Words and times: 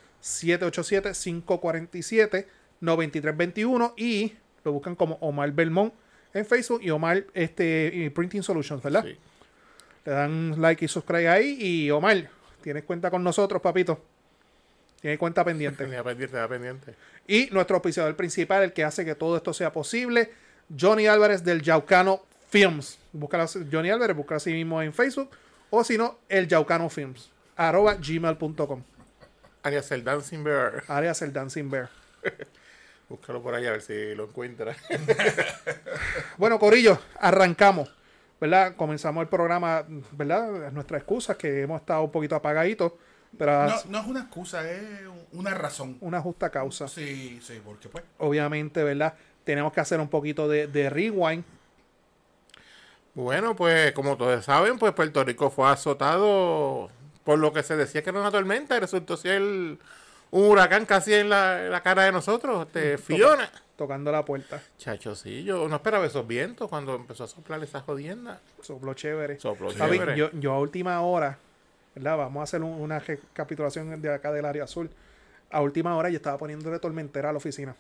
787-547-9321. 2.82 3.94
Y 3.98 4.34
lo 4.64 4.74
buscan 4.74 4.96
como 4.96 5.16
Omar 5.22 5.52
Belmont 5.52 5.94
en 6.34 6.46
Facebook 6.46 6.82
y 6.84 6.90
Omar 6.90 7.26
este, 7.34 8.12
Printing 8.14 8.44
Solutions, 8.44 8.84
¿verdad? 8.84 9.06
Sí. 9.06 9.18
Le 10.06 10.12
dan 10.12 10.62
like 10.62 10.84
y 10.86 10.88
subscribe 10.88 11.30
ahí. 11.30 11.58
Y 11.60 11.92
Omar, 11.92 12.30
tienes 12.62 12.84
cuenta 12.84 13.10
con 13.10 13.24
nosotros, 13.24 13.62
papito. 13.62 14.00
Tienes 15.02 15.20
cuenta 15.20 15.44
pendiente. 15.44 15.84
Tenía 15.86 16.04
pendiente, 16.04 16.34
tenía 16.34 16.48
pendiente. 16.48 16.96
Y 17.28 17.48
nuestro 17.52 17.78
auspiciador 17.78 18.16
principal, 18.16 18.64
el 18.64 18.74
que 18.74 18.84
hace 18.84 19.06
que 19.06 19.16
todo 19.16 19.38
esto 19.38 19.54
sea 19.54 19.72
posible, 19.72 20.32
Johnny 20.80 21.08
Álvarez 21.08 21.44
del 21.44 21.62
Yaucano 21.62 22.22
Films. 22.50 23.00
Busca 23.12 23.46
Johnny 23.72 23.90
Álvarez, 23.90 24.16
busca 24.16 24.36
así 24.36 24.52
mismo 24.52 24.82
en 24.82 24.94
Facebook. 24.94 25.30
O 25.70 25.84
si 25.84 25.98
no, 25.98 26.20
el 26.30 26.48
Yaucano 26.48 26.90
Films. 26.90 27.32
Arroba 27.56 27.96
gmail.com. 27.96 28.84
Alias 29.64 29.92
el 29.92 30.04
Dancing 30.04 30.44
Bear. 30.44 30.84
Alias 30.88 31.22
el 31.22 31.34
Dancing 31.34 31.70
Bear. 31.70 31.90
Búscalo 33.10 33.42
por 33.42 33.54
ahí 33.54 33.66
a 33.68 33.72
ver 33.72 33.82
si 33.82 34.16
lo 34.16 34.26
encuentra. 34.26 34.76
Bueno, 36.38 36.60
Corillo, 36.60 37.00
arrancamos. 37.20 37.94
¿Verdad? 38.42 38.76
Comenzamos 38.76 39.22
el 39.22 39.30
programa, 39.30 39.86
¿verdad? 40.12 40.72
Nuestras 40.72 41.00
excusas, 41.02 41.38
que 41.38 41.62
hemos 41.62 41.80
estado 41.80 42.04
un 42.04 42.12
poquito 42.12 42.36
apagaditos. 42.36 42.92
Pero 43.38 43.68
No, 43.68 43.76
no 43.90 44.00
es 44.00 44.08
una 44.08 44.20
excusa, 44.22 44.70
es 44.70 44.84
una 45.32 45.54
razón. 45.54 45.98
una 46.02 46.20
justa 46.22 46.50
causa. 46.50 46.88
Sí, 46.88 47.40
sí, 47.42 47.62
porque 47.64 47.88
pues. 47.88 48.04
Obviamente, 48.18 48.84
¿verdad? 48.84 49.14
Tenemos 49.46 49.72
que 49.72 49.80
hacer 49.80 50.00
un 50.00 50.10
poquito 50.10 50.48
de, 50.50 50.68
de 50.68 50.90
rewind. 50.90 51.44
Bueno, 53.14 53.56
pues 53.56 53.94
como 53.94 54.18
todos 54.18 54.44
saben, 54.44 54.78
pues 54.78 54.92
Puerto 54.94 55.24
Rico 55.24 55.50
fue 55.50 55.70
azotado 55.70 56.90
por 57.24 57.40
lo 57.40 57.54
que 57.54 57.64
se 57.64 57.78
decía 57.78 58.04
que 58.04 58.10
era 58.10 58.20
una 58.20 58.32
tormenta 58.32 58.76
y 58.76 58.80
resultó 58.82 59.16
ser 59.16 59.42
un 60.36 60.50
huracán 60.50 60.86
casi 60.86 61.14
en 61.14 61.30
la, 61.30 61.66
en 61.66 61.72
la 61.72 61.82
cara 61.82 62.04
de 62.04 62.12
nosotros, 62.12 62.66
este, 62.68 62.98
Fiona. 62.98 63.50
Tocando 63.78 64.12
la 64.12 64.24
puerta. 64.24 64.62
Chacho, 64.78 65.16
sí, 65.16 65.44
yo 65.44 65.68
no 65.68 65.76
esperaba 65.76 66.06
esos 66.06 66.26
vientos 66.26 66.70
cuando 66.70 66.96
empezó 66.96 67.26
a 67.26 67.28
soplar 67.28 67.62
esa 67.64 67.82
jodienda. 67.82 68.40
Sopló 68.62 68.94
chévere. 68.94 69.40
Sopló 69.40 69.74
Javi, 69.74 69.98
chévere. 69.98 70.18
yo, 70.18 70.30
yo 70.34 70.54
a 70.54 70.60
última 70.60 71.02
hora, 71.02 71.38
¿verdad? 71.94 72.18
Vamos 72.18 72.40
a 72.42 72.44
hacer 72.44 72.62
un- 72.64 72.80
una 72.82 73.00
recapitulación 73.00 74.02
de 74.02 74.14
acá 74.14 74.32
del 74.32 74.46
área 74.46 74.64
azul. 74.64 74.90
A 75.52 75.62
última 75.62 75.96
hora 75.98 76.10
yo 76.10 76.18
estaba 76.18 76.38
poniéndole 76.38 76.80
tormentera 76.80 77.30
a 77.30 77.32
la 77.34 77.38
oficina. 77.38 77.76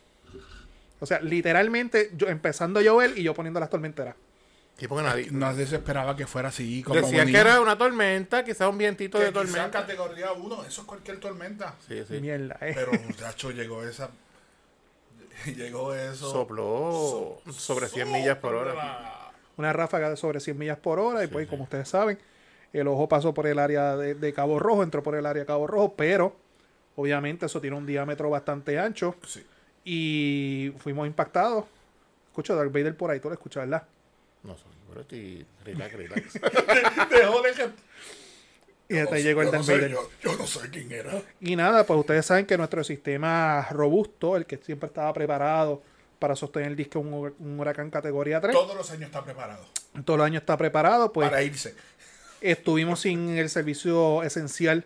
O 0.99 1.05
sea, 1.05 1.19
literalmente 1.21 2.11
yo 2.15 2.27
empezando 2.27 2.79
a 2.79 2.83
llover 2.83 3.17
y 3.17 3.23
yo 3.23 3.33
poniendo 3.33 3.59
las 3.59 3.69
tormenteras. 3.69 4.15
Sí, 4.77 4.87
porque 4.87 5.03
nadie... 5.03 5.27
Nadie 5.31 5.65
se 5.65 5.77
esperaba 5.77 6.15
que 6.15 6.27
fuera 6.27 6.49
así. 6.49 6.83
Como 6.83 6.99
Decían 6.99 7.27
que 7.31 7.37
era 7.37 7.61
una 7.61 7.77
tormenta, 7.77 8.43
quizás 8.43 8.69
un 8.69 8.77
vientito 8.77 9.17
de 9.17 9.27
Que 9.27 9.31
tormenta. 9.31 9.71
categoría 9.71 10.33
1, 10.33 10.65
eso 10.65 10.81
es 10.81 10.87
cualquier 10.87 11.19
tormenta. 11.19 11.75
Sí, 11.87 12.03
sí. 12.07 12.19
Mierda, 12.19 12.57
eh. 12.61 12.73
Pero, 12.75 12.91
muchacho, 12.93 13.51
llegó 13.51 13.83
esa. 13.83 14.09
Llegó 15.45 15.93
eso. 15.93 16.31
Sopló 16.31 17.41
sobre 17.51 17.87
100 17.87 18.11
millas 18.11 18.37
por 18.37 18.55
hora. 18.55 19.31
Una 19.57 19.71
ráfaga 19.73 20.09
de 20.09 20.17
sobre 20.17 20.39
100 20.39 20.57
millas 20.57 20.77
por 20.77 20.99
hora. 20.99 21.23
y 21.23 21.27
pues, 21.27 21.47
como 21.47 21.63
ustedes 21.63 21.87
saben, 21.87 22.17
el 22.73 22.87
ojo 22.87 23.07
pasó 23.07 23.33
por 23.33 23.47
el 23.47 23.59
área 23.59 23.95
de, 23.95 24.15
de 24.15 24.33
Cabo 24.33 24.59
Rojo, 24.59 24.83
entró 24.83 25.03
por 25.03 25.15
el 25.15 25.25
área 25.25 25.41
de 25.41 25.45
Cabo 25.45 25.67
Rojo, 25.67 25.93
pero 25.95 26.35
obviamente 26.95 27.45
eso 27.45 27.61
tiene 27.61 27.77
un 27.77 27.85
diámetro 27.85 28.29
bastante 28.29 28.79
ancho. 28.79 29.15
Sí. 29.25 29.45
Y 29.85 30.73
fuimos 30.79 31.05
impactados. 31.07 31.65
Escucho 32.27 32.55
Darth 32.55 32.71
Vader 32.73 32.97
por 32.97 33.11
ahí, 33.11 33.19
tú 33.19 33.29
lo 33.29 33.33
escuchas, 33.35 33.63
¿verdad? 33.63 33.83
No 34.45 34.55
sé, 34.57 34.63
pero 34.89 35.01
estoy... 35.01 35.45
Relax, 35.63 35.93
relax. 35.93 36.33
Dejó 37.09 37.41
de 37.41 37.51
que- 37.53 37.69
Y 38.87 38.97
hasta 38.99 39.15
ahí 39.15 39.23
Yo 39.23 39.29
llegó 39.29 39.41
el 39.41 39.47
no 39.47 39.51
Darth 39.53 39.67
Vader. 39.67 39.91
yo, 39.91 40.09
yo 40.21 40.35
no 40.37 40.45
sé 40.47 40.69
quién 40.69 40.91
era. 40.91 41.21
Y 41.41 41.55
nada, 41.55 41.85
pues 41.85 41.99
ustedes 41.99 42.25
saben 42.25 42.45
que 42.45 42.57
nuestro 42.57 42.83
sistema 42.83 43.67
robusto, 43.71 44.37
el 44.37 44.45
que 44.45 44.57
siempre 44.57 44.87
estaba 44.87 45.11
preparado 45.13 45.81
para 46.19 46.35
sostener 46.35 46.69
el 46.69 46.75
disco 46.75 46.99
un, 46.99 47.33
un 47.39 47.59
huracán 47.59 47.89
categoría 47.89 48.39
3, 48.39 48.53
Todos 48.53 48.75
los 48.75 48.89
años 48.91 49.05
está 49.07 49.23
preparado 49.23 49.65
todos 50.03 50.17
los 50.17 50.25
años 50.25 50.41
está 50.41 50.57
preparado, 50.57 51.13
pues 51.13 51.29
para 51.29 51.41
irse. 51.41 51.73
estuvimos 52.41 52.99
sin 52.99 53.29
el 53.37 53.49
servicio 53.49 54.23
esencial 54.23 54.83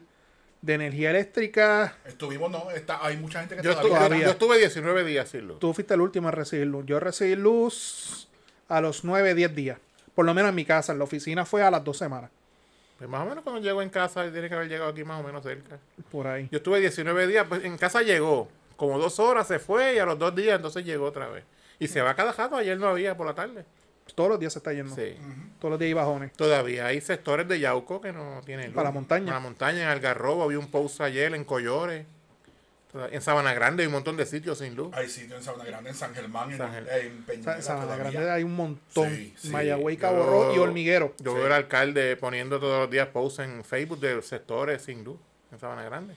de 0.61 0.73
energía 0.75 1.09
eléctrica. 1.09 1.97
Estuvimos, 2.05 2.51
no, 2.51 2.69
está, 2.71 3.03
hay 3.03 3.17
mucha 3.17 3.39
gente 3.39 3.55
que 3.55 3.63
Yo 3.63 3.71
todavía. 3.71 3.89
estuve, 3.91 4.05
Todavía. 4.07 4.25
yo 4.25 4.31
estuve 4.31 4.57
19 4.59 5.03
días 5.05 5.29
sin 5.29 5.47
luz. 5.47 5.59
Tú 5.59 5.73
fuiste 5.73 5.95
el 5.95 6.01
último 6.01 6.27
a 6.27 6.31
recibir 6.31 6.67
luz. 6.67 6.85
Yo 6.85 6.99
recibí 6.99 7.35
luz 7.35 8.28
a 8.69 8.79
los 8.79 9.03
9, 9.03 9.35
10 9.35 9.55
días. 9.55 9.77
Por 10.15 10.25
lo 10.25 10.33
menos 10.33 10.49
en 10.49 10.55
mi 10.55 10.65
casa. 10.65 10.93
En 10.93 10.99
la 10.99 11.03
oficina 11.03 11.45
fue 11.45 11.63
a 11.63 11.71
las 11.71 11.83
dos 11.83 11.97
semanas. 11.97 12.29
Pues 12.97 13.09
más 13.09 13.21
o 13.21 13.25
menos 13.25 13.43
cuando 13.43 13.61
llego 13.61 13.81
en 13.81 13.89
casa, 13.89 14.29
tiene 14.31 14.49
que 14.49 14.55
haber 14.55 14.67
llegado 14.67 14.91
aquí 14.91 15.03
más 15.03 15.19
o 15.21 15.23
menos 15.23 15.43
cerca. 15.43 15.77
Por 16.11 16.27
ahí. 16.27 16.47
Yo 16.51 16.57
estuve 16.57 16.79
19 16.79 17.27
días, 17.27 17.45
pues 17.47 17.63
en 17.63 17.77
casa 17.77 18.01
llegó. 18.01 18.49
Como 18.75 18.97
dos 18.97 19.19
horas 19.19 19.47
se 19.47 19.59
fue 19.59 19.95
y 19.95 19.99
a 19.99 20.05
los 20.05 20.19
dos 20.19 20.35
días 20.35 20.57
entonces 20.57 20.85
llegó 20.85 21.05
otra 21.05 21.27
vez. 21.27 21.43
Y 21.79 21.87
se 21.87 22.01
va 22.01 22.13
cada 22.13 22.33
rato, 22.33 22.57
ayer 22.57 22.77
no 22.77 22.87
había 22.87 23.15
por 23.15 23.25
la 23.25 23.33
tarde. 23.33 23.65
Todos 24.15 24.31
los 24.31 24.39
días 24.39 24.53
se 24.53 24.59
está 24.59 24.73
yendo. 24.73 24.93
Sí. 24.93 25.15
Todos 25.59 25.71
los 25.71 25.79
días 25.79 25.89
hay 25.89 25.93
bajones. 25.93 26.33
Todavía 26.33 26.87
hay 26.87 26.99
sectores 26.99 27.47
de 27.47 27.59
Yauco 27.59 28.01
que 28.01 28.11
no 28.11 28.41
tienen 28.45 28.67
luz. 28.67 28.75
Para 28.75 28.89
la 28.89 28.93
montaña. 28.93 29.25
Para 29.25 29.37
la 29.37 29.43
montaña, 29.43 29.83
en 29.83 29.87
Algarrobo, 29.87 30.43
había 30.43 30.59
un 30.59 30.69
post 30.69 30.99
ayer 31.01 31.33
en 31.33 31.45
Collores. 31.45 32.05
En 33.11 33.21
Sabana 33.21 33.53
Grande 33.53 33.83
hay 33.83 33.87
un 33.87 33.93
montón 33.93 34.17
de 34.17 34.25
sitios 34.25 34.57
sin 34.57 34.75
luz. 34.75 34.89
Hay 34.93 35.07
sitios 35.09 35.37
en 35.37 35.43
Sabana 35.43 35.65
Grande, 35.65 35.91
en 35.91 35.95
San 35.95 36.13
Germán, 36.15 36.51
en, 36.51 36.57
San 36.57 36.73
en 36.75 36.85
Sa- 36.85 37.25
Peñuela 37.27 37.61
Sabana 37.61 37.83
todavía. 37.85 38.11
Grande 38.11 38.31
hay 38.31 38.43
un 38.43 38.55
montón. 38.55 39.09
Sí, 39.15 39.33
sí. 39.37 39.49
Mayagüey, 39.49 39.95
Yo- 39.95 40.01
Cabo 40.01 40.25
Rojo 40.25 40.55
y 40.55 40.57
Hormiguero. 40.57 41.13
Yo 41.19 41.31
Sí. 41.31 41.37
veo 41.37 41.45
al 41.45 41.51
alcalde 41.53 42.15
poniendo 42.17 42.59
todos 42.59 42.79
los 42.79 42.89
días 42.89 43.07
posts 43.09 43.39
en 43.39 43.63
Facebook 43.63 43.99
de 43.99 44.19
sectores 44.23 44.81
sin 44.81 45.03
luz 45.03 45.17
en 45.51 45.59
Sabana 45.59 45.83
Grande. 45.83 46.15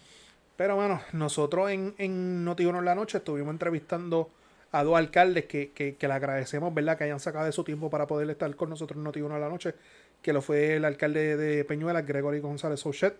Pero 0.56 0.76
bueno, 0.76 1.02
nosotros 1.12 1.70
en, 1.70 1.94
en 1.98 2.44
Notiuno 2.44 2.78
en 2.78 2.84
la 2.86 2.94
noche 2.94 3.18
estuvimos 3.18 3.52
entrevistando 3.52 4.30
a 4.70 4.82
dos 4.82 4.96
alcaldes 4.96 5.44
que, 5.44 5.72
que, 5.72 5.96
que 5.96 6.08
le 6.08 6.14
agradecemos, 6.14 6.72
¿verdad? 6.72 6.96
Que 6.96 7.04
hayan 7.04 7.20
sacado 7.20 7.44
de 7.44 7.52
su 7.52 7.64
tiempo 7.64 7.90
para 7.90 8.06
poder 8.06 8.30
estar 8.30 8.54
con 8.56 8.70
nosotros 8.70 8.96
en 8.96 9.04
Notiuno 9.04 9.34
en 9.34 9.42
la 9.42 9.48
noche. 9.50 9.74
Que 10.22 10.32
lo 10.32 10.40
fue 10.40 10.76
el 10.76 10.86
alcalde 10.86 11.36
de 11.36 11.64
Peñuelas, 11.64 12.06
Gregory 12.06 12.40
González 12.40 12.80
Souchet, 12.80 13.14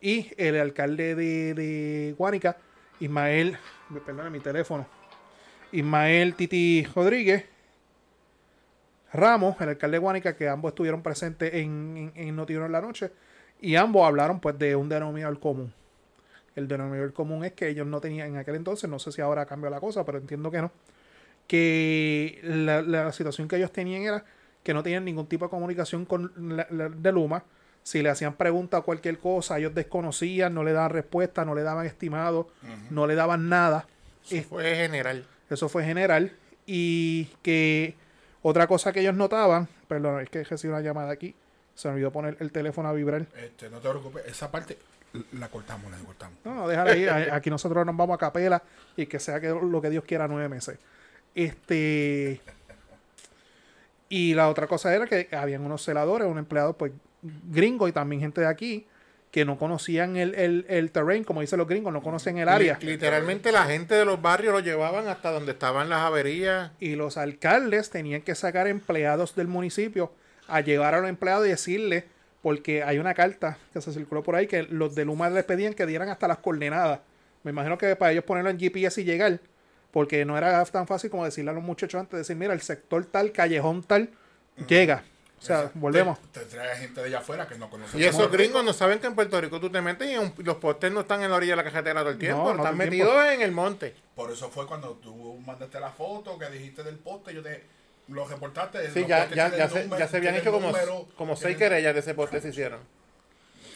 Y 0.00 0.30
el 0.38 0.58
alcalde 0.60 1.14
de, 1.14 1.52
de 1.54 2.14
Guánica, 2.16 2.56
Ismael, 3.00 3.56
perdón, 4.04 4.32
mi 4.32 4.40
teléfono, 4.40 4.86
Ismael 5.72 6.34
Titi 6.34 6.86
Rodríguez 6.94 7.44
Ramos, 9.12 9.60
el 9.60 9.70
alcalde 9.70 9.96
de 9.96 9.98
Guánica, 10.00 10.36
que 10.36 10.48
ambos 10.48 10.70
estuvieron 10.70 11.02
presentes 11.02 11.54
en, 11.54 12.12
en, 12.14 12.38
en 12.38 12.72
la 12.72 12.80
noche, 12.80 13.10
y 13.60 13.76
ambos 13.76 14.06
hablaron 14.06 14.40
pues 14.40 14.58
de 14.58 14.76
un 14.76 14.88
denominador 14.88 15.38
común. 15.40 15.72
El 16.54 16.68
denominador 16.68 17.12
común 17.12 17.44
es 17.44 17.52
que 17.52 17.68
ellos 17.68 17.86
no 17.86 18.00
tenían 18.00 18.28
en 18.28 18.36
aquel 18.36 18.56
entonces, 18.56 18.88
no 18.90 18.98
sé 18.98 19.12
si 19.12 19.20
ahora 19.22 19.46
cambió 19.46 19.70
la 19.70 19.80
cosa, 19.80 20.04
pero 20.04 20.18
entiendo 20.18 20.50
que 20.50 20.60
no, 20.60 20.70
que 21.46 22.40
la, 22.42 22.82
la 22.82 23.12
situación 23.12 23.48
que 23.48 23.56
ellos 23.56 23.72
tenían 23.72 24.02
era 24.02 24.24
que 24.62 24.74
no 24.74 24.82
tenían 24.82 25.04
ningún 25.04 25.26
tipo 25.26 25.44
de 25.44 25.50
comunicación 25.50 26.04
con 26.04 26.32
la, 26.56 26.66
la- 26.70 26.88
de 26.88 27.12
Luma. 27.12 27.44
Si 27.86 28.02
le 28.02 28.08
hacían 28.08 28.34
preguntas 28.34 28.80
o 28.80 28.82
cualquier 28.82 29.16
cosa, 29.20 29.58
ellos 29.58 29.72
desconocían, 29.72 30.52
no 30.52 30.64
le 30.64 30.72
daban 30.72 30.90
respuesta, 30.90 31.44
no 31.44 31.54
le 31.54 31.62
daban 31.62 31.86
estimado, 31.86 32.48
no 32.90 33.06
le 33.06 33.14
daban 33.14 33.48
nada. 33.48 33.86
Eso 34.28 34.48
fue 34.48 34.74
general. 34.74 35.24
Eso 35.48 35.68
fue 35.68 35.84
general. 35.84 36.32
Y 36.66 37.26
que 37.42 37.94
otra 38.42 38.66
cosa 38.66 38.92
que 38.92 39.02
ellos 39.02 39.14
notaban, 39.14 39.68
perdón, 39.86 40.20
es 40.20 40.28
que 40.30 40.42
recibí 40.42 40.72
una 40.72 40.80
llamada 40.80 41.12
aquí, 41.12 41.36
se 41.76 41.86
me 41.86 41.94
olvidó 41.94 42.10
poner 42.10 42.36
el 42.40 42.50
teléfono 42.50 42.88
a 42.88 42.92
vibrar. 42.92 43.24
Este, 43.36 43.70
no 43.70 43.78
te 43.78 43.88
preocupes, 43.88 44.26
esa 44.26 44.50
parte 44.50 44.78
la 45.38 45.48
cortamos, 45.48 45.88
la 45.88 45.98
cortamos. 45.98 46.38
No, 46.44 46.56
no, 46.56 46.66
déjala 46.66 46.90
ahí. 46.90 47.06
Aquí 47.30 47.50
nosotros 47.50 47.86
nos 47.86 47.96
vamos 47.96 48.16
a 48.16 48.18
capela 48.18 48.64
y 48.96 49.06
que 49.06 49.20
sea 49.20 49.38
que 49.38 49.50
lo 49.50 49.80
que 49.80 49.90
Dios 49.90 50.02
quiera 50.02 50.26
nueve 50.26 50.48
meses. 50.48 50.76
Este. 51.36 52.40
Y 54.08 54.34
la 54.34 54.48
otra 54.48 54.66
cosa 54.66 54.92
era 54.92 55.06
que 55.06 55.28
habían 55.30 55.64
unos 55.64 55.84
celadores, 55.84 56.26
un 56.26 56.38
empleado 56.38 56.76
pues 56.76 56.90
gringo 57.22 57.88
y 57.88 57.92
también 57.92 58.20
gente 58.20 58.40
de 58.40 58.46
aquí 58.46 58.86
que 59.30 59.44
no 59.44 59.58
conocían 59.58 60.16
el, 60.16 60.34
el, 60.34 60.64
el 60.68 60.90
terrain, 60.92 61.22
como 61.24 61.40
dicen 61.42 61.58
los 61.58 61.68
gringos, 61.68 61.92
no 61.92 62.00
conocían 62.02 62.38
el 62.38 62.48
área. 62.48 62.78
Li- 62.80 62.86
Literalmente 62.86 63.52
la 63.52 63.64
gente 63.66 63.94
de 63.94 64.04
los 64.04 64.22
barrios 64.22 64.52
lo 64.54 64.60
llevaban 64.60 65.08
hasta 65.08 65.30
donde 65.30 65.52
estaban 65.52 65.88
las 65.90 66.00
averías. 66.00 66.70
Y 66.80 66.94
los 66.96 67.16
alcaldes 67.18 67.90
tenían 67.90 68.22
que 68.22 68.34
sacar 68.34 68.66
empleados 68.66 69.34
del 69.34 69.48
municipio 69.48 70.12
a 70.48 70.60
llevar 70.60 70.94
a 70.94 71.00
los 71.00 71.10
empleados 71.10 71.46
y 71.46 71.50
decirle, 71.50 72.04
porque 72.40 72.82
hay 72.82 72.98
una 72.98 73.12
carta 73.12 73.58
que 73.72 73.80
se 73.80 73.92
circuló 73.92 74.22
por 74.22 74.36
ahí 74.36 74.46
que 74.46 74.62
los 74.62 74.94
de 74.94 75.04
Luma 75.04 75.28
les 75.28 75.44
pedían 75.44 75.74
que 75.74 75.84
dieran 75.84 76.08
hasta 76.08 76.28
las 76.28 76.38
coordenadas. 76.38 77.00
Me 77.42 77.50
imagino 77.50 77.76
que 77.76 77.94
para 77.96 78.12
ellos 78.12 78.24
ponerlo 78.24 78.48
en 78.50 78.58
GPS 78.58 79.00
y 79.00 79.04
llegar, 79.04 79.40
porque 79.90 80.24
no 80.24 80.38
era 80.38 80.64
tan 80.66 80.86
fácil 80.86 81.10
como 81.10 81.24
decirle 81.24 81.50
a 81.50 81.54
los 81.54 81.62
muchachos 81.64 82.00
antes, 82.00 82.16
decir, 82.18 82.36
mira, 82.36 82.54
el 82.54 82.60
sector 82.62 83.04
tal, 83.04 83.32
callejón 83.32 83.82
tal, 83.82 84.08
llega. 84.68 85.02
O 85.38 85.42
sea, 85.46 85.70
volvemos. 85.74 86.18
Te, 86.32 86.40
te 86.40 86.46
trae 86.46 86.76
gente 86.78 87.00
de 87.00 87.06
allá 87.08 87.18
afuera 87.18 87.46
que 87.46 87.56
no 87.56 87.68
conoce. 87.70 87.98
Y 87.98 88.04
esos 88.04 88.30
gringos 88.30 88.64
no 88.64 88.72
saben 88.72 88.98
que 88.98 89.06
en 89.06 89.14
Puerto 89.14 89.40
Rico 89.40 89.60
tú 89.60 89.70
te 89.70 89.80
metes 89.82 90.10
y 90.10 90.16
un- 90.16 90.32
los 90.38 90.56
postes 90.56 90.90
no 90.90 91.00
están 91.00 91.22
en 91.22 91.30
la 91.30 91.36
orilla 91.36 91.52
de 91.52 91.56
la 91.56 91.64
cajetera 91.64 92.00
todo 92.00 92.10
el 92.10 92.18
tiempo, 92.18 92.42
No, 92.44 92.54
no 92.54 92.62
están 92.64 92.76
metidos 92.76 93.24
en 93.26 93.42
el 93.42 93.52
monte. 93.52 93.94
Por 94.14 94.30
eso 94.32 94.50
fue 94.50 94.66
cuando 94.66 94.92
tú 94.94 95.38
mandaste 95.46 95.78
la 95.78 95.90
foto 95.90 96.38
que 96.38 96.48
dijiste 96.50 96.82
del 96.82 96.96
poste, 96.96 97.34
yo 97.34 97.42
te 97.42 97.62
lo 98.08 98.26
reportaste. 98.26 98.90
Sí, 98.90 99.00
los 99.00 99.08
ya, 99.08 99.28
ya, 99.28 99.54
ya, 99.56 99.68
se, 99.68 99.82
número- 99.84 99.98
ya 99.98 100.08
se 100.08 100.16
habían 100.16 100.36
hecho 100.36 100.50
como, 100.52 100.68
número, 100.68 101.06
como 101.16 101.36
seis 101.36 101.56
querellas 101.56 101.92
de 101.94 102.00
ese 102.00 102.14
poste 102.14 102.40
se 102.40 102.48
hicieron. 102.48 102.80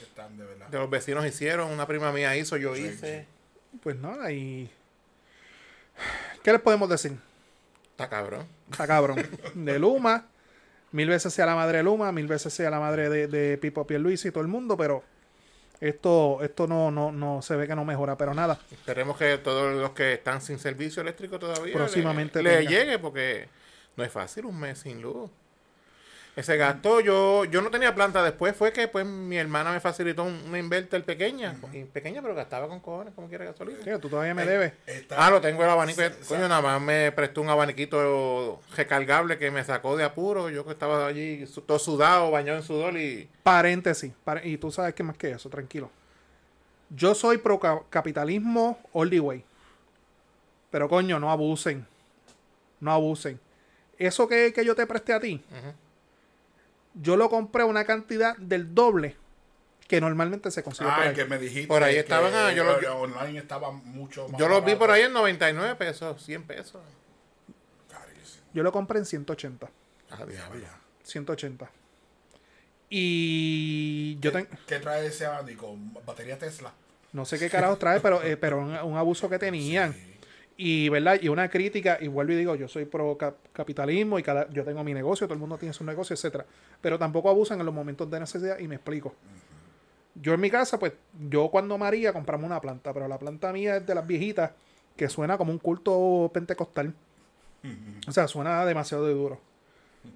están 0.03 0.37
de 0.39 0.45
verdad. 0.47 0.67
De 0.69 0.79
los 0.79 0.89
vecinos 0.91 1.27
hicieron, 1.27 1.71
una 1.71 1.87
prima 1.87 2.11
mía 2.11 2.35
hizo, 2.37 2.56
yo 2.56 2.75
Sí, 2.75 2.83
hice. 2.87 3.27
Pues 3.83 3.97
nada, 3.97 4.33
y... 4.33 4.71
¿Qué 6.43 6.53
les 6.53 6.61
podemos 6.61 6.89
decir? 6.89 7.17
Está 7.93 8.09
cabrón. 8.09 8.47
Está 8.71 8.87
cabrón. 8.87 9.29
De 9.55 9.79
Luma, 9.79 10.27
mil 10.93 11.09
veces 11.09 11.33
sea 11.33 11.47
la 11.47 11.55
madre 11.55 11.79
de 11.79 11.85
Luma, 11.85 12.13
mil 12.13 12.27
veces 12.27 12.53
sea 12.53 12.71
la 12.71 12.81
madre 12.81 13.09
de, 13.09 13.27
de 13.27 13.59
Pipo 13.59 13.87
Pierluisi 13.87 14.29
y 14.29 14.31
todo 14.31 14.43
el 14.43 14.49
mundo, 14.49 14.77
pero 14.77 15.03
esto, 15.81 16.41
esto 16.43 16.67
no, 16.67 16.91
no, 16.91 17.11
no 17.11 17.41
se 17.43 17.57
ve 17.57 17.67
que 17.67 17.75
no 17.75 17.85
mejora, 17.85 18.17
pero 18.17 18.35
nada. 18.35 18.59
Esperemos 18.71 19.17
que 19.17 19.39
todos 19.39 19.75
los 19.75 19.91
que 19.91 20.15
están 20.15 20.43
sin 20.43 20.59
servicio 20.59 21.01
eléctrico 21.03 21.39
todavía 21.39 21.75
Próximamente 21.75 22.43
le, 22.43 22.63
le 22.63 22.67
llegue 22.67 22.99
porque 22.99 23.49
no 23.97 24.05
es 24.05 24.13
fácil 24.13 24.45
un 24.45 24.61
mes 24.61 24.81
sin 24.81 25.01
luz. 25.01 25.31
Ese 26.37 26.56
gasto, 26.56 27.00
yo 27.00 27.44
yo 27.44 27.61
no 27.61 27.71
tenía 27.71 27.94
planta 27.94 28.23
después, 28.23 28.55
fue 28.56 28.73
que 28.73 28.87
pues 28.88 29.05
mi 29.05 29.37
hermana 29.37 29.73
me 29.73 29.81
facilitó 29.81 30.23
un- 30.23 30.41
una 30.47 30.59
inverter 30.59 31.05
pequeña, 31.05 31.56
y 31.73 31.85
pequeña 31.85 32.23
pero 32.23 32.35
gastaba 32.37 32.69
con 32.69 32.79
cojones 32.81 33.12
como 33.15 33.29
quiera 33.29 33.44
gasolina. 33.47 33.81
Tío, 33.81 33.99
tú 33.99 34.09
todavía 34.09 34.32
me 34.32 34.47
debes. 34.47 34.73
Está- 34.87 35.27
Ah, 35.27 35.31
lo 35.31 35.41
tengo 35.41 35.65
el 35.65 35.69
abanico. 35.71 36.00
Sa- 36.00 36.12
Coño, 36.29 36.49
nada 36.49 36.62
más 36.62 36.81
me 36.81 37.11
prestó 37.12 37.43
un 37.43 37.49
abaniquito 37.50 38.61
recargable 38.77 39.38
que 39.38 39.50
me 39.50 39.65
sacó 39.65 39.97
de 39.97 40.05
apuro. 40.05 40.49
Yo 40.50 40.65
que 40.65 40.71
estaba 40.71 41.06
allí 41.06 41.47
su- 41.47 41.62
todo 41.62 41.79
sudado, 41.81 42.31
bañado 42.31 42.59
en 42.59 42.65
sudor 42.65 42.97
y... 42.97 43.29
Paréntesis. 43.43 44.12
y 44.44 44.56
tú 44.56 44.71
sabes 44.71 44.94
que 44.94 45.03
más 45.03 45.17
que 45.19 45.32
eso, 45.32 45.50
tranquilo. 45.50 45.91
Yo 46.91 47.15
soy 47.15 47.38
pro 47.38 47.59
ca- 47.59 47.82
capitalismo 47.91 48.79
all 48.93 49.11
the 49.11 49.21
way. 49.21 49.44
Pero 50.71 50.88
coño, 50.88 51.19
no 51.19 51.31
abusen. 51.31 51.87
No 52.79 52.93
abusen. 52.93 53.38
Eso 53.99 54.27
que, 54.29 54.53
que 54.53 54.65
yo 54.65 54.75
te 54.75 54.87
presté 54.87 55.12
a 55.12 55.21
ti, 55.21 55.44
Ujú. 55.50 55.73
Yo 56.95 57.17
lo 57.17 57.29
compré 57.31 57.63
a 57.63 57.67
una 57.67 57.85
cantidad 57.85 58.37
del 58.37 58.75
doble 58.75 59.17
que 59.89 60.01
normalmente 60.01 60.51
se 60.51 60.63
consigue 60.63 60.89
por 60.89 60.99
Ah, 60.99 61.03
ahí. 61.03 61.09
el 61.09 61.15
que 61.15 61.25
me 61.25 61.39
dijiste. 61.39 61.67
Por 61.67 61.83
ahí 61.83 61.97
estaban, 61.97 62.33
ah, 62.35 62.53
yo 62.53 62.63
lo- 62.65 62.81
eh, 62.81 62.87
online 62.89 63.39
estaba 63.41 63.73
mucho 63.73 64.29
más. 64.29 64.39
Yo 64.41 64.49
los 64.49 64.65
vi 64.65 64.77
por 64.77 64.91
ahí 64.91 65.03
en 65.03 65.13
99 65.13 65.75
pesos, 65.77 66.23
100 66.25 66.45
pesos. 66.45 66.81
Carísimo. 67.91 68.45
Yo 68.55 68.63
lo 68.63 68.71
compré 68.73 68.99
en 69.01 69.05
180. 69.07 69.69
Ah, 70.11 70.25
diablo. 70.27 70.55
Vaya. 70.61 70.77
180. 71.03 71.71
Y 72.89 74.19
yo 74.21 74.33
ten- 74.33 74.49
¿Qué 74.67 74.79
trae 74.81 75.07
ese 75.07 75.27
abanico? 75.27 75.77
¿Batería 76.05 76.39
Tesla? 76.39 76.73
no 77.13 77.25
sé 77.25 77.41
qué 77.41 77.51
carajo 77.51 77.77
trae, 77.77 77.99
pero, 78.01 78.23
eh, 78.23 78.37
pero 78.37 78.61
un, 78.61 78.73
un 78.73 78.97
abuso 78.97 79.29
que 79.29 79.37
tenían. 79.39 79.93
Sí. 79.95 80.10
Y, 80.62 80.91
¿verdad? 80.91 81.19
Y 81.23 81.29
una 81.29 81.49
crítica, 81.49 81.97
y 82.03 82.09
vuelvo 82.09 82.35
y 82.35 82.37
digo, 82.37 82.55
yo 82.55 82.69
soy 82.69 82.85
pro 82.85 83.17
cap- 83.17 83.39
capitalismo 83.51 84.19
y 84.19 84.23
cada, 84.23 84.47
yo 84.51 84.62
tengo 84.62 84.85
mi 84.85 84.93
negocio, 84.93 85.27
todo 85.27 85.33
el 85.33 85.41
mundo 85.41 85.57
tiene 85.57 85.73
su 85.73 85.85
negocio, 85.85 86.12
etcétera. 86.12 86.45
Pero 86.83 86.99
tampoco 86.99 87.31
abusan 87.31 87.61
en 87.61 87.65
los 87.65 87.75
momentos 87.75 88.11
de 88.11 88.21
necesidad 88.21 88.59
y 88.59 88.69
me 88.69 88.75
explico. 88.75 89.15
Yo 90.15 90.35
en 90.35 90.41
mi 90.41 90.51
casa, 90.51 90.79
pues, 90.79 90.93
yo 91.31 91.49
cuando 91.49 91.79
María 91.79 92.12
compramos 92.12 92.45
una 92.45 92.61
planta, 92.61 92.93
pero 92.93 93.09
la 93.09 93.19
planta 93.19 93.55
mía 93.55 93.77
es 93.79 93.87
de 93.87 93.95
las 93.95 94.07
viejitas 94.07 94.51
que 94.99 95.09
suena 95.09 95.39
como 95.39 95.51
un 95.51 95.59
culto 95.59 96.31
pentecostal. 96.35 96.93
O 98.06 98.13
sea, 98.13 98.29
suena 98.29 98.67
demasiado 98.67 99.06
de 99.06 99.15
duro. 99.15 99.41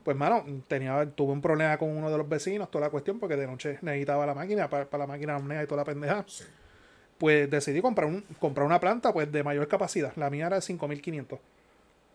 Pues, 0.02 0.14
mano, 0.14 0.44
tenía, 0.68 1.06
tuve 1.10 1.32
un 1.32 1.40
problema 1.40 1.78
con 1.78 1.88
uno 1.88 2.10
de 2.10 2.18
los 2.18 2.28
vecinos, 2.28 2.70
toda 2.70 2.84
la 2.84 2.90
cuestión, 2.90 3.18
porque 3.18 3.36
de 3.36 3.46
noche 3.46 3.78
necesitaba 3.80 4.26
la 4.26 4.34
máquina, 4.34 4.68
para, 4.68 4.84
para 4.84 5.04
la 5.04 5.06
máquina 5.06 5.62
y 5.62 5.66
toda 5.66 5.78
la 5.78 5.84
pendeja. 5.86 6.22
Sí. 6.28 6.44
Pues 7.18 7.48
decidí 7.50 7.80
comprar, 7.80 8.08
un, 8.08 8.22
comprar 8.40 8.66
una 8.66 8.80
planta 8.80 9.12
pues 9.12 9.30
de 9.30 9.42
mayor 9.42 9.68
capacidad. 9.68 10.12
La 10.16 10.30
mía 10.30 10.46
era 10.46 10.56
de 10.56 10.62
5500. 10.62 11.38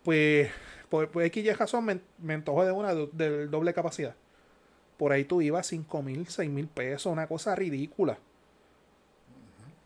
Pues, 0.04 0.50
por, 0.88 1.08
por 1.08 1.22
X 1.24 1.44
y 1.44 1.52
razón 1.52 1.84
me, 1.84 2.00
me 2.18 2.34
antojó 2.34 2.64
de 2.64 2.72
una 2.72 2.94
de, 2.94 3.08
de 3.12 3.46
doble 3.46 3.72
capacidad. 3.74 4.14
Por 4.96 5.12
ahí 5.12 5.24
tú 5.24 5.40
ibas 5.40 5.66
5000, 5.66 6.26
6000 6.28 6.68
pesos, 6.68 7.12
una 7.12 7.26
cosa 7.26 7.54
ridícula. 7.54 8.18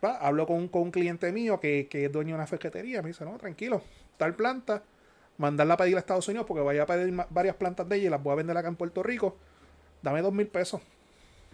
Va, 0.03 0.17
Hablo 0.17 0.45
con, 0.45 0.67
con 0.67 0.83
un 0.83 0.91
cliente 0.91 1.31
mío 1.31 1.59
que, 1.59 1.87
que 1.89 2.05
es 2.05 2.11
dueño 2.11 2.29
de 2.29 2.35
una 2.35 2.47
ferretería. 2.47 3.01
Me 3.01 3.09
dice, 3.09 3.23
no, 3.23 3.37
tranquilo, 3.37 3.81
tal 4.17 4.35
planta, 4.35 4.83
mandarla 5.37 5.75
a 5.75 5.77
pedir 5.77 5.95
a 5.95 5.99
Estados 5.99 6.27
Unidos 6.27 6.45
porque 6.45 6.63
vaya 6.63 6.83
a 6.83 6.85
pedir 6.85 7.13
varias 7.29 7.55
plantas 7.55 7.87
de 7.87 7.95
ella 7.95 8.07
y 8.07 8.09
las 8.09 8.21
voy 8.21 8.33
a 8.33 8.35
vender 8.35 8.57
acá 8.57 8.67
en 8.67 8.75
Puerto 8.75 9.03
Rico. 9.03 9.37
Dame 10.01 10.21
dos 10.21 10.33
mil 10.33 10.47
pesos. 10.47 10.81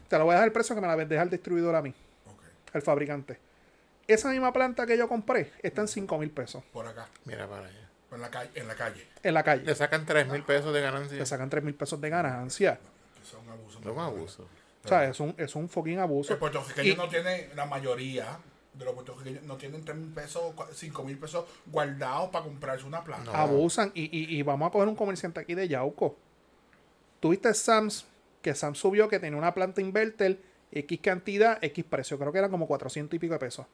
Te 0.07 0.17
la 0.17 0.23
voy 0.23 0.31
a 0.31 0.35
dejar 0.35 0.47
el 0.47 0.53
precio 0.53 0.75
que 0.75 0.81
me 0.81 0.87
la 0.87 0.95
deja 0.97 1.21
el 1.21 1.29
distribuidor 1.29 1.75
a 1.75 1.81
mí, 1.81 1.93
Ok. 2.25 2.43
el 2.73 2.81
fabricante. 2.81 3.37
Esa 4.13 4.29
misma 4.29 4.51
planta 4.53 4.85
que 4.85 4.97
yo 4.97 5.07
compré 5.07 5.51
está 5.61 5.81
en 5.81 5.87
5 5.87 6.17
mil 6.17 6.29
pesos 6.31 6.63
Por 6.73 6.87
acá. 6.87 7.07
Mira 7.25 7.47
para 7.47 7.67
allá. 7.67 7.89
En 8.11 8.21
la 8.21 8.29
calle. 8.29 8.49
En 8.55 8.67
la 8.67 8.75
calle. 8.75 9.07
en 9.23 9.33
la 9.33 9.43
calle. 9.43 9.63
Le 9.63 9.75
sacan 9.75 10.05
3 10.05 10.27
mil 10.27 10.43
pesos 10.43 10.73
de 10.73 10.81
ganancia. 10.81 11.17
Le 11.17 11.25
sacan 11.25 11.49
3 11.49 11.63
mil 11.63 11.75
pesos 11.75 12.01
de 12.01 12.09
ganancia. 12.09 12.79
Que 13.19 13.25
son 13.25 13.47
abusos. 13.49 13.81
Es 13.81 13.87
un 13.87 13.99
abuso. 13.99 14.47
O 14.83 14.87
sea, 14.87 15.05
es 15.05 15.19
un, 15.19 15.33
es 15.37 15.55
un 15.55 15.69
fucking 15.69 15.99
abuso. 15.99 16.31
Los 16.33 16.39
puertorriqueños 16.39 16.95
Y- 16.95 16.97
no 16.97 17.07
tienen, 17.07 17.55
la 17.55 17.65
mayoría 17.65 18.39
de 18.73 18.83
los 18.85 18.93
puertorriqueños 18.95 19.43
no 19.43 19.55
tienen 19.57 19.85
3 19.85 19.95
mil 19.97 20.09
pesos, 20.13 20.53
5 20.73 21.03
mil 21.03 21.17
pesos 21.17 21.45
guardados 21.67 22.29
para 22.31 22.43
comprarse 22.45 22.85
una 22.85 23.03
planta. 23.03 23.31
No. 23.31 23.37
abusan. 23.37 23.91
Y, 23.93 24.03
y- 24.05 24.35
y 24.37 24.41
vamos 24.43 24.67
a 24.67 24.71
coger 24.71 24.87
un 24.89 24.95
comerciante 24.95 25.39
aquí 25.39 25.53
de 25.55 25.67
Yauco. 25.69 26.17
Tuviste 27.19 27.53
Sams, 27.53 28.05
que 28.41 28.55
Sams 28.55 28.79
subió 28.79 29.07
que 29.07 29.19
tenía 29.19 29.37
una 29.37 29.53
planta 29.53 29.81
inverter, 29.81 30.39
X 30.71 30.99
cantidad, 31.01 31.59
X 31.63 31.85
precio. 31.85 32.17
Creo 32.17 32.31
que 32.31 32.39
eran 32.39 32.49
como 32.51 32.65
400 32.67 33.15
y 33.15 33.19
pico 33.19 33.33
de 33.33 33.39
pesos. 33.39 33.65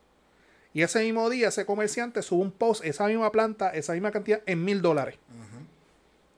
Y 0.77 0.83
ese 0.83 0.99
mismo 1.03 1.27
día, 1.27 1.47
ese 1.47 1.65
comerciante 1.65 2.21
sube 2.21 2.43
un 2.43 2.51
post, 2.51 2.85
esa 2.85 3.07
misma 3.07 3.31
planta, 3.31 3.71
esa 3.71 3.93
misma 3.93 4.11
cantidad, 4.11 4.41
en 4.45 4.63
mil 4.63 4.79
dólares. 4.79 5.15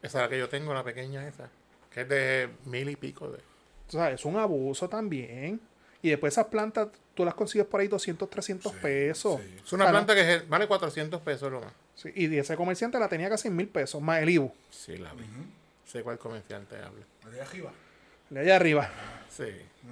Esa 0.01 0.19
es 0.19 0.23
la 0.23 0.29
que 0.29 0.39
yo 0.39 0.47
tengo, 0.47 0.73
la 0.73 0.81
pequeña 0.81 1.27
esa. 1.27 1.49
Que 1.93 2.01
es 2.03 2.07
de 2.07 2.49
mil 2.63 2.89
y 2.89 2.95
pico. 2.95 3.27
De... 3.29 3.39
O 3.39 3.91
sea, 3.91 4.11
es 4.11 4.23
un 4.23 4.37
abuso 4.37 4.87
también. 4.87 5.59
Y 6.01 6.07
después 6.11 6.33
esas 6.35 6.45
plantas, 6.45 6.87
tú 7.15 7.25
las 7.25 7.33
consigues 7.33 7.67
por 7.67 7.81
ahí 7.81 7.89
200, 7.89 8.29
300 8.29 8.71
pesos. 8.75 9.41
sí. 9.41 9.57
Es 9.65 9.73
una 9.73 9.83
O 9.83 9.87
sea, 9.87 9.91
no- 9.99 10.05
planta 10.05 10.15
que 10.15 10.45
vale 10.47 10.67
400 10.69 11.19
pesos 11.21 11.51
lo 11.51 11.59
más. 11.59 11.73
Sí, 11.95 12.09
y 12.15 12.33
ese 12.37 12.55
comerciante 12.55 12.97
la 12.97 13.09
tenía 13.09 13.27
casi 13.27 13.49
en 13.49 13.57
mil 13.57 13.67
pesos, 13.67 14.01
más 14.01 14.21
el 14.21 14.29
IBU. 14.29 14.53
Sí, 14.69 14.95
la 14.97 15.13
vi. 15.15 15.25
Sé 15.85 16.01
cuál 16.01 16.17
comerciante 16.17 16.77
habla. 16.77 17.05
De 17.29 17.41
arriba. 17.41 17.73
El 18.29 18.35
de 18.35 18.39
allá 18.43 18.55
arriba. 18.55 18.89
Sí. 19.29 19.43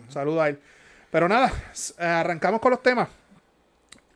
Saluda 0.07 0.45
a 0.45 0.47
él. 0.47 0.59
Pero 1.11 1.27
nada, 1.27 1.51
arrancamos 1.97 2.61
con 2.61 2.71
los 2.71 2.81
temas. 2.81 3.09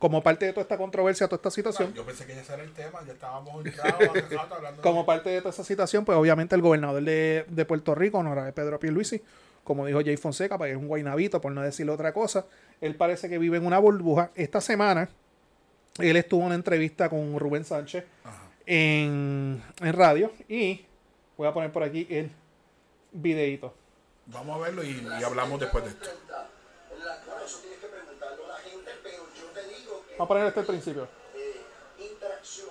Como 0.02 0.22
parte 0.22 0.44
de 0.46 0.52
toda 0.52 0.62
esta 0.62 0.76
controversia, 0.76 1.26
toda 1.28 1.36
esta 1.36 1.50
situación. 1.50 1.94
Yo 1.94 2.04
pensé 2.04 2.26
que 2.26 2.38
ese 2.38 2.52
era 2.52 2.62
el 2.62 2.72
tema, 2.72 3.00
ya 3.06 3.12
estábamos 3.14 3.64
entrados 3.64 4.00
hace 4.10 4.36
rato 4.36 4.54
hablando 4.56 4.82
Como 4.82 5.00
de- 5.00 5.06
parte 5.06 5.30
de 5.30 5.38
toda 5.38 5.50
esta 5.50 5.64
situación, 5.64 6.04
pues 6.04 6.18
obviamente 6.18 6.54
el 6.54 6.60
gobernador 6.60 7.02
de, 7.02 7.46
de 7.48 7.64
Puerto 7.64 7.94
Rico, 7.94 8.18
honorable 8.18 8.52
Pedro 8.52 8.78
Pierluisi, 8.78 9.22
como 9.64 9.86
dijo 9.86 10.00
Jay 10.04 10.16
Fonseca, 10.16 10.58
para 10.58 10.68
que 10.70 10.74
es 10.76 10.78
un 10.80 10.88
guaynabito, 10.88 11.40
por 11.40 11.52
no 11.52 11.62
decirle 11.62 11.92
otra 11.92 12.12
cosa, 12.12 12.44
él 12.80 12.96
parece 12.96 13.28
que 13.28 13.38
vive 13.38 13.56
en 13.58 13.64
una 13.64 13.78
burbuja. 13.78 14.30
Esta 14.34 14.60
semana, 14.60 15.08
él 15.98 16.16
estuvo 16.16 16.40
en 16.40 16.46
una 16.46 16.54
entrevista 16.56 17.08
con 17.08 17.38
Rubén 17.38 17.64
Sánchez 17.64 18.04
en, 18.66 19.62
en 19.80 19.92
radio 19.92 20.32
y 20.48 20.84
voy 21.36 21.46
a 21.48 21.52
poner 21.52 21.70
por 21.72 21.82
aquí 21.84 22.06
el 22.10 22.30
videito. 23.12 23.74
Vamos 24.26 24.56
a 24.56 24.64
verlo 24.64 24.82
y, 24.84 25.06
y 25.20 25.22
hablamos 25.24 25.60
después 25.60 25.84
de 25.84 25.90
esto. 25.90 26.06
La- 26.28 26.48
bueno, 27.26 27.44
eso 27.44 27.58
tienes 27.60 27.78
que 27.80 27.86
Vamos 30.22 30.30
a 30.30 30.34
poner 30.34 30.46
este 30.46 30.60
al 30.60 30.66
principio. 30.66 31.08
interacción 31.98 32.68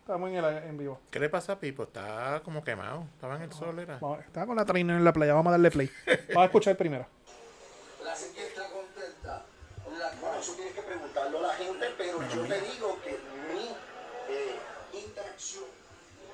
Estamos 0.00 0.30
en, 0.30 0.36
el, 0.36 0.44
en 0.64 0.76
vivo. 0.76 0.98
¿Qué 1.12 1.20
le 1.20 1.28
pasa 1.28 1.52
a 1.52 1.60
Pipo? 1.60 1.84
Está 1.84 2.40
como 2.44 2.64
quemado. 2.64 3.04
Estaba 3.14 3.36
en 3.36 3.42
el 3.42 3.52
sol, 3.52 3.78
era. 3.78 3.98
Vamos, 4.00 4.18
está 4.18 4.44
con 4.44 4.56
la 4.56 4.64
trainer 4.64 4.96
en 4.96 5.04
la 5.04 5.12
playa, 5.12 5.32
vamos 5.32 5.50
a 5.50 5.52
darle 5.52 5.70
play. 5.70 5.88
Vamos 6.34 6.42
a 6.42 6.44
escuchar 6.46 6.76
primero. 6.76 7.06
La 8.02 8.16
gente 8.16 8.48
está 8.48 8.68
contenta. 8.68 9.44
La- 9.96 10.10
bueno, 10.20 10.40
eso 10.40 10.54
tienes 10.54 10.74
que 10.74 10.82
preguntarlo 10.82 11.38
a 11.38 11.42
la 11.42 11.54
gente, 11.54 11.86
pero 11.96 12.18
yo 12.34 12.42
te 12.48 12.60
digo 12.62 12.98
que 13.04 13.10
mi 13.54 13.68
eh, 14.28 14.56
interacción 15.06 15.66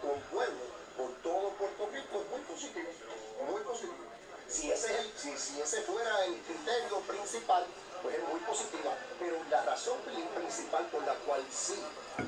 con 0.01 0.19
pueblo, 0.33 0.65
por 0.97 1.11
todo 1.23 1.51
Puerto 1.51 1.91
Rico, 1.93 2.25
es 2.25 2.31
muy 2.31 2.41
positiva. 2.49 2.89
Muy 3.51 3.61
positiva. 3.61 3.95
Si 4.49 4.73
ese, 4.73 4.95
si, 5.15 5.37
si 5.37 5.61
ese 5.61 5.83
fuera 5.83 6.25
el 6.25 6.37
criterio 6.41 7.01
principal, 7.07 7.67
pues 8.03 8.15
es 8.17 8.25
muy 8.29 8.41
positiva. 8.41 8.93
Pero 9.19 9.37
la 9.51 9.65
razón 9.65 9.99
pri- 10.05 10.29
principal 10.37 10.87
por 10.87 11.05
la 11.07 11.15
cual 11.27 11.43
sí 11.51 11.79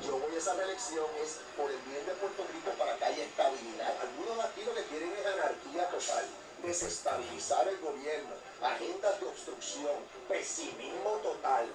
yo 0.05 0.19
voy 0.19 0.35
a 0.35 0.37
esa 0.37 0.53
reelección 0.55 1.05
es 1.23 1.39
por 1.57 1.69
el 1.69 1.77
bien 1.87 2.05
de 2.05 2.13
Puerto 2.13 2.43
Rico 2.53 2.71
para 2.77 2.95
que 2.97 3.05
haya 3.05 3.23
estabilidad. 3.23 3.91
Algunos 4.01 4.45
aquí 4.45 4.61
lo 4.65 4.73
que 4.73 4.83
quieren 4.83 5.11
es 5.11 5.25
anarquía 5.25 5.89
total, 5.89 6.25
desestabilizar 6.63 7.67
el 7.67 7.77
gobierno, 7.79 8.31
agendas 8.63 9.19
de 9.19 9.25
obstrucción, 9.27 9.95
pesimismo 10.29 11.11
total. 11.23 11.67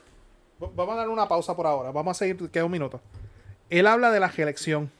Vamos 0.58 0.94
a 0.94 0.96
dar 0.98 1.08
una 1.10 1.28
pausa 1.28 1.54
por 1.54 1.66
ahora. 1.66 1.90
Vamos 1.90 2.16
a 2.16 2.18
seguir, 2.18 2.50
queda 2.50 2.64
un 2.64 2.72
minuto. 2.72 3.00
Él 3.68 3.86
habla 3.86 4.10
de 4.10 4.20
la 4.20 4.28
reelección. 4.28 4.90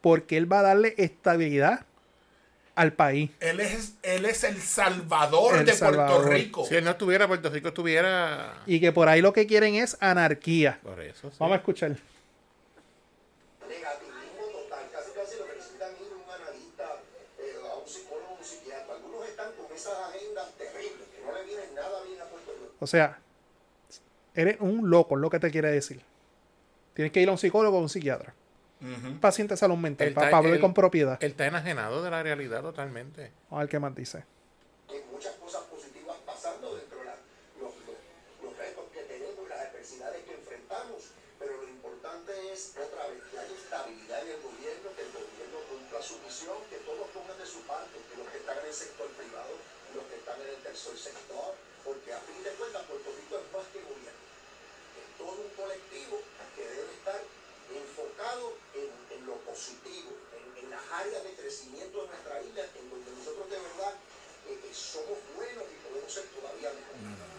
Porque 0.00 0.36
él 0.36 0.50
va 0.52 0.58
a 0.58 0.62
darle 0.62 0.94
estabilidad 0.98 1.86
al 2.74 2.92
país. 2.92 3.30
Él 3.40 3.60
es, 3.60 3.94
él 4.02 4.24
es 4.24 4.44
el 4.44 4.60
salvador 4.60 5.58
El 5.58 5.66
de 5.66 5.72
Salvador. 5.74 6.22
Puerto 6.22 6.32
Rico. 6.32 6.64
Si 6.66 6.74
él 6.74 6.84
no 6.84 6.90
estuviera, 6.90 7.28
Puerto 7.28 7.50
Rico 7.50 7.68
estuviera. 7.68 8.62
Y 8.66 8.80
que 8.80 8.92
por 8.92 9.08
ahí 9.08 9.20
lo 9.20 9.32
que 9.32 9.46
quieren 9.46 9.74
es 9.76 9.96
anarquía. 10.00 10.78
Por 10.82 11.00
eso. 11.00 11.30
sí. 11.30 11.36
Vamos 11.38 11.54
a 11.54 11.58
escuchar. 11.58 11.90
Negativismo 13.68 14.46
total, 14.52 14.84
casi 14.92 15.10
casi 15.14 15.38
lo 15.38 15.46
que 15.46 15.54
necesitan 15.56 15.90
ir 15.92 16.12
a 16.12 16.16
un 16.16 16.42
analista, 16.42 16.84
a 16.84 17.76
un 17.76 17.88
psicólogo, 17.88 18.36
un 18.38 18.44
psiquiatra. 18.44 18.94
Algunos 18.94 19.28
están 19.28 19.52
con 19.52 19.74
esas 19.74 19.94
agendas 20.08 20.48
terribles, 20.58 21.08
que 21.14 21.24
no 21.24 21.32
le 21.32 21.44
vienen 21.44 21.74
nada 21.74 22.02
bien 22.06 22.20
a 22.20 22.24
Puerto 22.24 22.52
Rico. 22.60 22.74
O 22.80 22.86
sea, 22.86 23.18
eres 24.34 24.56
un 24.60 24.90
loco, 24.90 25.14
es 25.14 25.20
lo 25.20 25.30
que 25.30 25.38
te 25.38 25.50
quiere 25.50 25.70
decir. 25.70 26.00
Tienes 26.94 27.12
que 27.12 27.20
ir 27.20 27.28
a 27.28 27.32
un 27.32 27.38
psicólogo 27.38 27.78
o 27.78 27.80
un 27.80 27.88
psiquiatra. 27.88 28.34
Un 28.84 29.18
paciente 29.20 29.54
de 29.54 29.58
salud 29.58 29.76
mental, 29.76 30.08
Él 30.08 30.14
para, 30.14 30.36
hablar 30.36 30.60
con 30.60 30.74
propiedad. 30.74 31.16
Él 31.22 31.30
está 31.32 31.46
enajenado 31.46 32.02
de 32.04 32.10
la 32.10 32.22
realidad 32.22 32.60
totalmente. 32.60 33.32
Vamos 33.48 33.56
a 33.56 33.64
ver 33.64 33.68
qué 33.70 33.78
más 33.80 33.94
dice. 33.94 34.24
Hay 34.90 35.00
muchas 35.10 35.32
cosas 35.40 35.62
positivas 35.72 36.16
pasando 36.26 36.76
dentro 36.76 36.98
de 37.00 37.04
la- 37.06 37.16
los, 37.64 37.72
los, 37.88 37.96
los 38.44 38.52
retos 38.60 38.84
que 38.92 39.00
tenemos 39.08 39.40
y 39.40 39.48
las 39.48 39.60
adversidades 39.72 40.20
que 40.28 40.34
enfrentamos, 40.36 41.00
pero 41.40 41.56
lo 41.56 41.68
importante 41.68 42.32
es, 42.52 42.76
otra 42.76 43.08
vez, 43.08 43.24
que 43.32 43.38
haya 43.40 43.54
estabilidad 43.56 44.20
en 44.20 44.28
el 44.36 44.40
gobierno, 44.44 44.86
que 44.92 45.02
el 45.02 45.12
gobierno 45.16 45.58
cumpla 45.72 46.00
su 46.04 46.20
misión, 46.20 46.60
que 46.68 46.76
todos 46.84 47.08
pongan 47.16 47.38
de 47.40 47.46
su 47.48 47.64
parte, 47.64 47.96
que 47.96 48.14
los 48.20 48.28
que 48.28 48.36
están 48.44 48.58
en 48.60 48.66
el 48.68 48.76
sector 48.76 49.08
privado, 49.16 49.54
los 49.96 50.04
que 50.12 50.16
están 50.20 50.36
en 50.44 50.48
el 50.52 50.60
tercer 50.60 50.92
sector, 51.00 51.56
porque 51.88 52.12
a 52.12 52.20
fin 52.20 52.36
de 52.44 52.52
cuentas 52.60 52.84
Puerto 52.84 53.08
Rico 53.16 53.40
es 53.40 53.46
más 53.48 53.64
que 53.72 53.80
gobierno. 53.80 54.24
Es 55.00 55.08
todo 55.16 55.40
un 55.40 55.52
colectivo 55.56 56.20
que 56.52 56.64
debe 56.68 56.92
estar 57.00 57.20
enfocado 57.72 58.52
en, 59.24 59.30
lo 59.30 59.36
positivo, 59.40 60.12
en, 60.36 60.64
en 60.64 60.70
las 60.70 60.80
áreas 60.92 61.24
de 61.24 61.30
crecimiento 61.30 62.02
de 62.02 62.08
nuestra 62.08 62.42
isla, 62.42 62.62
en 62.78 62.90
donde 62.90 63.10
nosotros 63.10 63.50
de 63.50 63.56
verdad 63.56 63.94
eh, 64.48 64.58
eh, 64.62 64.70
somos 64.74 65.18
buenos 65.36 65.64
y 65.64 65.88
podemos 65.88 66.12
ser 66.12 66.24
todavía 66.24 66.70
mejores. 66.70 67.34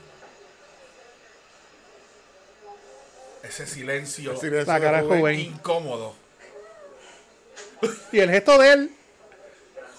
Ese 3.43 3.67
silencio, 3.67 4.31
El 4.31 4.37
silencio 4.37 4.73
La 4.73 4.79
cara 4.79 4.97
de 4.97 5.03
Rubén. 5.03 5.19
Rubén. 5.19 5.39
incómodo. 5.39 6.15
Y 8.11 8.19
el 8.19 8.31
gesto 8.31 8.57
de 8.57 8.73
él, 8.73 8.91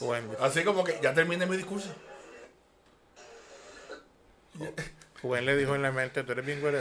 Rubén, 0.00 0.28
Así 0.40 0.64
como 0.64 0.82
que 0.82 0.98
ya 1.00 1.14
terminé 1.14 1.46
mi 1.46 1.56
discurso. 1.56 1.88
Rubén 5.22 5.46
le 5.46 5.56
dijo 5.56 5.74
en 5.74 5.82
la 5.82 5.92
mente, 5.92 6.24
tú 6.24 6.32
eres 6.32 6.44
bien 6.44 6.60
güey. 6.60 6.74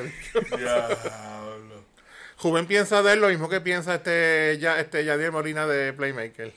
Rubén 2.42 2.68
piensa 2.68 3.01
de 3.01 3.13
él 3.13 3.22
lo 3.22 3.30
mismo 3.30 3.50
que 3.50 3.62
piensa 3.62 3.96
este, 3.96 4.58
ya, 4.60 4.80
este 4.80 5.06
Yadier 5.06 5.32
Molina 5.32 5.65
de 5.65 5.94
Playmaker. 5.94 6.54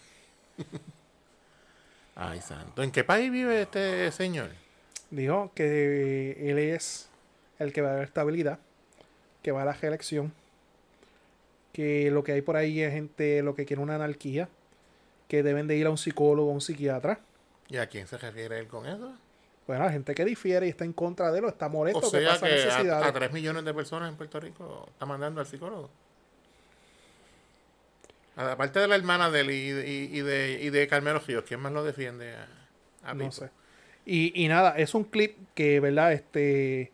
Ay, 2.16 2.40
santo. 2.40 2.82
¿En 2.82 2.90
qué 2.90 3.04
país 3.04 3.30
vive 3.30 3.62
este 3.62 4.10
señor? 4.10 4.50
dijo 5.10 5.50
que 5.54 6.50
él 6.50 6.58
es 6.58 7.08
el 7.58 7.72
que 7.72 7.80
va 7.80 7.90
a 7.90 7.94
dar 7.94 8.04
estabilidad, 8.04 8.58
que 9.42 9.52
va 9.52 9.62
a 9.62 9.64
la 9.64 9.72
reelección, 9.72 10.32
que 11.72 12.10
lo 12.10 12.24
que 12.24 12.32
hay 12.32 12.42
por 12.42 12.56
ahí 12.56 12.82
es 12.82 12.92
gente 12.92 13.42
lo 13.42 13.54
que 13.54 13.64
quiere 13.64 13.82
una 13.82 13.94
anarquía, 13.94 14.48
que 15.28 15.42
deben 15.42 15.66
de 15.66 15.76
ir 15.76 15.86
a 15.86 15.90
un 15.90 15.98
psicólogo 15.98 16.50
o 16.50 16.52
un 16.52 16.60
psiquiatra. 16.60 17.20
¿Y 17.68 17.76
a 17.76 17.86
quién 17.86 18.06
se 18.06 18.18
refiere 18.18 18.58
él 18.58 18.66
con 18.66 18.86
eso? 18.86 19.12
Bueno, 19.68 19.84
la 19.84 19.92
gente 19.92 20.14
que 20.14 20.24
difiere 20.24 20.66
y 20.66 20.70
está 20.70 20.84
en 20.84 20.92
contra 20.94 21.30
de 21.30 21.38
él 21.38 21.44
o 21.44 21.48
está 21.48 21.68
molesto, 21.68 21.98
O 22.00 22.10
que 22.10 22.18
sea 22.20 22.30
pasa 22.30 22.46
que 22.82 22.90
a, 22.90 23.06
a 23.06 23.12
3 23.12 23.32
millones 23.32 23.64
de 23.64 23.72
personas 23.74 24.08
en 24.08 24.16
Puerto 24.16 24.40
Rico 24.40 24.86
está 24.90 25.06
mandando 25.06 25.40
al 25.40 25.46
psicólogo. 25.46 25.90
Aparte 28.36 28.78
de 28.78 28.88
la 28.88 28.94
hermana 28.96 29.30
de 29.30 29.40
él 29.40 29.50
y, 29.50 29.54
y- 29.54 30.18
y 30.18 30.20
de, 30.22 30.60
y 30.62 30.70
de 30.70 30.86
Carmelo 30.86 31.18
Ríos, 31.26 31.44
¿quién 31.46 31.60
más 31.60 31.72
lo 31.72 31.84
defiende 31.84 32.34
a, 32.34 33.10
a 33.10 33.14
No 33.14 33.30
sé. 33.32 33.50
Y, 34.06 34.42
y 34.42 34.48
nada, 34.48 34.70
es 34.78 34.94
un 34.94 35.04
clip 35.04 35.36
que, 35.54 35.80
¿verdad? 35.80 36.12
Este, 36.12 36.92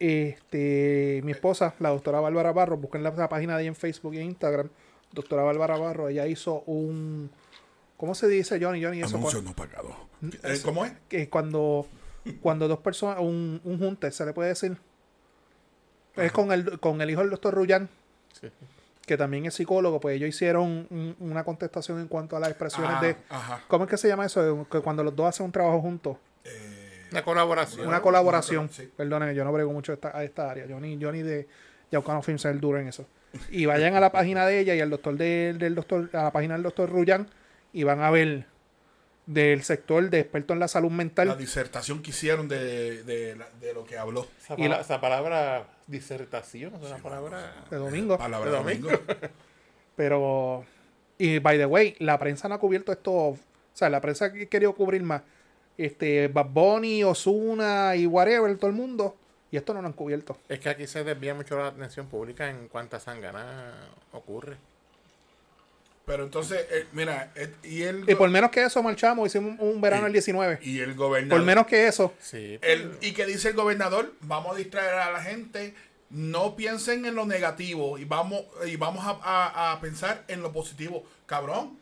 este, 0.00 1.20
mi 1.22 1.32
esposa, 1.32 1.74
la 1.78 1.90
doctora 1.90 2.20
Bárbara 2.20 2.52
Barro, 2.52 2.76
busquen 2.78 3.02
la, 3.02 3.10
la 3.10 3.28
página 3.28 3.56
de 3.56 3.62
ella 3.62 3.68
en 3.68 3.76
Facebook 3.76 4.14
y 4.14 4.18
en 4.18 4.24
Instagram, 4.26 4.68
doctora 5.12 5.42
Bárbara 5.42 5.76
Barro, 5.76 6.08
ella 6.08 6.26
hizo 6.26 6.62
un, 6.66 7.30
¿cómo 7.98 8.14
se 8.14 8.26
dice, 8.26 8.58
Johnny? 8.60 8.82
Johnny, 8.82 9.02
eso 9.02 9.16
Anuncio 9.18 9.42
no 9.42 9.54
pagado. 9.54 9.94
Eh, 10.42 10.58
¿Cómo 10.64 10.84
es? 10.86 10.92
que 11.08 11.28
cuando, 11.28 11.86
cuando 12.40 12.68
dos 12.68 12.78
personas, 12.80 13.18
un, 13.20 13.60
un 13.64 13.78
junte, 13.78 14.10
se 14.12 14.24
le 14.26 14.32
puede 14.32 14.50
decir. 14.50 14.76
Es 16.16 16.32
con 16.32 16.52
el, 16.52 16.78
con 16.80 17.00
el 17.00 17.10
hijo 17.10 17.20
del 17.20 17.30
doctor 17.30 17.54
Rullán, 17.54 17.88
Sí. 18.40 18.48
que 19.06 19.16
también 19.16 19.46
es 19.46 19.54
psicólogo, 19.54 20.00
pues 20.00 20.16
ellos 20.16 20.28
hicieron 20.28 20.86
un- 20.90 21.16
una 21.20 21.44
contestación 21.44 21.98
en 22.00 22.08
cuanto 22.08 22.36
a 22.36 22.40
las 22.40 22.50
expresiones 22.50 22.92
Ah, 22.96 23.00
de... 23.02 23.16
Ajá. 23.28 23.60
¿Cómo 23.68 23.84
es 23.84 23.90
que 23.90 23.96
se 23.96 24.08
llama 24.08 24.26
eso? 24.26 24.66
Que 24.70 24.80
cuando 24.80 25.02
los 25.02 25.14
dos 25.16 25.26
hacen 25.28 25.46
un 25.46 25.52
trabajo 25.52 25.80
juntos. 25.80 26.16
Una 27.10 27.22
colaboración. 27.24 27.86
Una 27.88 28.00
colaboración. 28.02 28.68
sí. 28.70 28.88
Perdónenme, 28.96 29.34
yo 29.34 29.44
no 29.44 29.52
brego 29.52 29.72
mucho 29.72 29.92
esta, 29.92 30.16
a 30.16 30.22
esta 30.24 30.50
área. 30.50 30.66
Johnny, 30.68 30.98
Johnny 31.00 31.22
de 31.22 31.48
Yaucano 31.90 32.22
Films 32.22 32.44
es 32.44 32.52
el 32.52 32.60
duro 32.60 32.78
en 32.78 32.88
eso. 32.88 33.04
Y 33.50 33.66
vayan 33.66 33.94
a 33.96 34.00
la 34.00 34.12
página 34.12 34.46
de 34.46 34.60
ella 34.60 34.74
y 34.74 34.80
al 34.80 34.90
doctor 34.90 35.16
del, 35.16 35.58
del 35.58 35.74
doctor, 35.74 36.08
a 36.12 36.24
la 36.24 36.30
página 36.32 36.54
del 36.54 36.62
doctor 36.64 36.88
Rullán 36.90 37.28
y 37.72 37.82
van 37.84 38.00
a 38.00 38.10
ver 38.10 38.46
del 39.32 39.62
sector 39.62 40.10
de 40.10 40.20
experto 40.20 40.52
en 40.54 40.58
la 40.60 40.68
salud 40.68 40.90
La 40.90 40.96
mental. 40.96 41.38
disertación 41.38 42.02
que 42.02 42.10
hicieron 42.10 42.48
de, 42.48 43.02
de, 43.04 43.36
la- 43.36 43.48
de 43.60 43.72
lo 43.74 43.84
que 43.84 43.96
habló. 43.96 44.26
Esa, 44.42 44.54
Y 44.58 44.68
la- 44.68 44.80
esa 44.80 45.00
palabra 45.00 45.66
disertación 45.86 46.74
es 46.74 46.82
una 46.82 46.98
palabra... 46.98 47.54
De 47.70 47.76
domingo. 47.76 48.18
Palabra 48.18 48.50
De 48.50 48.56
domingo. 48.56 48.88
domingo. 48.90 49.14
Pero, 49.96 50.64
y 51.18 51.38
by 51.38 51.58
the 51.58 51.66
way, 51.66 51.94
la 51.98 52.18
prensa 52.18 52.48
no 52.48 52.54
ha 52.54 52.58
cubierto 52.58 52.92
esto. 52.92 53.12
O 53.12 53.38
sea, 53.74 53.88
la 53.90 54.00
prensa 54.00 54.26
ha 54.26 54.32
querido 54.32 54.74
cubrir 54.74 55.02
más. 55.02 55.22
Este, 55.78 56.28
Bad 56.28 56.46
Bunny, 56.46 57.04
Osuna 57.04 57.94
y 57.96 58.06
whatever, 58.06 58.56
todo 58.56 58.70
el 58.70 58.76
mundo. 58.76 59.16
Y 59.52 59.56
esto 59.56 59.74
no 59.74 59.80
lo 59.82 59.86
han 59.88 59.92
cubierto. 59.94 60.36
Es 60.48 60.60
que 60.60 60.68
aquí 60.68 60.86
se 60.86 61.02
desvía 61.04 61.34
mucho 61.34 61.58
la 61.58 61.68
atención 61.68 62.06
pública 62.06 62.48
en 62.50 62.68
cuánta 62.68 63.00
sangana 63.00 63.72
ocurre. 64.12 64.56
Pero 66.10 66.24
entonces, 66.24 66.66
eh, 66.72 66.86
mira, 66.92 67.30
eh, 67.36 67.54
y 67.62 67.82
el, 67.82 68.04
Y 68.10 68.16
por 68.16 68.28
menos 68.30 68.50
que 68.50 68.64
eso, 68.64 68.82
marchamos, 68.82 69.28
hicimos 69.28 69.54
un, 69.60 69.68
un 69.76 69.80
verano 69.80 70.08
el 70.08 70.12
19. 70.12 70.58
y 70.60 70.80
el 70.80 70.94
gobernador. 70.96 71.38
Por 71.38 71.46
menos 71.46 71.66
que 71.68 71.86
eso. 71.86 72.12
Sí, 72.20 72.58
El- 72.62 72.98
y 73.00 73.12
que 73.12 73.26
dice 73.26 73.50
el 73.50 73.54
gobernador, 73.54 74.12
vamos 74.22 74.56
a 74.56 74.58
distraer 74.58 74.94
a 74.94 75.12
la 75.12 75.22
gente, 75.22 75.72
no 76.10 76.56
piensen 76.56 77.04
en 77.06 77.14
lo 77.14 77.26
negativo 77.26 77.96
y 77.96 78.04
vamos, 78.06 78.42
y 78.66 78.74
vamos 78.74 79.06
a, 79.06 79.10
a- 79.22 79.70
a 79.72 79.80
pensar 79.80 80.24
en 80.26 80.42
lo 80.42 80.52
positivo. 80.52 81.04
Cabrón, 81.26 81.78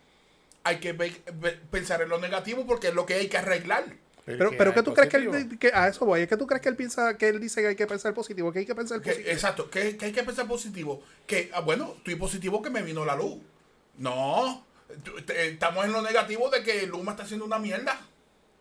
hay 0.62 0.76
que 0.76 0.92
ve- 0.92 1.22
ve- 1.40 1.58
pensar 1.70 2.02
en 2.02 2.10
lo 2.10 2.18
negativo 2.20 2.66
porque 2.66 2.88
es 2.88 2.94
lo 2.94 3.06
que 3.06 3.14
hay 3.14 3.28
que 3.28 3.38
arreglar. 3.38 3.86
Pero, 4.26 4.50
pero 4.58 4.74
¿qué 4.74 4.82
tú 4.82 4.92
crees 4.92 5.08
que, 5.08 5.16
él, 5.16 5.58
que 5.58 5.70
a 5.72 5.88
eso 5.88 6.04
voy? 6.04 6.20
¿Es 6.20 6.28
que 6.28 6.36
tú 6.36 6.46
crees 6.46 6.60
que 6.60 6.68
él 6.68 6.76
piensa 6.76 7.16
que 7.16 7.28
él 7.30 7.40
dice 7.40 7.62
que 7.62 7.68
hay 7.68 7.76
que 7.76 7.86
pensar 7.86 8.12
positivo? 8.12 8.52
Que 8.52 8.58
hay 8.58 8.66
que 8.66 8.74
pensar 8.74 9.00
Que- 9.00 9.08
positivo. 9.12 9.32
exacto, 9.32 9.70
que, 9.70 9.96
que 9.96 10.04
hay 10.04 10.12
que 10.12 10.22
pensar 10.22 10.46
positivo. 10.46 11.02
Que, 11.26 11.50
ah, 11.54 11.60
bueno, 11.60 11.94
estoy 11.96 12.16
positivo 12.16 12.60
que 12.60 12.68
me 12.68 12.82
vino 12.82 13.06
la 13.06 13.16
luz. 13.16 13.38
No, 13.98 14.64
estamos 15.36 15.84
en 15.84 15.92
lo 15.92 16.02
negativo 16.02 16.48
de 16.50 16.62
que 16.62 16.86
Luma 16.86 17.12
está 17.12 17.24
haciendo 17.24 17.44
una 17.44 17.58
mierda. 17.58 17.98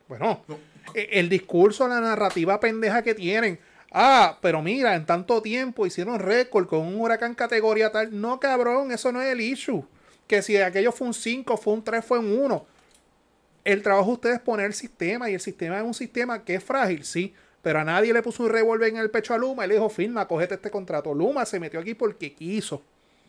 Bueno, 0.07 0.43
No. 0.47 0.57
e- 0.93 1.09
el 1.13 1.29
discurso, 1.29 1.87
la 1.87 1.99
narrativa 2.01 2.59
pendeja 2.59 3.01
que 3.03 3.13
tienen. 3.15 3.59
Ah, 3.91 4.37
pero 4.41 4.61
mira, 4.61 4.95
en 4.95 5.05
tanto 5.05 5.41
tiempo 5.41 5.85
hicieron 5.85 6.19
récord 6.19 6.67
con 6.67 6.79
un 6.79 6.99
huracán 6.99 7.35
categoría 7.35 7.91
tal. 7.91 8.19
No, 8.19 8.39
cabrón, 8.39 8.91
eso 8.91 9.11
no 9.11 9.21
es 9.21 9.31
el 9.31 9.41
issue. 9.41 9.85
Que 10.27 10.41
si 10.41 10.57
aquello 10.57 10.91
fue 10.91 11.07
un 11.07 11.13
5, 11.13 11.55
fue 11.55 11.73
un 11.73 11.83
3, 11.83 12.03
fue 12.03 12.19
un 12.19 12.37
1. 12.37 12.65
El 13.63 13.81
trabajo 13.83 14.07
de 14.07 14.13
ustedes 14.13 14.35
es 14.37 14.41
poner 14.41 14.65
el 14.67 14.73
sistema 14.73 15.29
y 15.29 15.33
el 15.35 15.39
sistema 15.39 15.77
es 15.77 15.83
un 15.83 15.93
sistema 15.93 16.43
que 16.43 16.55
es 16.55 16.63
frágil, 16.63 17.05
sí. 17.05 17.33
Pero 17.61 17.79
a 17.79 17.83
nadie 17.83 18.13
le 18.13 18.21
puso 18.23 18.43
un 18.43 18.49
revólver 18.49 18.89
en 18.89 18.97
el 18.97 19.09
pecho 19.09 19.33
a 19.33 19.37
Luma 19.37 19.65
y 19.65 19.69
le 19.69 19.73
dijo, 19.75 19.89
firma, 19.89 20.27
cogete 20.27 20.55
este 20.55 20.69
contrato. 20.71 21.13
Luma 21.13 21.45
se 21.45 21.59
metió 21.59 21.79
aquí 21.79 21.93
porque 21.93 22.33
quiso. 22.33 22.81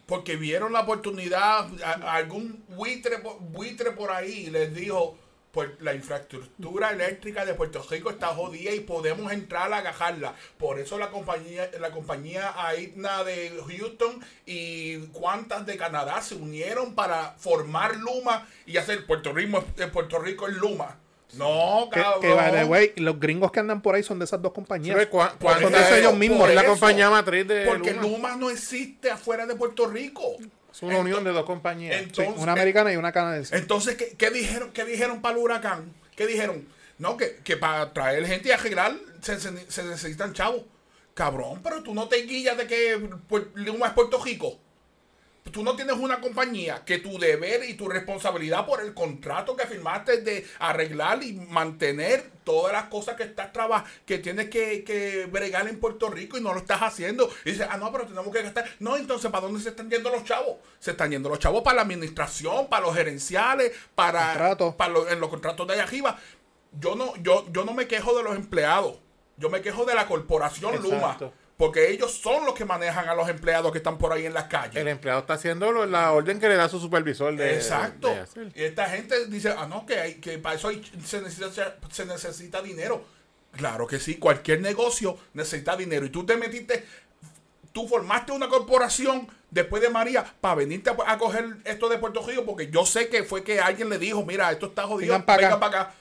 Porque 0.09 0.37
vieron 0.37 0.73
la 0.73 0.81
oportunidad, 0.81 1.69
algún 1.85 2.65
buitre, 2.69 3.19
buitre 3.41 3.91
por 3.91 4.11
ahí 4.11 4.47
les 4.47 4.75
dijo, 4.75 5.19
pues 5.53 5.69
la 5.81 5.95
infraestructura 5.95 6.93
eléctrica 6.93 7.45
de 7.45 7.53
Puerto 7.53 7.85
Rico 7.91 8.09
está 8.09 8.29
jodida 8.29 8.73
y 8.73 8.81
podemos 8.81 9.31
entrar 9.31 9.71
a 9.71 9.79
agajarla. 9.79 10.35
Por 10.57 10.79
eso 10.79 10.97
la 10.97 11.11
compañía, 11.11 11.71
la 11.79 11.91
compañía 11.91 12.55
AITNA 12.57 13.23
de 13.25 13.63
Houston 13.69 14.25
y 14.47 14.97
cuantas 15.09 15.67
de 15.67 15.77
Canadá 15.77 16.23
se 16.23 16.37
unieron 16.37 16.95
para 16.95 17.33
formar 17.33 17.97
Luma 17.97 18.49
y 18.65 18.79
hacer 18.79 19.05
Puerto 19.05 19.35
Rico, 19.35 19.63
eh, 19.77 19.89
Puerto 19.89 20.19
Rico 20.21 20.49
en 20.49 20.55
Luma. 20.55 20.99
No, 21.35 21.89
Que, 21.93 22.01
cabrón. 22.01 22.21
que, 22.23 22.33
by 22.33 22.53
the 22.53 22.65
way, 22.65 22.93
los 22.97 23.21
gringos 23.21 23.53
que 23.53 23.61
andan 23.61 23.83
por 23.83 23.95
ahí 23.95 24.03
son 24.03 24.19
de 24.19 24.25
esas 24.25 24.41
dos 24.41 24.51
Sí, 24.51 24.55
compañías. 24.55 24.97
pero 24.97 25.11
¿cuá- 25.11 25.31
Por 25.33 25.39
cuánto- 25.39 25.63
Son 25.71 25.73
de 25.73 25.99
ellos 26.01 26.17
mismos, 26.17 26.49
Es 26.49 26.55
la 26.55 26.65
compañía 26.65 27.11
matriz 27.11 27.47
de 27.47 27.67
Porque 27.67 27.93
Luma. 27.93 28.03
Luma 28.03 28.37
no 28.37 28.49
existe 28.51 29.11
afuera 29.11 29.45
de 29.47 29.55
Puerto 29.55 29.87
Rico. 29.87 30.23
Es 30.73 30.83
una 30.83 30.99
unión 30.99 31.25
de 31.25 31.33
dos 31.33 31.45
compañías. 31.45 32.03
Sí, 32.15 32.23
una 32.37 32.53
americana 32.53 32.93
y 32.93 32.97
una 32.97 33.13
canadiense. 33.13 33.57
Entonces, 33.57 33.97
¿qué, 33.97 34.15
qué 34.17 34.31
dijeron, 34.31 34.71
qué 34.73 34.85
dijeron 34.85 35.21
para 35.21 35.37
el 35.37 35.43
huracán? 35.43 35.93
¿Qué 36.17 36.27
dijeron? 36.27 36.67
No, 36.99 37.17
que, 37.17 37.37
que 37.45 37.57
para 37.57 37.93
traer 37.93 38.27
gente 38.27 38.49
y 38.49 38.53
arreglar 38.53 38.97
se, 39.21 39.39
se- 39.39 39.71
se 39.71 39.83
necesitan 39.85 40.33
chavos. 40.33 40.63
Cabrón, 41.15 41.61
pero 41.63 41.83
tú 41.83 41.95
no 41.95 42.09
te 42.09 42.17
guillas 42.23 42.57
de 42.57 42.67
que 42.67 42.97
Luma 43.55 43.89
es 43.89 43.93
Puerto 43.93 44.23
Rico. 44.23 44.59
Tú 45.53 45.63
no 45.63 45.77
tienes 45.77 45.97
una 45.97 46.21
compañía 46.21 46.83
que 46.85 46.99
tu 46.99 47.19
deber 47.19 47.65
y 47.69 47.75
tu 47.75 47.89
responsabilidad 47.89 48.67
por 48.67 48.81
el 48.81 48.95
contrato 48.95 49.57
que 49.57 49.67
firmaste 49.67 50.23
de 50.23 50.47
arreglar 50.59 51.23
y 51.23 51.33
mantener 51.33 52.31
todas 52.45 52.73
las 52.73 52.85
cosas 52.85 53.17
que 53.17 53.25
estás 53.25 53.53
trabajando, 53.53 53.91
que 54.07 54.19
tienes 54.19 54.49
que, 54.49 54.85
que 54.85 55.27
bregar 55.27 55.69
en 55.69 55.79
Puerto 55.79 56.11
Rico 56.11 56.39
y 56.39 56.41
no 56.41 56.53
lo 56.53 56.61
estás 56.61 56.81
haciendo. 56.81 57.31
Y 57.45 57.53
dices, 57.53 57.67
ah, 57.71 57.77
no, 57.77 57.93
pero 57.93 58.07
tenemos 58.07 58.33
que 58.33 58.43
gastar. 58.43 58.65
No, 58.79 58.97
entonces, 58.97 59.31
¿para 59.31 59.47
dónde 59.47 59.61
se 59.61 59.71
están 59.71 59.91
yendo 59.91 60.11
los 60.11 60.25
chavos? 60.25 60.57
Se 60.79 60.93
están 60.93 61.11
yendo 61.11 61.29
los 61.29 61.39
chavos 61.39 61.63
para 61.63 61.77
la 61.77 61.83
administración, 61.83 62.69
para 62.69 62.87
los 62.87 62.95
gerenciales, 62.95 63.73
para, 63.95 64.29
Contratos. 64.29 64.75
para 64.75 64.93
los, 64.93 65.11
en 65.11 65.21
los 65.21 65.29
contratos 65.29 65.67
de 65.67 65.75
allá 65.75 65.85
arriba. 65.85 66.19
Yo 66.73 66.95
no, 66.95 67.15
yo, 67.17 67.47
yo 67.53 67.65
no 67.65 67.75
me 67.75 67.87
quejo 67.87 68.17
de 68.17 68.23
los 68.23 68.37
empleados. 68.37 68.97
Yo 69.37 69.51
me 69.51 69.63
quejo 69.63 69.85
de 69.85 69.95
la 69.95 70.07
corporación 70.07 70.83
Luma. 70.83 71.17
Porque 71.59 71.91
ellos 71.91 72.15
son 72.15 72.45
los 72.47 72.55
que 72.55 72.65
manejan 72.65 73.09
a 73.09 73.15
los 73.17 73.29
empleados 73.29 73.73
que 73.73 73.79
están 73.79 73.99
por 73.99 74.13
ahí 74.13 74.25
en 74.25 74.33
las 74.33 74.45
calles. 74.45 74.77
El 74.77 74.87
empleado 74.89 75.19
está 75.21 75.35
haciendo 75.35 75.71
lo- 75.73 75.85
la 75.87 76.13
orden 76.13 76.39
que 76.39 76.49
le 76.49 76.55
da 76.55 76.69
su 76.69 76.79
supervisor 76.79 77.35
de 77.37 77.57
Exacto. 77.57 78.09
de 78.09 78.53
y 78.55 78.63
esta 78.63 78.87
gente 78.89 79.27
dice, 79.27 79.53
ah, 79.59 79.67
no, 79.69 79.85
que, 79.85 79.99
hay, 79.99 80.15
que 80.15 80.39
para 80.39 80.55
eso 80.55 80.69
hay- 80.69 80.83
se, 81.05 81.21
necesita, 81.21 81.77
se 81.91 82.07
necesita 82.07 82.63
dinero. 82.63 83.05
Claro 83.57 83.89
que 83.89 83.99
sí, 83.99 84.19
cualquier 84.19 84.61
negocio 84.61 85.19
necesita 85.35 85.77
dinero. 85.77 86.07
Y 86.07 86.11
tú 86.11 86.25
te 86.25 86.37
metiste, 86.37 86.87
tú 87.73 87.89
formaste 87.89 88.31
una 88.31 88.49
corporación 88.49 89.27
después 89.51 89.83
de 89.83 89.89
María 89.89 90.25
para 90.41 90.55
venirte 90.55 90.91
a, 90.91 90.97
a 91.07 91.19
coger 91.19 91.57
esto 91.65 91.89
de 91.89 91.99
Puerto 91.99 92.25
Rico, 92.25 92.45
porque 92.45 92.71
yo 92.71 92.87
sé 92.87 93.09
que 93.09 93.25
fue 93.25 93.43
que 93.43 93.59
alguien 93.61 93.89
le 93.89 93.99
dijo, 93.99 94.25
mira, 94.25 94.53
esto 94.53 94.67
está 94.67 94.85
jodido, 94.85 95.13
Vengan 95.15 95.27
pa' 95.27 95.35
acá. 95.35 95.43
vengan 95.43 95.59
para 95.61 95.83
acá. 95.83 95.95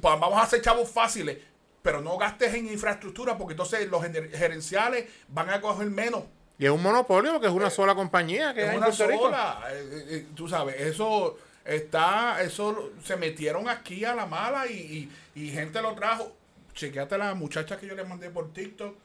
Vamos 0.00 0.38
a 0.38 0.42
hacer 0.42 0.60
chavos 0.62 0.88
fáciles, 0.88 1.38
pero 1.86 2.00
no 2.00 2.18
gastes 2.18 2.52
en 2.54 2.66
infraestructura, 2.66 3.38
porque 3.38 3.52
entonces 3.52 3.88
los 3.88 4.02
gerenciales 4.02 5.04
van 5.28 5.50
a 5.50 5.60
coger 5.60 5.86
menos. 5.88 6.24
Y 6.58 6.64
es 6.64 6.70
un 6.72 6.82
monopolio 6.82 7.30
porque 7.34 7.46
es 7.46 7.52
una 7.52 7.70
sola 7.70 7.94
compañía 7.94 8.52
que 8.52 8.64
Es 8.64 8.70
hay 8.70 8.76
una 8.78 8.90
sola. 8.90 9.60
eh, 9.70 9.88
eh, 9.92 10.04
eh, 10.08 10.26
tú 10.34 10.48
sabes, 10.48 10.80
eso 10.80 11.38
está, 11.64 12.42
eso 12.42 12.90
se 13.04 13.16
metieron 13.16 13.68
aquí 13.68 14.04
a 14.04 14.16
la 14.16 14.26
mala 14.26 14.66
y, 14.66 15.10
y- 15.34 15.40
y 15.44 15.50
gente 15.50 15.80
lo 15.80 15.94
trajo. 15.94 16.32
Chequeate 16.74 17.16
la 17.18 17.34
muchacha 17.34 17.76
que 17.78 17.86
yo 17.86 17.94
le 17.94 18.02
mandé 18.02 18.30
por 18.30 18.52
TikTok, 18.52 18.96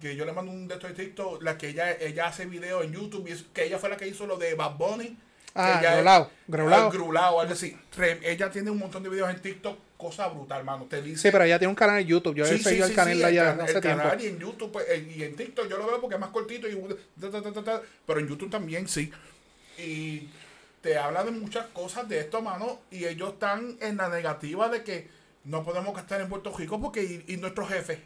que 0.00 0.16
yo 0.16 0.24
le 0.24 0.32
mando 0.32 0.50
un 0.50 0.66
de 0.66 0.76
estos 0.76 0.96
de 0.96 1.04
TikTok, 1.04 1.42
la 1.42 1.58
que 1.58 1.68
ella, 1.68 1.92
ella 1.92 2.26
hace 2.28 2.46
videos 2.46 2.84
en 2.84 2.92
YouTube, 2.92 3.28
y 3.28 3.32
es- 3.32 3.44
que 3.52 3.64
ella 3.66 3.78
fue 3.78 3.90
la 3.90 3.98
que 3.98 4.06
hizo 4.08 4.26
lo 4.26 4.38
de 4.38 4.54
Bad 4.54 4.76
Bunny. 4.76 5.14
Ah, 5.54 5.80
Grulao, 5.82 6.30
Grulao. 6.48 6.90
Grulao, 6.90 7.40
algo 7.40 7.52
así. 7.52 7.76
Ella 8.22 8.50
tiene 8.50 8.70
un 8.70 8.78
montón 8.78 9.02
de 9.02 9.10
videos 9.10 9.28
en 9.28 9.42
TikTok, 9.42 9.76
cosa 10.00 10.28
brutal, 10.28 10.60
hermano. 10.60 10.86
Te 10.86 11.02
dice 11.02 11.22
Sí, 11.22 11.28
pero 11.30 11.44
ella 11.44 11.58
tiene 11.58 11.68
un 11.70 11.74
canal 11.76 12.00
en 12.00 12.06
YouTube. 12.06 12.34
Yo 12.34 12.44
he 12.44 12.58
seguido 12.58 12.86
el 12.86 12.94
canal 12.94 13.18
de 13.18 13.24
el 13.24 13.30
ella 13.32 13.44
can- 13.56 13.60
hace 13.60 13.76
el 13.76 13.80
tiempo. 13.82 14.02
canal 14.02 14.20
y 14.24 14.26
en 14.28 14.38
YouTube 14.38 14.72
pues, 14.72 14.86
y 15.16 15.22
en 15.22 15.36
TikTok 15.36 15.68
yo 15.68 15.78
lo 15.78 15.86
veo 15.86 16.00
porque 16.00 16.14
es 16.16 16.20
más 16.20 16.30
cortito 16.30 16.66
y 16.68 16.74
ta, 17.20 17.30
ta, 17.30 17.42
ta, 17.42 17.52
ta, 17.52 17.62
ta, 17.64 17.82
pero 18.06 18.20
en 18.20 18.28
YouTube 18.28 18.50
también 18.50 18.88
sí 18.88 19.12
y 19.78 20.28
te 20.82 20.96
habla 20.98 21.24
de 21.24 21.30
muchas 21.30 21.66
cosas 21.68 22.08
de 22.08 22.20
esto 22.20 22.40
mano 22.42 22.80
y 22.90 23.04
ellos 23.04 23.34
están 23.34 23.76
en 23.80 23.96
la 23.98 24.08
negativa 24.08 24.68
de 24.68 24.82
que 24.82 25.08
no 25.44 25.62
podemos 25.64 25.94
gastar 25.94 26.20
en 26.20 26.28
Puerto 26.28 26.52
Rico 26.56 26.80
porque 26.80 27.02
y, 27.02 27.24
y 27.34 27.36
nuestros 27.36 27.68
jefes 27.68 27.98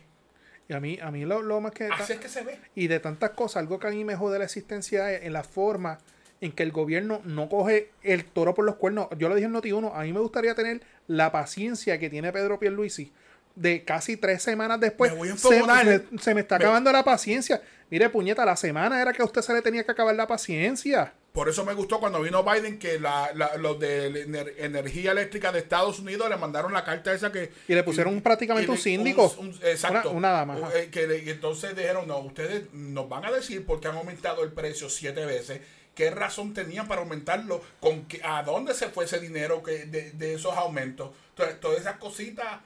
Y 0.68 0.72
a 0.72 0.80
mí, 0.80 0.98
a 1.00 1.10
mí 1.10 1.24
lo, 1.24 1.42
lo 1.42 1.60
más 1.60 1.72
que... 1.72 1.86
así 1.86 2.14
es 2.14 2.18
que 2.20 2.28
se 2.28 2.42
ve 2.42 2.58
Y 2.74 2.86
de 2.88 3.00
tantas 3.00 3.30
cosas, 3.30 3.56
algo 3.58 3.78
que 3.78 3.86
a 3.88 3.90
mí 3.90 4.04
me 4.04 4.16
jode 4.16 4.38
la 4.38 4.44
existencia 4.44 5.12
es 5.12 5.22
en 5.24 5.32
la 5.32 5.42
forma 5.44 5.98
en 6.40 6.52
que 6.52 6.62
el 6.62 6.72
gobierno 6.72 7.22
no 7.24 7.48
coge 7.48 7.90
el 8.02 8.24
toro 8.24 8.54
por 8.54 8.64
los 8.66 8.74
cuernos. 8.76 9.08
Yo 9.16 9.28
lo 9.28 9.34
dije 9.34 9.46
en 9.46 9.54
Noti1, 9.54 9.92
a 9.94 10.02
mí 10.02 10.12
me 10.12 10.20
gustaría 10.20 10.54
tener 10.54 10.82
la 11.06 11.30
paciencia 11.32 11.98
que 11.98 12.08
tiene 12.10 12.32
Pedro 12.32 12.58
Pierluisi 12.58 13.12
de 13.54 13.84
casi 13.84 14.16
tres 14.16 14.42
semanas 14.42 14.80
después. 14.80 15.12
Me 15.12 15.18
voy 15.18 15.28
a 15.30 15.36
se, 15.36 16.34
me 16.34 16.40
está 16.40 16.58
Me- 16.58 16.64
acabando 16.64 16.90
la 16.90 17.04
paciencia. 17.04 17.62
Mire, 17.90 18.08
puñeta, 18.08 18.44
la 18.44 18.56
semana 18.56 19.00
era 19.00 19.12
que 19.12 19.22
a 19.22 19.24
usted 19.24 19.42
se 19.42 19.52
le 19.52 19.62
tenía 19.62 19.84
que 19.84 19.92
acabar 19.92 20.14
la 20.16 20.26
paciencia. 20.26 21.12
por 21.32 21.48
eso 21.48 21.64
me 21.64 21.74
gustó 21.74 21.98
cuando 22.00 22.20
vino 22.22 22.42
Biden 22.44 22.78
que 22.78 22.98
la, 23.00 23.30
la- 23.34 23.56
los 23.56 23.78
de 23.80 24.26
ener- 24.28 24.54
energía 24.58 25.10
eléctrica 25.12 25.50
de 25.52 25.58
Estados 25.60 25.98
Unidos 25.98 26.28
le 26.30 26.36
mandaron 26.36 26.72
la 26.72 26.84
carta 26.84 27.12
esa 27.12 27.30
que 27.32 27.50
Y 27.68 27.74
le 27.74 27.82
pusieron 27.82 28.20
prácticamente 28.22 28.70
un 28.70 28.78
síndico. 28.78 29.34
un- 29.38 29.50
exacto 29.64 30.10
Una- 30.10 30.18
una 30.18 30.30
dama. 30.30 30.70
Eh, 30.76 30.88
que 30.92 31.06
le- 31.08 31.28
entonces 31.30 31.76
dijeron 31.76 32.06
no 32.08 32.18
ustedes 32.20 32.72
nos 32.72 33.08
van 33.08 33.24
a 33.24 33.30
decir 33.32 33.66
por 33.66 33.80
qué 33.80 33.88
han 33.88 33.96
aumentado 33.96 34.42
el 34.44 34.52
precio 34.52 34.88
siete 34.88 35.24
veces 35.26 35.60
qué 35.94 36.10
razón 36.10 36.52
tenían 36.54 36.88
para 36.88 37.00
aumentarlo 37.02 37.62
con 37.80 38.04
qué- 38.06 38.20
a 38.24 38.42
dónde 38.42 38.74
se 38.74 38.88
fue 38.88 39.04
ese 39.04 39.20
dinero 39.20 39.62
que 39.62 39.86
de, 39.86 40.10
de 40.12 40.34
esos 40.34 40.56
aumentos 40.56 41.10
entonces 41.30 41.60
todas 41.60 41.78
esas 41.80 41.96
cositas 41.98 42.60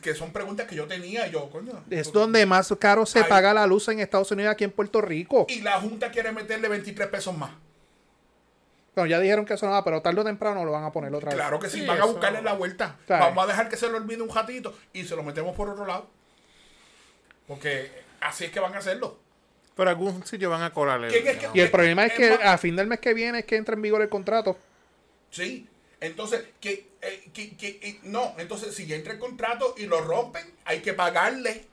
que 0.00 0.14
son 0.14 0.32
preguntas 0.32 0.66
que 0.66 0.74
yo 0.74 0.86
tenía 0.86 1.26
yo 1.26 1.50
coño 1.50 1.84
Es 1.90 2.12
donde 2.12 2.46
más 2.46 2.72
caro 2.78 3.04
se 3.04 3.24
paga 3.24 3.52
la 3.52 3.66
luz 3.66 3.88
en 3.88 4.00
Estados 4.00 4.30
Unidos 4.30 4.52
aquí 4.52 4.64
en 4.64 4.70
Puerto 4.70 5.00
Rico. 5.02 5.46
y 5.48 5.60
la 5.60 5.80
junta 5.80 6.10
quiere 6.10 6.32
meterle 6.32 6.68
23 6.68 7.08
pesos 7.08 7.36
más 7.36 7.50
Bueno, 8.94 9.08
ya 9.10 9.18
dijeron 9.20 9.44
que 9.44 9.54
eso 9.54 9.66
no 9.66 9.72
va, 9.72 9.84
pero 9.84 10.00
tarde 10.00 10.20
o 10.20 10.24
temprano 10.24 10.64
lo 10.64 10.72
van 10.72 10.84
a 10.84 10.92
poner 10.92 11.14
otra 11.14 11.28
vez. 11.30 11.34
Claro 11.36 11.58
que 11.58 11.68
sí, 11.70 11.80
Sí, 11.80 11.86
van 11.86 12.00
a 12.00 12.04
buscarle 12.04 12.42
la 12.42 12.52
vuelta. 12.54 12.96
Claro. 13.06 13.24
Vamos 13.26 13.44
a 13.44 13.46
dejar 13.46 13.68
que 13.70 13.76
se 13.78 13.88
lo 13.88 13.96
olvide 13.96 14.20
un 14.22 14.28
ratito 14.34 14.74
y 14.92 15.04
se 15.04 15.16
lo 15.16 15.22
metemos 15.22 15.54
por 15.56 15.68
otro 15.70 15.86
lado. 15.86 16.08
Porque 17.46 17.90
así 18.20 18.44
es 18.44 18.50
que 18.50 18.60
van 18.60 18.74
a 18.74 18.78
hacerlo. 18.78 19.18
Pero 19.74 19.88
algún 19.90 20.24
sitio 20.26 20.50
van 20.50 20.62
a 20.62 20.72
colarle. 20.72 21.08
¿Quién 21.08 21.26
es 21.26 21.36
que- 21.38 21.48
Y 21.54 21.60
el 21.60 21.70
problema 21.70 22.04
es 22.06 22.12
que 22.12 22.30
a 22.32 22.58
fin 22.58 22.76
del 22.76 22.86
mes 22.86 23.00
que 23.00 23.14
viene 23.14 23.40
es 23.40 23.44
que 23.46 23.56
entra 23.56 23.74
en 23.74 23.82
vigor 23.82 24.02
el 24.02 24.08
contrato. 24.08 24.58
Sí. 25.30 25.66
Entonces, 26.00 26.42
que, 26.60 26.88
eh, 27.00 27.24
que- 27.32 27.56
que- 27.56 27.78
eh, 27.82 27.98
no, 28.02 28.34
entonces 28.38 28.74
si 28.74 28.86
ya 28.86 28.96
entra 28.96 29.12
el 29.12 29.18
contrato 29.18 29.74
y 29.78 29.86
lo 29.86 30.00
rompen, 30.00 30.44
hay 30.64 30.80
que 30.80 30.92
pagarle 30.92 31.64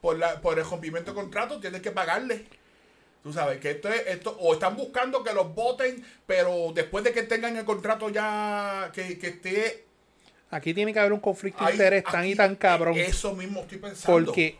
por, 0.00 0.18
la, 0.18 0.40
por 0.40 0.58
el 0.58 0.64
rompimiento 0.64 1.10
de 1.12 1.14
contrato, 1.14 1.60
tienes 1.60 1.82
que 1.82 1.90
pagarle. 1.90 2.46
Tú 3.22 3.32
sabes 3.32 3.58
que 3.60 3.72
esto 3.72 3.88
es, 3.92 4.06
esto, 4.06 4.36
o 4.40 4.54
están 4.54 4.76
buscando 4.76 5.22
que 5.22 5.32
los 5.34 5.54
voten, 5.54 6.04
pero 6.26 6.72
después 6.74 7.04
de 7.04 7.12
que 7.12 7.22
tengan 7.24 7.56
el 7.56 7.64
contrato 7.64 8.08
ya, 8.08 8.90
que, 8.94 9.18
que 9.18 9.26
esté 9.28 9.84
Aquí 10.48 10.72
tiene 10.72 10.92
que 10.92 11.00
haber 11.00 11.12
un 11.12 11.18
conflicto 11.20 11.64
de 11.64 11.72
interés 11.72 12.04
tan 12.04 12.24
y 12.24 12.34
tan 12.36 12.54
cabrón. 12.54 12.96
Eso 12.96 13.34
mismo 13.34 13.62
estoy 13.62 13.78
pensando. 13.78 14.26
Porque 14.26 14.56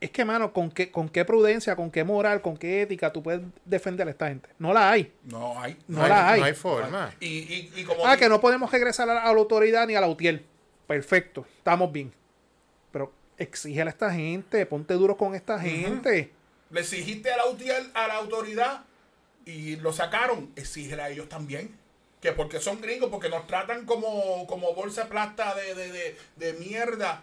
es 0.00 0.10
que, 0.10 0.24
mano, 0.24 0.52
¿con 0.52 0.70
qué, 0.70 0.90
con 0.90 1.08
qué 1.08 1.24
prudencia, 1.24 1.74
con 1.74 1.90
qué 1.90 2.04
moral, 2.04 2.42
con 2.42 2.56
qué 2.56 2.82
ética 2.82 3.12
tú 3.12 3.22
puedes 3.22 3.40
defender 3.64 4.06
a 4.06 4.10
esta 4.10 4.28
gente? 4.28 4.48
No 4.58 4.72
la 4.72 4.90
hay. 4.90 5.12
No 5.24 5.58
hay. 5.60 5.76
No 5.88 6.06
la 6.06 6.30
hay. 6.30 6.40
No 6.40 6.46
hay 6.46 6.54
forma. 6.54 7.14
Y, 7.20 7.26
y, 7.26 7.72
y 7.76 7.84
como 7.84 8.06
Ah, 8.06 8.16
que 8.16 8.28
no 8.28 8.40
podemos 8.40 8.70
regresar 8.70 9.08
a 9.08 9.14
la, 9.14 9.20
a 9.22 9.32
la 9.32 9.38
autoridad 9.38 9.86
ni 9.86 9.94
a 9.94 10.00
la 10.00 10.08
UTIEL. 10.08 10.44
Perfecto, 10.86 11.46
estamos 11.58 11.90
bien. 11.90 12.12
Pero 12.92 13.12
exígele 13.38 13.88
a 13.88 13.92
esta 13.92 14.12
gente, 14.12 14.66
ponte 14.66 14.94
duro 14.94 15.16
con 15.16 15.34
esta 15.34 15.58
gente. 15.58 16.30
le 16.70 16.80
exigiste 16.80 17.32
a 17.32 17.36
la, 17.38 17.46
UTIEL 17.46 17.90
a 17.94 18.06
la 18.06 18.14
autoridad 18.16 18.84
y 19.44 19.76
lo 19.76 19.92
sacaron, 19.92 20.50
exígele 20.56 21.02
a 21.02 21.08
ellos 21.10 21.28
también. 21.28 21.74
que 22.20 22.32
porque 22.32 22.60
son 22.60 22.80
gringos, 22.80 23.08
porque 23.10 23.28
nos 23.28 23.46
tratan 23.46 23.84
como, 23.86 24.46
como 24.46 24.74
bolsa 24.74 25.04
de 25.04 25.10
plata 25.10 25.54
de, 25.54 25.74
de, 25.74 25.92
de, 25.92 26.16
de 26.36 26.52
mierda. 26.54 27.22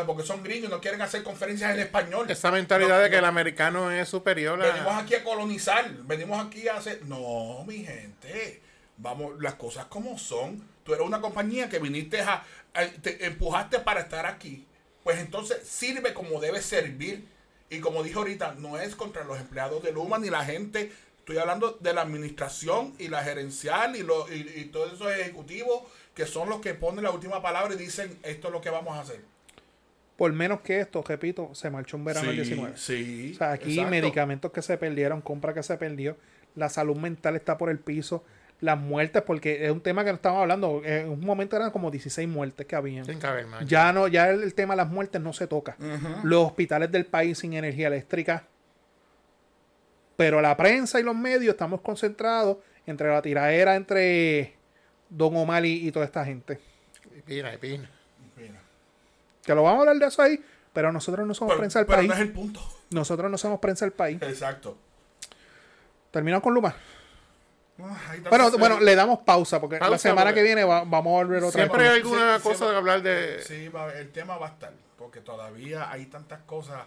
Entonces, 0.00 0.06
porque 0.06 0.26
son 0.26 0.42
gringos 0.42 0.68
y 0.68 0.72
no 0.72 0.80
quieren 0.80 1.00
hacer 1.02 1.22
conferencias 1.22 1.72
en 1.74 1.80
español. 1.80 2.30
Esa 2.30 2.50
mentalidad 2.50 2.96
No, 2.96 3.02
de 3.02 3.10
que 3.10 3.16
no. 3.16 3.18
el 3.20 3.24
americano 3.26 3.90
es 3.90 4.08
superior 4.08 4.58
Venimos 4.58 4.92
a... 4.92 4.98
aquí 4.98 5.14
a 5.14 5.22
colonizar, 5.24 5.90
venimos 6.04 6.44
aquí 6.44 6.66
a 6.68 6.76
hacer. 6.76 7.04
No, 7.04 7.64
mi 7.66 7.84
gente, 7.84 8.60
vamos, 8.96 9.40
las 9.40 9.54
cosas 9.54 9.84
como 9.86 10.18
son. 10.18 10.62
Tú 10.84 10.94
eres 10.94 11.06
una 11.06 11.20
compañía 11.20 11.68
que 11.68 11.78
viniste 11.78 12.20
a, 12.20 12.42
a- 12.74 12.86
te 13.02 13.24
empujaste 13.26 13.78
para 13.80 14.00
estar 14.00 14.26
aquí. 14.26 14.66
Pues 15.02 15.18
entonces 15.18 15.58
sirve 15.66 16.12
como 16.14 16.40
debe 16.40 16.60
servir. 16.60 17.26
Y 17.70 17.80
como 17.80 18.02
dije 18.02 18.16
ahorita, 18.16 18.54
no 18.58 18.78
es 18.78 18.94
contra 18.96 19.24
los 19.24 19.38
empleados 19.38 19.82
de 19.82 19.92
Luma 19.92 20.18
ni 20.18 20.28
la 20.30 20.44
gente. 20.44 20.92
Estoy 21.18 21.38
hablando 21.38 21.78
de 21.80 21.94
la 21.94 22.02
administración 22.02 22.94
y 22.98 23.08
la 23.08 23.22
gerencial 23.24 23.96
y, 23.96 24.02
lo, 24.02 24.30
y, 24.32 24.40
y 24.56 24.64
todos 24.66 24.92
esos 24.92 25.10
ejecutivos 25.12 25.82
que 26.14 26.26
son 26.26 26.50
los 26.50 26.60
que 26.60 26.74
ponen 26.74 27.02
la 27.04 27.10
última 27.10 27.40
palabra 27.40 27.74
y 27.74 27.78
dicen 27.78 28.18
esto 28.22 28.48
es 28.48 28.52
lo 28.52 28.60
que 28.60 28.68
vamos 28.70 28.96
a 28.96 29.00
hacer. 29.00 29.20
Por 30.16 30.32
menos 30.32 30.60
que 30.60 30.80
esto, 30.80 31.02
repito, 31.06 31.50
se 31.54 31.70
marchó 31.70 31.96
un 31.96 32.04
verano 32.04 32.30
el 32.30 32.36
19. 32.36 32.76
Sí. 32.76 33.32
O 33.34 33.38
sea, 33.38 33.52
aquí 33.52 33.72
exacto. 33.72 33.90
medicamentos 33.90 34.52
que 34.52 34.62
se 34.62 34.76
perdieron, 34.78 35.20
compra 35.20 35.52
que 35.52 35.62
se 35.62 35.76
perdió, 35.76 36.16
la 36.54 36.68
salud 36.68 36.96
mental 36.96 37.34
está 37.34 37.58
por 37.58 37.68
el 37.68 37.80
piso, 37.80 38.24
las 38.60 38.78
muertes, 38.78 39.22
porque 39.22 39.64
es 39.64 39.72
un 39.72 39.80
tema 39.80 40.04
que 40.04 40.10
no 40.10 40.16
estábamos 40.16 40.42
hablando, 40.42 40.82
en 40.84 41.08
un 41.08 41.20
momento 41.20 41.56
eran 41.56 41.72
como 41.72 41.90
16 41.90 42.28
muertes 42.28 42.64
que 42.66 42.76
habían. 42.76 43.04
Sin 43.04 43.18
caber. 43.18 43.46
Ya 43.66 43.92
no, 43.92 44.06
ya 44.06 44.30
el, 44.30 44.44
el 44.44 44.54
tema 44.54 44.74
de 44.74 44.78
las 44.78 44.88
muertes 44.88 45.20
no 45.20 45.32
se 45.32 45.48
toca. 45.48 45.76
Los 46.22 46.46
hospitales 46.46 46.92
del 46.92 47.06
país 47.06 47.38
sin 47.38 47.52
energía 47.54 47.88
eléctrica. 47.88 48.46
Pero 50.16 50.40
la 50.40 50.56
prensa 50.56 51.00
y 51.00 51.02
los 51.02 51.16
medios 51.16 51.54
estamos 51.54 51.80
concentrados 51.80 52.58
entre 52.86 53.08
la 53.08 53.20
tiradera 53.20 53.74
entre 53.74 54.54
Don 55.08 55.36
Omar 55.36 55.66
y, 55.66 55.88
y 55.88 55.90
toda 55.90 56.04
esta 56.04 56.24
gente. 56.24 56.60
Y 57.18 57.22
pina, 57.22 57.52
y 57.52 57.58
pina. 57.58 57.90
Que 59.44 59.54
lo 59.54 59.62
vamos 59.62 59.78
a 59.78 59.80
hablar 59.80 59.96
de 59.98 60.06
eso 60.06 60.22
ahí, 60.22 60.42
pero 60.72 60.92
nosotros 60.92 61.26
no 61.26 61.34
somos 61.34 61.52
Pero, 61.52 61.60
prensa 61.60 61.78
del 61.80 61.86
pero 61.86 61.98
país. 61.98 62.08
no 62.08 62.14
es 62.14 62.20
el 62.20 62.32
punto. 62.32 62.60
Nosotros 62.90 63.30
no 63.30 63.38
somos 63.38 63.60
prensa 63.60 63.84
del 63.84 63.92
país. 63.92 64.20
Exacto. 64.22 64.76
Terminamos 66.10 66.42
con 66.42 66.54
Luma. 66.54 66.74
Ah. 67.82 68.14
Bueno, 68.30 68.50
bueno, 68.56 68.80
le 68.80 68.94
damos 68.94 69.20
pausa 69.20 69.60
porque 69.60 69.80
la 69.80 69.98
semana 69.98 70.30
porque- 70.30 70.40
que 70.40 70.42
viene 70.44 70.62
va- 70.64 70.84
vamos 70.84 71.10
a 71.20 71.24
volver 71.24 71.42
otra 71.42 71.60
Siempre 71.60 71.82
vez. 71.82 71.90
hay 71.90 71.96
alguna 72.00 72.36
Sí, 72.38 72.42
cosa 72.44 72.64
sí, 72.66 72.70
de 72.70 72.76
hablar 72.76 73.02
de... 73.02 73.42
Sí, 73.42 73.68
va 73.68 73.80
a 73.80 73.84
haber- 73.84 73.96
el 73.96 74.12
tema 74.12 74.36
va 74.38 74.46
a 74.46 74.50
estar, 74.50 74.72
porque 74.96 75.20
todavía 75.20 75.90
hay 75.90 76.06
tantas 76.06 76.40
cosas, 76.42 76.82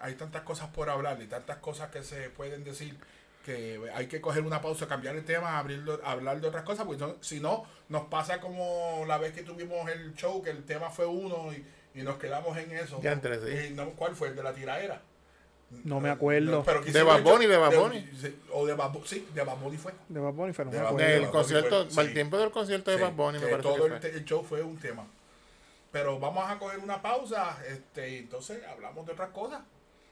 hay 0.00 0.14
tantas 0.14 0.42
cosas 0.42 0.68
por 0.70 0.90
hablar 0.90 1.22
y 1.22 1.26
tantas 1.28 1.58
cosas 1.58 1.90
que 1.90 2.02
se 2.02 2.30
pueden 2.30 2.64
decir 2.64 2.98
que 3.44 3.80
hay 3.94 4.08
que 4.08 4.20
coger 4.20 4.42
una 4.42 4.60
pausa, 4.60 4.88
cambiar 4.88 5.14
el 5.14 5.24
tema, 5.24 5.56
abrirlo, 5.56 6.00
hablar 6.04 6.40
de 6.40 6.48
otras 6.48 6.64
cosas, 6.64 6.84
porque 6.84 7.00
no- 7.00 7.14
si 7.20 7.38
no, 7.38 7.64
nos 7.88 8.06
pasa 8.06 8.40
como 8.40 9.04
la 9.06 9.18
vez 9.18 9.32
que 9.32 9.42
tuvimos 9.44 9.88
el 9.88 10.14
show, 10.14 10.42
que 10.42 10.50
el 10.50 10.64
tema 10.64 10.90
fue 10.90 11.06
uno 11.06 11.52
y, 11.52 11.64
y 11.98 12.02
nos 12.02 12.16
quedamos 12.18 12.56
en 12.56 12.70
eso. 12.72 13.00
Ya 13.02 13.12
entre 13.12 13.38
sí. 13.40 13.66
Y 13.68 13.74
no, 13.74 13.90
¿Cuál 13.90 14.14
fue? 14.16 14.28
¿El 14.28 14.36
de 14.36 14.42
la 14.42 14.52
tiraera? 14.52 15.00
No 15.84 16.00
me 16.00 16.08
acuerdo. 16.08 16.62
pero 16.64 16.80
De 16.80 17.02
Bad 17.02 17.18
el 17.18 17.22
Bunny, 17.24 17.46
de 17.46 17.56
Bad 17.58 17.74
Bunny. 17.74 18.10
sí, 18.18 18.34
O 18.52 18.66
de 18.66 18.72
Bad 18.74 18.90
sí, 19.04 19.28
de 19.34 19.42
Bad 19.44 19.56
Bunny 19.58 19.76
fue. 19.76 19.92
De 20.08 20.18
Bad 20.18 20.32
Bunny, 20.32 20.52
pero 20.52 20.64
no 20.66 20.70
De 20.70 20.78
me 20.78 20.82
Bad 20.84 20.92
acuerdo. 20.92 21.06
Bunny. 21.06 21.12
Del 21.12 21.22
Bad 21.26 21.32
concierto, 21.32 21.90
fue- 21.90 22.02
al 22.02 22.08
sí. 22.08 22.14
tiempo 22.14 22.38
del 22.38 22.50
concierto 22.50 22.90
de 22.90 22.96
Sí, 22.96 23.02
Bad 23.02 23.12
Bunny, 23.12 23.38
me 23.38 23.46
parece 23.48 23.62
todo 23.62 23.74
que 23.86 23.94
el, 23.94 24.00
fue. 24.00 24.10
el 24.10 24.24
show 24.24 24.44
fue 24.48 24.62
un 24.62 24.78
tema. 24.78 25.06
Pero 25.92 26.18
vamos 26.18 26.50
a 26.50 26.58
coger 26.58 26.78
una 26.80 27.00
pausa, 27.02 27.58
este, 27.68 28.10
y 28.10 28.16
entonces 28.18 28.62
hablamos 28.66 29.04
de 29.06 29.12
otras 29.12 29.30
cosas. 29.30 29.60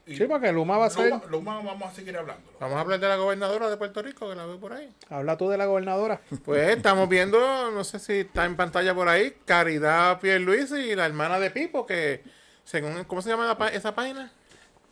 Y 0.07 0.15
Sí, 0.15 0.23
porque 0.25 0.51
Luma 0.53 0.77
va 0.77 0.85
a 0.85 0.89
ser. 0.89 1.09
Luma, 1.11 1.23
Luma 1.29 1.61
vamos 1.61 1.91
a 1.91 1.93
seguir 1.93 2.15
hablándolo. 2.17 2.57
Vamos 2.59 2.77
a 2.77 2.79
hablar 2.81 2.99
de 2.99 3.07
la 3.07 3.15
gobernadora 3.17 3.69
de 3.69 3.75
Puerto 3.77 4.01
Rico, 4.01 4.29
que 4.29 4.35
la 4.35 4.45
veo 4.45 4.57
por 4.59 4.71
ahí. 4.73 4.89
Habla 5.09 5.37
tú 5.37 5.49
de 5.49 5.57
la 5.57 5.65
gobernadora. 5.65 6.21
Pues 6.45 6.75
estamos 6.77 7.09
viendo, 7.09 7.37
no 7.71 7.83
sé 7.83 7.99
si 7.99 8.19
está 8.21 8.45
en 8.45 8.55
pantalla 8.55 8.95
por 8.95 9.09
ahí, 9.09 9.35
Caridad 9.45 10.19
Pierluisi 10.21 10.75
y 10.77 10.95
la 10.95 11.05
hermana 11.05 11.39
de 11.39 11.51
Pipo, 11.51 11.85
que 11.85 12.23
según, 12.63 13.03
¿cómo 13.03 13.21
se 13.21 13.29
llama 13.29 13.53
la 13.59 13.67
esa 13.67 13.93
página? 13.93 14.31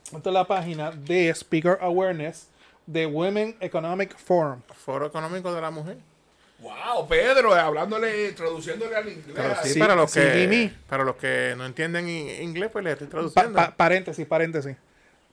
Esta 0.06 0.30
es 0.30 0.34
la 0.34 0.45
página 0.45 0.91
de 0.91 1.30
Speaker 1.34 1.78
Awareness 1.82 2.49
de 2.86 3.06
Women 3.08 3.56
Economic 3.62 4.15
Forum. 4.17 4.62
Foro 4.75 5.08
Económico 5.08 5.54
de 5.54 5.62
la 5.62 5.71
Mujer. 5.71 5.97
Wow, 6.60 7.08
Pedro, 7.08 7.54
hablándole, 7.54 8.32
traduciéndole 8.32 8.95
al 8.95 9.08
inglés. 9.10 9.34
Pero 9.36 9.56
sí, 9.63 9.69
Sí, 9.73 9.80
para, 9.80 9.95
los 9.95 10.10
sí, 10.12 10.19
que, 10.21 10.71
para 10.88 11.04
los 11.04 11.15
que 11.17 11.54
no 11.58 11.65
entienden 11.65 12.08
inglés, 12.08 12.69
pues 12.71 12.84
les 12.84 12.93
estoy 12.93 13.08
Pa- 13.08 13.12
traduciendo. 13.12 13.56
pa- 13.58 13.75
paréntesis, 13.75 14.25
paréntesis. 14.25 14.78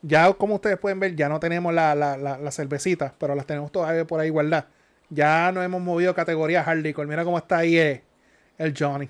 Ya 0.02 0.32
como 0.32 0.56
ustedes 0.56 0.78
pueden 0.78 0.98
ver, 1.00 1.14
ya 1.14 1.28
no 1.28 1.38
tenemos 1.38 1.72
la, 1.72 1.94
la, 1.94 2.16
la, 2.16 2.36
la 2.38 2.50
cervecita, 2.50 3.14
pero 3.18 3.34
las 3.34 3.46
tenemos 3.46 3.70
todavía 3.70 4.04
por 4.04 4.18
ahí 4.20 4.30
guardadas. 4.30 4.66
Ya 5.10 5.52
nos 5.52 5.64
hemos 5.64 5.80
movido 5.80 6.14
categoría 6.14 6.64
hardcore. 6.64 7.06
Mira 7.06 7.24
cómo 7.24 7.38
está 7.38 7.58
ahí 7.58 7.78
eh, 7.78 8.02
el 8.58 8.74
Johnny. 8.76 9.08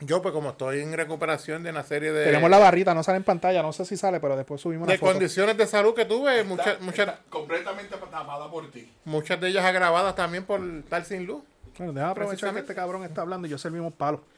Yo, 0.00 0.20
pues 0.20 0.34
como 0.34 0.50
estoy 0.50 0.80
en 0.80 0.92
recuperación 0.92 1.62
de 1.62 1.70
una 1.70 1.82
serie 1.82 2.12
de, 2.12 2.24
Tenemos 2.26 2.50
la 2.50 2.58
barrita, 2.58 2.92
no 2.92 3.02
sale 3.02 3.16
en 3.18 3.24
pantalla, 3.24 3.62
no 3.62 3.72
sé 3.72 3.84
si 3.86 3.96
sale, 3.96 4.20
pero 4.20 4.36
después 4.36 4.60
subimos 4.60 4.84
una 4.84 4.92
de 4.92 4.98
foto. 4.98 5.12
condiciones 5.12 5.56
de 5.56 5.66
salud 5.66 5.94
que 5.94 6.04
tuve, 6.04 6.40
Está- 6.40 6.48
muchas, 6.48 6.80
muchas, 6.80 7.08
está 7.08 7.20
completamente 7.30 7.96
tapada 7.96 8.50
por 8.50 8.70
ti. 8.70 8.90
muchas 9.04 9.40
de 9.40 9.48
ellas 9.48 9.64
agravadas 9.64 10.14
también 10.14 10.44
por 10.44 10.60
estar 10.62 11.04
sin 11.04 11.24
luz. 11.24 11.42
Bueno, 11.78 11.92
déjame 11.92 12.10
aprovechar 12.10 12.52
que 12.52 12.60
este 12.60 12.74
cabrón 12.74 13.04
está 13.04 13.22
hablando 13.22 13.46
y 13.46 13.50
yo 13.50 13.56
palos. 13.56 13.70
Eh, 13.70 13.84
¿verdad? 13.90 14.20
Con- 14.20 14.33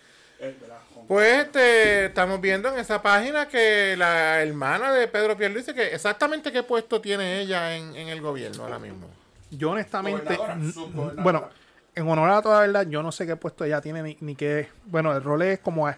Pues 1.08 1.46
este, 1.46 2.06
estamos 2.06 2.40
viendo 2.40 2.68
en 2.68 2.78
esa 2.78 3.00
página 3.00 3.46
que 3.48 3.94
la 3.96 4.42
hermana 4.42 4.92
de 4.92 5.06
Pedro 5.06 5.36
Pierluisi, 5.36 5.72
que 5.72 5.94
exactamente 5.94 6.50
qué 6.50 6.62
puesto 6.62 7.00
tiene 7.00 7.40
ella 7.40 7.76
en, 7.76 7.94
en 7.94 8.08
el 8.08 8.20
gobierno 8.20 8.64
ahora 8.64 8.78
mismo. 8.78 9.08
Yo 9.50 9.70
honestamente, 9.70 10.36
bueno, 11.18 11.48
en 11.94 12.08
honor 12.08 12.30
a 12.30 12.42
toda 12.42 12.60
verdad, 12.60 12.86
yo 12.88 13.02
no 13.02 13.12
sé 13.12 13.26
qué 13.26 13.36
puesto 13.36 13.64
ella 13.64 13.80
tiene 13.80 14.02
ni, 14.02 14.16
ni 14.20 14.34
qué, 14.34 14.68
bueno, 14.84 15.14
el 15.14 15.22
rol 15.22 15.42
es 15.42 15.60
como 15.60 15.88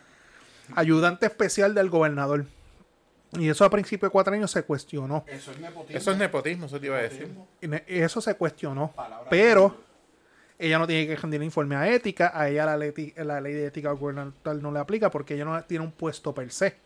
ayudante 0.74 1.26
especial 1.26 1.74
del 1.74 1.88
gobernador. 1.88 2.44
Y 3.32 3.48
eso 3.48 3.64
a 3.64 3.70
principios 3.70 4.08
de 4.08 4.12
cuatro 4.12 4.34
años 4.34 4.50
se 4.50 4.62
cuestionó. 4.62 5.24
Eso 5.26 5.50
es 5.52 5.58
nepotismo. 5.58 5.98
Eso 5.98 6.10
es 6.12 6.18
nepotismo, 6.18 6.66
eso 6.66 6.80
te 6.80 6.86
iba 6.86 6.96
a 6.96 7.02
decir. 7.02 7.30
Eso 7.86 8.20
se 8.20 8.34
cuestionó. 8.34 8.92
Palabra 8.92 9.28
Pero 9.28 9.87
ella 10.58 10.78
no 10.78 10.86
tiene 10.86 11.06
que 11.06 11.16
rendir 11.16 11.42
informe 11.42 11.76
a 11.76 11.88
ética. 11.88 12.32
A 12.34 12.48
ella 12.48 12.66
la, 12.66 12.76
ley 12.76 13.52
de 13.52 13.66
ética 13.66 13.90
gubernamental 13.92 14.60
no 14.62 14.72
le 14.72 14.78
aplica 14.80 15.10
porque 15.10 15.34
ella 15.34 15.44
no 15.44 15.62
tiene 15.64 15.84
un 15.84 15.92
puesto 15.92 16.34
per 16.34 16.50
se. 16.50 16.76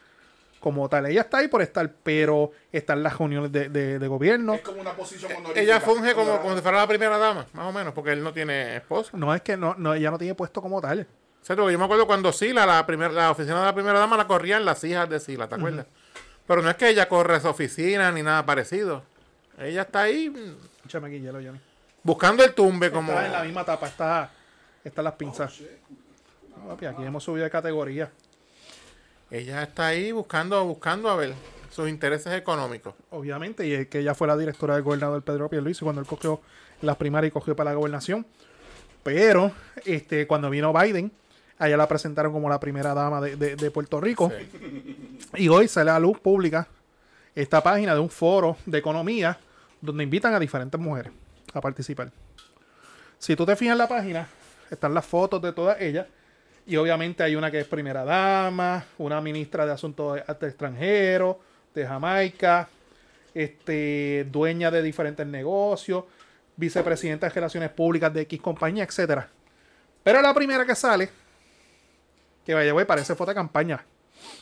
Como 0.60 0.88
tal, 0.88 1.06
ella 1.06 1.22
está 1.22 1.38
ahí 1.38 1.48
por 1.48 1.60
estar, 1.60 1.92
pero 2.04 2.52
está 2.70 2.92
en 2.92 3.02
las 3.02 3.18
reuniones 3.18 3.50
de, 3.50 3.68
de- 3.68 3.98
de 3.98 4.06
gobierno. 4.08 4.54
Es 4.54 4.60
como 4.60 4.80
una 4.80 4.92
posición 4.92 5.32
honorífica. 5.32 5.60
Ella 5.60 5.80
funge 5.80 6.14
como, 6.14 6.40
como 6.40 6.54
si 6.54 6.62
fuera 6.62 6.78
la 6.78 6.86
primera 6.86 7.18
dama, 7.18 7.46
más 7.52 7.66
o 7.66 7.72
menos, 7.72 7.92
porque 7.92 8.12
él 8.12 8.22
no 8.22 8.32
tiene 8.32 8.76
esposa. 8.76 9.16
No 9.16 9.34
es 9.34 9.42
que 9.42 9.56
no, 9.56 9.74
no, 9.76 9.92
ella 9.94 10.12
no 10.12 10.18
tiene 10.18 10.36
puesto 10.36 10.62
como 10.62 10.80
tal. 10.80 11.00
O 11.40 11.44
sea, 11.44 11.56
yo 11.56 11.66
me 11.66 11.84
acuerdo 11.84 12.06
cuando 12.06 12.32
Sila, 12.32 12.64
la, 12.64 12.86
primer, 12.86 13.10
la 13.10 13.32
oficina 13.32 13.58
de 13.58 13.64
la 13.66 13.74
primera 13.74 13.98
dama, 13.98 14.16
la 14.16 14.28
corrían 14.28 14.64
las 14.64 14.84
hijas 14.84 15.10
de 15.10 15.18
Sila, 15.18 15.48
¿te 15.48 15.56
acuerdas? 15.56 15.86
Pero 16.46 16.62
no 16.62 16.70
es 16.70 16.76
que 16.76 16.88
ella 16.88 17.08
corre 17.08 17.36
esa 17.38 17.50
oficina 17.50 18.12
ni 18.12 18.22
nada 18.22 18.46
parecido. 18.46 19.02
Ella 19.58 19.82
está 19.82 20.02
ahí 20.02 20.32
Échame 20.84 21.08
aquí 21.08 21.18
hielo, 21.18 21.40
Johnny. 21.42 21.60
Buscando 22.02 22.44
el 22.44 22.54
tumbe 22.54 22.90
como... 22.90 23.12
Está 23.12 23.26
en 23.26 23.32
la 23.32 23.42
misma 23.44 23.64
tapa, 23.64 23.86
está, 23.86 24.30
están 24.84 25.04
las 25.04 25.14
pinzas. 25.14 25.58
Papi, 26.68 26.86
aquí 26.86 27.02
hemos 27.04 27.24
subido 27.24 27.44
de 27.44 27.50
categoría. 27.50 28.10
Ella 29.30 29.62
está 29.62 29.86
ahí 29.88 30.12
buscando, 30.12 30.64
buscando 30.64 31.08
a 31.08 31.16
ver 31.16 31.34
sus 31.70 31.88
intereses 31.88 32.32
económicos. 32.34 32.94
Obviamente, 33.10 33.66
y 33.66 33.72
es 33.72 33.88
que 33.88 34.00
ella 34.00 34.14
fue 34.14 34.26
la 34.28 34.36
directora 34.36 34.74
del 34.74 34.82
gobernador 34.82 35.22
Pedro 35.22 35.48
Pierluisi 35.48 35.82
cuando 35.84 36.00
él 36.02 36.06
cogió 36.06 36.40
las 36.82 36.96
primarias 36.96 37.30
y 37.30 37.32
cogió 37.32 37.56
para 37.56 37.70
la 37.70 37.76
gobernación. 37.76 38.26
Pero, 39.02 39.50
este, 39.84 40.26
cuando 40.26 40.50
vino 40.50 40.72
Biden, 40.72 41.10
a 41.58 41.66
ella 41.66 41.76
la 41.76 41.88
presentaron 41.88 42.32
como 42.32 42.48
la 42.48 42.60
primera 42.60 42.92
dama 42.94 43.20
de, 43.20 43.36
de- 43.36 43.56
de 43.56 43.70
Puerto 43.70 44.00
Rico. 44.00 44.30
Sí. 44.38 45.18
Y 45.36 45.48
hoy 45.48 45.66
sale 45.66 45.90
a 45.90 45.98
luz 45.98 46.18
pública 46.20 46.68
esta 47.34 47.62
página 47.62 47.94
de 47.94 48.00
un 48.00 48.10
foro 48.10 48.56
de 48.66 48.78
economía 48.78 49.38
donde 49.80 50.04
invitan 50.04 50.34
a 50.34 50.38
diferentes 50.38 50.78
mujeres 50.80 51.12
a 51.52 51.60
participar. 51.60 52.10
Si 53.18 53.36
tú 53.36 53.46
te 53.46 53.54
fijas 53.56 53.72
en 53.72 53.78
la 53.78 53.88
página, 53.88 54.26
están 54.70 54.94
las 54.94 55.06
fotos 55.06 55.40
de 55.42 55.52
todas 55.52 55.80
ellas. 55.80 56.06
Y 56.66 56.76
obviamente 56.76 57.22
hay 57.22 57.36
una 57.36 57.50
que 57.50 57.60
es 57.60 57.66
primera 57.66 58.04
dama, 58.04 58.84
una 58.98 59.20
ministra 59.20 59.66
de 59.66 59.72
Asuntos 59.72 60.20
Extranjeros, 60.40 61.36
de 61.74 61.86
Jamaica, 61.86 62.68
este, 63.34 64.26
dueña 64.30 64.70
de 64.70 64.82
diferentes 64.82 65.26
negocios, 65.26 66.04
vicepresidenta 66.56 67.26
de 67.28 67.34
Relaciones 67.34 67.70
Públicas 67.70 68.12
de 68.12 68.22
X 68.22 68.40
compañía, 68.40 68.84
etcétera. 68.84 69.28
Pero 70.02 70.20
la 70.20 70.34
primera 70.34 70.64
que 70.64 70.74
sale, 70.74 71.10
que 72.44 72.54
vaya, 72.54 72.72
güey, 72.72 72.86
parece 72.86 73.14
foto 73.14 73.30
de 73.30 73.34
campaña. 73.34 73.84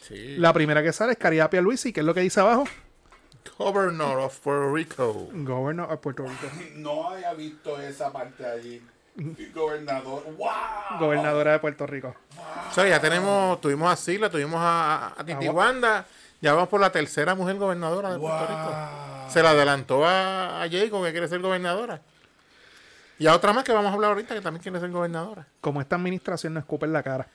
Sí. 0.02 0.36
La 0.36 0.52
primera 0.52 0.82
que 0.82 0.92
sale 0.92 1.12
es 1.12 1.18
Caridad 1.18 1.50
Pierluisi, 1.50 1.92
que 1.92 2.00
es 2.00 2.06
lo 2.06 2.14
que 2.14 2.20
dice 2.20 2.40
abajo. 2.40 2.64
Governor 3.58 4.18
of 4.20 4.38
Puerto 4.40 4.74
Rico. 4.74 5.28
Governor 5.32 5.92
of 5.92 6.00
Puerto 6.00 6.24
Rico. 6.24 6.46
No 6.76 7.10
había 7.10 7.32
visto 7.34 7.80
esa 7.80 8.12
parte 8.12 8.46
allí. 8.46 8.82
Gobernador. 9.54 10.24
¡Wow! 10.36 10.98
Gobernadora 10.98 11.52
de 11.52 11.58
Puerto 11.58 11.86
Rico. 11.86 12.14
O 12.70 12.74
sea, 12.74 12.88
ya 12.88 13.00
tenemos, 13.00 13.60
tuvimos 13.60 13.92
a 13.92 13.96
Sila, 13.96 14.30
tuvimos 14.30 14.60
a, 14.60 15.14
a 15.18 15.24
Titi 15.24 15.48
Wanda, 15.48 16.06
ya 16.40 16.54
vamos 16.54 16.68
por 16.68 16.80
la 16.80 16.90
tercera 16.90 17.34
mujer 17.34 17.56
gobernadora 17.56 18.12
de 18.12 18.18
Puerto 18.18 18.46
Rico. 18.46 19.28
Se 19.28 19.42
la 19.42 19.50
adelantó 19.50 20.06
a, 20.06 20.62
a 20.62 20.68
Jacob, 20.70 21.04
que 21.04 21.12
quiere 21.12 21.28
ser 21.28 21.40
gobernadora. 21.40 22.00
Y 23.18 23.26
a 23.26 23.34
otra 23.34 23.52
más 23.52 23.64
que 23.64 23.72
vamos 23.72 23.90
a 23.90 23.94
hablar 23.94 24.12
ahorita 24.12 24.34
que 24.34 24.40
también 24.40 24.62
quiere 24.62 24.80
ser 24.80 24.90
gobernadora. 24.90 25.46
Como 25.60 25.80
esta 25.80 25.96
administración 25.96 26.54
no 26.54 26.60
escupe 26.60 26.86
en 26.86 26.94
la 26.94 27.02
cara. 27.02 27.28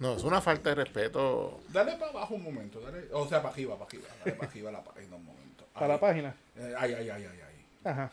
No, 0.00 0.14
es 0.14 0.24
una 0.24 0.40
falta 0.40 0.70
de 0.70 0.76
respeto. 0.76 1.60
Dale 1.68 1.92
para 1.92 2.10
abajo 2.10 2.34
un 2.34 2.42
momento. 2.44 2.80
Dale, 2.80 3.08
o 3.12 3.28
sea, 3.28 3.42
para 3.42 3.54
arriba, 3.54 3.74
para 3.74 3.86
arriba. 3.86 4.08
Dale 4.24 4.32
para 4.36 4.50
arriba 4.50 4.72
la 4.72 4.82
página 4.82 5.16
un 5.16 5.24
momento. 5.24 5.37
Para 5.78 5.88
la 5.88 5.94
Ahí. 5.94 6.00
página. 6.00 6.34
Eh, 6.56 6.74
Ay, 6.78 6.94
ay, 6.94 7.10
ay, 7.10 7.24
ay, 7.24 7.40
ay. 7.46 7.90
Ajá. 7.92 8.10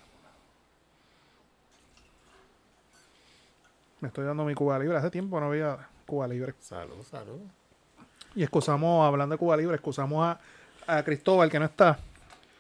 Me 4.01 4.07
estoy 4.09 4.25
dando 4.25 4.43
mi 4.45 4.53
Cuba 4.53 4.77
Libre. 4.79 4.97
Hace 4.97 5.09
tiempo 5.09 5.39
no 5.39 5.47
había 5.47 5.77
Cuba 6.05 6.27
Libre. 6.27 6.53
Salud, 6.59 7.03
salud. 7.09 7.39
Y 8.35 8.43
excusamos, 8.43 9.05
hablando 9.07 9.33
de 9.33 9.39
Cuba 9.39 9.55
Libre, 9.57 9.75
excusamos 9.75 10.25
a, 10.25 10.39
a 10.97 11.03
Cristóbal 11.03 11.49
que 11.49 11.59
no 11.59 11.65
está. 11.65 11.97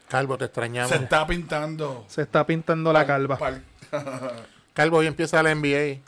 Calvo, 0.07 0.37
te 0.37 0.45
extrañamos. 0.45 0.89
Se 0.89 0.95
está 0.97 1.25
pintando. 1.27 2.05
Se 2.07 2.21
está 2.21 2.45
pintando 2.45 2.93
la 2.93 3.05
calva. 3.05 3.37
Calvo, 4.73 4.97
hoy 4.97 5.07
empieza 5.07 5.41
la 5.43 5.53
NBA. 5.53 5.99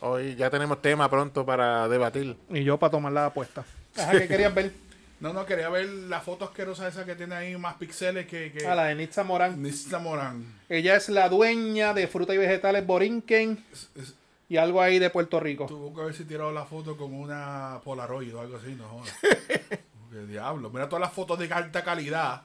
Hoy 0.00 0.34
ya 0.36 0.50
tenemos 0.50 0.80
tema 0.82 1.08
pronto 1.08 1.44
para 1.46 1.88
debatir. 1.88 2.36
Y 2.50 2.64
yo 2.64 2.78
para 2.78 2.90
tomar 2.90 3.12
la 3.12 3.26
apuesta. 3.26 3.64
Ajá, 3.96 4.12
¿qué 4.12 4.28
querías 4.28 4.54
ver? 4.54 4.72
No, 5.18 5.32
no, 5.32 5.46
quería 5.46 5.68
ver 5.70 5.86
la 5.88 6.20
foto 6.20 6.44
asquerosa 6.44 6.86
esa 6.88 7.06
que 7.06 7.14
tiene 7.14 7.34
ahí 7.34 7.56
más 7.56 7.76
píxeles 7.76 8.26
que... 8.26 8.52
que... 8.52 8.66
A 8.66 8.74
la 8.74 8.84
de 8.84 8.94
Nitza 8.94 9.24
Morán. 9.24 9.62
Nitza 9.62 9.98
Morán. 9.98 10.44
Ella 10.68 10.94
es 10.96 11.08
la 11.08 11.28
dueña 11.30 11.94
de 11.94 12.06
fruta 12.06 12.34
y 12.34 12.38
vegetales 12.38 12.86
Borinquen 12.86 13.64
Es- 13.72 14.14
y 14.48 14.58
algo 14.58 14.80
ahí 14.80 14.98
de 14.98 15.10
Puerto 15.10 15.40
Rico. 15.40 15.66
Tuvo 15.66 15.92
que 15.94 16.02
haber 16.02 16.14
si 16.14 16.24
tirado 16.24 16.52
la 16.52 16.64
foto 16.66 16.96
con 16.96 17.12
una 17.14 17.80
Polaroid 17.82 18.36
o 18.36 18.40
algo 18.40 18.58
así, 18.58 18.74
no 18.74 18.86
jodas. 18.88 19.12
Qué 20.12 20.26
diablo. 20.26 20.70
Mira 20.70 20.88
todas 20.88 21.00
las 21.00 21.12
fotos 21.12 21.38
de 21.38 21.52
alta 21.52 21.82
calidad. 21.82 22.42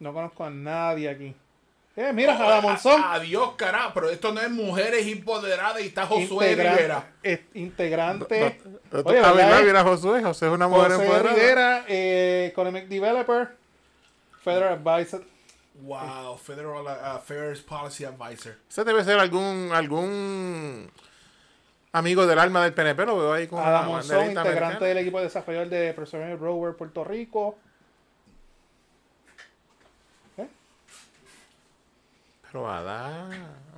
No 0.00 0.12
conozco 0.12 0.44
a 0.44 0.50
nadie 0.50 1.08
aquí. 1.08 1.34
Eh, 1.94 2.10
mira, 2.14 2.36
Jada 2.36 2.60
Monzón. 2.62 3.00
A- 3.02 3.14
Adiós, 3.14 3.50
carajo. 3.56 3.90
Pero 3.94 4.08
esto 4.10 4.32
no 4.32 4.40
es 4.40 4.50
mujeres 4.50 5.06
empoderadas 5.06 5.82
y 5.82 5.88
está 5.88 6.06
Josué 6.06 6.52
Integra- 6.56 6.74
Rivera. 6.76 7.12
es- 7.22 7.40
integrante. 7.54 8.60
No, 8.90 9.00
Oye, 9.04 9.18
a 9.18 9.32
¿verdad, 9.32 9.50
ver, 9.58 9.62
eh? 9.62 9.66
mira, 9.66 9.82
Josué. 9.82 10.22
José 10.22 10.46
es 10.46 10.52
una 10.52 10.68
mujer 10.68 10.92
José 10.92 11.04
empoderada. 11.04 11.34
Rivera, 11.34 11.84
eh, 11.88 12.46
Economic 12.50 12.86
Developer, 12.88 13.48
Federal 14.42 14.80
Advisor. 14.82 15.22
Wow, 15.82 16.38
Federal 16.38 16.86
Affairs 16.88 17.60
Policy 17.60 18.04
Advisor. 18.04 18.56
Ese 18.70 18.84
debe 18.84 19.04
ser 19.04 19.18
algún 19.18 19.70
algún 19.72 20.90
amigo 21.92 22.26
del 22.26 22.38
alma 22.38 22.62
del 22.64 22.72
PNP. 22.72 23.04
Lo 23.06 23.18
veo 23.18 23.32
ahí 23.32 23.46
con 23.46 23.58
Ada 23.60 23.80
una 23.80 23.88
Monzón, 23.88 24.26
integrante 24.28 24.40
americana. 24.50 24.86
del 24.86 24.98
equipo 24.98 25.18
de 25.18 25.24
desarrollo 25.24 25.68
de 25.68 25.92
Preservation 25.94 26.38
Rover 26.38 26.74
Puerto 26.74 27.04
Rico. 27.04 27.58
Pero 32.52 32.70
Ada, 32.70 33.28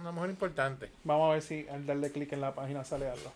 una 0.01 0.11
mujer 0.11 0.31
importante. 0.31 0.91
Vamos 1.05 1.31
a 1.31 1.35
ver 1.35 1.43
si 1.43 1.65
al 1.69 1.87
darle 1.87 2.11
clic 2.11 2.33
en 2.33 2.41
la 2.41 2.53
página 2.53 2.85
sale 2.85 3.09
algo. 3.09 3.33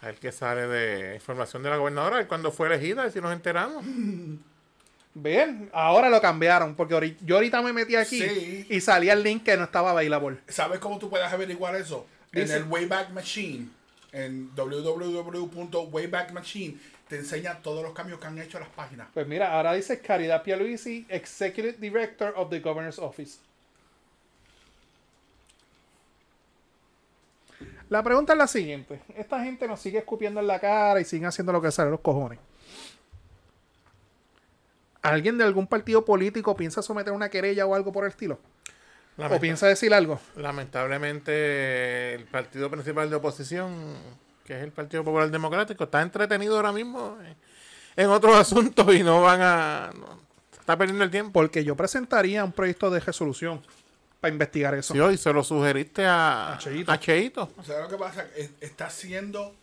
A 0.00 0.06
ver 0.06 0.14
qué 0.16 0.32
sale 0.32 0.66
de 0.66 1.14
información 1.14 1.62
de 1.62 1.68
la 1.70 1.76
gobernadora, 1.76 2.16
de 2.18 2.26
cuando 2.26 2.50
fue 2.50 2.68
elegida, 2.68 3.06
y 3.06 3.10
si 3.10 3.20
nos 3.20 3.32
enteramos. 3.32 3.84
Ven, 5.16 5.70
ahora 5.72 6.08
lo 6.10 6.20
cambiaron, 6.20 6.74
porque 6.74 7.16
yo 7.20 7.36
ahorita 7.36 7.62
me 7.62 7.72
metí 7.72 7.94
aquí 7.94 8.18
Sí. 8.20 8.66
y 8.68 8.80
salía 8.80 9.12
el 9.12 9.22
link 9.22 9.44
que 9.44 9.56
no 9.56 9.64
estaba 9.64 9.92
bailable. 9.92 10.38
¿Sabes 10.48 10.80
cómo 10.80 10.98
tú 10.98 11.08
puedes 11.08 11.32
averiguar 11.32 11.76
eso? 11.76 12.04
Dice- 12.32 12.56
En 12.56 12.62
el 12.64 12.68
Wayback 12.68 13.10
Machine. 13.10 13.68
En 14.10 14.50
www.wayback 14.56 16.32
Machine 16.32 16.78
te 17.08 17.16
enseña 17.16 17.58
todos 17.58 17.82
los 17.82 17.92
cambios 17.92 18.18
que 18.20 18.26
han 18.26 18.38
hecho 18.38 18.58
las 18.58 18.68
páginas. 18.70 19.06
Pues 19.14 19.26
mira, 19.26 19.52
ahora 19.52 19.72
dice 19.74 20.00
Caridad 20.00 20.42
Pierluisi, 20.42 21.04
Executive 21.08 21.74
Director 21.78 22.32
of 22.36 22.48
the 22.50 22.60
Governor's 22.60 22.98
Office. 22.98 23.38
La 27.90 28.02
pregunta 28.02 28.32
es 28.32 28.38
la 28.38 28.46
siguiente. 28.46 29.00
Esta 29.16 29.42
gente 29.44 29.68
nos 29.68 29.80
sigue 29.80 29.98
escupiendo 29.98 30.40
en 30.40 30.46
la 30.46 30.58
cara 30.58 31.00
y 31.00 31.04
siguen 31.04 31.26
haciendo 31.26 31.52
lo 31.52 31.60
que 31.62 31.70
sale 31.70 31.90
los 31.90 32.00
cojones. 32.00 32.38
¿Alguien 35.02 35.36
de 35.36 35.44
algún 35.44 35.66
partido 35.66 36.04
político 36.04 36.56
piensa 36.56 36.80
someter 36.82 37.12
una 37.12 37.28
querella 37.28 37.66
o 37.66 37.74
algo 37.74 37.92
por 37.92 38.04
el 38.04 38.10
estilo? 38.10 38.38
¿O 39.18 39.38
piensa 39.38 39.66
decir 39.68 39.92
algo? 39.94 40.18
Lamentablemente, 40.36 42.14
el 42.14 42.24
partido 42.24 42.70
principal 42.70 43.10
de 43.10 43.16
oposición, 43.16 43.94
que 44.44 44.56
es 44.56 44.62
el 44.64 44.72
Partido 44.72 45.04
Popular 45.04 45.30
Democrático, 45.30 45.84
está 45.84 46.02
entretenido 46.02 46.56
ahora 46.56 46.72
mismo 46.72 47.16
en 47.96 48.08
otros 48.08 48.34
asuntos 48.40 48.92
y 48.94 49.02
no 49.02 49.20
van 49.22 49.40
a. 49.42 49.90
no- 49.96 50.18
está 50.58 50.76
perdiendo 50.78 51.04
el 51.04 51.10
tiempo. 51.10 51.32
Porque 51.32 51.62
yo 51.62 51.76
presentaría 51.76 52.42
un 52.42 52.52
proyecto 52.52 52.90
de 52.90 52.98
resolución 53.00 53.60
para 54.24 54.32
investigar 54.32 54.74
eso. 54.74 54.94
Si 54.94 55.00
hoy 55.00 55.18
se 55.18 55.30
lo 55.32 55.44
sugeriste 55.44 56.06
a, 56.06 56.54
A 56.54 56.58
Cheito. 56.58 56.90
a 56.90 56.98
Cheito. 56.98 57.50
O 57.58 57.62
sea, 57.62 57.80
lo 57.80 57.88
que 57.88 57.96
pasa 57.96 58.26
es 58.34 58.50
está 58.60 58.86
haciendo 58.86 59.54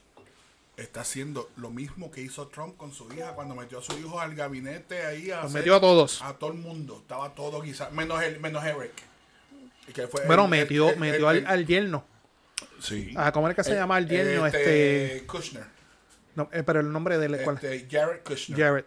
está 0.77 1.01
haciendo 1.01 1.49
lo 1.57 1.69
mismo 1.69 2.09
que 2.11 2.21
hizo 2.21 2.47
Trump 2.47 2.77
con 2.77 2.91
su 2.93 3.11
hija 3.13 3.33
cuando 3.33 3.53
metió 3.55 3.79
a 3.79 3.81
su 3.83 3.97
hijo 3.99 4.19
al 4.19 4.33
gabinete 4.35 5.03
ahí 5.05 5.29
a 5.31 5.41
hacer- 5.41 5.51
metió 5.59 5.75
a 5.75 5.81
todos. 5.81 6.21
a 6.21 6.33
todo 6.33 6.51
el 6.51 6.57
mundo, 6.59 6.99
estaba 7.01 7.33
todo 7.35 7.61
guisado, 7.61 7.91
menos 7.91 8.21
el, 8.23 8.39
menos 8.39 8.63
Eric. 8.63 8.91
Y 9.87 9.93
que 9.93 10.07
fue 10.07 10.25
Bueno, 10.27 10.43
el- 10.45 10.49
metió, 10.49 10.89
el- 10.91 10.99
metió 10.99 11.29
el- 11.31 11.45
al, 11.45 11.53
al 11.59 11.65
yerno. 11.67 12.03
sí. 12.79 13.13
Ah, 13.15 13.31
¿cómo 13.31 13.47
es 13.49 13.55
que 13.55 13.63
se 13.63 13.71
Eh, 13.73 13.75
llama 13.75 13.97
el 13.97 14.07
yerno? 14.07 14.45
Este, 14.47 15.23
Kushner. 15.27 15.65
no, 16.35 16.49
eh, 16.53 16.63
pero 16.63 16.79
el 16.79 16.91
nombre 16.91 17.17
de 17.17 17.25
él, 17.27 17.39
¿cuál? 17.43 17.55
Este, 17.57 17.87
Jared 17.89 18.21
Kushner. 18.23 18.59
Jared. 18.59 18.85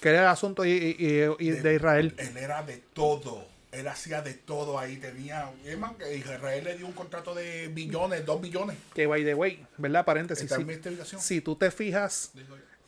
Que 0.00 0.08
era 0.10 0.20
el 0.22 0.28
asunto 0.28 0.64
y, 0.64 0.70
y- 0.70 0.96
y- 0.98 1.48
y 1.48 1.50
de 1.50 1.74
Israel. 1.74 2.14
Él 2.18 2.36
era 2.36 2.62
de 2.62 2.76
todo. 2.92 3.44
Él 3.70 3.86
hacía 3.86 4.22
de 4.22 4.34
todo 4.34 4.78
ahí. 4.78 4.96
Tenía. 4.96 5.50
Es 5.64 6.16
Israel 6.16 6.64
le 6.64 6.76
dio 6.76 6.86
un 6.86 6.92
contrato 6.92 7.34
de 7.34 7.68
billones, 7.68 8.24
dos 8.24 8.40
billones. 8.40 8.76
Que 8.94 9.06
by 9.06 9.24
the 9.24 9.34
way, 9.34 9.64
¿verdad? 9.76 10.04
Paréntesis. 10.04 10.50
Si, 10.50 11.18
si 11.18 11.40
tú 11.40 11.56
te 11.56 11.70
fijas 11.70 12.32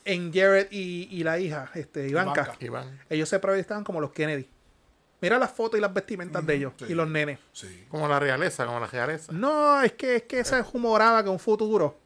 en 0.05 0.33
Jared 0.33 0.69
y, 0.71 1.09
y 1.11 1.23
la 1.23 1.39
hija, 1.39 1.71
este, 1.75 2.09
Ivanka. 2.09 2.57
Iván. 2.61 3.01
ellos 3.09 3.29
se 3.29 3.39
proyectaban 3.39 3.85
como 3.85 4.01
los 4.01 4.13
Kennedy. 4.13 4.49
Mira 5.21 5.39
las 5.39 5.51
fotos 5.51 5.77
y 5.79 5.83
las 5.83 5.93
vestimentas 5.93 6.47
de 6.47 6.55
ellos 6.55 6.73
sí. 6.79 6.87
y 6.89 6.95
los 6.95 7.09
nenes. 7.09 7.39
Sí. 7.53 7.87
Como 7.91 8.09
la 8.09 8.19
realeza, 8.19 8.65
como 8.65 8.81
la 8.81 8.87
realeza. 8.87 9.33
No, 9.33 9.83
es 9.83 9.93
que, 9.93 10.17
es 10.17 10.23
que 10.23 10.43
se 10.45 10.65
humoraba 10.73 11.23
que 11.23 11.29
un 11.29 11.39
futuro. 11.39 11.99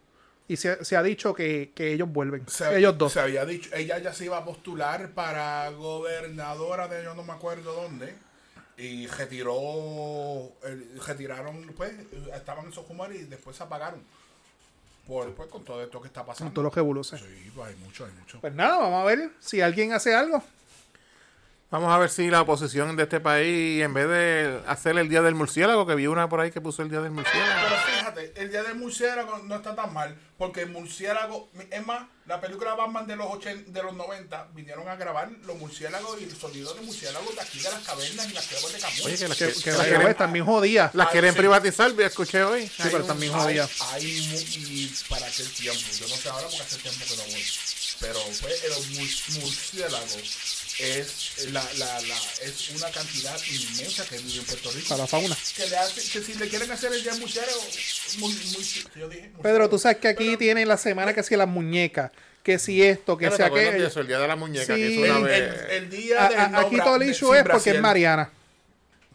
Y 0.49 0.57
se, 0.57 0.85
se 0.85 0.97
ha 0.97 1.03
dicho 1.03 1.33
que, 1.33 1.73
que 1.75 1.93
ellos 1.93 2.09
vuelven. 2.09 2.47
Se, 2.49 2.77
ellos 2.77 2.99
dos. 2.99 3.13
Se 3.13 3.21
había 3.21 3.47
dicho, 3.47 3.71
ella 3.73 3.99
ya 3.99 4.13
se 4.13 4.27
iba 4.27 4.39
a 4.39 4.45
postular 4.45 5.13
para 5.13 5.71
gobernadora 5.71 6.89
de 6.89 7.05
yo 7.05 7.15
no 7.15 7.23
me 7.23 7.33
acuerdo 7.33 7.73
dónde. 7.73 8.15
Y 8.77 9.07
retiró, 9.07 10.51
el- 10.65 11.01
retiraron, 11.07 11.73
pues, 11.77 11.93
estaban 12.35 12.65
en 12.67 12.73
esos 12.73 12.89
humores 12.91 13.21
y 13.21 13.25
después 13.25 13.57
se 13.57 13.63
apagaron. 13.63 14.03
Por, 15.07 15.33
pues, 15.35 15.49
con 15.51 15.63
todo 15.65 15.83
esto 15.83 16.01
que 16.01 16.09
está 16.09 16.21
Con 16.23 16.29
pasando. 16.29 16.53
todos 16.53 16.65
los 16.65 16.75
revoluces. 16.75 17.21
Sí, 17.21 17.51
pues 17.55 17.69
hay 17.69 17.77
mucho, 17.77 18.07
hay 18.07 18.13
mucho. 18.13 18.41
Pues 18.41 18.55
nada, 18.55 18.79
vamos 18.79 19.03
a 19.03 19.05
ver 19.05 19.31
si 19.39 19.61
alguien 19.61 19.93
hace 19.93 20.15
algo. 20.15 20.43
Vamos 21.71 21.93
a 21.93 21.99
ver 21.99 22.09
si 22.09 22.29
la 22.31 22.43
oposición 22.43 22.95
de 22.95 23.03
este 23.03 23.19
país, 23.19 23.83
en 23.83 23.93
vez 23.95 24.07
de 24.09 24.61
hacer 24.69 24.97
el 24.97 25.09
Día 25.09 25.23
del 25.23 25.35
Murciélago, 25.35 25.85
que 25.87 25.97
vi 25.97 26.07
una 26.07 26.29
por 26.29 26.39
ahí 26.41 26.53
que 26.53 26.61
puso 26.61 26.83
el 26.83 26.89
Día 26.91 27.01
del 27.01 27.11
Murciélago. 27.11 27.53
Pero 27.69 27.83
fíjate, 27.99 28.33
el 28.37 28.51
día 28.51 28.63
del 28.63 28.77
murciélago 28.77 29.39
no 29.39 29.57
está 29.57 29.75
tan 29.75 29.93
mal, 29.93 30.17
porque 30.39 30.61
el 30.63 30.71
murciélago, 30.71 31.49
es 31.71 31.85
más, 31.85 32.07
la 32.27 32.41
película 32.41 32.75
Batman 32.75 33.09
de 33.09 33.17
los 33.17 33.27
80, 33.29 33.73
de 33.73 33.83
los 33.83 33.93
90 33.95 34.49
vinieron 34.55 34.89
a 34.89 34.95
grabar 34.95 35.29
los 35.47 35.57
murciélagos 35.59 36.21
y 36.21 36.25
el 36.25 36.37
sonido 36.37 36.73
de 36.75 36.83
murciélagos 36.83 37.35
de 37.35 37.41
aquí 37.41 37.59
de 37.59 37.69
las 37.71 37.81
cavernas 37.83 38.31
y 38.31 38.33
las 38.35 38.47
cuevas 38.47 38.73
de 38.73 38.79
Camus. 38.79 39.05
Oye, 39.07 39.17
que 39.19 39.29
las, 39.29 39.37
Que, 39.39 39.47
que- 39.49 39.53
que 39.55 39.61
que 39.63 39.71
las 39.73 39.81
quieren- 39.81 39.97
quieren, 39.99 40.17
también 40.17 40.45
jodías. 40.45 40.95
las 40.95 41.09
quieren 41.09 41.33
sí. 41.33 41.39
privatizar, 41.39 41.93
vi- 41.93 42.05
escuché 42.05 42.45
hoy. 42.45 42.69
Sí, 42.69 42.83
pero 42.85 43.03
también 43.05 43.35
hay, 43.35 43.41
jodía. 43.41 43.69
hay 43.91 44.29
mu- 44.31 44.39
y 44.39 44.95
para 45.09 45.27
aquel 45.27 45.51
tiempo, 45.51 45.81
yo 45.99 46.07
no 46.09 46.15
sé 46.15 46.29
ahora 46.29 46.47
porque 46.47 46.63
hace 46.63 46.77
tiempo 46.79 47.05
que 47.09 47.17
no 47.17 47.23
voy, 47.25 47.45
pero 47.99 48.21
pues 48.41 48.65
el 48.65 48.71
mur- 48.97 49.43
murciélago 49.43 50.07
es 50.81 51.47
la, 51.53 51.63
la, 51.79 52.01
la, 52.01 52.17
es 52.43 52.71
una 52.77 52.91
cantidad 52.91 53.37
inmensa 53.51 54.05
que 54.09 54.19
vive 54.19 54.39
en 54.39 54.45
Puerto 54.45 54.71
Rico. 54.73 54.89
Para 54.89 55.03
la 55.03 55.07
fauna. 55.07 55.37
Que, 55.57 55.67
le 55.69 55.77
hace, 55.77 55.95
que 56.13 56.25
si 56.25 56.35
le 56.35 56.49
quieren 56.49 56.71
hacer 56.71 56.93
el 56.93 57.03
día 57.03 57.15
murciélago, 57.15 57.61
muy, 58.19 58.33
muy, 58.33 58.85
yo 58.97 59.09
dije, 59.09 59.31
Pedro, 59.43 59.69
tú 59.69 59.79
sabes 59.79 59.99
que 59.99 60.09
aquí 60.09 60.37
tienen 60.37 60.67
la 60.69 60.77
semana 60.77 61.13
que 61.15 61.23
si 61.23 61.37
las 61.37 61.49
muñecas, 61.49 62.11
que 62.43 62.59
si 62.59 62.83
esto, 62.83 63.17
que 63.17 63.27
Claro, 63.27 63.37
si 63.37 63.39
¿te 63.43 63.45
acuerdas 63.47 63.65
de 63.67 63.71
aquello. 63.77 63.89
eso? 63.89 64.01
El 64.01 64.07
Día 64.09 64.19
de 64.19 64.29
la 64.29 64.37
Muñeca, 64.37 64.75
Sí. 64.75 64.81
que 64.81 64.91
hizo 64.91 65.01
una 65.03 65.17
el, 65.19 65.25
vez. 65.25 65.41
el- 65.63 65.71
el 65.71 65.91
día 65.91 66.27
A- 66.27 66.29
del 66.29 66.39
a- 66.41 66.49
no 66.49 66.59
aquí 66.59 66.77
todo 66.79 66.95
el 66.97 67.01
de- 67.01 67.09
issue 67.09 67.35
es 67.35 67.45
porque 67.45 67.71
es. 67.71 67.81
Mariana. 67.81 68.31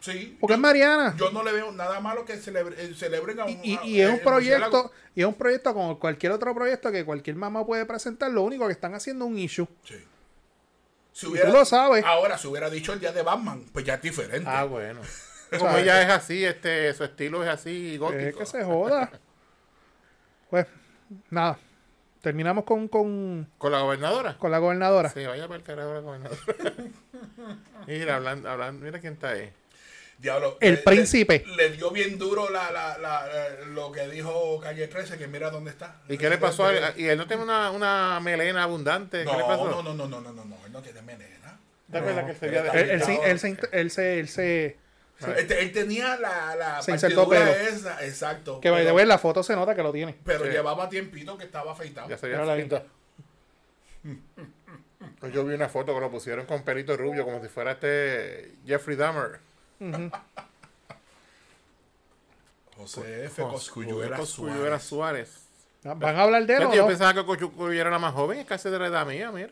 Sí. 0.01 0.37
Porque 0.39 0.51
yo- 0.53 0.55
es 0.55 0.59
Mariana. 0.61 1.15
Yo 1.19 1.29
no 1.31 1.43
le 1.43 1.51
veo 1.51 1.71
nada 1.73 1.99
malo 1.99 2.23
que 2.25 2.37
celebre- 2.37 2.75
eh, 2.77 2.95
celebren 2.97 3.39
a 3.41 3.45
un. 3.45 3.59
Y, 3.63 3.77
y 3.83 4.01
es 4.01 4.09
un 4.09 4.19
proyecto, 4.19 4.91
y 5.13 5.19
es 5.21 5.27
un 5.27 5.33
proyecto 5.33 5.73
como 5.73 5.99
cualquier 5.99 6.31
otro 6.31 6.55
proyecto 6.55 6.89
que 6.91 7.03
cualquier 7.03 7.35
mamá 7.35 7.65
puede 7.65 7.85
presentar. 7.85 8.31
Lo 8.31 8.41
único 8.43 8.65
que 8.65 8.71
están 8.73 8.95
haciendo 8.95 9.25
es 9.25 9.31
un 9.31 9.37
issue. 9.37 9.67
Sí. 9.85 9.95
Si 11.11 11.27
tú 11.27 11.51
lo 11.51 11.65
sabes. 11.65 12.05
Ahora, 12.05 12.37
si 12.37 12.47
hubiera 12.47 12.69
dicho 12.69 12.93
el 12.93 12.99
día 12.99 13.11
de 13.11 13.21
Batman, 13.21 13.65
pues 13.73 13.85
ya 13.85 13.95
es 13.95 14.01
diferente. 14.01 14.49
Ah, 14.49 14.63
bueno. 14.63 15.01
Como 15.57 15.77
ella 15.77 16.01
es 16.01 16.09
así, 16.09 16.45
este, 16.45 16.93
su 16.93 17.03
estilo 17.03 17.43
es 17.43 17.49
así 17.49 17.97
gótico. 17.97 18.21
Es 18.21 18.35
que 18.35 18.45
se 18.45 18.63
joda. 18.63 19.11
Pues, 20.49 20.67
nada. 21.29 21.57
Terminamos 22.21 22.65
con, 22.65 22.89
con, 22.89 23.49
¿Con 23.57 23.71
la 23.71 23.79
gobernadora? 23.79 24.37
con 24.37 24.51
la 24.51 24.57
gobernadora. 24.57 25.09
Sí, 25.09 25.25
vaya 25.25 25.47
para 25.47 25.57
el 25.57 25.63
carajo 25.63 25.93
la 25.93 25.99
gobernadora. 26.01 26.41
mira, 27.87 28.17
hablando, 28.17 28.49
hablando, 28.49 28.85
mira 28.85 28.99
quién 28.99 29.13
está 29.13 29.29
ahí. 29.29 29.53
Diablo, 30.19 30.57
El 30.59 30.75
le- 30.75 30.77
príncipe. 30.81 31.43
Le, 31.47 31.55
le 31.55 31.77
dio 31.77 31.91
bien 31.91 32.17
duro 32.19 32.49
la, 32.49 32.69
la, 32.71 32.97
la, 32.97 33.25
lo 33.67 33.89
que 33.91 34.07
dijo 34.09 34.59
Calle 34.59 34.87
13, 34.87 35.17
que 35.17 35.27
mira 35.27 35.49
dónde 35.49 35.71
está. 35.71 36.01
¿Y 36.09 36.17
qué 36.17 36.29
le 36.29 36.37
pasó 36.37 36.65
a 36.65 36.73
él? 36.75 36.83
¿Y 36.97 37.05
él 37.07 37.17
no 37.17 37.25
tiene 37.25 37.41
una, 37.43 37.71
una 37.71 38.19
melena 38.21 38.63
abundante? 38.63 39.23
No, 39.23 39.31
¿Qué 39.31 39.37
le 39.37 39.43
pasó? 39.43 39.65
no, 39.69 39.81
no, 39.81 39.93
no, 39.93 40.07
no, 40.07 40.19
no, 40.21 40.31
no, 40.33 40.43
no, 40.45 40.57
él 40.65 40.71
no 40.73 40.81
tiene 40.81 41.01
melena. 41.03 41.57
¿Te 41.89 41.97
acuerdas 41.99 42.25
que 42.25 42.31
él 42.31 42.37
se 42.37 42.45
él 42.47 42.55
Él, 42.55 42.89
él, 42.89 43.01
se- 43.03 43.13
él, 43.31 43.39
se, 43.39 43.49
él 43.79 43.89
se, 43.89 44.19
él 44.19 44.27
se- 44.29 44.77
tenía 45.73 46.17
la, 46.17 46.55
la 46.55 46.81
Se 46.81 46.91
insertó 46.91 47.27
partidura 47.29 47.55
pelo. 47.55 47.69
esa, 47.77 48.05
exacto. 48.05 48.59
que 48.59 48.69
pero, 48.71 49.05
la 49.07 49.17
foto 49.17 49.41
se 49.41 49.55
nota 49.55 49.73
que 49.73 49.83
lo 49.83 49.91
tiene. 49.93 50.15
pero 50.25 50.43
Sí. 50.45 50.51
llevaba 50.51 50.89
tiempito 50.89 51.37
que 51.37 51.45
estaba 51.45 51.71
afeitado. 51.71 52.09
Ya 52.09 52.17
se 52.17 52.25
ahí. 52.25 52.31
veía 52.33 52.39
Pues 55.19 55.33
Yo 55.33 55.45
vi 55.45 55.53
una 55.53 55.69
foto 55.69 55.93
que 55.93 55.99
lo 56.01 56.11
pusieron 56.11 56.45
con 56.45 56.63
pelito 56.63 56.95
rubio, 56.95 57.23
como 57.25 57.41
si 57.41 57.47
fuera 57.49 57.71
este 57.71 58.51
Jeffrey 58.65 58.95
Dahmer. 58.97 59.39
José 62.77 63.25
F. 63.25 63.41
Con 63.41 63.51
Cosculluela 63.51 64.17
Cosculluela 64.17 64.79
Suárez. 64.79 65.29
Suárez. 65.83 65.95
¿Van 65.99 66.15
a 66.17 66.23
hablar 66.23 66.45
de 66.45 66.55
él 66.55 66.63
o 66.65 66.73
Yo 66.73 66.81
no? 66.83 66.87
pensaba 66.87 67.13
que 67.13 67.25
Cosculluela 67.25 67.81
era 67.81 67.89
la 67.89 67.99
más 67.99 68.13
joven, 68.13 68.39
es 68.39 68.45
casi 68.45 68.69
de 68.69 68.79
la 68.79 68.87
edad 68.87 69.05
mía, 69.05 69.31
mira. 69.31 69.49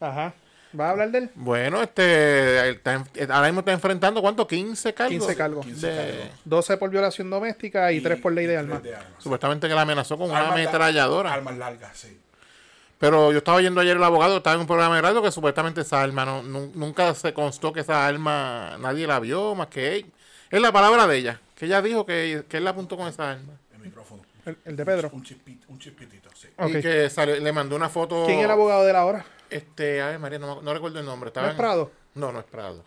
Ajá. 0.00 0.32
¿Van 0.72 0.86
a 0.86 0.90
hablar 0.90 1.10
de 1.10 1.18
él? 1.18 1.30
Bueno, 1.34 1.82
este, 1.82 2.70
está 2.70 2.94
en- 3.14 3.30
ahora 3.30 3.48
mismo 3.48 3.60
está 3.60 3.72
enfrentando, 3.72 4.22
¿cuánto? 4.22 4.46
15 4.46 4.94
cargos. 4.94 5.10
15 5.12 5.36
cargos. 5.36 5.66
15 5.66 5.86
De- 5.86 5.96
cargos. 5.96 6.38
12 6.44 6.76
por 6.78 6.90
violación 6.90 7.28
doméstica 7.28 7.92
y, 7.92 8.00
3 8.00 8.18
por 8.20 8.32
ley 8.32 8.46
de 8.46 8.56
armas. 8.56 8.80
Supuestamente 9.18 9.68
que 9.68 9.74
la 9.74 9.82
amenazó 9.82 10.16
con 10.16 10.30
una 10.30 10.38
Armas 10.40 10.54
ametralladora. 10.54 11.34
Armas 11.34 11.58
largas, 11.58 11.96
sí. 11.98 12.18
Pero 13.02 13.32
yo 13.32 13.38
estaba 13.38 13.60
yendo 13.60 13.80
ayer 13.80 13.96
el 13.96 14.04
abogado, 14.04 14.36
estaba 14.36 14.54
en 14.54 14.60
un 14.60 14.66
programa 14.68 14.94
de 14.94 15.02
radio 15.02 15.20
que 15.20 15.32
supuestamente 15.32 15.80
esa 15.80 16.00
arma, 16.00 16.24
no, 16.24 16.40
nu- 16.44 16.70
nunca 16.76 17.12
se 17.16 17.34
constó 17.34 17.72
que 17.72 17.80
esa 17.80 18.06
arma 18.06 18.76
nadie 18.78 19.08
la 19.08 19.18
vio 19.18 19.56
más 19.56 19.66
que 19.66 19.96
él. 19.96 20.12
Es 20.48 20.60
la 20.60 20.70
palabra 20.70 21.08
de 21.08 21.16
ella, 21.18 21.40
que 21.56 21.64
ella 21.64 21.82
dijo 21.82 22.06
que, 22.06 22.44
que 22.48 22.58
él 22.58 22.62
la 22.64 22.70
apuntó 22.70 22.96
con 22.96 23.08
esa 23.08 23.32
arma. 23.32 23.54
El 23.74 23.80
micrófono. 23.80 24.22
El, 24.46 24.56
el 24.64 24.76
de 24.76 24.84
Pedro. 24.86 25.10
Un, 25.12 25.24
chispit, 25.24 25.64
un 25.66 25.80
chispitito, 25.80 26.28
sí. 26.32 26.46
Y 26.68 26.80
que 26.80 27.10
salió- 27.10 27.40
le 27.40 27.52
mandó 27.52 27.74
una 27.74 27.88
foto. 27.88 28.22
¿Quién 28.24 28.38
era 28.38 28.46
el 28.46 28.52
abogado 28.52 28.84
de 28.84 28.90
él 28.90 28.96
ahora? 28.96 29.26
Este, 29.50 30.00
a 30.00 30.06
ver, 30.06 30.20
María, 30.20 30.38
no, 30.38 30.54
me- 30.58 30.62
no 30.62 30.72
recuerdo 30.72 31.00
el 31.00 31.04
nombre. 31.04 31.26
¿No 31.26 31.30
Estaba 31.30 31.48
es 31.48 31.52
en- 31.54 31.56
Prado? 31.58 31.90
No, 32.14 32.30
no 32.30 32.38
es 32.38 32.44
Prado. 32.44 32.84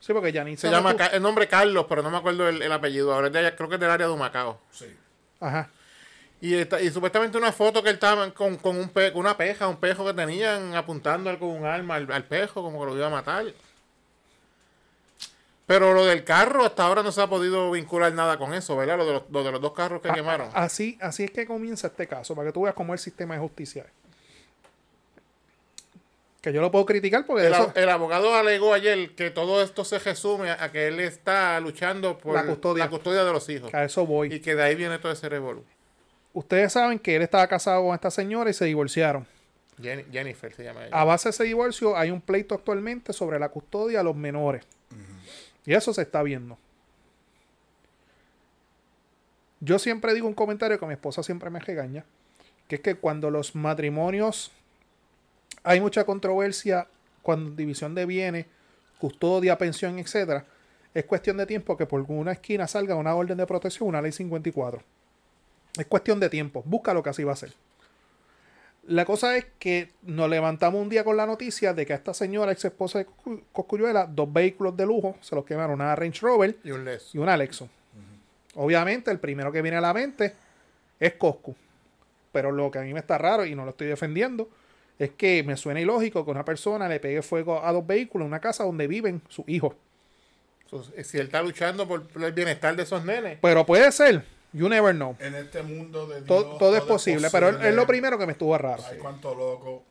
Sí, 0.00 0.14
porque 0.14 0.32
Janine 0.32 0.56
Se 0.56 0.70
llama 0.70 0.92
el 1.12 1.20
nombre 1.22 1.48
Carlos, 1.48 1.84
pero 1.86 2.02
no 2.02 2.10
me 2.10 2.16
acuerdo 2.16 2.48
el, 2.48 2.62
el 2.62 2.72
apellido. 2.72 3.12
Ahora 3.12 3.26
es 3.26 3.32
de 3.34 3.40
allá, 3.40 3.54
creo 3.56 3.68
que 3.68 3.74
es 3.74 3.80
del 3.82 3.90
área 3.90 4.06
de 4.06 4.12
Humacao. 4.14 4.58
Sí. 4.70 4.86
Ajá. 5.40 5.68
Y, 6.44 6.54
esta- 6.56 6.78
y 6.80 6.90
supuestamente 6.90 7.38
una 7.38 7.52
foto 7.52 7.82
que 7.82 7.88
él 7.88 7.94
estaba 7.94 8.30
con, 8.34 8.56
con 8.56 8.76
un 8.76 8.90
pe- 8.90 9.12
una 9.14 9.34
peja, 9.34 9.66
un 9.66 9.76
pejo 9.78 10.04
que 10.04 10.12
tenían 10.12 10.74
apuntando 10.74 11.36
con 11.38 11.48
un 11.48 11.64
arma 11.64 11.94
al, 11.94 12.10
al 12.12 12.24
pejo, 12.24 12.62
como 12.62 12.80
que 12.80 12.86
lo 12.90 12.96
iba 12.98 13.06
a 13.06 13.10
matar. 13.10 13.46
Pero 15.66 15.94
lo 15.94 16.04
del 16.04 16.22
carro, 16.24 16.66
hasta 16.66 16.84
ahora 16.84 17.02
no 17.02 17.10
se 17.12 17.22
ha 17.22 17.26
podido 17.26 17.70
vincular 17.70 18.12
nada 18.12 18.36
con 18.36 18.52
eso, 18.52 18.76
¿verdad? 18.76 18.98
Lo 18.98 19.06
de 19.06 19.12
los, 19.14 19.22
lo 19.30 19.42
de 19.42 19.52
los 19.52 19.60
dos 19.62 19.72
carros 19.72 20.02
que 20.02 20.10
A- 20.10 20.12
quemaron. 20.12 20.50
Así, 20.52 20.98
así 21.00 21.24
es 21.24 21.30
que 21.30 21.46
comienza 21.46 21.86
este 21.86 22.06
caso, 22.06 22.34
para 22.34 22.48
que 22.48 22.52
tú 22.52 22.62
veas 22.62 22.74
cómo 22.74 22.92
el 22.92 22.98
sistema 22.98 23.32
de 23.34 23.40
justicia 23.40 23.84
es. 23.84 23.90
Que 26.42 26.52
yo 26.52 26.60
lo 26.60 26.70
puedo 26.70 26.84
criticar 26.84 27.24
porque 27.24 27.46
El, 27.46 27.54
eso, 27.54 27.72
el 27.74 27.88
abogado 27.88 28.34
alegó 28.34 28.74
ayer 28.74 29.14
que 29.14 29.30
todo 29.30 29.62
esto 29.62 29.82
se 29.82 29.98
resume 29.98 30.50
a, 30.50 30.62
a 30.64 30.70
que 30.70 30.88
él 30.88 31.00
está 31.00 31.58
luchando 31.60 32.18
por 32.18 32.34
La 32.34 32.44
custodia. 32.44 32.84
la 32.84 32.90
custodia 32.90 33.24
de 33.24 33.32
los 33.32 33.48
hijos. 33.48 33.70
que 33.70 33.76
a 33.78 33.84
eso 33.84 34.04
voy. 34.04 34.30
Y 34.34 34.40
que 34.40 34.54
de 34.54 34.62
ahí 34.62 34.74
viene 34.74 34.98
todo 34.98 35.10
ese 35.12 35.26
revolú. 35.30 35.64
Ustedes 36.34 36.72
saben 36.72 36.98
que 36.98 37.16
él 37.16 37.22
estaba 37.22 37.46
casado 37.46 37.82
con 37.84 37.94
esta 37.94 38.10
señora 38.10 38.50
y 38.50 38.52
se 38.52 38.66
divorciaron. 38.66 39.26
Jen- 39.80 40.04
Jennifer 40.12 40.52
se 40.52 40.64
llama 40.64 40.84
ella. 40.86 41.00
A 41.00 41.04
base 41.04 41.28
de 41.28 41.30
ese 41.30 41.44
divorcio 41.44 41.96
hay 41.96 42.10
un 42.10 42.20
pleito 42.20 42.54
actualmente 42.54 43.12
sobre 43.14 43.38
la 43.38 43.48
custodia 43.48 44.00
a 44.00 44.02
los 44.02 44.14
menores. 44.16 44.64
Y 45.64 45.72
eso 45.72 45.94
se 45.94 46.02
está 46.02 46.22
viendo. 46.22 46.58
Yo 49.60 49.78
siempre 49.78 50.12
digo 50.12 50.26
un 50.28 50.34
comentario 50.34 50.78
que 50.78 50.86
mi 50.86 50.92
esposa 50.92 51.22
siempre 51.22 51.48
me 51.50 51.58
regaña, 51.60 52.04
que 52.68 52.76
es 52.76 52.80
que 52.82 52.96
cuando 52.96 53.30
los 53.30 53.54
matrimonios 53.54 54.52
hay 55.62 55.80
mucha 55.80 56.04
controversia, 56.04 56.86
cuando 57.22 57.50
división 57.52 57.94
de 57.94 58.04
bienes, 58.04 58.46
custodia, 58.98 59.56
pensión, 59.56 59.98
etcétera, 59.98 60.44
es 60.92 61.04
cuestión 61.04 61.36
de 61.38 61.46
tiempo 61.46 61.76
que 61.76 61.86
por 61.86 61.98
alguna 62.00 62.32
esquina 62.32 62.66
salga 62.68 62.94
una 62.94 63.14
orden 63.14 63.38
de 63.38 63.46
protección, 63.46 63.88
una 63.88 64.02
ley 64.02 64.12
54. 64.12 64.82
Es 65.78 65.86
cuestión 65.86 66.20
de 66.20 66.28
tiempo. 66.30 66.62
Busca 66.64 66.94
lo 66.94 67.02
que 67.02 67.10
así 67.10 67.24
va 67.24 67.32
a 67.32 67.36
ser. 67.36 67.52
La 68.86 69.04
cosa 69.06 69.36
es 69.36 69.46
que 69.58 69.90
nos 70.02 70.28
levantamos 70.28 70.80
un 70.82 70.90
día 70.90 71.04
con 71.04 71.16
la 71.16 71.24
noticia 71.26 71.72
de 71.72 71.86
que 71.86 71.94
a 71.94 71.96
esta 71.96 72.12
señora, 72.12 72.52
ex 72.52 72.66
esposa 72.66 72.98
de 72.98 73.06
Coscu- 73.06 73.42
Cosculluela, 73.50 74.06
dos 74.06 74.30
vehículos 74.30 74.76
de 74.76 74.84
lujo 74.84 75.16
se 75.22 75.34
los 75.34 75.44
quemaron, 75.46 75.76
una 75.80 75.96
Range 75.96 76.20
Rover 76.20 76.56
Y 76.62 76.70
un 76.70 76.84
les. 76.84 77.14
y 77.14 77.18
una 77.18 77.36
Lexus. 77.36 77.68
Obviamente, 78.56 79.10
el 79.10 79.18
primero 79.18 79.50
que 79.50 79.62
viene 79.62 79.78
a 79.78 79.80
la 79.80 79.94
mente 79.94 80.34
es 81.00 81.14
Coscu. 81.14 81.56
Pero 82.30 82.52
lo 82.52 82.70
que 82.70 82.78
a 82.78 82.82
mí 82.82 82.92
me 82.92 83.00
está 83.00 83.16
raro 83.16 83.44
y 83.46 83.54
no 83.54 83.64
lo 83.64 83.70
estoy 83.70 83.86
defendiendo 83.86 84.48
es 84.98 85.10
que 85.10 85.42
me 85.44 85.56
suena 85.56 85.80
ilógico 85.80 86.24
que 86.24 86.30
una 86.30 86.44
persona 86.44 86.86
le 86.88 87.00
pegue 87.00 87.22
fuego 87.22 87.64
a 87.64 87.72
dos 87.72 87.86
vehículos 87.86 88.26
en 88.26 88.28
una 88.32 88.40
casa 88.40 88.64
donde 88.64 88.86
viven 88.86 89.22
sus 89.28 89.48
hijos. 89.48 89.74
Entonces, 90.64 91.06
Si 91.06 91.16
él 91.18 91.26
está 91.26 91.42
luchando 91.42 91.88
por 91.88 92.06
por 92.06 92.22
el 92.22 92.32
bienestar 92.32 92.76
de 92.76 92.82
esos 92.82 93.04
nenes. 93.04 93.38
Pero 93.40 93.64
puede 93.64 93.90
ser, 93.92 94.24
you 94.54 94.68
never 94.70 94.94
know. 94.94 95.14
En 95.20 95.34
este 95.34 95.62
mundo 95.62 96.06
de 96.06 96.16
Dios. 96.22 96.26
Todo, 96.26 96.56
todo 96.56 96.74
es 96.76 96.82
posible, 96.84 97.28
pero 97.30 97.50
es- 97.50 97.62
es 97.66 97.74
lo 97.74 97.86
primero 97.86 98.16
que 98.16 98.24
me 98.24 98.32
estuvo 98.32 98.56
raro. 98.56 98.82
Ay, 98.90 98.96
cuánto 98.98 99.34
loco. 99.34 99.82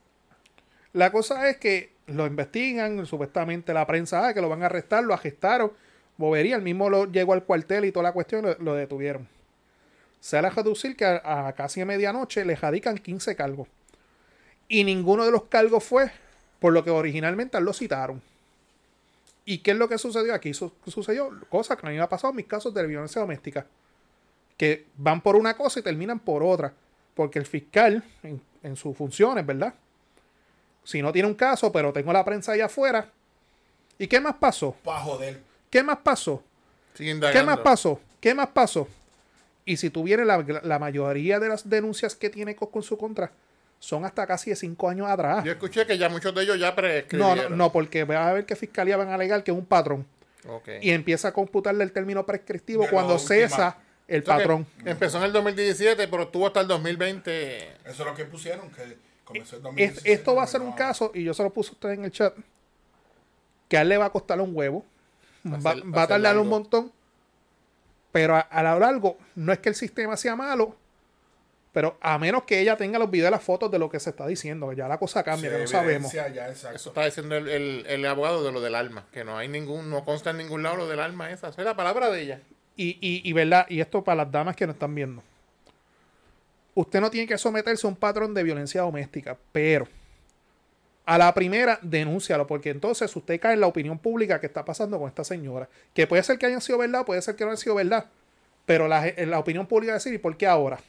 La 0.94 1.12
cosa 1.12 1.48
es 1.50 1.58
que 1.58 1.92
lo 2.08 2.26
investigan, 2.26 3.06
supuestamente 3.06 3.74
la 3.74 3.86
prensa 3.86 4.28
ah, 4.28 4.34
que 4.34 4.42
lo 4.42 4.50
van 4.50 4.64
a 4.64 4.68
arrestar, 4.68 5.04
lo 5.04 5.14
arrestaron, 5.14 5.72
bobería, 6.18 6.56
el 6.56 6.62
mismo 6.62 6.90
lo 6.90 7.06
llegó 7.12 7.34
al 7.34 7.44
cuartel 7.44 7.86
y 7.86 7.92
toda 7.92 8.04
la 8.04 8.12
cuestión 8.14 8.44
lo, 8.46 8.56
lo 8.60 8.74
detuvieron. 8.76 9.28
Se 10.20 10.38
a 10.38 10.50
reducir 10.50 10.96
que 10.96 11.06
a, 11.06 11.48
a 11.48 11.54
casi 11.54 11.82
a 11.82 11.86
medianoche 11.86 12.46
le 12.46 12.56
radican 12.56 12.98
15 12.98 13.36
cargos. 13.36 13.68
Y 14.70 14.84
ninguno 14.86 15.26
de 15.26 15.32
los 15.32 15.44
cargos 15.44 15.84
fue 15.84 16.12
por 16.60 16.72
lo 16.74 16.84
que 16.84 16.90
originalmente 16.92 17.60
lo 17.60 17.74
citaron. 17.74 18.22
¿Y 19.46 19.58
qué 19.58 19.72
es 19.72 19.78
lo 19.78 19.90
que 19.90 19.98
sucedió 19.98 20.34
aquí? 20.34 20.54
Su- 20.54 20.72
sucedió 20.88 21.30
cosa 21.50 21.76
que 21.76 21.86
a 21.86 21.90
mí 21.90 21.96
me 21.98 22.02
ha 22.02 22.08
pasado 22.08 22.32
en 22.32 22.38
mis 22.38 22.46
casos 22.46 22.74
de 22.74 22.88
violencia 22.88 23.20
doméstica. 23.20 23.66
Que 24.64 24.86
van 24.96 25.20
por 25.20 25.36
una 25.36 25.56
cosa 25.58 25.80
y 25.82 25.84
terminan 25.84 26.20
por 26.20 26.42
otra. 26.42 26.74
Porque 27.16 27.38
el 27.38 27.46
fiscal, 27.46 28.02
en, 28.24 28.42
en 28.64 28.76
sus 28.78 28.96
funciones, 28.96 29.46
¿verdad? 29.46 29.74
Si 30.86 31.02
no 31.02 31.12
tiene 31.12 31.28
un 31.28 31.36
caso, 31.36 31.72
pero 31.72 31.92
tengo 31.92 32.14
la 32.14 32.24
prensa 32.24 32.54
allá 32.54 32.66
afuera. 32.66 33.10
¿Y 33.98 34.08
qué 34.08 34.22
más 34.22 34.36
pasó? 34.36 34.76
Pa' 34.84 35.00
joder. 35.02 35.42
¿Qué 35.70 35.84
más 35.84 35.98
pasó? 35.98 36.42
¿Qué 36.96 37.14
más 37.44 37.58
pasó? 37.60 38.00
¿Qué 38.22 38.34
más 38.34 38.48
pasó? 38.48 38.88
Y 39.66 39.78
si 39.78 39.90
tuviera 39.90 40.24
la, 40.24 40.44
la 40.64 40.80
mayoría 40.80 41.40
de 41.40 41.50
las 41.50 41.70
denuncias 41.70 42.16
que 42.16 42.30
tiene 42.30 42.56
Cosco 42.56 42.80
en 42.80 42.84
su 42.84 42.98
contra, 42.98 43.32
son 43.80 44.06
hasta 44.06 44.26
casi 44.26 44.50
de 44.52 44.56
cinco 44.56 44.88
años 44.90 45.10
atrás. 45.10 45.44
Yo 45.44 45.52
escuché 45.52 45.86
que 45.86 45.98
ya 45.98 46.08
muchos 46.10 46.34
de 46.34 46.44
ellos 46.44 46.58
ya 46.60 46.70
No, 46.70 46.76
prescribieron. 46.76 47.50
no, 47.50 47.56
no, 47.56 47.72
porque 47.72 48.06
va 48.06 48.30
a 48.30 48.34
ver 48.34 48.46
que 48.46 48.56
fiscalía 48.56 48.96
van 48.96 49.10
a 49.10 49.16
alegar 49.16 49.44
que 49.44 49.52
es 49.52 49.58
un 49.58 49.66
patrón. 49.66 50.06
Y 50.82 50.92
empieza 50.92 51.30
a 51.30 51.32
computarle 51.34 51.84
el 51.84 51.92
término 51.92 52.26
prescriptivo 52.26 52.84
De 52.84 52.90
cuando 52.90 53.18
cesa 53.20 53.78
el 54.08 54.24
patrón. 54.24 54.66
Empezó 54.86 55.18
en 55.20 55.24
el 55.26 55.34
2017, 55.34 56.08
pero 56.08 56.24
estuvo 56.24 56.48
hasta 56.48 56.60
el 56.62 56.68
2020. 56.68 57.58
Eso 57.68 57.78
es 57.86 58.00
lo 58.00 58.14
que 58.16 58.26
pusieron, 58.26 58.70
que 58.72 58.98
comenzó 59.24 59.56
el 59.56 59.60
Es- 59.60 59.64
2017, 59.64 60.12
esto 60.14 60.36
va 60.36 60.44
a 60.44 60.48
ser 60.48 60.62
un 60.62 60.74
caso, 60.74 61.12
y 61.14 61.24
yo 61.24 61.34
se 61.34 61.44
lo 61.44 61.50
puse 61.52 61.70
a 61.70 61.74
usted 61.74 61.90
en 61.92 62.06
el 62.06 62.12
chat, 62.12 62.34
que 63.70 63.78
a 63.78 63.82
él 63.82 63.90
le 63.90 63.98
va 63.98 64.06
a 64.06 64.10
costar 64.12 64.40
un 64.42 64.56
huevo. 64.56 64.86
Va 65.46 65.58
a 65.58 65.60
Va, 65.60 65.74
ser- 65.74 65.84
va 65.86 65.90
va 65.92 66.02
a 66.02 66.04
a 66.04 66.08
ser 66.08 66.08
tardar 66.10 66.38
un 66.38 66.48
montón. 66.50 66.92
Pero 68.12 68.36
a, 68.36 68.42
a 68.42 68.62
lo 68.64 68.80
largo, 68.80 69.18
no 69.36 69.52
es 69.52 69.60
que 69.60 69.70
el 69.70 69.76
sistema 69.76 70.16
sea 70.18 70.36
malo, 70.36 70.76
pero 71.72 71.98
a 72.02 72.20
menos 72.20 72.44
que 72.44 72.60
ella 72.60 72.78
tenga 72.78 73.00
los 73.00 73.10
videos 73.10 73.30
y 73.30 73.32
las 73.32 73.44
fotos 73.44 73.72
de 73.72 73.80
lo 73.80 73.90
que 73.90 74.00
se 74.00 74.12
está 74.12 74.28
diciendo, 74.28 74.70
que 74.70 74.76
ya 74.76 74.88
la 74.88 75.00
cosa 75.00 75.24
cambia, 75.24 75.50
que 75.50 75.58
no 75.60 75.68
sabemos. 75.68 76.12
Ya. 76.14 76.48
Eso 76.50 76.70
está 76.90 77.06
diciendo 77.06 77.36
el, 77.36 77.48
el- 77.48 77.86
el 77.88 78.06
abogado 78.06 78.44
de 78.44 78.52
lo 78.52 78.62
del 78.62 78.76
alma, 78.76 79.08
que 79.12 79.24
no 79.24 79.36
hay 79.38 79.48
ningún, 79.48 79.90
no 79.90 80.06
consta 80.06 80.30
en 80.30 80.38
ningún 80.38 80.62
lado 80.62 80.76
lo 80.78 80.88
del 80.88 81.00
alma 81.00 81.32
esa. 81.32 81.50
Esa 81.50 81.62
es 81.62 81.66
la 81.66 81.76
palabra 81.76 82.12
de 82.12 82.22
ella. 82.22 82.42
Y, 82.76 82.98
y, 83.02 83.22
y 83.28 83.34
verdad, 83.34 83.66
y 83.70 83.80
esto 83.80 84.04
para 84.04 84.24
las 84.24 84.32
damas 84.32 84.56
que 84.56 84.66
nos 84.66 84.76
están 84.76 84.96
viendo. 84.96 85.22
Usted 86.76 87.02
no 87.02 87.12
tiene 87.12 87.28
que 87.28 87.38
someterse 87.38 87.86
a 87.86 87.90
un 87.90 87.96
patrón 87.96 88.34
de 88.34 88.44
violencia 88.44 88.82
doméstica, 88.82 89.38
pero 89.52 89.88
a 91.06 91.18
la 91.18 91.34
primera, 91.34 91.80
denúncialo, 91.82 92.48
porque 92.48 92.70
entonces 92.70 93.14
usted 93.16 93.40
cae 93.40 93.54
en 93.54 93.60
la 93.60 93.68
opinión 93.68 94.00
pública 94.00 94.40
que 94.40 94.48
está 94.48 94.64
pasando 94.64 94.98
con 94.98 95.08
esta 95.08 95.24
señora. 95.24 95.68
Que 95.94 96.08
puede 96.08 96.24
ser 96.24 96.40
que 96.40 96.46
haya 96.46 96.62
sido 96.62 96.78
verdad, 96.78 97.06
puede 97.06 97.22
ser 97.22 97.36
que 97.36 97.44
no 97.44 97.52
haya 97.52 97.58
sido 97.58 97.76
verdad. 97.76 98.06
Pero 98.66 98.88
la, 98.88 99.14
la 99.18 99.40
opinión 99.40 99.68
pública 99.68 99.92
va 99.92 99.96
a 99.96 100.00
decir, 100.00 100.14
¿y 100.14 100.18
por 100.18 100.38
qué 100.38 100.48
ahora? 100.48 100.80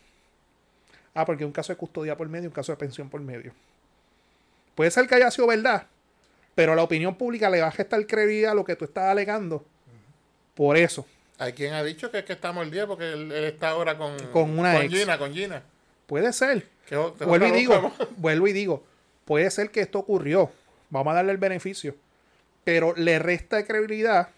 Ah, 1.15 1.25
porque 1.25 1.45
un 1.45 1.53
caso 1.53 1.73
de 1.73 1.77
custodia 1.77 2.17
por 2.17 2.29
medio, 2.29 2.49
un 2.49 2.55
caso 2.55 2.73
de 2.73 2.77
pensión 2.77 3.11
por 3.11 3.21
medio. 3.21 3.53
Puede 4.75 4.91
ser 4.91 5.07
que 5.09 5.17
haya 5.17 5.31
sido 5.31 5.49
verdad, 5.49 5.87
pero 6.55 6.75
la 6.75 6.83
opinión 6.83 7.17
pública 7.17 7.51
le 7.51 7.61
va 7.61 7.69
a 7.69 7.73
gestar 7.73 8.05
credibilidad 8.07 8.53
a 8.53 8.55
lo 8.55 8.65
que 8.65 8.77
tú 8.77 8.85
estás 8.85 9.05
alegando. 9.05 9.65
Por 10.55 10.77
eso. 10.77 11.07
Hay 11.39 11.53
quien 11.53 11.75
ha 11.75 11.83
dicho 11.83 12.11
que 12.11 12.19
es 12.19 12.25
que 12.25 12.33
estamos 12.33 12.65
el 12.65 12.71
día 12.71 12.87
porque 12.87 13.13
él, 13.13 13.33
él 13.33 13.45
está 13.45 13.71
ahora 13.71 13.99
con, 13.99 14.17
Con 14.29 14.59
una 14.59 14.81
ex. 14.83 14.95
Gina, 14.95 15.19
con 15.19 15.33
Gina. 15.33 15.63
Puede 16.07 16.33
ser. 16.33 16.69
Que 16.87 16.97
Vuelvo 16.97 17.47
y 17.47 17.51
digo, 17.51 17.93
vuelvo 18.17 18.47
y 18.47 18.53
digo, 18.53 18.85
puede 19.25 19.51
ser 19.51 19.71
que 19.71 19.81
esto 19.81 19.99
ocurrió. 19.99 20.53
Vamos 20.91 21.13
a 21.13 21.17
darle 21.17 21.33
el 21.33 21.39
beneficio. 21.39 21.97
Pero 22.63 22.95
le 22.95 23.19
resta 23.19 23.57
de 23.57 23.67
credibilidad 23.67 24.29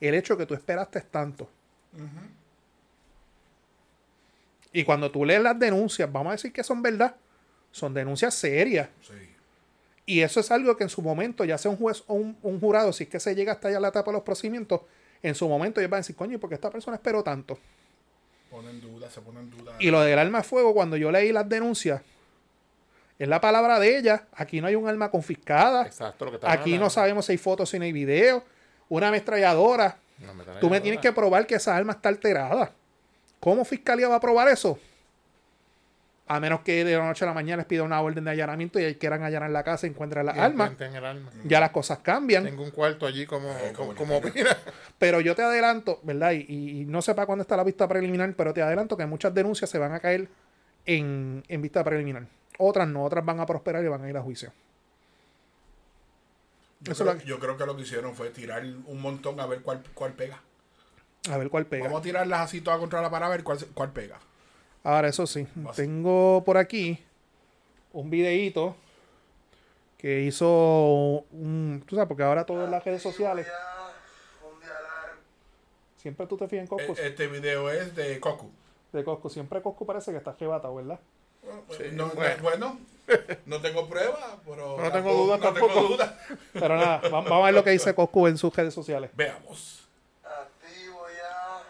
el 0.00 0.14
hecho 0.14 0.36
que 0.36 0.46
tú 0.46 0.54
esperaste 0.54 1.00
tanto. 1.02 1.48
Y 4.72 4.84
cuando 4.84 5.10
tú 5.10 5.24
lees 5.24 5.42
las 5.42 5.58
denuncias, 5.58 6.10
vamos 6.10 6.30
a 6.30 6.32
decir 6.32 6.52
que 6.52 6.64
son 6.64 6.82
verdad. 6.82 7.14
Son 7.72 7.92
denuncias 7.94 8.34
serias. 8.34 8.88
Sí. 9.02 9.14
Y 10.06 10.22
eso 10.22 10.40
es 10.40 10.50
algo 10.50 10.76
que 10.76 10.84
en 10.84 10.90
su 10.90 11.02
momento, 11.02 11.44
ya 11.44 11.56
sea 11.56 11.70
un 11.70 11.76
juez 11.76 12.02
o 12.06 12.14
un, 12.14 12.36
un 12.42 12.58
jurado, 12.58 12.92
si 12.92 13.04
es 13.04 13.10
que 13.10 13.20
se 13.20 13.34
llega 13.34 13.52
hasta 13.52 13.68
allá 13.68 13.78
la 13.78 13.88
etapa 13.88 14.10
de 14.10 14.14
los 14.14 14.22
procedimientos, 14.22 14.80
en 15.22 15.34
su 15.34 15.48
momento 15.48 15.80
ellos 15.80 15.90
van 15.90 15.98
a 15.98 16.00
decir, 16.00 16.16
coño, 16.16 16.34
¿y 16.34 16.38
por 16.38 16.48
qué 16.48 16.54
esta 16.54 16.70
persona 16.70 16.96
esperó 16.96 17.22
tanto? 17.22 17.58
Ponen 18.50 18.80
duda, 18.80 19.10
se 19.10 19.20
ponen 19.20 19.50
duda. 19.50 19.76
Y 19.78 19.90
lo 19.90 20.00
del 20.00 20.18
arma 20.18 20.38
de 20.38 20.44
fuego, 20.44 20.74
cuando 20.74 20.96
yo 20.96 21.10
leí 21.10 21.32
las 21.32 21.48
denuncias, 21.48 22.02
es 23.18 23.28
la 23.28 23.40
palabra 23.40 23.78
de 23.78 23.98
ella. 23.98 24.26
Aquí 24.32 24.60
no 24.60 24.66
hay 24.66 24.74
un 24.74 24.88
arma 24.88 25.10
confiscada. 25.10 25.84
Exacto, 25.86 26.24
lo 26.24 26.30
que 26.30 26.36
estaba 26.36 26.52
Aquí 26.52 26.78
no 26.78 26.88
sabemos 26.88 27.26
si 27.26 27.32
hay 27.32 27.38
fotos, 27.38 27.68
si 27.68 27.78
no 27.78 27.84
hay 27.84 27.92
video. 27.92 28.42
Una 28.88 29.08
ametralladora. 29.08 29.98
Tú 30.60 30.70
me 30.70 30.80
tienes 30.80 31.00
que 31.00 31.12
probar 31.12 31.46
que 31.46 31.54
esa 31.54 31.76
arma 31.76 31.92
está 31.92 32.08
alterada. 32.08 32.72
¿Cómo 33.38 33.64
fiscalía 33.64 34.08
va 34.08 34.16
a 34.16 34.20
probar 34.20 34.48
eso? 34.48 34.78
A 36.32 36.38
menos 36.38 36.60
que 36.60 36.84
de 36.84 36.96
la 36.96 37.04
noche 37.04 37.24
a 37.24 37.26
la 37.26 37.34
mañana 37.34 37.56
les 37.56 37.66
pida 37.66 37.82
una 37.82 38.00
orden 38.00 38.22
de 38.22 38.30
allanamiento 38.30 38.78
y 38.78 38.94
quieran 38.94 39.24
allanar 39.24 39.50
la 39.50 39.64
casa 39.64 39.88
y 39.88 39.90
encuentren 39.90 40.24
las 40.24 40.38
armas. 40.38 40.70
En 40.80 40.94
el 40.94 41.04
alma. 41.04 41.28
Ya 41.42 41.58
las 41.58 41.70
cosas 41.70 41.98
cambian. 41.98 42.44
Tengo 42.44 42.62
un 42.62 42.70
cuarto 42.70 43.04
allí 43.04 43.26
como, 43.26 43.48
Eh, 43.50 43.72
como, 43.74 43.96
como 43.96 43.96
como 43.96 44.14
el- 44.18 44.30
opina. 44.30 44.56
Pero 45.00 45.20
yo 45.20 45.34
te 45.34 45.42
adelanto, 45.42 45.98
¿verdad? 46.04 46.30
Y, 46.30 46.46
y- 46.48 46.80
y 46.82 46.84
no 46.84 47.02
sé 47.02 47.16
para 47.16 47.26
cuándo 47.26 47.42
está 47.42 47.56
la 47.56 47.64
vista 47.64 47.88
preliminar, 47.88 48.32
pero 48.36 48.54
te 48.54 48.62
adelanto 48.62 48.96
que 48.96 49.06
muchas 49.06 49.34
denuncias 49.34 49.68
se 49.68 49.78
van 49.78 49.92
a 49.92 49.98
caer 49.98 50.28
en, 50.86 51.42
en 51.48 51.62
vista 51.62 51.82
preliminar. 51.82 52.26
Otras 52.58 52.86
no, 52.86 53.02
otras 53.02 53.24
van 53.24 53.40
a 53.40 53.46
prosperar 53.46 53.84
y 53.84 53.88
van 53.88 54.04
a 54.04 54.08
ir 54.08 54.16
a 54.16 54.22
juicio. 54.22 54.52
yo, 56.80 56.92
eso 56.92 57.02
creo, 57.04 57.14
lo- 57.16 57.20
yo 57.22 57.38
creo 57.40 57.56
que 57.56 57.66
lo 57.66 57.74
que 57.76 57.82
hicieron 57.82 58.14
fue 58.14 58.30
tirar 58.30 58.62
un 58.64 59.00
montón 59.00 59.40
a 59.40 59.46
ver 59.46 59.62
cuál, 59.62 59.82
cuál 59.94 60.12
pega. 60.12 60.40
A 61.28 61.36
ver 61.38 61.50
cuál 61.50 61.66
pega. 61.66 61.84
Vamos 61.86 62.00
a 62.00 62.02
tirarlas 62.04 62.40
así 62.40 62.60
todas 62.60 62.78
contra 62.78 63.02
la 63.02 63.10
para 63.10 63.28
ver 63.28 63.42
cuál, 63.42 63.58
cuál 63.74 63.90
pega. 63.90 64.18
Ahora, 64.82 65.08
eso 65.08 65.26
sí, 65.26 65.46
Vas. 65.56 65.76
tengo 65.76 66.42
por 66.44 66.56
aquí 66.56 67.02
un 67.92 68.08
videíto 68.10 68.74
que 69.98 70.20
hizo 70.22 71.24
un... 71.32 71.82
Tú 71.86 71.96
sabes, 71.96 72.08
porque 72.08 72.22
ahora 72.22 72.46
todo 72.46 72.64
en 72.64 72.70
las 72.70 72.82
redes 72.84 73.02
sociales. 73.02 73.46
Siempre 75.96 76.26
tú 76.26 76.36
te 76.38 76.48
fijas 76.48 76.62
en 76.62 76.66
Cosco. 76.68 76.94
E- 76.96 77.08
Este 77.08 77.26
video 77.26 77.68
es 77.70 77.94
de 77.94 78.18
Coco. 78.20 78.50
De 78.92 79.04
Cosco. 79.04 79.28
Siempre 79.28 79.60
Cosco 79.60 79.84
parece 79.84 80.10
que 80.12 80.16
está 80.18 80.30
arrebatado, 80.30 80.74
¿verdad? 80.76 80.98
no, 81.92 82.06
no- 82.06 82.14
bueno. 82.14 82.42
bueno. 82.42 82.78
no 83.46 83.60
tengo 83.60 83.86
prueba, 83.88 84.38
pero. 84.46 84.78
No 84.80 84.92
tengo 84.92 85.12
dudas 85.12 85.40
no 85.40 85.52
tengo 85.52 85.66
tampoco. 85.68 85.96
Pero 86.54 86.76
nada, 86.76 87.00
va- 87.02 87.08
vamos 87.20 87.32
a 87.32 87.44
ver 87.46 87.54
lo 87.54 87.64
que 87.64 87.70
dice 87.70 87.94
Cosco 87.94 88.28
en 88.28 88.38
sus 88.38 88.54
redes 88.56 88.72
sociales. 88.72 89.10
Veamos. 89.14 89.86
Activo 90.24 91.02
ya. 91.08 91.62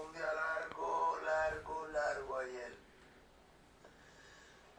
Un 0.00 0.12
día 0.12 0.26
largo, 0.32 1.18
largo, 1.24 1.86
largo 1.88 2.38
ayer. 2.38 2.72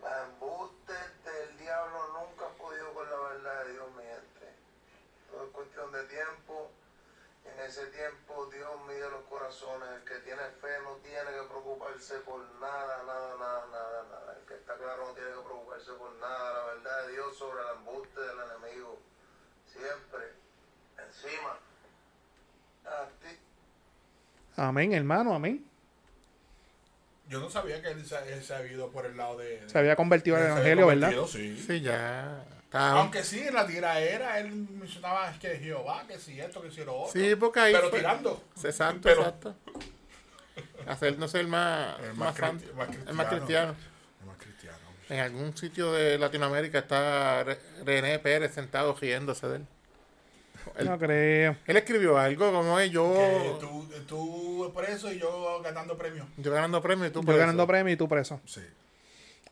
Las 0.02 0.30
embustes 0.30 0.98
del 1.26 1.58
diablo 1.58 2.00
nunca 2.20 2.46
han 2.48 2.56
podido 2.56 2.94
con 2.94 3.10
la 3.10 3.18
verdad 3.18 3.66
de 3.66 3.72
Dios, 3.74 3.86
mi 3.98 4.04
gente. 4.04 4.56
Todo 5.32 5.44
es 5.46 5.52
cuestión 5.52 5.92
de 5.92 6.04
tiempo. 6.04 6.72
En 7.44 7.60
ese 7.70 7.86
tiempo 7.88 8.46
Dios 8.54 8.70
El 9.62 10.04
que 10.04 10.16
tiene 10.26 10.42
fe 10.60 10.68
no 10.84 10.96
tiene 11.04 11.30
que 11.30 11.48
preocuparse 11.48 12.16
por 12.26 12.40
nada, 12.60 13.04
nada, 13.06 13.36
nada, 13.38 13.66
nada, 13.72 14.04
nada. 14.10 14.38
El 14.40 14.48
que 14.48 14.56
está 14.56 14.74
claro 14.76 15.06
no 15.08 15.14
tiene 15.14 15.30
que 15.30 15.42
preocuparse 15.46 15.92
por 15.94 16.12
nada. 16.16 16.54
La 16.54 16.74
verdad 16.74 17.06
de 17.08 17.14
Dios 17.14 17.38
sobre 17.38 17.62
el 17.62 17.78
embuste 17.78 18.20
del 18.20 18.38
enemigo. 18.40 19.00
Siempre. 19.72 20.34
Encima. 20.98 21.58
Acti- 22.86 23.38
Amén, 24.58 24.94
hermano, 24.94 25.36
amén. 25.36 25.64
Yo 27.30 27.40
no 27.40 27.50
sabía 27.50 27.80
que 27.82 27.90
él 27.90 28.06
se, 28.06 28.34
él 28.34 28.44
se 28.44 28.56
había 28.56 28.72
ido 28.74 28.90
por 28.92 29.06
el 29.06 29.16
lado 29.16 29.38
de. 29.38 29.64
Se 29.70 29.78
había 29.78 29.96
convertido 29.96 30.36
había 30.36 30.50
evangelio, 30.50 30.88
¿verdad? 30.88 31.14
Sí. 31.28 31.58
Sí, 31.66 31.82
ya. 31.82 32.44
Aunque 32.74 33.24
sí, 33.24 33.40
en 33.42 33.54
la 33.54 33.68
tiraera 33.68 34.40
él 34.40 34.52
mencionaba 34.52 35.30
es 35.32 35.38
que 35.38 35.58
Jehová, 35.60 36.06
que 36.08 36.18
si 36.18 36.40
esto, 36.40 36.62
que 36.62 36.72
si 36.72 36.84
lo 36.84 37.02
otro. 37.02 37.12
Sí, 37.22 37.36
porque 37.36 37.60
ahí 37.60 37.74
Pero 37.74 37.90
fue- 37.90 38.00
tirando. 38.00 38.44
Exacto, 38.64 39.00
Pero- 39.04 39.22
exacto. 39.22 39.56
Hacernos 40.88 41.34
el 41.36 41.48
más, 41.48 41.98
El 42.00 42.08
más, 42.10 42.18
más 42.18 42.38
fan- 42.38 42.60
cristi- 42.60 42.74
más 42.74 42.90
el 43.08 43.14
más 43.14 43.28
cristiano. 43.28 43.76
Es 44.20 44.26
más 44.28 44.38
cristiano. 44.38 44.78
En 45.10 45.20
algún 45.20 45.56
sitio 45.56 45.92
de 45.94 46.18
Latinoamérica 46.18 46.80
está 46.80 47.44
Re- 47.44 47.60
René 47.86 48.20
Pérez 48.20 48.54
sentado 48.54 48.96
riéndose 49.00 49.48
de 49.48 49.56
él. 49.58 49.66
Él, 50.78 50.86
No 50.86 50.98
creo. 50.98 51.58
él 51.66 51.78
escribió 51.78 52.18
algo 52.18 52.52
como 52.52 52.80
es 52.80 52.88
Que 52.88 52.94
yo, 52.94 53.58
tú, 53.60 53.90
tú 54.08 54.72
preso 54.76 55.12
y 55.12 55.20
yo 55.20 55.62
ganando 55.62 55.98
premios. 55.98 56.26
yo 56.38 56.52
ganando 56.52 56.82
premio 56.82 57.06
y 57.06 57.10
tú 57.12 57.20
Yo 57.20 57.26
preso. 57.26 57.40
ganando 57.40 57.68
premio 57.68 57.94
y 57.94 57.98
tú 57.98 58.08
preso. 58.08 58.40
Sí. 58.46 58.62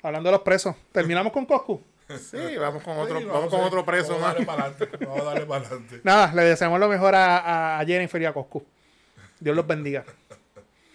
Hablando 0.03 0.29
de 0.29 0.31
los 0.33 0.41
presos. 0.41 0.75
Terminamos 0.91 1.31
con 1.33 1.45
Coscu. 1.45 1.81
Sí, 2.19 2.57
vamos 2.57 2.83
con 2.83 2.97
otro, 2.97 3.19
Sí, 3.19 3.25
vamos 3.25 3.49
con 3.49 3.61
a- 3.61 3.65
otro 3.65 3.85
preso 3.85 4.17
vamos 4.17 4.23
a 4.23 4.27
más. 4.27 4.33
darle 4.33 4.45
para 4.45 4.63
adelante. 4.65 5.05
Vamos 5.05 5.19
a 5.21 5.23
darle 5.23 5.45
para 5.45 5.65
adelante. 5.65 5.99
Nada, 6.03 6.33
le 6.33 6.43
deseamos 6.43 6.79
lo 6.79 6.87
mejor 6.89 7.15
a, 7.15 7.79
a 7.79 7.85
Jennifer 7.85 8.21
y 8.21 8.25
a 8.25 8.33
Coscu. 8.33 8.63
Dios 9.39 9.55
los 9.55 9.65
bendiga. 9.67 10.03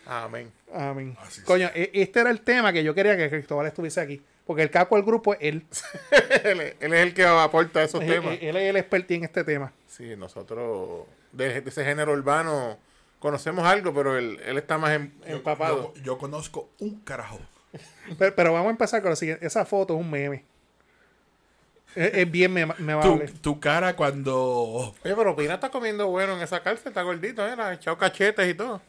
Amén. 0.07 0.53
Amén. 0.73 1.17
Así 1.21 1.43
Coño, 1.43 1.69
e- 1.75 1.91
este 1.95 2.21
era 2.21 2.31
el 2.31 2.41
tema 2.41 2.73
que 2.73 2.85
yo 2.85 2.95
quería 2.95 3.17
que 3.17 3.29
Cristóbal 3.29 3.67
estuviese 3.67 4.01
aquí. 4.01 4.23
Porque 4.47 4.63
el 4.63 4.71
caco 4.71 4.95
del 4.95 5.05
grupo 5.05 5.35
es 5.35 5.41
él. 5.43 5.67
él, 6.45 6.61
es- 6.61 6.77
él 6.81 6.93
es 6.95 7.01
el 7.01 7.15
que 7.15 7.25
aporta 7.25 7.83
esos 7.83 8.01
Él, 8.03 8.09
temas. 8.13 8.39
él 8.41 8.57
es 8.57 8.71
el 8.71 8.77
experto 8.77 9.15
en 9.15 9.25
este 9.25 9.43
tema. 9.43 9.73
Sí, 9.89 10.15
nosotros 10.17 11.07
de, 11.33 11.61
de 11.61 11.69
ese 11.71 11.85
género 11.85 12.13
urbano 12.13 12.79
conocemos 13.19 13.67
algo, 13.67 13.93
pero 13.93 14.17
él, 14.17 14.39
él 14.47 14.59
está 14.59 14.79
más 14.79 14.97
Yo, 14.97 15.37
empapado. 15.37 15.93
yo- 15.97 16.03
yo 16.03 16.19
conozco 16.19 16.69
un 16.79 17.01
carajo. 17.01 17.41
Pero, 18.19 18.35
pero 18.37 18.53
vamos 18.53 18.69
a 18.69 18.71
empezar 18.71 19.03
con 19.03 19.11
lo 19.11 19.17
siguiente. 19.17 19.45
Esa 19.45 19.65
foto 19.67 19.95
es 19.95 20.01
un 20.01 20.09
meme. 20.11 20.45
Es, 21.97 22.15
es 22.15 22.31
bien 22.31 22.53
mema- 22.55 22.77
Tu, 22.77 22.83
memable. 22.83 23.29
tu 23.41 23.59
cara 23.59 23.97
cuando. 23.97 24.95
Oye, 25.05 25.15
pero 25.17 25.35
Pina 25.35 25.55
está 25.55 25.71
comiendo 25.71 26.07
bueno 26.09 26.37
en 26.37 26.43
esa 26.43 26.63
cárcel, 26.63 26.89
está 26.89 27.03
gordito, 27.03 27.47
¿eh? 27.47 27.57
Le 27.57 27.63
ha 27.63 27.73
echado 27.73 27.97
cachetes 27.99 28.49
y 28.49 28.55
todo. 28.55 28.81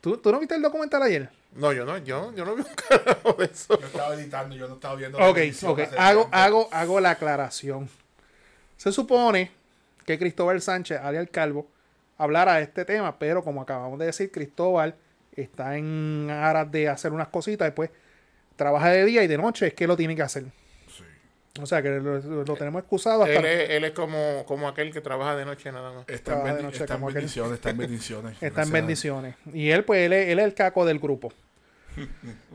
¿Tú, 0.00 0.16
¿Tú 0.18 0.32
no 0.32 0.40
viste 0.40 0.54
el 0.56 0.62
documental 0.62 1.02
ayer? 1.02 1.28
No, 1.54 1.72
yo 1.72 1.84
no, 1.84 1.96
yo, 1.98 2.34
yo 2.34 2.44
no 2.44 2.54
vi 2.56 2.62
un 2.62 2.74
carajo 2.74 3.34
de 3.34 3.44
eso. 3.44 3.78
Yo 3.78 3.86
estaba 3.86 4.14
editando, 4.14 4.56
yo 4.56 4.66
no 4.66 4.74
estaba 4.74 4.94
viendo. 4.96 5.18
Ok, 5.18 5.38
ok. 5.64 5.80
Hago, 5.96 6.28
hago, 6.32 6.68
hago 6.72 7.00
la 7.00 7.10
aclaración. 7.10 7.88
Se 8.76 8.90
supone 8.90 9.52
que 10.04 10.18
Cristóbal 10.18 10.60
Sánchez, 10.60 10.98
alias 11.00 11.22
el 11.22 11.30
Calvo, 11.30 11.68
hablara 12.18 12.54
de 12.54 12.62
este 12.62 12.84
tema, 12.84 13.16
pero 13.18 13.44
como 13.44 13.62
acabamos 13.62 13.98
de 14.00 14.06
decir, 14.06 14.32
Cristóbal 14.32 14.96
está 15.36 15.76
en 15.76 16.28
aras 16.30 16.70
de 16.72 16.88
hacer 16.88 17.12
unas 17.12 17.28
cositas, 17.28 17.66
después 17.66 17.90
trabaja 18.56 18.88
de 18.90 19.04
día 19.04 19.22
y 19.22 19.28
de 19.28 19.38
noche, 19.38 19.68
es 19.68 19.74
que 19.74 19.86
lo 19.86 19.96
tiene 19.96 20.16
que 20.16 20.22
hacer. 20.22 20.44
Sí. 21.54 21.60
O 21.60 21.66
sea 21.66 21.82
que 21.82 21.90
lo, 21.90 22.18
lo 22.44 22.56
tenemos 22.56 22.80
excusado 22.80 23.24
hasta... 23.24 23.34
Él 23.34 23.44
es, 23.44 23.70
él 23.70 23.84
es 23.84 23.90
como, 23.92 24.44
como 24.46 24.68
aquel 24.68 24.90
que 24.92 25.00
trabaja 25.02 25.36
de 25.36 25.44
noche 25.44 25.70
nada 25.70 25.92
más. 25.92 26.08
Está 26.08 26.32
en, 26.32 26.56
bendi- 26.56 26.62
noche 26.62 26.78
está 26.84 26.94
en 26.94 27.04
bendiciones, 27.06 27.52
está 27.54 27.70
en 27.70 27.76
bendiciones. 27.78 28.36
Está 28.42 28.62
en 28.62 28.70
bendiciones. 28.72 29.34
Y 29.52 29.68
él, 29.70 29.84
pues, 29.84 30.00
él 30.06 30.12
es, 30.14 30.28
él 30.30 30.38
es 30.38 30.44
el 30.46 30.54
caco 30.54 30.84
del 30.86 30.98
grupo. 30.98 31.32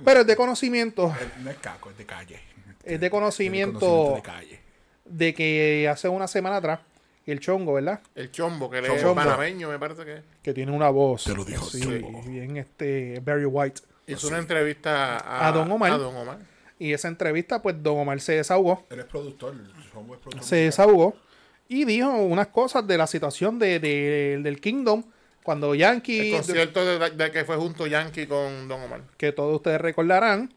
Pero 0.04 0.22
es 0.22 0.28
de 0.28 0.36
conocimiento, 0.36 1.14
Él 1.22 1.44
No 1.44 1.52
es 1.52 1.58
caco, 1.58 1.92
es 1.92 1.98
de 1.98 2.06
calle. 2.06 2.40
es 2.84 3.00
de 3.00 3.10
conocimiento 3.12 3.80
conocimiento 3.80 4.16
de 4.16 4.22
calle. 4.24 4.60
de 5.06 5.34
que 5.36 5.88
hace 5.92 6.10
una 6.10 6.28
semana 6.28 6.56
atrás, 6.58 6.80
el 7.28 7.40
chongo, 7.40 7.74
¿verdad? 7.74 8.00
El 8.16 8.32
chombo, 8.32 8.70
que 8.70 8.82
Chombo. 8.82 8.96
es 8.96 9.04
panameño, 9.16 9.70
me 9.70 9.78
parece 9.78 10.06
que 10.06 10.14
es. 10.16 10.22
que 10.42 10.54
tiene 10.54 10.72
una 10.72 10.90
voz. 10.90 11.26
Te 11.26 11.36
lo 11.36 11.44
dijo 11.46 11.68
Chombo. 11.70 12.24
bien 12.24 12.58
este 12.58 13.20
Barry 13.24 13.46
White. 13.46 13.82
Hizo 14.08 14.30
una 14.30 14.38
entrevista 14.40 15.18
a, 15.18 15.50
A 15.50 15.52
Don 15.52 15.70
Omar. 15.72 15.92
a 15.92 15.98
Don 15.98 16.16
Omar. 16.16 16.38
Y 16.80 16.94
esa 16.94 17.08
entrevista, 17.08 17.62
pues 17.62 17.82
Don 17.82 17.98
Omar 17.98 18.20
se 18.22 18.34
desahogó. 18.34 18.86
Él 18.90 19.00
es 19.00 19.06
productor. 19.06 19.56
Productor. 19.92 20.44
Se 20.44 20.58
desahogó. 20.58 21.16
Y 21.68 21.86
dijo 21.86 22.10
unas 22.10 22.48
cosas 22.48 22.86
de 22.88 22.98
la 22.98 23.08
situación 23.08 23.58
de, 23.60 23.80
de- 23.80 24.40
del 24.42 24.62
Kingdom. 24.62 25.04
Cuando 25.44 25.74
El 25.74 25.80
Yankee, 25.80 26.32
concierto 26.32 26.86
de, 26.86 27.10
de 27.10 27.32
que 27.32 27.46
fue 27.46 27.56
junto 27.56 27.88
Yankee 27.88 28.28
con 28.28 28.68
Don 28.68 28.82
Omar. 28.82 29.02
que 29.18 29.32
todos 29.32 29.56
ustedes 29.56 29.80
recordarán, 29.80 30.54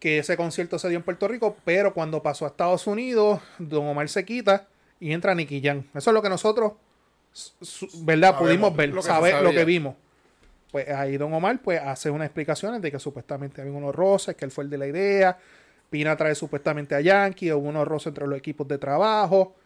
que 0.00 0.18
ese 0.18 0.36
concierto 0.36 0.78
se 0.78 0.88
dio 0.88 0.96
en 0.98 1.04
Puerto 1.04 1.28
Rico, 1.28 1.56
pero 1.64 1.92
cuando 1.94 2.22
pasó 2.22 2.46
a 2.46 2.48
Estados 2.48 2.86
Unidos, 2.86 3.40
Don 3.58 3.86
Omar 3.86 4.08
se 4.08 4.24
quita 4.24 4.66
y 4.98 5.12
entra 5.12 5.34
Nicky 5.34 5.60
Jam. 5.62 5.84
Eso 5.94 6.10
es 6.10 6.14
lo 6.14 6.22
que 6.22 6.28
nosotros, 6.30 6.72
su- 7.32 7.86
¿verdad? 8.02 8.30
Sabemos, 8.32 8.40
Pudimos 8.48 8.76
ver, 8.76 8.88
lo 8.90 8.96
que 8.96 9.02
se 9.02 9.08
saber 9.08 9.42
lo 9.42 9.50
que 9.52 9.64
vimos. 9.66 9.94
Pues 10.76 10.90
ahí 10.90 11.16
Don 11.16 11.32
Omar 11.32 11.58
pues 11.64 11.80
hace 11.80 12.10
unas 12.10 12.26
explicaciones 12.26 12.82
de 12.82 12.92
que 12.92 12.98
supuestamente 12.98 13.62
había 13.62 13.72
unos 13.72 13.94
roces, 13.94 14.36
que 14.36 14.44
él 14.44 14.50
fue 14.50 14.64
el 14.64 14.68
de 14.68 14.76
la 14.76 14.86
idea. 14.86 15.38
Pina 15.88 16.14
trae 16.18 16.34
supuestamente 16.34 16.94
a 16.94 17.00
Yankee, 17.00 17.50
hubo 17.50 17.66
unos 17.66 17.88
roces 17.88 18.08
entre 18.08 18.26
los 18.26 18.36
equipos 18.36 18.68
de 18.68 18.76
trabajo. 18.76 19.56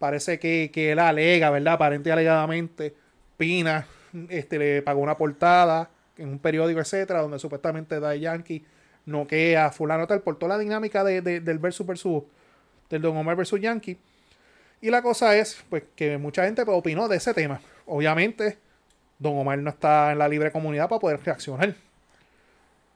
Parece 0.00 0.40
que, 0.40 0.72
que 0.74 0.90
él 0.90 0.98
alega, 0.98 1.50
¿verdad? 1.50 1.74
Aparente 1.74 2.08
y 2.08 2.12
alegadamente, 2.12 2.96
Pina 3.36 3.86
este, 4.28 4.58
le 4.58 4.82
pagó 4.82 4.98
una 5.02 5.16
portada 5.16 5.88
en 6.18 6.30
un 6.30 6.40
periódico, 6.40 6.80
etcétera, 6.80 7.20
donde 7.20 7.38
supuestamente 7.38 8.00
da 8.00 8.16
Yankee 8.16 8.64
noquea 9.04 9.66
a 9.66 9.70
fulano 9.70 10.08
tal, 10.08 10.20
por 10.22 10.36
toda 10.36 10.56
la 10.56 10.58
dinámica 10.60 11.04
de, 11.04 11.20
de- 11.20 11.38
del 11.38 11.60
versus 11.60 11.86
versus, 11.86 12.24
del 12.90 13.02
Don 13.02 13.16
Omar 13.16 13.36
versus 13.36 13.60
Yankee. 13.60 13.96
Y 14.80 14.90
la 14.90 15.00
cosa 15.00 15.36
es, 15.36 15.62
pues, 15.70 15.84
que 15.94 16.18
mucha 16.18 16.44
gente 16.44 16.64
pues, 16.64 16.76
opinó 16.76 17.06
de 17.06 17.18
ese 17.18 17.32
tema. 17.34 17.60
Obviamente, 17.86 18.58
Don 19.18 19.38
Omar 19.38 19.58
no 19.58 19.70
está 19.70 20.12
en 20.12 20.18
la 20.18 20.28
libre 20.28 20.50
comunidad 20.52 20.88
para 20.88 21.00
poder 21.00 21.20
reaccionar. 21.24 21.74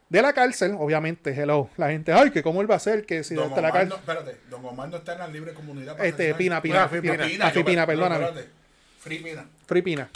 De 0.08 0.20
la 0.22 0.32
cárcel, 0.32 0.74
obviamente, 0.78 1.30
hello, 1.30 1.70
la 1.76 1.88
gente, 1.90 2.12
ay, 2.12 2.30
que 2.32 2.42
cómo 2.42 2.60
él 2.60 2.68
va 2.68 2.74
a 2.74 2.76
hacer, 2.78 3.06
que 3.06 3.22
si 3.22 3.34
Don 3.36 3.48
desde 3.48 3.62
la 3.62 3.68
Omar, 3.68 3.72
cárcel... 3.88 3.88
no, 3.90 3.96
espérate, 3.96 4.40
Don 4.50 4.64
Omar 4.64 4.88
no 4.88 4.96
está 4.96 5.12
en 5.12 5.18
la 5.20 5.28
libre 5.28 5.54
comunidad. 5.54 5.96
para 5.96 6.08
Este, 6.08 6.32
reaccionar. 6.32 6.62
Pina, 6.62 6.62
Pina, 6.62 6.82
Ah, 6.84 6.88
Free 6.88 7.00
Pina, 7.00 7.12
Pina. 7.12 7.52
Pina, 7.64 7.80
no, 7.82 7.86
perdóname. 7.86 8.24
espérate. 8.24 8.50
Free 8.98 9.18
Pina. 9.20 9.46
Free 9.66 9.82
Pina. 9.82 10.10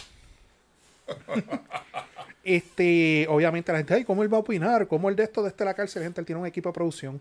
este, 2.45 3.27
obviamente 3.29 3.73
la 3.73 3.79
gente, 3.79 3.95
ay, 3.95 4.05
¿cómo 4.05 4.23
él 4.23 4.33
va 4.33 4.39
a 4.39 4.41
opinar? 4.41 4.87
¿Cómo 4.89 5.09
él 5.09 5.17
de 5.17 5.23
esto 5.25 5.43
desde 5.43 5.65
la 5.65 5.75
cárcel? 5.75 6.03
Gente, 6.03 6.21
él 6.21 6.27
tiene 6.27 6.41
un 6.41 6.47
equipo 6.47 6.69
de 6.71 6.73
producción. 6.75 7.21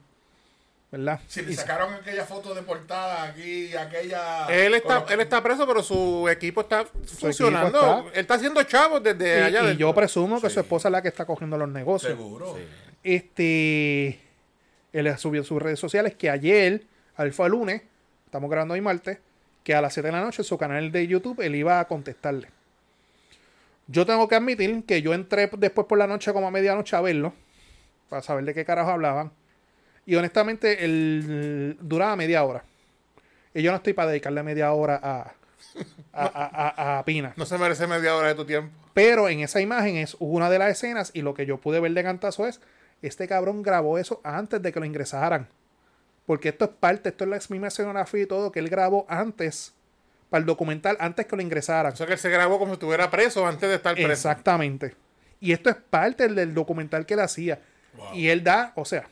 ¿Verdad? 0.94 1.20
Si 1.28 1.42
le 1.42 1.52
Y- 1.54 1.56
sacaron 1.56 1.92
aquella 1.92 2.24
foto 2.24 2.54
de 2.54 2.62
portada 2.62 3.24
aquí, 3.24 3.76
aquella. 3.76 4.46
Él 4.46 4.76
está, 4.76 5.04
él 5.10 5.22
está 5.22 5.42
preso, 5.42 5.66
pero 5.66 5.82
su 5.82 6.30
equipo 6.30 6.62
está 6.62 6.86
funcionando. 6.86 7.80
está- 7.80 8.00
Él 8.14 8.20
está 8.22 8.34
haciendo 8.36 8.62
chavos 8.62 9.02
desde 9.02 9.40
y- 9.40 9.42
allá. 9.42 9.72
y 9.72 9.78
yo 9.78 9.92
presumo 9.96 10.40
que 10.40 10.50
Sí. 10.50 10.54
su 10.54 10.60
esposa 10.60 10.90
es 10.90 10.92
la 10.92 11.02
que 11.02 11.08
está 11.08 11.26
cogiendo 11.26 11.58
los 11.58 11.68
negocios. 11.68 12.12
Seguro. 12.12 12.56
Este, 13.04 14.20
él 14.94 15.18
subió 15.18 15.44
sus 15.44 15.60
redes 15.60 15.80
sociales 15.80 16.14
que 16.14 16.30
ayer, 16.30 16.84
al 17.16 17.34
fue 17.34 17.48
el 17.48 17.54
lunes, 17.54 17.82
estamos 18.26 18.52
grabando 18.52 18.76
hoy 18.76 18.82
martes, 18.82 19.18
que 19.64 19.74
a 19.74 19.82
las 19.82 19.94
7 19.96 20.10
de 20.10 20.12
la 20.12 20.22
noche 20.22 20.44
en 20.44 20.46
su 20.46 20.60
canal 20.60 20.92
de 20.92 21.08
YouTube 21.08 21.42
él 21.42 21.56
iba 21.56 21.80
a 21.80 21.86
contestarle. 21.88 22.50
Yo 23.88 24.06
tengo 24.06 24.28
que 24.28 24.36
admitir 24.36 24.84
que 24.86 25.02
yo 25.02 25.16
entré 25.16 25.50
después 25.58 25.88
por 25.88 25.98
la 25.98 26.06
noche 26.06 26.32
como 26.34 26.48
a 26.48 26.52
medianoche 26.52 26.96
a 26.96 27.02
verlo, 27.02 27.34
para 28.10 28.22
saber 28.22 28.46
de 28.46 28.54
qué 28.54 28.64
carajo 28.64 28.92
hablaban. 28.92 29.32
Y 30.06 30.16
honestamente, 30.16 30.84
él 30.84 31.78
duraba 31.82 32.16
media 32.16 32.44
hora. 32.44 32.64
Y 33.54 33.62
yo 33.62 33.72
no 33.72 33.78
estoy 33.78 33.94
para 33.94 34.10
dedicarle 34.12 34.44
media 34.44 34.72
hora 34.74 35.00
a, 35.02 35.34
a, 36.14 36.26
a- 36.26 36.74
a- 36.96 37.00
a 37.00 37.06
Pina. 37.06 37.34
No 37.36 37.46
se 37.46 37.58
merece 37.58 37.88
media 37.88 38.16
hora 38.16 38.30
de 38.30 38.36
tu 38.36 38.46
tiempo. 38.46 38.76
Pero 38.94 39.30
en 39.30 39.40
esa 39.40 39.62
imagen 39.62 39.96
es 39.98 40.16
una 40.20 40.50
de 40.50 40.60
las 40.60 40.70
escenas 40.72 41.12
y 41.14 41.22
lo 41.22 41.34
que 41.34 41.46
yo 41.46 41.58
pude 41.58 41.80
ver 41.80 41.92
de 41.94 42.04
cantazo 42.04 42.48
es, 42.48 42.60
este 43.02 43.28
cabrón 43.28 43.64
grabó 43.64 43.98
eso 43.98 44.22
antes 44.24 44.62
de 44.62 44.72
que 44.72 44.80
lo 44.80 44.86
ingresaran. 44.86 45.48
Porque 46.26 46.50
esto 46.50 46.66
es 46.66 46.72
parte, 46.72 47.10
esto 47.10 47.24
es 47.26 47.30
la 47.30 47.40
misma 47.50 47.68
escenografía 47.68 48.22
y 48.22 48.26
todo 48.26 48.52
que 48.52 48.60
él 48.60 48.70
grabó 48.70 49.06
antes, 49.10 49.74
para 50.30 50.40
el 50.40 50.46
documental, 50.46 50.96
antes 51.00 51.26
que 51.26 51.36
lo 51.36 51.42
ingresaran. 51.42 51.94
O 51.94 51.96
sea 51.96 52.06
que 52.08 52.14
él 52.14 52.20
se 52.20 52.30
grabó 52.30 52.58
como 52.60 52.72
si 52.72 52.74
estuviera 52.76 53.10
preso 53.10 53.46
antes 53.48 53.68
de 53.70 53.76
estar 53.76 53.94
preso. 53.96 54.10
Exactamente. 54.12 54.96
Y 55.40 55.52
esto 55.52 55.70
es 55.70 55.76
parte 55.76 56.28
del 56.28 56.54
documental 56.54 57.06
que 57.06 57.16
él 57.16 57.20
hacía. 57.20 57.60
Wow. 57.98 58.14
Y 58.16 58.30
él 58.30 58.44
da, 58.44 58.72
o 58.76 58.86
sea, 58.86 59.08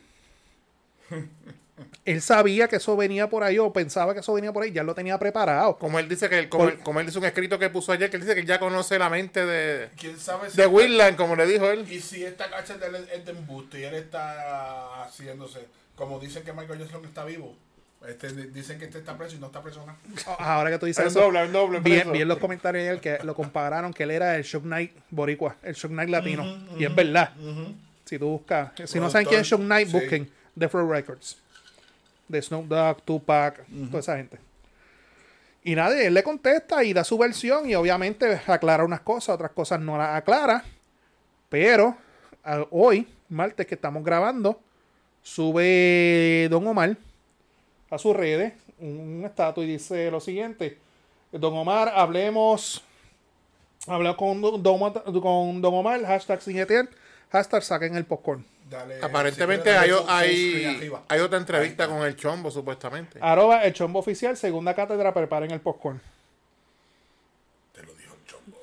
él 2.04 2.20
sabía 2.22 2.68
que 2.68 2.76
eso 2.76 2.96
venía 2.96 3.28
por 3.28 3.42
ahí 3.42 3.58
o 3.58 3.72
pensaba 3.72 4.12
que 4.14 4.20
eso 4.20 4.32
venía 4.34 4.52
por 4.52 4.62
ahí, 4.62 4.72
ya 4.72 4.82
lo 4.82 4.94
tenía 4.94 5.18
preparado. 5.18 5.78
Como 5.78 5.98
él 5.98 6.08
dice 6.08 6.28
que 6.28 6.38
él- 6.38 6.48
como, 6.48 6.64
Por- 6.64 6.72
él, 6.74 6.78
como 6.80 7.00
él 7.00 7.06
dice 7.06 7.18
un 7.18 7.24
escrito 7.24 7.58
que 7.58 7.70
puso 7.70 7.92
ayer, 7.92 8.10
que 8.10 8.16
él 8.16 8.22
dice 8.22 8.34
que 8.34 8.44
ya 8.44 8.58
conoce 8.60 8.98
la 8.98 9.08
mente 9.08 9.44
de, 9.44 9.88
¿Quién 9.98 10.18
sabe 10.18 10.50
si. 10.50 10.56
de 10.56 10.66
Willan, 10.66 11.16
como 11.16 11.34
le 11.36 11.46
dijo 11.46 11.68
él. 11.70 11.86
Y 11.90 12.00
si 12.00 12.24
esta 12.24 12.50
cacha 12.50 12.76
de 12.76 12.86
él 12.86 12.96
es 13.12 13.24
de 13.24 13.32
embuste 13.32 13.80
y 13.80 13.84
él 13.84 13.94
está 13.94 15.02
haciéndose. 15.04 15.60
Como 15.96 16.18
dicen 16.18 16.42
que 16.44 16.52
Michael 16.52 16.80
Jackson 16.80 17.04
está 17.04 17.24
vivo. 17.24 17.54
Este, 18.08 18.32
di- 18.32 18.48
dicen 18.48 18.78
que 18.80 18.86
este 18.86 18.98
está 18.98 19.16
preso 19.16 19.36
y 19.36 19.38
no 19.38 19.46
está 19.46 19.62
preso 19.62 19.84
nada. 19.86 19.96
Ahora 20.38 20.70
que 20.70 20.78
tú 20.78 20.86
dices 20.86 21.02
El 21.04 21.10
eso, 21.10 21.20
doble, 21.20 21.40
el 21.42 21.52
doble. 21.52 21.78
vi, 21.80 21.92
preso. 21.92 22.10
vi 22.10 22.22
en 22.22 22.28
los 22.28 22.38
comentarios 22.38 22.82
ayer 22.82 23.00
que 23.00 23.24
lo 23.24 23.34
compararon 23.34 23.92
que 23.92 24.02
él 24.02 24.10
era 24.10 24.36
el 24.36 24.42
Shock 24.42 24.64
Knight 24.64 24.92
boricua, 25.10 25.56
el 25.62 25.74
Shock 25.74 25.92
Knight 25.92 26.10
latino. 26.10 26.44
Y 26.78 26.84
es 26.84 26.94
verdad. 26.94 27.32
Si 28.04 28.18
tú 28.18 28.26
buscas, 28.28 28.72
si 28.86 28.98
no 28.98 29.08
saben 29.08 29.26
quién 29.28 29.40
es 29.42 29.46
Shock 29.46 29.60
Knight, 29.60 29.86
Sí. 29.88 29.92
busquen 29.92 30.30
Death 30.54 30.72
Row 30.72 30.90
Records. 30.90 31.36
De 32.28 32.40
Snoop 32.40 32.66
Dogg, 32.66 33.02
Tupac, 33.02 33.64
toda 33.88 34.00
esa 34.00 34.16
gente. 34.16 34.38
Y 35.64 35.74
nadie, 35.74 36.06
él 36.06 36.14
le 36.14 36.22
contesta 36.22 36.82
y 36.82 36.92
da 36.92 37.04
su 37.04 37.16
versión 37.18 37.68
y 37.68 37.74
obviamente 37.74 38.40
aclara 38.46 38.84
unas 38.84 39.00
cosas, 39.00 39.34
otras 39.34 39.52
cosas 39.52 39.80
no 39.80 39.96
las 39.98 40.16
aclara. 40.16 40.64
Pero 41.48 41.96
hoy, 42.70 43.06
martes 43.28 43.66
que 43.66 43.74
estamos 43.74 44.02
grabando, 44.02 44.58
sube 45.22 46.48
Don 46.50 46.66
Omar 46.66 46.96
a 47.90 47.98
sus 47.98 48.16
redes 48.16 48.54
un, 48.80 49.22
estatus 49.24 49.64
y 49.64 49.68
dice 49.68 50.10
lo 50.10 50.20
siguiente. 50.20 50.78
Don 51.30 51.54
Omar, 51.56 51.92
hablemos. 51.94 52.82
Hablamos 53.86 54.16
con 54.16 54.40
Don, 54.40 54.62
Omar- 54.64 55.02
con 55.04 55.60
Don 55.62 55.74
Omar, 55.74 56.04
hashtag 56.04 56.40
sin 56.42 56.56
hashtag 57.30 57.62
saquen 57.62 57.96
el 57.96 58.04
popcorn. 58.04 58.44
Dale, 58.70 58.98
Aparentemente 59.02 59.70
si 59.70 59.76
hay, 59.76 59.90
hay, 60.08 60.92
hay 61.08 61.20
otra 61.20 61.38
entrevista 61.38 61.86
con 61.88 62.02
el 62.06 62.16
chombo, 62.16 62.50
supuestamente. 62.50 63.18
Arroba 63.20 63.64
el 63.64 63.72
chombo 63.74 63.98
oficial, 63.98 64.36
segunda 64.36 64.74
cátedra, 64.74 65.12
preparen 65.12 65.50
el 65.50 65.60
popcorn. 65.60 66.00
Te 67.74 67.82
lo 67.82 67.92
dijo 67.94 68.14
el 68.14 68.24
chombo. 68.26 68.56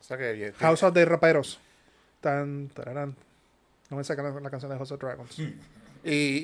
O 0.00 0.04
sea 0.04 0.16
que 0.16 0.32
bien. 0.32 0.54
House 0.58 0.82
of 0.82 0.94
the 0.94 1.04
Raperos. 1.04 1.58
Tan, 2.22 2.68
tararán. 2.68 3.14
No 3.90 3.98
me 3.98 4.04
sacan 4.04 4.32
la, 4.34 4.40
la 4.40 4.50
canción 4.50 4.70
de 4.70 4.78
House 4.78 4.92
of 4.92 5.00
Dragons. 5.00 5.38
Y, 5.38 5.52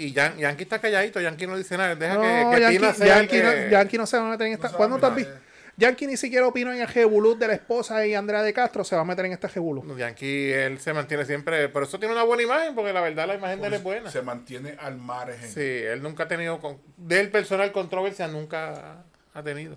y 0.07 0.13
Yan- 0.13 0.37
Yankee 0.37 0.63
está 0.65 0.79
calladito, 0.79 1.21
Yankee 1.21 1.47
no 1.47 1.57
dice 1.57 1.77
nada. 1.79 1.95
Deja 1.95 2.15
No, 2.15 2.21
que, 2.21 2.57
que 2.57 2.61
Yankee, 2.63 2.99
sea 2.99 3.07
Yankee, 3.07 3.43
no, 3.43 3.69
Yankee 3.71 3.99
no 3.99 4.07
se 4.07 4.19
va 4.19 4.29
a 4.29 4.31
meter 4.33 4.47
en 4.47 4.53
esta. 4.55 4.71
¿Cuándo 4.73 4.99
te 4.99 5.07
has 5.07 5.15
visto? 5.15 5.33
Eh. 5.81 5.87
Yankee 5.87 6.07
ni 6.07 6.17
siquiera 6.17 6.47
opinó 6.47 6.73
en 6.73 6.81
el 6.81 6.89
Jebulú 6.89 7.37
de 7.39 7.49
la 7.49 7.55
esposa 7.55 8.07
y 8.07 8.15
Andrea 8.15 8.43
de 8.43 8.53
Castro. 8.53 8.85
Se 8.85 8.95
va 8.97 9.03
a 9.03 9.05
meter 9.05 9.25
en 9.27 9.33
este 9.33 9.49
Jebulú. 9.49 9.83
No, 9.85 9.97
Yankee, 9.97 10.53
él 10.53 10.79
se 10.81 10.93
mantiene 10.93 11.25
siempre. 11.25 11.69
Por 11.69 11.83
eso 11.83 11.99
tiene 11.99 12.15
una 12.15 12.23
buena 12.25 12.43
imagen, 12.43 12.75
porque 12.75 12.93
la 12.93 13.01
verdad 13.01 13.27
la 13.27 13.35
imagen 13.35 13.61
de 13.61 13.67
él 13.69 13.75
es 13.75 13.83
buena. 13.83 14.11
Se 14.11 14.23
mantiene 14.23 14.77
al 14.79 14.97
margen. 14.97 15.49
Sí, 15.51 15.61
él 15.61 16.03
nunca 16.03 16.25
ha 16.25 16.29
tenido. 16.29 16.59
Con, 16.61 16.79
del 16.97 17.31
personal 17.31 17.73
controversia 17.73 18.29
nunca 18.29 19.03
ha 19.35 19.43
tenido. 19.43 19.77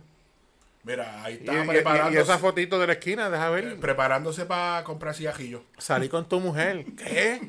Mira, 0.86 1.24
ahí 1.24 1.36
Y, 1.36 1.38
está 1.38 1.54
y- 1.54 1.64
y- 1.64 1.68
preparándose, 1.68 2.18
y 2.18 2.22
esa 2.22 2.38
fotito 2.38 2.78
de 2.78 2.88
la 2.88 2.93
esquina, 2.93 3.30
deja 3.30 3.49
ver. 3.49 3.78
preparándose 3.80 4.45
para 4.45 4.84
comprar 4.84 5.16
cigajillos. 5.16 5.62
Salí 5.78 6.10
con 6.10 6.28
tu 6.28 6.39
mujer. 6.41 6.84
¿Qué? 6.97 7.39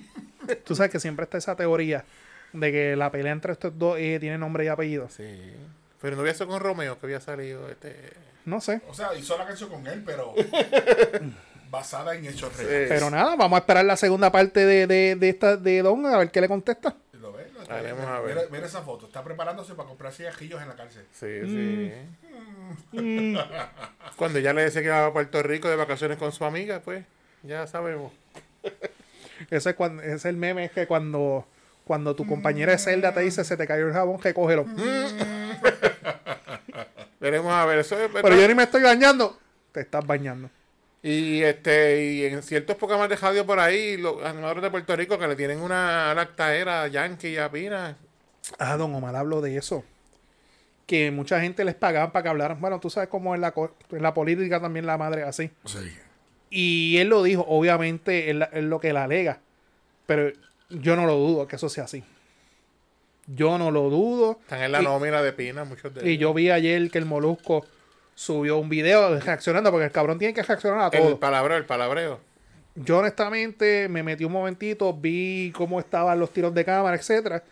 Tú 0.64 0.76
sabes 0.76 0.92
que 0.92 1.00
siempre 1.00 1.24
está 1.24 1.38
esa 1.38 1.56
teoría 1.56 2.04
de 2.52 2.70
que 2.70 2.94
la 2.94 3.10
pelea 3.10 3.32
entre 3.32 3.52
estos 3.52 3.76
dos 3.76 3.98
eh, 3.98 4.18
tiene 4.20 4.38
nombre 4.38 4.64
y 4.64 4.68
apellido. 4.68 5.08
Sí. 5.08 5.52
Pero 6.00 6.14
no 6.14 6.22
había 6.22 6.34
sido 6.34 6.46
con 6.46 6.60
Romeo, 6.60 7.00
que 7.00 7.06
había 7.06 7.20
salido 7.20 7.68
este. 7.68 7.96
No 8.44 8.60
sé. 8.60 8.80
O 8.88 8.94
sea, 8.94 9.14
hizo 9.14 9.36
la 9.38 9.46
canción 9.46 9.70
con 9.70 9.86
él, 9.86 10.02
pero 10.04 10.34
basada 11.70 12.14
en 12.14 12.26
hechos 12.26 12.52
Sí. 12.56 12.62
reales. 12.64 12.88
Pero 12.88 13.10
nada, 13.10 13.36
vamos 13.36 13.56
a 13.56 13.60
esperar 13.60 13.84
la 13.84 13.96
segunda 13.96 14.30
parte 14.30 14.64
de, 14.66 14.86
de, 14.86 15.16
de 15.16 15.28
esta 15.28 15.56
de 15.56 15.82
Don 15.82 16.04
a 16.06 16.18
ver 16.18 16.30
qué 16.30 16.40
le 16.40 16.48
contesta. 16.48 16.94
¿Lo 17.14 17.32
ves? 17.32 17.46
Lo- 17.52 17.74
Haremos 17.74 18.06
a 18.06 18.20
ver. 18.20 18.36
Mira, 18.36 18.46
mira 18.52 18.66
esa 18.66 18.82
foto. 18.82 19.06
Está 19.06 19.24
preparándose 19.24 19.74
para 19.74 19.88
comprar 19.88 20.12
cigajillos 20.12 20.60
en 20.62 20.68
la 20.68 20.74
cárcel. 20.76 21.04
Sí, 21.12 21.40
sí. 21.46 21.92
Cuando 24.16 24.38
ya 24.38 24.52
le 24.52 24.62
decía 24.62 24.82
que 24.82 24.86
iba 24.88 25.06
a 25.06 25.12
Puerto 25.12 25.42
Rico 25.42 25.68
de 25.68 25.76
vacaciones 25.76 26.18
con 26.18 26.32
su 26.32 26.44
amiga, 26.44 26.80
pues 26.84 27.04
ya 27.42 27.66
sabemos. 27.66 28.12
Ese 29.50 29.70
es, 29.70 29.76
cuando, 29.76 30.02
ese 30.02 30.14
es 30.14 30.24
el 30.26 30.36
meme 30.36 30.64
es 30.66 30.70
que 30.70 30.86
cuando, 30.86 31.46
cuando 31.84 32.14
tu 32.14 32.26
compañera 32.26 32.72
de 32.72 32.78
celda 32.78 33.12
te 33.12 33.20
dice 33.20 33.44
se 33.44 33.56
te 33.56 33.66
cayó 33.66 33.86
el 33.88 33.92
jabón, 33.92 34.20
recógelo. 34.22 34.64
Veremos 37.20 37.52
a 37.52 37.64
ver. 37.66 37.78
Eso 37.78 37.98
es 37.98 38.10
Pero 38.12 38.36
yo 38.36 38.48
ni 38.48 38.54
me 38.54 38.64
estoy 38.64 38.82
bañando. 38.82 39.38
Te 39.72 39.80
estás 39.80 40.06
bañando. 40.06 40.50
Y 41.02 41.42
este 41.42 42.02
y 42.02 42.24
en 42.24 42.42
ciertos 42.42 42.76
programas 42.76 43.08
de 43.10 43.16
radio 43.16 43.44
por 43.44 43.58
ahí, 43.58 43.96
los 43.98 44.22
animadores 44.24 44.62
de 44.62 44.70
Puerto 44.70 44.96
Rico 44.96 45.18
que 45.18 45.28
le 45.28 45.36
tienen 45.36 45.60
una 45.60 46.14
lactaera 46.14 46.88
Yankee 46.88 47.28
y 47.28 47.36
a 47.36 47.50
Pina. 47.50 47.96
Ah, 48.58 48.76
don 48.76 48.94
Omar 48.94 49.14
habló 49.16 49.40
de 49.40 49.56
eso. 49.56 49.84
Que 50.86 51.10
mucha 51.10 51.40
gente 51.40 51.64
les 51.64 51.74
pagaban 51.74 52.12
para 52.12 52.22
que 52.22 52.28
hablaran. 52.30 52.60
Bueno, 52.60 52.78
tú 52.80 52.90
sabes 52.90 53.08
cómo 53.08 53.34
es 53.34 53.40
la, 53.40 53.52
en 53.90 54.02
la 54.02 54.12
política 54.14 54.60
también 54.60 54.86
la 54.86 54.96
madre 54.98 55.22
es 55.22 55.28
así. 55.28 55.50
Sí. 55.64 55.92
Y 56.50 56.98
él 56.98 57.08
lo 57.08 57.22
dijo, 57.22 57.44
obviamente 57.48 58.30
es, 58.30 58.36
la- 58.36 58.50
es 58.52 58.64
lo 58.64 58.80
que 58.80 58.90
él 58.90 58.96
alega. 58.96 59.40
Pero 60.06 60.30
yo 60.70 60.94
no 60.96 61.06
lo 61.06 61.16
dudo 61.16 61.46
que 61.48 61.56
eso 61.56 61.68
sea 61.68 61.84
así. 61.84 62.04
Yo 63.26 63.56
no 63.58 63.70
lo 63.70 63.88
dudo. 63.90 64.38
Están 64.42 64.62
en 64.62 64.72
la 64.72 64.82
Y- 64.82 64.84
nómina 64.84 65.22
de 65.22 65.32
Pina, 65.32 65.64
muchos 65.64 65.94
de 65.94 66.04
Y 66.06 66.10
ellos. 66.14 66.20
yo 66.20 66.34
vi 66.34 66.50
ayer 66.50 66.90
que 66.90 66.98
el 66.98 67.06
Molusco 67.06 67.64
subió 68.14 68.58
un 68.58 68.68
video 68.68 69.18
reaccionando, 69.18 69.70
porque 69.70 69.86
el 69.86 69.92
cabrón 69.92 70.18
tiene 70.18 70.34
que 70.34 70.42
reaccionar 70.42 70.80
a 70.80 70.96
El 70.96 71.02
todo. 71.02 71.20
palabreo, 71.20 71.56
el 71.56 71.64
palabreo. 71.64 72.20
Yo 72.76 72.98
honestamente 72.98 73.88
me 73.88 74.02
metí 74.02 74.24
un 74.24 74.32
momentito, 74.32 74.92
vi 74.92 75.52
cómo 75.54 75.80
estaban 75.80 76.18
los 76.18 76.30
tiros 76.32 76.52
de 76.54 76.64
cámara, 76.64 76.96
etcétera, 76.96 77.42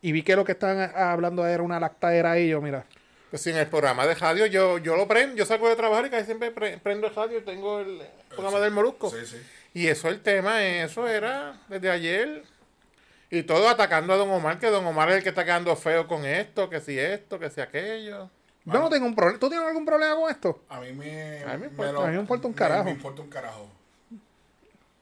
y 0.00 0.12
vi 0.12 0.22
que 0.22 0.34
lo 0.36 0.44
que 0.44 0.52
estaban 0.52 0.90
hablando 0.96 1.46
era 1.46 1.62
una 1.62 1.78
lactadera 1.80 2.38
y 2.38 2.48
yo, 2.48 2.60
mira, 2.60 2.84
Pues 3.30 3.40
sí, 3.42 3.50
en 3.50 3.56
el 3.56 3.66
programa 3.68 4.06
de 4.06 4.14
radio 4.14 4.44
yo, 4.46 4.76
yo 4.78 4.94
lo 4.96 5.08
prendo, 5.08 5.36
yo 5.36 5.46
salgo 5.46 5.68
de 5.68 5.76
trabajar 5.76 6.04
y 6.06 6.10
casi 6.10 6.26
siempre 6.26 6.50
pre- 6.50 6.76
prendo 6.78 7.06
el 7.06 7.14
radio 7.14 7.38
y 7.38 7.42
tengo 7.42 7.80
el 7.80 8.02
programa 8.28 8.60
del 8.60 8.72
Molusco. 8.72 9.08
Sí, 9.10 9.24
sí. 9.24 9.36
Y 9.72 9.86
eso 9.86 10.08
el 10.08 10.20
tema, 10.20 10.62
eso 10.64 11.08
era 11.08 11.58
desde 11.68 11.88
ayer. 11.90 12.42
Y 13.34 13.44
todo 13.44 13.66
atacando 13.68 14.12
a 14.12 14.16
Don 14.16 14.28
Omar, 14.30 14.58
que 14.58 14.66
Don 14.68 14.84
Omar 14.84 15.08
es 15.08 15.16
el 15.16 15.22
que 15.22 15.30
está 15.30 15.42
quedando 15.44 15.74
feo 15.74 16.06
con 16.06 16.26
esto, 16.26 16.68
que 16.68 16.80
si 16.80 16.98
esto, 16.98 17.38
que 17.38 17.48
si 17.48 17.62
aquello. 17.62 18.28
yo 18.66 18.72
no 18.78 18.90
tengo 18.90 19.06
un 19.06 19.14
problema. 19.14 19.38
¿Tú 19.40 19.48
tienes 19.48 19.66
algún 19.66 19.86
problema 19.86 20.14
con 20.14 20.30
esto? 20.30 20.62
A 20.68 20.80
mí 20.80 20.92
me, 20.92 21.42
A 21.42 21.54
mí 21.54 21.60
me 21.60 21.66
importa- 21.68 21.92
lo- 21.92 22.02
a 22.02 22.06
mí 22.08 22.12
me 22.14 22.20
importa 22.20 22.46
un 22.46 22.52
carajo. 22.52 22.84
Me, 22.84 22.90
importa 22.90 23.22
un 23.22 23.30
carajo. 23.30 23.68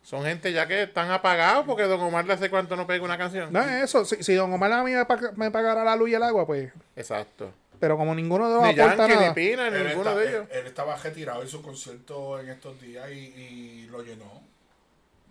Son 0.02 0.22
gente 0.24 0.52
ya 0.52 0.66
que 0.68 0.84
están 0.84 1.10
apagados 1.10 1.66
porque 1.66 1.82
Don 1.82 2.00
Omar 2.00 2.24
le 2.24 2.32
hace 2.34 2.48
cuánto 2.50 2.76
no 2.76 2.86
pega 2.86 3.04
una 3.04 3.18
canción. 3.18 3.52
No 3.52 3.60
es 3.62 3.82
eso. 3.84 4.04
Si, 4.04 4.22
si 4.22 4.34
Don 4.34 4.52
Omar 4.52 4.72
a 4.72 4.84
mí 4.84 4.92
me, 4.92 5.02
pag- 5.06 5.32
me 5.34 5.50
pagara 5.50 5.82
la 5.82 5.96
luz 5.96 6.10
y 6.10 6.14
el 6.14 6.22
agua, 6.22 6.46
pues. 6.46 6.72
Exacto. 6.96 7.52
Pero 7.80 7.96
como 7.96 8.14
ninguno 8.14 8.48
de 8.48 8.54
los 8.54 8.62
Ni 8.74 8.80
aporta 8.80 9.08
Yankee, 9.08 9.14
ni 9.14 9.20
nada. 9.20 9.34
Pina, 9.34 9.70
ni 9.70 9.76
Él, 9.76 9.88
ninguno 9.88 10.10
está- 10.10 10.20
de 10.20 10.28
ellos. 10.28 10.46
él- 10.52 10.58
él 10.60 10.66
estaba 10.66 10.96
retirado 10.96 11.42
en 11.42 11.48
su 11.48 11.62
concierto 11.62 12.38
en 12.38 12.48
estos 12.50 12.80
días 12.80 13.10
y, 13.10 13.14
y 13.14 13.88
lo 13.90 14.02
llenó. 14.02 14.48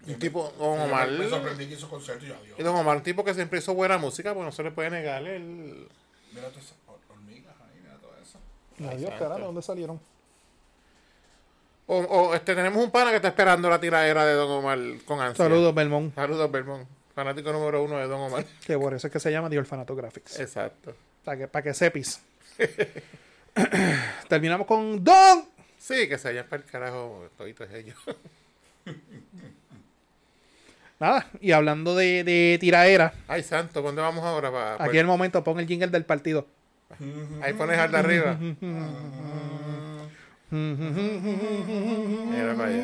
Un 0.08 0.18
tipo, 0.20 0.52
Don 0.58 0.80
Omar. 0.80 1.10
Me 1.12 1.28
sorprendí 1.30 1.68
que 1.68 1.74
hizo 1.76 1.89
concierto 1.89 2.26
y 2.26 2.32
adiós. 2.32 2.60
Y 2.60 2.64
Don 2.64 2.76
Omar, 2.76 2.97
un 2.97 3.04
tipo 3.04 3.24
que 3.24 3.34
siempre 3.34 3.60
hizo 3.60 3.74
buena 3.74 3.97
música, 3.97 4.34
pues 4.34 4.45
no 4.45 4.52
se 4.52 4.64
le 4.64 4.72
puede 4.72 4.89
negar 4.89 5.22
el. 5.28 5.88
Mira 6.34 6.47
todas 6.50 6.64
esas 6.66 6.78
hor- 6.88 7.00
hormigas 7.12 7.54
ahí, 7.62 7.80
mira 7.84 7.95
todo 7.97 8.12
eso. 8.22 8.39
Adiós, 8.95 9.12
carajo, 9.20 9.41
¿dónde 9.45 9.62
salieron? 9.62 10.00
O, 11.88 11.97
o, 11.97 12.36
este, 12.36 12.54
tenemos 12.56 12.84
un 12.84 12.91
pana 12.91 13.10
que 13.10 13.16
está 13.18 13.30
esperando 13.30 13.68
la 13.70 13.80
tiradera 13.80 14.24
de 14.26 14.34
Don 14.34 14.50
Omar 14.52 14.78
con 15.06 15.20
ansia. 15.20 15.43
Saludos, 15.45 15.74
Belmont. 15.74 16.14
Saludos, 16.16 16.52
Belmont. 16.52 16.88
Fanático 17.16 17.52
número 17.52 17.84
uno 17.84 17.97
de 17.97 18.08
Don 18.08 18.22
Omar. 18.22 18.45
Que 18.66 18.78
por 18.78 18.93
eso 18.93 19.08
es 19.08 19.14
que 19.14 19.20
se 19.20 19.32
llama 19.32 19.50
The 19.50 19.58
Orfanato 19.60 19.95
Graphics. 19.95 20.39
Exacto. 20.39 20.95
Para 21.26 21.38
que, 21.38 21.47
para 21.47 21.64
que 21.64 21.74
sepis. 21.74 22.22
Terminamos 24.30 24.66
con 24.68 25.04
Don. 25.04 25.45
Sí, 25.78 26.08
que 26.08 26.18
se 26.18 26.30
vayan 26.30 26.47
para 26.47 26.62
el 26.64 26.70
carajo 26.70 27.28
toditos 27.38 27.70
ellos. 27.72 27.97
Nada, 31.00 31.28
y 31.39 31.52
hablando 31.54 31.95
de, 31.95 32.24
de 32.26 32.58
tiraera, 32.60 33.14
Ay, 33.28 33.41
santo, 33.43 33.82
¿dónde 33.82 34.02
vamos 34.02 34.24
ahora? 34.26 34.52
Pa- 34.52 34.84
aquí 34.84 34.97
el 34.97 35.06
momento 35.08 35.43
pon 35.43 35.60
el 35.60 35.66
jingle 35.68 35.88
del 35.88 36.04
partido. 36.06 36.45
Ahí 37.41 37.54
pones 37.54 37.80
al 37.80 37.91
de 37.91 37.97
arriba. 37.97 38.38
Mira 41.22 42.54
para 42.56 42.70
allá. 42.70 42.84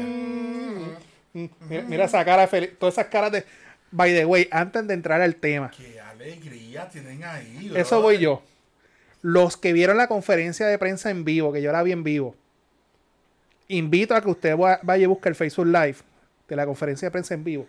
Mira, 1.69 1.83
mira 1.87 2.05
esa 2.05 2.23
cara 2.23 2.47
feliz, 2.47 2.71
todas 2.79 2.95
esas 2.95 3.07
caras 3.07 3.31
de. 3.31 3.45
By 3.91 4.13
the 4.13 4.25
way, 4.25 4.47
antes 4.51 4.85
de 4.87 4.93
entrar 4.93 5.21
al 5.21 5.35
tema, 5.35 5.71
Qué 5.75 5.99
alegría 5.99 6.87
tienen 6.89 7.23
ahí. 7.23 7.71
eso 7.75 8.01
voy 8.01 8.17
yo. 8.17 8.41
Los 9.21 9.57
que 9.57 9.73
vieron 9.73 9.97
la 9.97 10.07
conferencia 10.07 10.67
de 10.67 10.77
prensa 10.77 11.09
en 11.09 11.23
vivo, 11.25 11.51
que 11.51 11.61
yo 11.61 11.71
la 11.71 11.81
vi 11.83 11.91
en 11.91 12.03
vivo, 12.03 12.35
invito 13.67 14.15
a 14.15 14.21
que 14.21 14.29
usted 14.29 14.57
va- 14.57 14.79
vaya 14.83 15.03
y 15.03 15.07
busque 15.07 15.29
el 15.29 15.35
Facebook 15.35 15.67
Live 15.67 15.97
de 16.47 16.55
la 16.55 16.65
conferencia 16.65 17.07
de 17.07 17.11
prensa 17.11 17.33
en 17.33 17.43
vivo. 17.43 17.67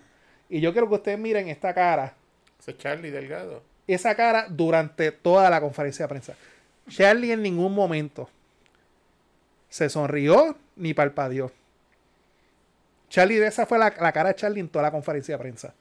Y 0.49 0.61
yo 0.61 0.73
quiero 0.73 0.89
que 0.89 0.95
ustedes 0.97 1.19
miren 1.19 1.49
esta 1.49 1.75
cara, 1.75 2.15
Ese 2.61 2.71
es 2.73 2.79
Charlie 2.79 3.11
Delgado. 3.11 3.63
esa 3.87 4.15
cara 4.15 4.47
durante 4.49 5.13
toda 5.13 5.49
la 5.51 5.61
conferencia 5.61 6.05
de 6.05 6.09
prensa. 6.09 6.35
Charlie 6.89 7.33
en 7.33 7.43
ningún 7.43 7.75
momento 7.75 8.29
se 9.69 9.89
sonrió 9.89 10.57
ni 10.77 10.95
palpadeó. 10.95 11.51
Charlie, 13.09 13.45
esa 13.45 13.67
fue 13.67 13.79
la, 13.79 13.93
la 14.01 14.13
cara 14.13 14.31
de 14.31 14.35
Charlie 14.37 14.61
en 14.61 14.69
toda 14.69 14.83
la 14.85 14.91
conferencia 14.91 15.35
de 15.37 15.39
prensa. 15.43 15.75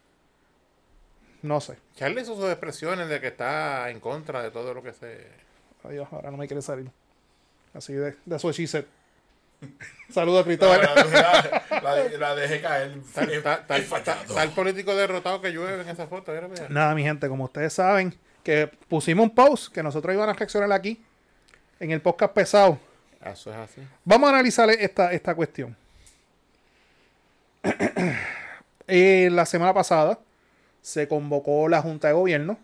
No 1.42 1.62
sé. 1.62 1.78
Charlie 1.96 2.22
hizo 2.22 2.36
sus 2.36 2.46
expresiones 2.50 3.08
de 3.08 3.22
que 3.22 3.28
está 3.28 3.90
en 3.90 4.00
contra 4.00 4.42
de 4.42 4.50
todo 4.52 4.74
lo 4.74 4.82
que 4.82 4.94
se. 4.94 5.28
Adiós, 5.84 6.08
ahora 6.12 6.32
no 6.32 6.38
me 6.38 6.48
quiere 6.48 6.62
salir. 6.62 6.90
Así 7.74 7.94
de, 7.94 8.16
de 8.26 8.38
she 8.38 8.66
said. 8.68 8.86
Saludos, 10.10 10.42
La, 10.42 10.44
Cristóbal. 10.46 10.82
la- 10.82 11.82
la- 11.82 12.18
la 12.18 12.36
dejé 12.36 12.62
caer. 12.62 12.94
Tal, 13.14 13.28
tal- 13.44 13.66
tal- 13.68 14.04
tal- 14.04 14.26
tal 14.28 14.50
político 14.52 14.96
derrotado 14.96 15.42
que 15.42 15.52
llueve 15.52 15.82
en 15.82 15.90
esa 15.90 16.08
foto. 16.08 16.32
mira, 16.32 16.48
mira. 16.48 16.68
Nada, 16.70 16.94
mi 16.96 17.04
gente, 17.04 17.28
como 17.28 17.46
ustedes 17.46 17.74
saben, 17.74 18.16
que 18.44 18.70
pusimos 18.88 19.24
un 19.24 19.34
post 19.36 19.74
que 19.74 19.82
nosotros 19.84 20.14
íbamos 20.14 20.36
a 20.36 20.38
reaccionar 20.38 20.72
aquí 20.72 21.04
en 21.80 21.92
el 21.92 22.02
podcast 22.02 22.34
pesado. 22.34 22.80
Eso 23.24 23.50
es 23.52 23.58
así. 23.58 23.82
Vamos 24.04 24.28
a 24.30 24.34
analizar 24.34 24.70
esta, 24.70 25.12
esta 25.12 25.34
cuestión. 25.36 25.76
Eh, 28.88 29.30
la 29.32 29.48
semana 29.48 29.74
pasada 29.74 30.20
se 30.84 31.08
convocó 31.08 31.68
la 31.68 31.82
Junta 31.82 32.08
de 32.10 32.14
Gobierno 32.14 32.60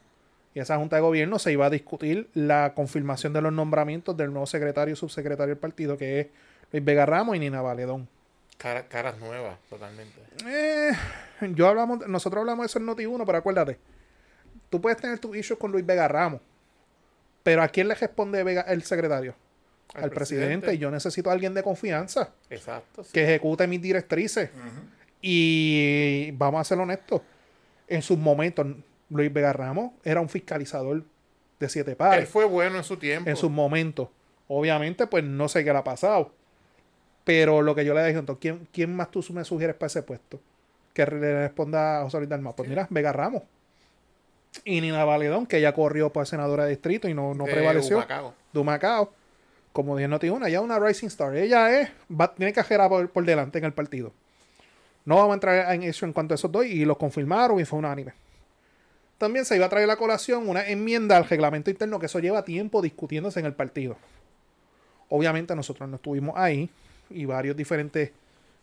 y 0.53 0.59
esa 0.59 0.77
Junta 0.77 0.97
de 0.97 1.01
Gobierno 1.01 1.39
se 1.39 1.51
iba 1.51 1.65
a 1.65 1.69
discutir 1.71 2.29
la 2.35 2.73
confirmación 2.75 3.33
de 3.33 3.41
los 3.41 3.51
nombramientos 3.51 4.15
del 4.15 4.29
nuevo 4.29 4.45
secretario 4.45 4.93
y 4.93 4.95
subsecretario 4.97 5.55
del 5.55 5.57
partido 5.57 5.97
que 5.97 6.19
es 6.19 6.27
Luis 6.71 6.83
Vega 6.83 7.05
Ramos 7.05 7.35
y 7.35 7.39
Nina 7.39 7.61
Valedón. 7.61 8.07
Cara- 8.57 8.87
caras 8.87 9.17
nuevas, 9.17 9.57
totalmente. 9.69 10.19
Eh, 10.45 10.91
yo 11.55 11.67
hablamos, 11.67 12.07
nosotros 12.07 12.41
hablamos 12.41 12.63
de 12.63 12.67
eso 12.67 12.79
en 12.79 12.85
Noti1, 12.85 13.23
pero 13.25 13.37
acuérdate, 13.37 13.79
tú 14.69 14.79
puedes 14.79 14.99
tener 14.99 15.17
tus 15.19 15.35
issues 15.35 15.57
con 15.59 15.71
Luis 15.71 15.85
Vega 15.85 16.07
Ramos, 16.07 16.41
pero 17.43 17.63
¿a 17.63 17.67
quién 17.67 17.87
le 17.87 17.95
responde 17.95 18.43
Vega- 18.43 18.65
el 18.67 18.83
secretario? 18.83 19.33
Al, 19.93 20.09
presidente. 20.11 20.73
Y 20.73 20.77
yo 20.77 20.89
necesito 20.89 21.29
a 21.29 21.33
alguien 21.33 21.53
de 21.53 21.63
confianza 21.63 22.29
Exacto. 22.49 23.03
sí. 23.03 23.11
que 23.11 23.23
ejecute 23.23 23.67
mis 23.67 23.81
directrices. 23.81 24.49
Y 25.21 26.31
vamos 26.33 26.61
a 26.61 26.63
ser 26.63 26.79
honestos, 26.79 27.21
en 27.87 28.01
sus 28.01 28.17
momentos, 28.17 28.65
Luis 29.09 29.31
Vega 29.33 29.51
Ramos 29.53 29.91
era 30.03 30.21
un 30.21 30.29
fiscalizador 30.29 31.03
de 31.59 31.69
siete 31.69 31.91
Él 31.91 31.97
pares. 31.97 32.29
fue 32.29 32.45
bueno 32.45 32.77
en 32.77 32.83
su 32.85 32.95
tiempo. 32.97 33.29
En 33.29 33.35
sus 33.35 33.51
momentos. 33.51 34.07
Obviamente, 34.47 35.07
pues 35.07 35.23
no 35.23 35.49
sé 35.49 35.63
qué 35.65 35.73
le 35.73 35.79
ha 35.79 35.83
pasado. 35.83 36.33
Pero 37.23 37.61
lo 37.61 37.75
que 37.75 37.85
yo 37.85 37.93
le 37.93 38.05
dije, 38.05 38.19
entonces, 38.19 38.41
¿quién, 38.41 38.67
quién 38.71 38.95
más 38.95 39.11
tú 39.11 39.23
me 39.31 39.43
sugieres 39.43 39.75
para 39.75 39.87
ese 39.87 40.03
puesto? 40.03 40.39
Que 40.93 41.05
le 41.05 41.43
responda 41.43 41.99
a 41.99 42.03
José 42.03 42.17
Luis 42.17 42.29
Dalmau. 42.29 42.55
Pues 42.55 42.67
mira, 42.67 42.87
Vega 42.89 43.13
Ramos. 43.13 43.43
Y 44.65 44.81
Nina 44.81 45.05
Valedón, 45.05 45.45
que 45.45 45.61
ya 45.61 45.73
corrió 45.73 46.11
para 46.11 46.25
senadora 46.25 46.65
de 46.65 46.71
distrito 46.71 47.07
y 47.07 47.13
no, 47.13 47.33
no 47.33 47.45
de 47.45 47.51
prevaleció. 47.51 47.97
Humacao. 47.97 48.33
de 48.51 48.59
Humacao. 48.59 49.13
Como 49.71 49.95
dije, 49.95 50.07
no 50.09 50.19
tiene 50.19 50.35
una, 50.35 50.49
ya 50.49 50.59
una 50.59 50.79
Rising 50.79 51.07
Star. 51.07 51.35
Ella 51.37 51.79
es, 51.79 51.89
va, 52.09 52.33
tiene 52.33 52.51
cajera 52.51 52.89
por, 52.89 53.09
por 53.09 53.23
delante 53.23 53.59
en 53.59 53.65
el 53.65 53.73
partido. 53.73 54.11
No 55.05 55.15
vamos 55.15 55.31
a 55.31 55.33
entrar 55.35 55.73
en 55.73 55.83
eso 55.83 56.05
en 56.05 56.13
cuanto 56.13 56.33
a 56.33 56.35
esos 56.35 56.51
dos 56.51 56.65
y 56.65 56.83
los 56.83 56.97
confirmaron 56.97 57.59
y 57.59 57.65
fue 57.65 57.79
unánime. 57.79 58.13
También 59.17 59.45
se 59.45 59.55
iba 59.55 59.67
a 59.67 59.69
traer 59.69 59.85
a 59.85 59.87
la 59.87 59.95
colación 59.95 60.49
una 60.49 60.67
enmienda 60.67 61.15
al 61.15 61.29
reglamento 61.29 61.69
interno 61.69 61.99
que 61.99 62.07
eso 62.07 62.19
lleva 62.19 62.43
tiempo 62.43 62.81
discutiéndose 62.81 63.39
en 63.39 63.45
el 63.45 63.53
partido. 63.53 63.95
Obviamente 65.09 65.55
nosotros 65.55 65.87
no 65.87 65.95
estuvimos 65.95 66.35
ahí 66.37 66.69
y 67.13 67.25
varios 67.25 67.55
diferentes 67.55 68.11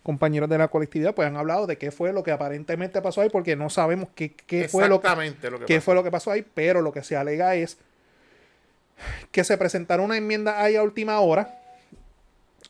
compañeros 0.03 0.49
de 0.49 0.57
la 0.59 0.69
colectividad 0.69 1.15
pues 1.15 1.29
han 1.29 1.37
hablado 1.37 1.67
de 1.67 1.77
qué 1.77 1.91
fue 1.91 2.13
lo 2.13 2.23
que 2.23 2.31
aparentemente 2.31 3.03
pasó 3.03 3.21
ahí 3.21 3.29
porque 3.29 3.57
no 3.57 3.69
sabemos 3.69 4.09
qué, 4.15 4.33
qué 4.33 4.69
fue 4.69 4.89
lo 4.89 5.01
que 5.01 5.07
Exactamente 5.07 5.51
lo 5.51 5.59
que 5.59 5.67
qué 5.67 5.75
pasó. 5.75 5.85
fue 5.85 5.95
lo 5.95 6.05
que 6.05 6.11
pasó 6.11 6.31
ahí, 6.31 6.47
pero 6.55 6.81
lo 6.81 6.93
que 6.93 7.03
se 7.03 7.17
alega 7.17 7.55
es 7.55 7.79
que 9.31 9.45
se 9.45 9.59
presentaron 9.59 10.07
una 10.07 10.17
enmienda 10.17 10.63
ahí 10.63 10.77
a 10.77 10.83
última 10.83 11.21
hora 11.21 11.61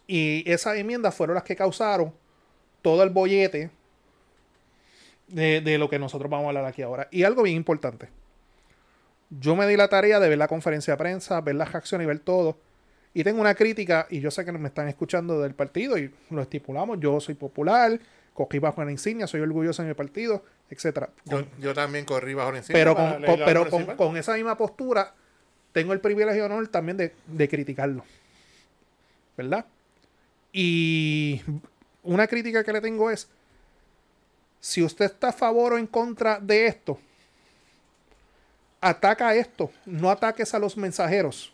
y 0.06 0.42
esas 0.50 0.76
enmiendas 0.76 1.14
fueron 1.14 1.34
las 1.34 1.44
que 1.44 1.54
causaron 1.54 2.12
todo 2.82 3.02
el 3.02 3.10
bollete 3.10 3.70
de, 5.28 5.60
de 5.60 5.78
lo 5.78 5.88
que 5.88 5.98
nosotros 5.98 6.30
vamos 6.30 6.46
a 6.46 6.48
hablar 6.48 6.64
aquí 6.64 6.82
ahora. 6.82 7.08
Y 7.10 7.22
algo 7.22 7.42
bien 7.42 7.56
importante. 7.56 8.08
Yo 9.30 9.54
me 9.54 9.66
di 9.66 9.76
la 9.76 9.88
tarea 9.88 10.20
de 10.20 10.28
ver 10.28 10.38
la 10.38 10.48
conferencia 10.48 10.94
de 10.94 10.98
prensa, 10.98 11.40
ver 11.42 11.54
las 11.56 11.70
reacciones 11.72 12.04
y 12.04 12.08
ver 12.08 12.18
todo. 12.20 12.56
Y 13.18 13.24
tengo 13.24 13.40
una 13.40 13.56
crítica, 13.56 14.06
y 14.10 14.20
yo 14.20 14.30
sé 14.30 14.44
que 14.44 14.52
me 14.52 14.68
están 14.68 14.86
escuchando 14.86 15.40
del 15.40 15.52
partido, 15.52 15.98
y 15.98 16.08
lo 16.30 16.40
estipulamos. 16.40 17.00
Yo 17.00 17.18
soy 17.18 17.34
popular, 17.34 17.98
cogí 18.32 18.60
bajo 18.60 18.84
la 18.84 18.92
insignia, 18.92 19.26
soy 19.26 19.40
orgulloso 19.40 19.82
de 19.82 19.88
mi 19.88 19.94
partido, 19.94 20.44
etcétera. 20.70 21.10
Yo, 21.24 21.44
yo 21.58 21.74
también 21.74 22.04
corrí 22.04 22.34
bajo 22.34 22.52
la 22.52 22.58
insignia 22.58 22.80
Pero, 22.80 22.94
con, 22.94 23.20
pero 23.44 23.68
con, 23.68 23.86
con 23.96 24.16
esa 24.16 24.34
misma 24.34 24.56
postura, 24.56 25.12
tengo 25.72 25.92
el 25.94 26.00
privilegio 26.00 26.42
y 26.42 26.46
honor 26.46 26.68
también 26.68 26.96
de, 26.96 27.12
de 27.26 27.48
criticarlo. 27.48 28.04
¿Verdad? 29.36 29.66
Y 30.52 31.42
una 32.04 32.28
crítica 32.28 32.62
que 32.62 32.72
le 32.72 32.80
tengo 32.80 33.10
es, 33.10 33.26
si 34.60 34.80
usted 34.80 35.06
está 35.06 35.30
a 35.30 35.32
favor 35.32 35.72
o 35.72 35.78
en 35.78 35.88
contra 35.88 36.38
de 36.38 36.68
esto, 36.68 37.00
ataca 38.80 39.34
esto, 39.34 39.72
no 39.86 40.08
ataques 40.08 40.54
a 40.54 40.60
los 40.60 40.76
mensajeros. 40.76 41.52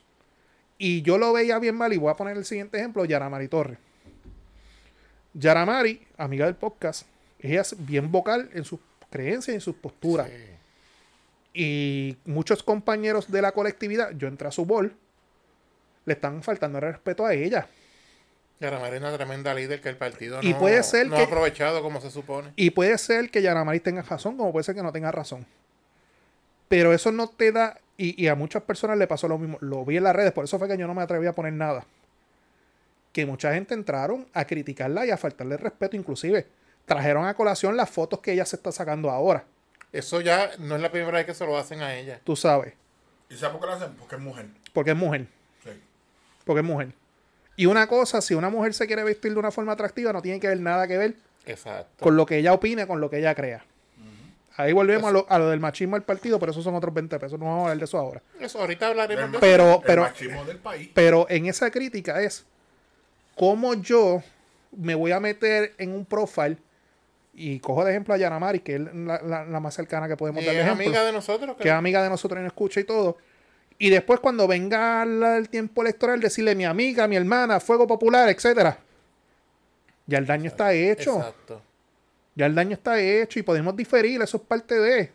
Y 0.78 1.02
yo 1.02 1.18
lo 1.18 1.32
veía 1.32 1.58
bien 1.58 1.76
mal, 1.76 1.92
y 1.92 1.96
voy 1.98 2.10
a 2.10 2.14
poner 2.14 2.36
el 2.36 2.44
siguiente 2.44 2.78
ejemplo, 2.78 3.04
Yaramari 3.04 3.48
Torres. 3.48 3.78
Yaramari, 5.34 6.00
amiga 6.16 6.46
del 6.46 6.54
podcast, 6.54 7.06
ella 7.40 7.60
es 7.62 7.74
bien 7.86 8.10
vocal 8.10 8.50
en 8.54 8.64
sus 8.64 8.80
creencias 9.10 9.52
y 9.52 9.56
en 9.56 9.60
sus 9.60 9.74
posturas. 9.76 10.28
Sí. 10.28 10.36
Y 11.56 12.16
muchos 12.24 12.62
compañeros 12.62 13.30
de 13.30 13.42
la 13.42 13.52
colectividad, 13.52 14.10
yo 14.12 14.28
entré 14.28 14.48
a 14.48 14.50
su 14.52 14.64
bol, 14.64 14.94
le 16.04 16.12
están 16.14 16.42
faltando 16.42 16.78
el 16.78 16.84
respeto 16.84 17.24
a 17.26 17.34
ella. 17.34 17.66
Yara 18.60 18.78
María 18.78 18.96
es 18.96 19.00
una 19.02 19.12
tremenda 19.16 19.52
líder 19.52 19.80
que 19.80 19.88
el 19.88 19.96
partido 19.96 20.38
Y 20.42 20.52
no, 20.52 20.58
puede 20.58 20.82
ser 20.84 21.08
no 21.08 21.16
que- 21.16 21.22
ha 21.22 21.26
aprovechado 21.26 21.82
como 21.82 22.00
se 22.00 22.10
supone. 22.10 22.52
Y 22.56 22.70
puede 22.70 22.96
ser 22.98 23.30
que 23.30 23.42
Yaramari 23.42 23.80
tenga 23.80 24.02
razón, 24.02 24.36
como 24.36 24.52
puede 24.52 24.64
ser 24.64 24.74
que 24.74 24.82
no 24.82 24.92
tenga 24.92 25.10
razón. 25.10 25.44
Pero 26.68 26.92
eso 26.92 27.12
no 27.12 27.28
te 27.28 27.52
da. 27.52 27.78
Y, 27.96 28.20
y 28.22 28.28
a 28.28 28.34
muchas 28.34 28.62
personas 28.62 28.98
le 28.98 29.06
pasó 29.06 29.28
lo 29.28 29.38
mismo. 29.38 29.58
Lo 29.60 29.84
vi 29.84 29.96
en 29.96 30.04
las 30.04 30.16
redes, 30.16 30.32
por 30.32 30.44
eso 30.44 30.58
fue 30.58 30.68
que 30.68 30.76
yo 30.76 30.86
no 30.86 30.94
me 30.94 31.02
atreví 31.02 31.26
a 31.26 31.32
poner 31.32 31.52
nada. 31.52 31.84
Que 33.12 33.26
mucha 33.26 33.54
gente 33.54 33.74
entraron 33.74 34.26
a 34.32 34.44
criticarla 34.44 35.06
y 35.06 35.10
a 35.10 35.16
faltarle 35.16 35.56
respeto. 35.56 35.96
Inclusive 35.96 36.46
trajeron 36.86 37.26
a 37.26 37.34
colación 37.34 37.76
las 37.76 37.88
fotos 37.90 38.20
que 38.20 38.32
ella 38.32 38.44
se 38.44 38.56
está 38.56 38.72
sacando 38.72 39.10
ahora. 39.10 39.44
Eso 39.92 40.20
ya 40.20 40.50
no 40.58 40.74
es 40.74 40.82
la 40.82 40.90
primera 40.90 41.18
vez 41.18 41.26
que 41.26 41.34
se 41.34 41.46
lo 41.46 41.56
hacen 41.56 41.80
a 41.82 41.94
ella. 41.94 42.20
Tú 42.24 42.34
sabes. 42.34 42.74
¿Y 43.30 43.36
sabes 43.36 43.52
por 43.56 43.60
qué 43.60 43.66
lo 43.68 43.72
hacen? 43.74 43.94
Porque 43.96 44.16
es 44.16 44.20
mujer. 44.20 44.46
Porque 44.72 44.90
es 44.90 44.96
mujer. 44.96 45.26
Sí. 45.62 45.70
Porque 46.44 46.60
es 46.60 46.66
mujer. 46.66 46.92
Y 47.56 47.66
una 47.66 47.86
cosa, 47.86 48.20
si 48.20 48.34
una 48.34 48.50
mujer 48.50 48.74
se 48.74 48.86
quiere 48.88 49.04
vestir 49.04 49.32
de 49.32 49.38
una 49.38 49.52
forma 49.52 49.72
atractiva, 49.72 50.12
no 50.12 50.20
tiene 50.20 50.40
que 50.40 50.48
ver 50.48 50.58
nada 50.58 50.88
que 50.88 50.98
ver 50.98 51.14
Exacto. 51.46 52.04
con 52.04 52.16
lo 52.16 52.26
que 52.26 52.38
ella 52.38 52.52
opine, 52.52 52.86
con 52.88 53.00
lo 53.00 53.08
que 53.08 53.18
ella 53.18 53.34
crea. 53.36 53.64
Ahí 54.56 54.72
volvemos 54.72 55.08
a 55.08 55.12
lo, 55.12 55.26
a 55.28 55.38
lo 55.38 55.48
del 55.50 55.58
machismo 55.60 55.96
del 55.96 56.04
partido, 56.04 56.38
pero 56.38 56.52
esos 56.52 56.62
son 56.62 56.74
otros 56.76 56.94
20 56.94 57.18
pesos. 57.18 57.38
No 57.38 57.46
vamos 57.46 57.58
a 57.60 57.62
hablar 57.62 57.78
de 57.78 57.84
eso 57.84 57.98
ahora. 57.98 58.22
Eso, 58.38 58.60
ahorita 58.60 58.86
hablaremos 58.88 59.30
de 59.32 59.36
eso. 59.36 59.40
Pero, 59.40 59.74
el 59.76 59.80
pero, 59.84 60.02
machismo 60.02 60.44
del 60.44 60.58
país. 60.58 60.90
pero 60.94 61.26
en 61.28 61.46
esa 61.46 61.70
crítica 61.72 62.20
es 62.22 62.46
cómo 63.34 63.74
yo 63.74 64.22
me 64.76 64.94
voy 64.94 65.10
a 65.12 65.18
meter 65.20 65.74
en 65.78 65.92
un 65.92 66.04
profile 66.04 66.56
y 67.32 67.58
cojo 67.58 67.84
de 67.84 67.90
ejemplo 67.90 68.14
a 68.14 68.16
Yanamari, 68.16 68.60
que 68.60 68.76
es 68.76 68.80
la, 68.80 69.20
la- 69.22 69.44
la 69.44 69.58
más 69.60 69.74
cercana 69.74 70.06
que 70.06 70.16
podemos 70.16 70.44
dar 70.44 70.54
es 70.54 70.60
ejemplo, 70.62 70.84
amiga 70.84 71.04
de 71.04 71.12
nosotros. 71.12 71.56
que 71.58 71.68
es 71.68 71.74
amiga 71.74 72.00
de 72.02 72.08
nosotros 72.10 72.38
y 72.38 72.42
nos 72.44 72.52
escucha 72.52 72.78
y 72.78 72.84
todo. 72.84 73.16
Y 73.76 73.90
después 73.90 74.20
cuando 74.20 74.46
venga 74.46 75.04
la- 75.04 75.36
el 75.36 75.48
tiempo 75.48 75.82
electoral 75.82 76.20
decirle 76.20 76.54
mi 76.54 76.64
amiga, 76.64 77.08
mi 77.08 77.16
hermana, 77.16 77.58
fuego 77.58 77.88
popular, 77.88 78.28
etcétera. 78.28 78.78
Ya 80.06 80.18
el 80.18 80.26
daño 80.26 80.46
está 80.46 80.72
hecho. 80.72 81.16
Exacto. 81.16 81.60
Ya 82.34 82.46
el 82.46 82.54
daño 82.54 82.74
está 82.74 83.00
hecho 83.00 83.38
y 83.38 83.42
podemos 83.42 83.76
diferir, 83.76 84.20
eso 84.22 84.38
es 84.38 84.42
parte 84.42 84.78
de. 84.78 85.12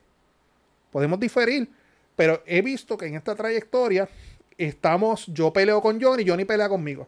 Podemos 0.92 1.20
diferir. 1.20 1.70
Pero 2.16 2.44
he 2.46 2.62
visto 2.62 2.98
que 2.98 3.08
en 3.08 3.16
esta 3.16 3.36
trayectoria 3.36 4.10
estamos, 4.58 5.26
yo 5.28 5.54
peleo 5.54 5.82
con 5.82 6.02
Johnny, 6.02 6.28
Johnny 6.28 6.46
pelea 6.46 6.70
conmigo. 6.70 7.08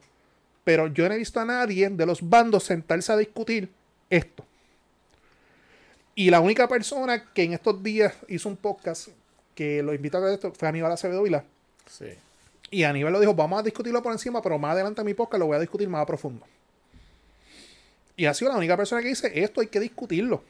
Pero 0.63 0.87
yo 0.87 1.07
no 1.07 1.15
he 1.15 1.17
visto 1.17 1.39
a 1.39 1.45
nadie 1.45 1.89
de 1.89 2.05
los 2.05 2.27
bandos 2.27 2.63
sentarse 2.63 3.11
a 3.11 3.17
discutir 3.17 3.69
esto. 4.09 4.45
Y 6.15 6.29
la 6.29 6.39
única 6.39 6.67
persona 6.67 7.31
que 7.33 7.43
en 7.43 7.53
estos 7.53 7.81
días 7.81 8.13
hizo 8.27 8.49
un 8.49 8.57
podcast 8.57 9.09
que 9.55 9.81
lo 9.81 9.93
invito 9.93 10.17
a 10.17 10.21
ver 10.21 10.33
esto 10.33 10.51
fue 10.53 10.67
Aníbal 10.67 10.91
Acevedo 10.91 11.23
Vila. 11.23 11.43
Sí. 11.87 12.07
Y 12.69 12.83
Aníbal 12.83 13.13
lo 13.13 13.19
dijo, 13.19 13.33
vamos 13.33 13.59
a 13.59 13.63
discutirlo 13.63 14.01
por 14.01 14.11
encima, 14.11 14.41
pero 14.41 14.57
más 14.57 14.73
adelante 14.73 15.01
en 15.01 15.07
mi 15.07 15.13
podcast 15.13 15.39
lo 15.39 15.47
voy 15.47 15.57
a 15.57 15.59
discutir 15.59 15.89
más 15.89 16.01
a 16.01 16.05
profundo. 16.05 16.45
Y 18.17 18.25
ha 18.25 18.33
sido 18.33 18.51
la 18.51 18.57
única 18.57 18.77
persona 18.77 19.01
que 19.01 19.07
dice, 19.09 19.31
esto 19.41 19.61
hay 19.61 19.67
que 19.67 19.79
discutirlo. 19.79 20.43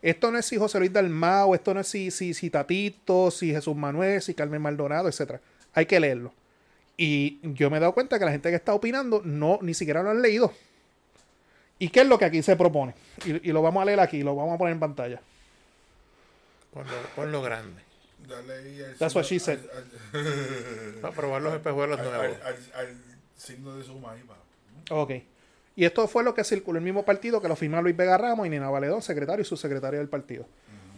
Esto 0.00 0.30
no 0.32 0.38
es 0.38 0.46
si 0.46 0.56
José 0.56 0.78
Luis 0.78 0.92
Dalmao, 0.92 1.54
esto 1.54 1.74
no 1.74 1.80
es 1.80 1.86
si, 1.88 2.10
si, 2.10 2.34
si 2.34 2.50
Tatito, 2.50 3.30
si 3.30 3.50
Jesús 3.52 3.76
Manuel, 3.76 4.20
si 4.20 4.34
Carmen 4.34 4.60
Maldonado, 4.60 5.08
etcétera. 5.08 5.40
Hay 5.74 5.86
que 5.86 6.00
leerlo. 6.00 6.32
Y 6.96 7.38
yo 7.54 7.70
me 7.70 7.76
he 7.76 7.80
dado 7.80 7.94
cuenta 7.94 8.18
que 8.18 8.24
la 8.24 8.30
gente 8.32 8.50
que 8.50 8.56
está 8.56 8.74
opinando 8.74 9.22
no 9.24 9.58
ni 9.62 9.74
siquiera 9.74 10.02
lo 10.02 10.10
han 10.10 10.20
leído. 10.22 10.52
¿Y 11.78 11.88
qué 11.88 12.00
es 12.00 12.06
lo 12.06 12.18
que 12.18 12.24
aquí 12.24 12.42
se 12.42 12.56
propone? 12.56 12.94
Y, 13.24 13.48
y 13.48 13.52
lo 13.52 13.62
vamos 13.62 13.82
a 13.82 13.84
leer 13.84 14.00
aquí, 14.00 14.22
lo 14.22 14.34
vamos 14.36 14.54
a 14.54 14.58
poner 14.58 14.72
en 14.72 14.80
pantalla. 14.80 15.20
Ponlo, 16.72 16.92
ponlo 17.14 17.42
grande. 17.42 17.82
Dale 18.28 18.54
ahí 18.54 18.82
al 18.82 18.96
That's 18.98 19.14
what 19.14 19.24
she 19.24 19.38
said. 19.38 19.58
al- 19.58 20.20
al- 20.20 20.94
Para 21.00 21.14
probar 21.14 21.42
los 21.42 21.54
espejuelos 21.54 21.98
nuevos. 21.98 22.24
al- 22.24 22.42
al- 22.42 22.72
al 22.86 22.96
signo 23.36 23.76
de 23.76 23.84
suma 23.84 24.12
ahí, 24.12 24.22
pa. 24.22 24.36
Ok. 24.94 25.10
Y 25.74 25.84
esto 25.84 26.06
fue 26.06 26.22
lo 26.22 26.34
que 26.34 26.44
circuló 26.44 26.78
el 26.78 26.84
mismo 26.84 27.04
partido 27.04 27.40
que 27.40 27.48
lo 27.48 27.56
firma 27.56 27.80
Luis 27.80 27.96
Vega 27.96 28.18
Ramos 28.18 28.46
y 28.46 28.50
Nina 28.50 28.68
Valedón, 28.68 29.02
secretario 29.02 29.42
y 29.42 29.44
subsecretario 29.44 29.98
del 29.98 30.08
partido. 30.08 30.46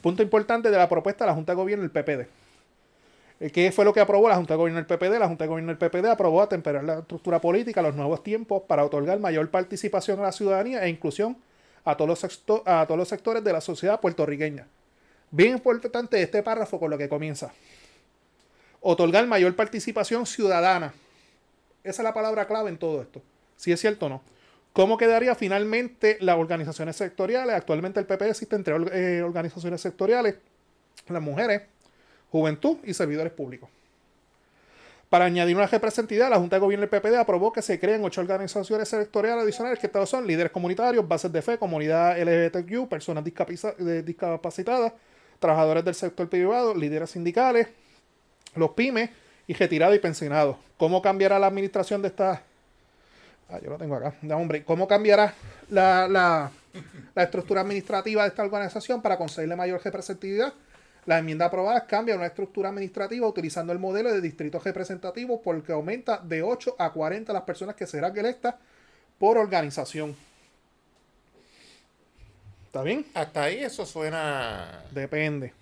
Punto 0.02 0.22
importante 0.22 0.70
de 0.70 0.76
la 0.76 0.88
propuesta 0.88 1.24
de 1.24 1.30
la 1.30 1.34
Junta 1.34 1.52
de 1.52 1.56
Gobierno 1.56 1.88
del 1.88 1.90
PPD. 1.90 2.28
Eh, 3.40 3.50
¿Qué 3.50 3.72
fue 3.72 3.84
lo 3.84 3.92
que 3.92 4.00
aprobó 4.00 4.28
la 4.28 4.36
Junta 4.36 4.54
de 4.54 4.58
Gobierno 4.58 4.82
del 4.82 4.86
PPD? 4.86 5.18
La 5.18 5.28
Junta 5.28 5.44
de 5.44 5.48
Gobierno 5.48 5.74
del 5.74 5.78
PPD 5.78 6.06
aprobó 6.06 6.42
atemperar 6.42 6.84
la 6.84 6.98
estructura 6.98 7.40
política 7.40 7.80
a 7.80 7.82
los 7.84 7.94
nuevos 7.94 8.22
tiempos 8.22 8.62
para 8.66 8.84
otorgar 8.84 9.18
mayor 9.20 9.48
participación 9.50 10.18
a 10.20 10.24
la 10.24 10.32
ciudadanía 10.32 10.84
e 10.84 10.88
inclusión 10.88 11.36
a 11.84 11.96
todos 11.96 12.08
los, 12.22 12.62
a 12.66 12.86
todos 12.86 12.98
los 12.98 13.08
sectores 13.08 13.44
de 13.44 13.52
la 13.52 13.60
sociedad 13.60 14.00
puertorriqueña. 14.00 14.66
Bien 15.30 15.52
importante 15.52 16.20
este 16.20 16.42
párrafo 16.42 16.78
con 16.78 16.90
lo 16.90 16.98
que 16.98 17.08
comienza. 17.08 17.52
Otorgar 18.80 19.26
mayor 19.26 19.54
participación 19.56 20.26
ciudadana. 20.26 20.94
Esa 21.82 22.02
es 22.02 22.04
la 22.04 22.14
palabra 22.14 22.46
clave 22.46 22.70
en 22.70 22.78
todo 22.78 23.02
esto. 23.02 23.22
Si 23.56 23.72
es 23.72 23.80
cierto 23.80 24.06
o 24.06 24.08
no. 24.08 24.33
¿Cómo 24.74 24.98
quedaría 24.98 25.36
finalmente 25.36 26.18
las 26.20 26.36
organizaciones 26.36 26.96
sectoriales? 26.96 27.54
Actualmente 27.54 28.00
el 28.00 28.06
PP 28.06 28.28
existe 28.28 28.56
entre 28.56 28.74
eh, 28.74 29.22
organizaciones 29.22 29.80
sectoriales, 29.80 30.34
las 31.06 31.22
mujeres, 31.22 31.62
juventud 32.32 32.78
y 32.82 32.92
servidores 32.92 33.32
públicos. 33.32 33.70
Para 35.08 35.26
añadir 35.26 35.54
una 35.54 35.68
representatividad, 35.68 36.28
la 36.28 36.38
Junta 36.38 36.56
de 36.56 36.60
Gobierno 36.60 36.84
del 36.88 37.00
PPD 37.00 37.14
aprobó 37.14 37.52
que 37.52 37.62
se 37.62 37.78
creen 37.78 38.04
ocho 38.04 38.20
organizaciones 38.20 38.88
sectoriales 38.88 39.44
adicionales 39.44 39.78
que 39.78 40.06
son 40.06 40.26
líderes 40.26 40.50
comunitarios, 40.50 41.06
bases 41.06 41.30
de 41.30 41.40
fe, 41.40 41.56
comunidad 41.56 42.20
LGBTQ, 42.20 42.88
personas 42.88 43.24
eh, 43.24 44.02
discapacitadas, 44.04 44.92
trabajadores 45.38 45.84
del 45.84 45.94
sector 45.94 46.28
privado, 46.28 46.74
líderes 46.74 47.10
sindicales, 47.10 47.68
los 48.56 48.70
pymes 48.70 49.10
y 49.46 49.54
retirados 49.54 49.94
y 49.94 50.00
pensionados. 50.00 50.56
¿Cómo 50.76 51.00
cambiará 51.00 51.38
la 51.38 51.46
administración 51.46 52.02
de 52.02 52.08
estas 52.08 52.40
Ah, 53.48 53.58
yo 53.62 53.70
lo 53.70 53.78
tengo 53.78 53.94
acá. 53.96 54.14
Hombre, 54.34 54.64
¿cómo 54.64 54.88
cambiará 54.88 55.34
la, 55.70 56.08
la- 56.08 56.50
la 57.14 57.22
estructura 57.22 57.60
administrativa 57.60 58.22
de 58.22 58.28
esta 58.28 58.42
organización 58.42 59.00
para 59.02 59.16
conseguirle 59.16 59.54
mayor 59.56 59.80
representatividad? 59.82 60.52
La 61.06 61.18
enmienda 61.18 61.44
aprobada 61.46 61.86
cambia 61.86 62.16
una 62.16 62.26
estructura 62.26 62.70
administrativa 62.70 63.28
utilizando 63.28 63.72
el 63.72 63.78
modelo 63.78 64.10
de 64.10 64.20
distritos 64.22 64.64
representativos 64.64 65.40
porque 65.44 65.72
aumenta 65.72 66.18
de 66.18 66.42
8 66.42 66.76
a 66.78 66.90
40 66.92 67.32
las 67.32 67.42
personas 67.42 67.76
que 67.76 67.86
serán 67.86 68.16
electas 68.16 68.54
por 69.18 69.36
organización. 69.36 70.16
¿Está 72.66 72.82
bien? 72.82 73.06
Hasta 73.14 73.44
ahí 73.44 73.58
eso 73.58 73.86
suena. 73.86 74.82
Depende. 74.90 75.52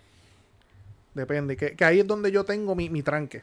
Depende. 1.14 1.56
Que, 1.56 1.76
que 1.76 1.84
ahí 1.84 2.00
es 2.00 2.06
donde 2.06 2.30
yo 2.32 2.44
tengo 2.44 2.74
mi, 2.74 2.88
mi 2.88 3.02
tranque. 3.02 3.42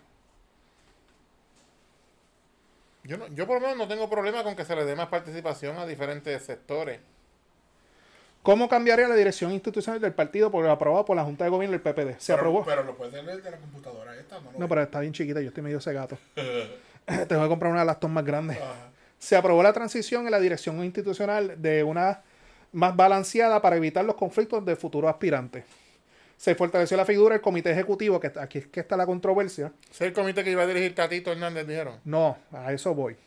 Yo, 3.10 3.18
no, 3.18 3.28
yo 3.30 3.47
por 3.47 3.55
lo 3.55 3.62
menos 3.62 3.76
no 3.76 3.88
tengo 3.88 4.07
problema 4.07 4.43
con 4.43 4.55
que 4.55 4.64
se 4.64 4.76
le 4.76 4.86
dé 4.86 4.95
más 4.95 5.07
participación 5.07 5.80
a 5.80 5.88
diferentes 5.88 6.43
sectores. 6.43 6.99
¿Cómo 8.43 8.70
cambiaría 8.70 9.07
la 9.07 9.16
dirección 9.16 9.51
institucional 9.51 9.99
del 9.99 10.14
partido 10.14 10.51
por 10.51 10.64
aprobado 10.68 11.05
por 11.05 11.16
la 11.16 11.24
Junta 11.24 11.43
de 11.43 11.49
Gobierno 11.49 11.76
del 11.76 11.82
PPD? 11.82 12.20
Se 12.20 12.34
pero, 12.34 12.38
aprobó. 12.38 12.64
Pero 12.64 12.84
lo 12.84 12.95
puedes 12.95 13.24
leer 13.26 13.41
de 13.41 13.49
la 13.49 13.57
computadora 13.57 14.16
esta, 14.16 14.39
¿no? 14.39 14.51
No, 14.55 14.70
pero 14.70 14.84
está 14.84 14.99
bien 14.99 15.12
chiquita, 15.12 15.41
yo 15.41 15.47
estoy 15.47 15.64
medio 15.64 15.80
ese 15.80 15.91
gato. 15.91 16.20
Tengo 17.28 17.41
que 17.41 17.47
comprar 17.47 17.72
una 17.72 17.84
laptop 17.84 18.12
más 18.12 18.24
grande. 18.24 18.60
Se 19.18 19.36
aprobó 19.36 19.64
la 19.64 19.74
transición 19.74 20.26
en 20.26 20.32
la 20.32 20.39
dirección 20.39 20.84
institucional 20.84 21.60
de 21.60 21.84
una 21.84 22.22
más 22.74 22.95
balanceada 22.95 23.60
para 23.60 23.78
evitar 23.78 24.05
los 24.05 24.18
conflictos 24.18 24.64
de 24.64 24.76
futuros 24.76 25.10
aspirantes. 25.10 25.66
Se 26.39 26.55
fortaleció 26.55 26.95
la 26.95 27.03
figura 27.03 27.33
del 27.33 27.41
comité 27.41 27.69
ejecutivo, 27.69 28.17
que 28.17 28.31
aquí 28.39 28.59
es 28.59 28.67
que 28.67 28.79
está 28.79 28.95
la 28.95 29.05
controversia. 29.05 29.73
¿Es 29.91 29.99
el 29.99 30.13
comité 30.13 30.41
que 30.41 30.51
iba 30.51 30.63
a 30.63 30.67
dirigir 30.67 30.95
Tatito 30.95 31.33
Hernández, 31.33 31.67
dijeron? 31.67 31.95
No, 32.05 32.37
a 32.53 32.71
eso 32.71 32.95
voy. 32.95 33.17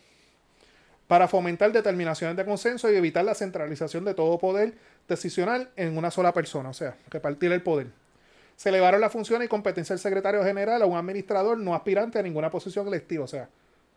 Para 1.09 1.29
fomentar 1.29 1.71
determinaciones 1.73 2.39
de 2.39 2.47
consenso 2.47 2.91
y 2.91 2.97
evitar 2.97 3.23
la 3.23 3.35
centralización 3.35 4.07
de 4.07 4.15
todo 4.15 4.39
poder 4.39 4.73
decisional 5.07 5.69
en 5.77 5.99
una 5.99 6.11
sola 6.11 6.33
persona, 6.33 6.71
o 6.71 6.73
sea, 6.73 6.97
repartir 7.11 7.53
el 7.53 7.63
poder. 7.63 7.89
Se 8.57 8.71
elevaron 8.71 9.03
las 9.03 9.13
funciones 9.13 9.45
y 9.45 9.49
competencia 9.51 9.93
del 9.93 10.01
secretario 10.01 10.43
general 10.43 10.81
a 10.81 10.87
un 10.87 10.97
administrador 10.97 11.59
no 11.59 11.75
aspirante 11.75 12.19
a 12.19 12.23
ninguna 12.23 12.51
posición 12.51 12.89
electiva, 12.89 13.25
o 13.25 13.29
sea, 13.29 13.47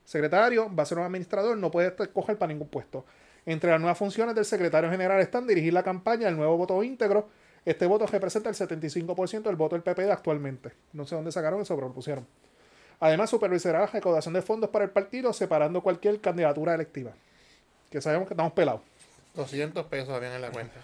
secretario 0.03 0.69
va 0.75 0.83
a 0.83 0.85
ser 0.85 0.97
un 0.97 1.05
administrador, 1.05 1.57
no 1.57 1.71
puede 1.71 1.95
escoger 1.97 2.37
para 2.37 2.51
ningún 2.51 2.67
puesto. 2.67 3.05
Entre 3.45 3.71
las 3.71 3.79
nuevas 3.79 3.97
funciones 3.97 4.35
del 4.35 4.43
secretario 4.43 4.89
general 4.89 5.21
están 5.21 5.47
dirigir 5.47 5.71
la 5.71 5.83
campaña 5.83 6.25
del 6.25 6.35
nuevo 6.35 6.57
voto 6.57 6.83
íntegro. 6.83 7.29
Este 7.65 7.85
voto 7.87 8.05
representa 8.05 8.49
el 8.49 8.55
75% 8.55 9.41
del 9.43 9.55
voto 9.55 9.75
del 9.75 9.81
PPD 9.83 10.11
actualmente. 10.11 10.71
No 10.93 11.05
sé 11.05 11.15
dónde 11.15 11.31
sacaron 11.31 11.61
eso, 11.61 11.75
pero 11.75 11.87
lo 11.87 11.93
pusieron. 11.93 12.27
Además, 12.99 13.29
supervisará 13.29 13.79
la 13.79 13.87
recaudación 13.87 14.33
de 14.33 14.41
fondos 14.41 14.69
para 14.69 14.85
el 14.85 14.91
partido, 14.91 15.33
separando 15.33 15.81
cualquier 15.81 16.21
candidatura 16.21 16.75
electiva. 16.75 17.11
Que 17.89 18.01
sabemos 18.01 18.27
que 18.27 18.33
estamos 18.35 18.53
pelados. 18.53 18.81
200 19.33 19.85
pesos 19.87 20.09
habían 20.09 20.33
en 20.33 20.41
la 20.41 20.51
cuenta. 20.51 20.75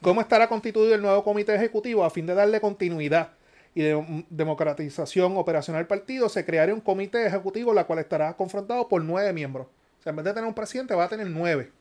¿Cómo 0.00 0.20
estará 0.20 0.48
constituido 0.48 0.94
el 0.94 1.02
nuevo 1.02 1.22
comité 1.24 1.54
ejecutivo 1.54 2.04
a 2.04 2.10
fin 2.10 2.26
de 2.26 2.34
darle 2.34 2.60
continuidad 2.60 3.30
y 3.74 3.82
de- 3.82 4.24
democratización 4.30 5.36
operacional 5.36 5.80
al 5.80 5.86
partido? 5.86 6.28
Se 6.28 6.44
crearía 6.44 6.74
un 6.74 6.80
comité 6.80 7.26
ejecutivo, 7.26 7.74
la 7.74 7.84
cual 7.84 7.98
estará 7.98 8.34
confrontado 8.36 8.88
por 8.88 9.02
nueve 9.02 9.32
miembros. 9.32 9.66
O 10.00 10.02
sea, 10.02 10.10
en 10.10 10.16
vez 10.16 10.24
de 10.24 10.32
tener 10.34 10.46
un 10.46 10.54
presidente, 10.54 10.94
va 10.94 11.04
a 11.04 11.08
tener 11.08 11.26
nueve. 11.26 11.72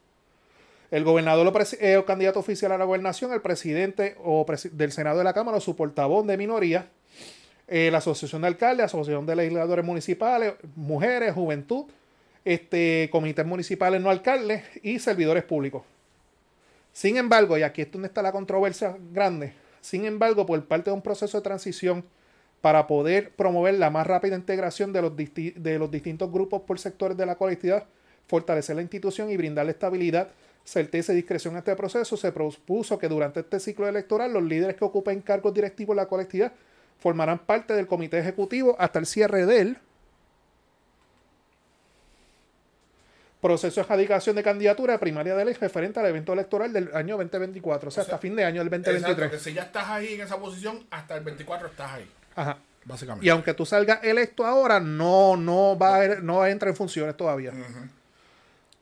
El 0.93 1.03
gobernador 1.05 1.51
eh, 1.79 1.97
o 1.97 2.05
candidato 2.05 2.37
oficial 2.37 2.71
a 2.71 2.77
la 2.77 2.85
gobernación, 2.85 3.33
el 3.33 3.41
presidente 3.41 4.15
o 4.23 4.45
del 4.73 4.91
Senado 4.91 5.17
de 5.17 5.23
la 5.23 5.33
Cámara 5.33 5.57
o 5.57 5.59
su 5.59 5.75
portavoz 5.75 6.23
de 6.27 6.37
minoría, 6.37 6.87
eh, 7.67 7.89
la 7.91 7.97
Asociación 7.97 8.43
de 8.43 8.49
Alcaldes, 8.49 8.85
Asociación 8.85 9.25
de 9.25 9.35
Legisladores 9.35 9.83
Municipales, 9.83 10.53
Mujeres, 10.75 11.33
Juventud, 11.33 11.85
este, 12.45 13.09
comités 13.11 13.43
municipales 13.43 13.99
no 14.01 14.11
alcaldes 14.11 14.65
y 14.83 14.99
servidores 14.99 15.43
públicos. 15.43 15.81
Sin 16.91 17.17
embargo, 17.17 17.57
y 17.57 17.63
aquí 17.63 17.81
es 17.81 17.91
donde 17.91 18.09
está 18.09 18.21
la 18.21 18.31
controversia 18.31 18.95
grande, 19.11 19.53
sin 19.81 20.05
embargo, 20.05 20.45
por 20.45 20.63
parte 20.65 20.91
de 20.91 20.93
un 20.93 21.01
proceso 21.01 21.39
de 21.39 21.43
transición 21.43 22.05
para 22.61 22.85
poder 22.85 23.31
promover 23.31 23.73
la 23.73 23.89
más 23.89 24.05
rápida 24.05 24.35
integración 24.35 24.93
de 24.93 25.01
los, 25.01 25.13
de 25.15 25.79
los 25.79 25.89
distintos 25.89 26.31
grupos 26.31 26.61
por 26.61 26.77
sectores 26.77 27.17
de 27.17 27.25
la 27.25 27.33
colectividad, 27.33 27.85
fortalecer 28.27 28.75
la 28.75 28.83
institución 28.83 29.31
y 29.31 29.37
brindarle 29.37 29.71
estabilidad, 29.71 30.29
certeza 30.63 31.13
y 31.13 31.17
discreción 31.17 31.55
a 31.55 31.59
este 31.59 31.75
proceso, 31.75 32.15
se 32.17 32.31
propuso 32.31 32.97
que 32.97 33.07
durante 33.07 33.41
este 33.41 33.59
ciclo 33.59 33.87
electoral 33.87 34.31
los 34.33 34.43
líderes 34.43 34.75
que 34.75 34.85
ocupen 34.85 35.21
cargos 35.21 35.53
directivos 35.53 35.93
en 35.93 35.97
la 35.97 36.07
colectividad 36.07 36.53
formarán 36.99 37.39
parte 37.39 37.73
del 37.73 37.87
comité 37.87 38.19
ejecutivo 38.19 38.75
hasta 38.79 38.99
el 38.99 39.05
cierre 39.05 39.45
de 39.45 39.59
él, 39.61 39.77
Proceso 43.43 43.81
de 43.81 43.85
erradicación 43.85 44.37
de 44.37 44.41
candidatura 44.41 44.97
primaria 44.97 45.35
de 45.35 45.43
ley 45.43 45.53
referente 45.55 45.99
al 45.99 46.05
evento 46.05 46.31
electoral 46.31 46.71
del 46.71 46.95
año 46.95 47.17
2024, 47.17 47.89
o 47.89 47.91
sea, 47.91 48.03
hasta 48.03 48.17
fin 48.17 48.37
de 48.37 48.45
año 48.45 48.63
del 48.63 48.73
Exacto, 48.73 48.91
2023. 48.91 49.31
que 49.31 49.49
si 49.49 49.53
ya 49.53 49.63
estás 49.63 49.89
ahí 49.89 50.13
en 50.13 50.21
esa 50.21 50.39
posición, 50.39 50.87
hasta 50.89 51.17
el 51.17 51.25
24 51.25 51.67
estás 51.67 51.91
ahí, 51.91 52.09
Ajá. 52.37 52.57
básicamente. 52.85 53.25
Y 53.25 53.29
aunque 53.29 53.53
tú 53.53 53.65
salgas 53.65 54.01
electo 54.01 54.45
ahora, 54.45 54.79
no, 54.79 55.35
no 55.35 55.77
va 55.77 55.97
a, 55.97 56.07
no 56.21 56.37
va 56.37 56.45
a 56.45 56.51
entrar 56.51 56.69
en 56.69 56.77
funciones 56.77 57.17
todavía. 57.17 57.51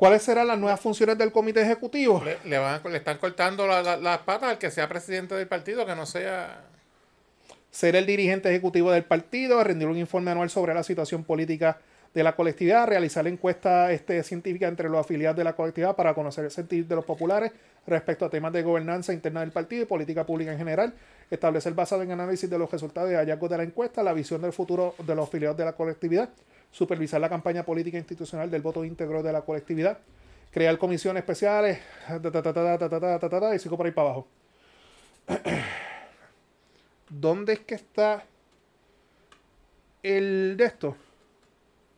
¿Cuáles 0.01 0.23
serán 0.23 0.47
las 0.47 0.57
nuevas 0.57 0.79
funciones 0.79 1.15
del 1.15 1.31
comité 1.31 1.61
ejecutivo? 1.61 2.23
Le, 2.25 2.37
le 2.49 2.57
van 2.57 2.81
a- 2.83 2.89
le 2.89 2.97
están 2.97 3.19
cortando 3.19 3.67
la- 3.67 3.83
la- 3.83 3.97
las 3.97 4.17
patas 4.21 4.49
al 4.49 4.57
que 4.57 4.71
sea 4.71 4.89
presidente 4.89 5.35
del 5.35 5.47
partido, 5.47 5.85
que 5.85 5.93
no 5.95 6.07
sea. 6.07 6.59
Ser 7.69 7.95
el 7.95 8.07
dirigente 8.07 8.49
ejecutivo 8.49 8.89
del 8.91 9.03
partido, 9.03 9.63
rendir 9.63 9.87
un 9.87 9.97
informe 9.99 10.31
anual 10.31 10.49
sobre 10.49 10.73
la 10.73 10.81
situación 10.81 11.23
política 11.23 11.77
de 12.15 12.23
la 12.23 12.35
colectividad, 12.35 12.87
realizar 12.87 13.27
encuestas 13.27 13.91
este, 13.91 14.23
científicas 14.23 14.69
entre 14.69 14.89
los 14.89 14.99
afiliados 15.05 15.37
de 15.37 15.43
la 15.43 15.53
colectividad 15.53 15.95
para 15.95 16.15
conocer 16.15 16.45
el 16.45 16.51
sentir 16.51 16.87
de 16.87 16.95
los 16.95 17.05
populares 17.05 17.51
respecto 17.85 18.25
a 18.25 18.29
temas 18.31 18.51
de 18.53 18.63
gobernanza 18.63 19.13
interna 19.13 19.41
del 19.41 19.51
partido 19.51 19.83
y 19.83 19.85
política 19.85 20.25
pública 20.25 20.51
en 20.51 20.57
general, 20.57 20.95
establecer 21.29 21.73
basado 21.75 22.01
en 22.01 22.11
análisis 22.11 22.49
de 22.49 22.57
los 22.57 22.71
resultados 22.71 23.11
y 23.11 23.13
hallazgos 23.13 23.51
de 23.51 23.57
la 23.57 23.63
encuesta, 23.63 24.01
la 24.01 24.13
visión 24.13 24.41
del 24.41 24.51
futuro 24.51 24.95
de 24.97 25.13
los 25.13 25.27
afiliados 25.27 25.57
de 25.57 25.65
la 25.65 25.73
colectividad, 25.73 26.27
supervisar 26.72 27.22
la 27.22 27.30
campaña 27.30 27.63
política 27.63 27.97
e 27.97 27.99
institucional 27.99 28.49
del 28.49 28.61
voto 28.61 28.84
íntegro 28.84 29.22
de 29.22 29.34
la 29.34 29.41
colectividad, 29.41 29.99
crear 30.51 30.78
comisiones 30.78 31.22
especiales, 31.22 31.80
y 33.55 33.59
sigo 33.59 33.78
por 33.78 33.86
ahí 33.86 33.91
para 33.91 34.09
abajo. 34.09 34.28
¿Dónde 37.09 37.53
es 37.53 37.59
que 37.59 37.76
está 37.76 38.24
el 40.01 40.55
de 40.57 40.65
esto? 40.65 40.95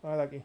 A 0.01 0.15
ver 0.15 0.19
aquí. 0.19 0.43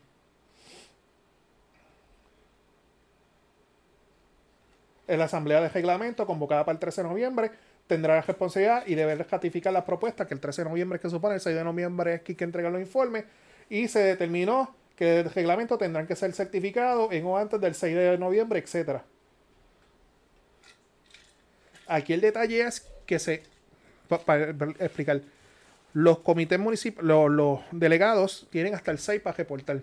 La 5.07 5.25
Asamblea 5.25 5.63
de 5.63 5.71
Reglamento, 5.71 6.27
convocada 6.27 6.67
para 6.67 6.75
el 6.75 6.81
13 6.81 7.03
de 7.03 7.09
noviembre, 7.09 7.51
tendrá 7.87 8.17
la 8.17 8.21
responsabilidad 8.21 8.87
y 8.87 8.95
deber 8.95 9.27
ratificar 9.29 9.73
las 9.73 9.85
propuestas 9.85 10.27
que 10.27 10.35
el 10.35 10.41
13 10.41 10.63
de 10.65 10.69
noviembre 10.69 10.97
es 10.97 11.03
que 11.03 11.09
supone, 11.09 11.37
el 11.37 11.41
6 11.41 11.57
de 11.57 11.65
noviembre 11.65 12.15
es 12.15 12.21
que 12.21 12.33
hay 12.33 12.37
que 12.37 12.45
entregar 12.45 12.71
los 12.71 12.81
informes, 12.81 13.25
y 13.69 13.89
se 13.89 14.01
determinó 14.01 14.75
que 14.97 15.21
el 15.21 15.31
reglamento 15.31 15.79
tendrán 15.79 16.07
que 16.07 16.17
ser 16.17 16.33
certificados 16.33 17.13
en 17.13 17.25
o 17.25 17.37
antes 17.39 17.61
del 17.61 17.75
6 17.75 17.95
de 17.95 18.19
noviembre, 18.19 18.59
etcétera. 18.59 19.05
Aquí 21.87 22.13
el 22.13 22.21
detalle 22.21 22.63
es 22.63 22.87
que 23.07 23.19
se 23.19 23.43
para 24.09 24.51
explicar 24.79 25.21
los 25.93 26.19
comités 26.21 26.59
municipales, 26.59 27.07
los, 27.07 27.31
los 27.31 27.61
delegados 27.71 28.47
tienen 28.51 28.75
hasta 28.75 28.91
el 28.91 28.99
6 28.99 29.21
para 29.21 29.37
reportar. 29.37 29.81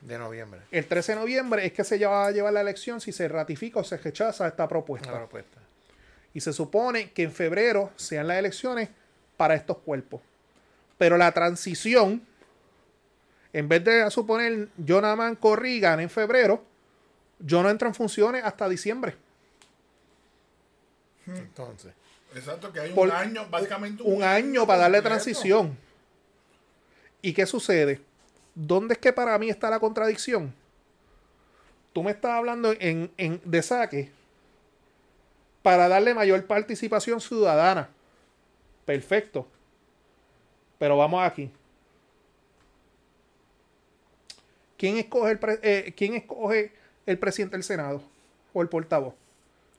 De 0.00 0.16
noviembre. 0.18 0.60
El 0.70 0.86
13 0.86 1.12
de 1.12 1.18
noviembre 1.18 1.66
es 1.66 1.72
que 1.72 1.84
se 1.84 2.04
va 2.04 2.26
a 2.26 2.30
llevar 2.30 2.52
la 2.54 2.62
elección 2.62 3.00
si 3.00 3.12
se 3.12 3.28
ratifica 3.28 3.80
o 3.80 3.84
se 3.84 3.98
rechaza 3.98 4.48
esta 4.48 4.62
La 4.62 4.68
propuesta. 4.68 5.12
propuesta. 5.12 5.58
Y 6.32 6.40
se 6.40 6.52
supone 6.52 7.10
que 7.10 7.24
en 7.24 7.32
febrero 7.32 7.90
sean 7.96 8.26
las 8.28 8.38
elecciones 8.38 8.88
para 9.36 9.54
estos 9.54 9.78
cuerpos. 9.78 10.22
Pero 10.96 11.18
la 11.18 11.32
transición, 11.32 12.22
en 13.52 13.68
vez 13.68 13.82
de 13.84 14.10
suponer 14.10 14.68
yo 14.76 15.00
nada 15.00 15.16
más 15.16 15.36
corrí 15.38 15.80
gane 15.80 16.02
en 16.04 16.10
febrero, 16.10 16.62
yo 17.38 17.62
no 17.62 17.70
entro 17.70 17.88
en 17.88 17.94
funciones 17.94 18.44
hasta 18.44 18.68
diciembre. 18.68 19.16
Entonces. 21.26 21.92
Exacto, 22.34 22.72
que 22.72 22.80
hay 22.80 22.92
Por- 22.92 23.08
un 23.08 23.14
año, 23.14 23.46
básicamente 23.50 24.02
un 24.04 24.22
año 24.22 24.66
para 24.66 24.82
darle 24.82 24.98
completo. 24.98 25.14
transición. 25.16 25.76
¿Y 27.22 27.32
qué 27.32 27.44
sucede? 27.46 28.00
¿Dónde 28.54 28.94
es 28.94 28.98
que 28.98 29.12
para 29.12 29.36
mí 29.38 29.48
está 29.50 29.68
la 29.70 29.80
contradicción? 29.80 30.54
Tú 31.92 32.02
me 32.02 32.12
estás 32.12 32.32
hablando 32.32 32.72
en, 32.78 33.10
en- 33.16 33.40
de 33.44 33.62
saque 33.62 34.10
para 35.62 35.88
darle 35.88 36.14
mayor 36.14 36.46
participación 36.46 37.20
ciudadana. 37.20 37.88
Perfecto. 38.84 39.46
Pero 40.78 40.96
vamos 40.96 41.22
aquí. 41.22 41.50
¿Quién 44.80 44.96
escoge 44.96 45.32
el, 45.32 45.38
pre- 45.38 45.60
eh, 45.62 45.92
¿quién 45.94 46.14
escoge 46.14 46.72
el 47.04 47.18
presidente 47.18 47.54
del 47.56 47.64
Senado? 47.64 48.00
¿O 48.54 48.62
el 48.62 48.68
portavoz? 48.68 49.12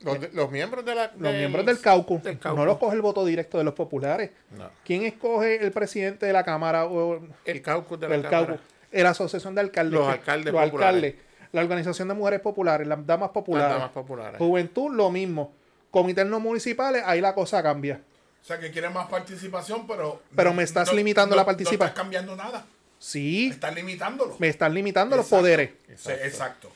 Los, 0.02 0.20
de- 0.22 0.30
los 0.32 0.52
miembros 0.52 0.86
de 0.86 0.94
la. 0.94 1.12
Los 1.18 1.34
miembros 1.34 1.66
del 1.66 1.80
caucus. 1.82 2.22
del 2.22 2.38
caucus. 2.38 2.60
No 2.60 2.66
los 2.66 2.78
coge 2.78 2.96
el 2.96 3.02
voto 3.02 3.26
directo 3.26 3.58
de 3.58 3.64
los 3.64 3.74
populares. 3.74 4.30
No. 4.56 4.70
¿Quién 4.86 5.02
escoge 5.02 5.64
el 5.64 5.72
presidente 5.72 6.28
de 6.28 6.34
la 6.34 6.44
Cámara 6.44 6.86
o 6.86 7.20
El 7.46 7.62
caucus 7.64 8.00
de 8.00 8.10
la 8.10 8.22
Cámara. 8.22 8.48
caucus? 8.58 8.66
La 8.92 9.10
asociación 9.10 9.56
de 9.56 9.62
alcaldes. 9.62 10.00
Los 10.00 10.08
alcaldes 10.08 10.54
los 10.54 10.64
populares. 10.64 10.96
alcaldes. 11.04 11.16
La 11.52 11.62
organización 11.62 12.08
de 12.08 12.14
mujeres 12.14 12.40
populares, 12.42 12.88
las 12.88 13.04
damas 13.08 13.30
Las 13.30 13.34
populares. 13.34 13.74
damas 13.78 13.92
populares. 13.92 14.38
Juventud, 14.38 14.92
lo 14.94 15.10
mismo. 15.10 15.52
Comités 15.90 16.26
no 16.28 16.40
municipales, 16.40 17.02
ahí 17.06 17.20
la 17.22 17.34
cosa 17.34 17.62
cambia. 17.64 18.00
O 18.42 18.46
sea, 18.46 18.60
que 18.60 18.70
quieren 18.72 18.94
más 18.94 19.08
participación, 19.10 19.86
pero... 19.88 20.22
Pero 20.36 20.54
me 20.54 20.64
estás 20.64 20.94
limitando 20.94 21.36
la 21.36 21.42
No 21.42 21.46
participación. 21.46 21.88
estás 21.90 22.02
cambiando 22.02 22.36
nada. 22.36 22.66
Sí, 23.04 23.48
Estás 23.50 23.74
limitándolo. 23.74 24.36
me 24.38 24.48
están 24.48 24.76
limitando 24.76 25.18
los 25.18 25.28
poderes. 25.28 25.72
Exacto. 25.90 26.68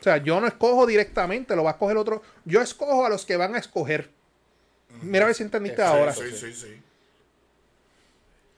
O 0.00 0.02
sea, 0.02 0.16
yo 0.16 0.40
no 0.40 0.48
escojo 0.48 0.86
directamente, 0.88 1.54
lo 1.54 1.62
va 1.62 1.70
a 1.70 1.72
escoger 1.74 1.96
otro. 1.96 2.20
Yo 2.44 2.60
escojo 2.60 3.06
a 3.06 3.08
los 3.08 3.24
que 3.24 3.36
van 3.36 3.54
a 3.54 3.58
escoger. 3.58 4.10
Mira 5.02 5.22
a 5.22 5.26
ver 5.26 5.36
si 5.36 5.44
entendiste 5.44 5.80
Exacto. 5.80 6.00
ahora. 6.00 6.12
Sí, 6.14 6.32
sí, 6.36 6.52
sí. 6.52 6.80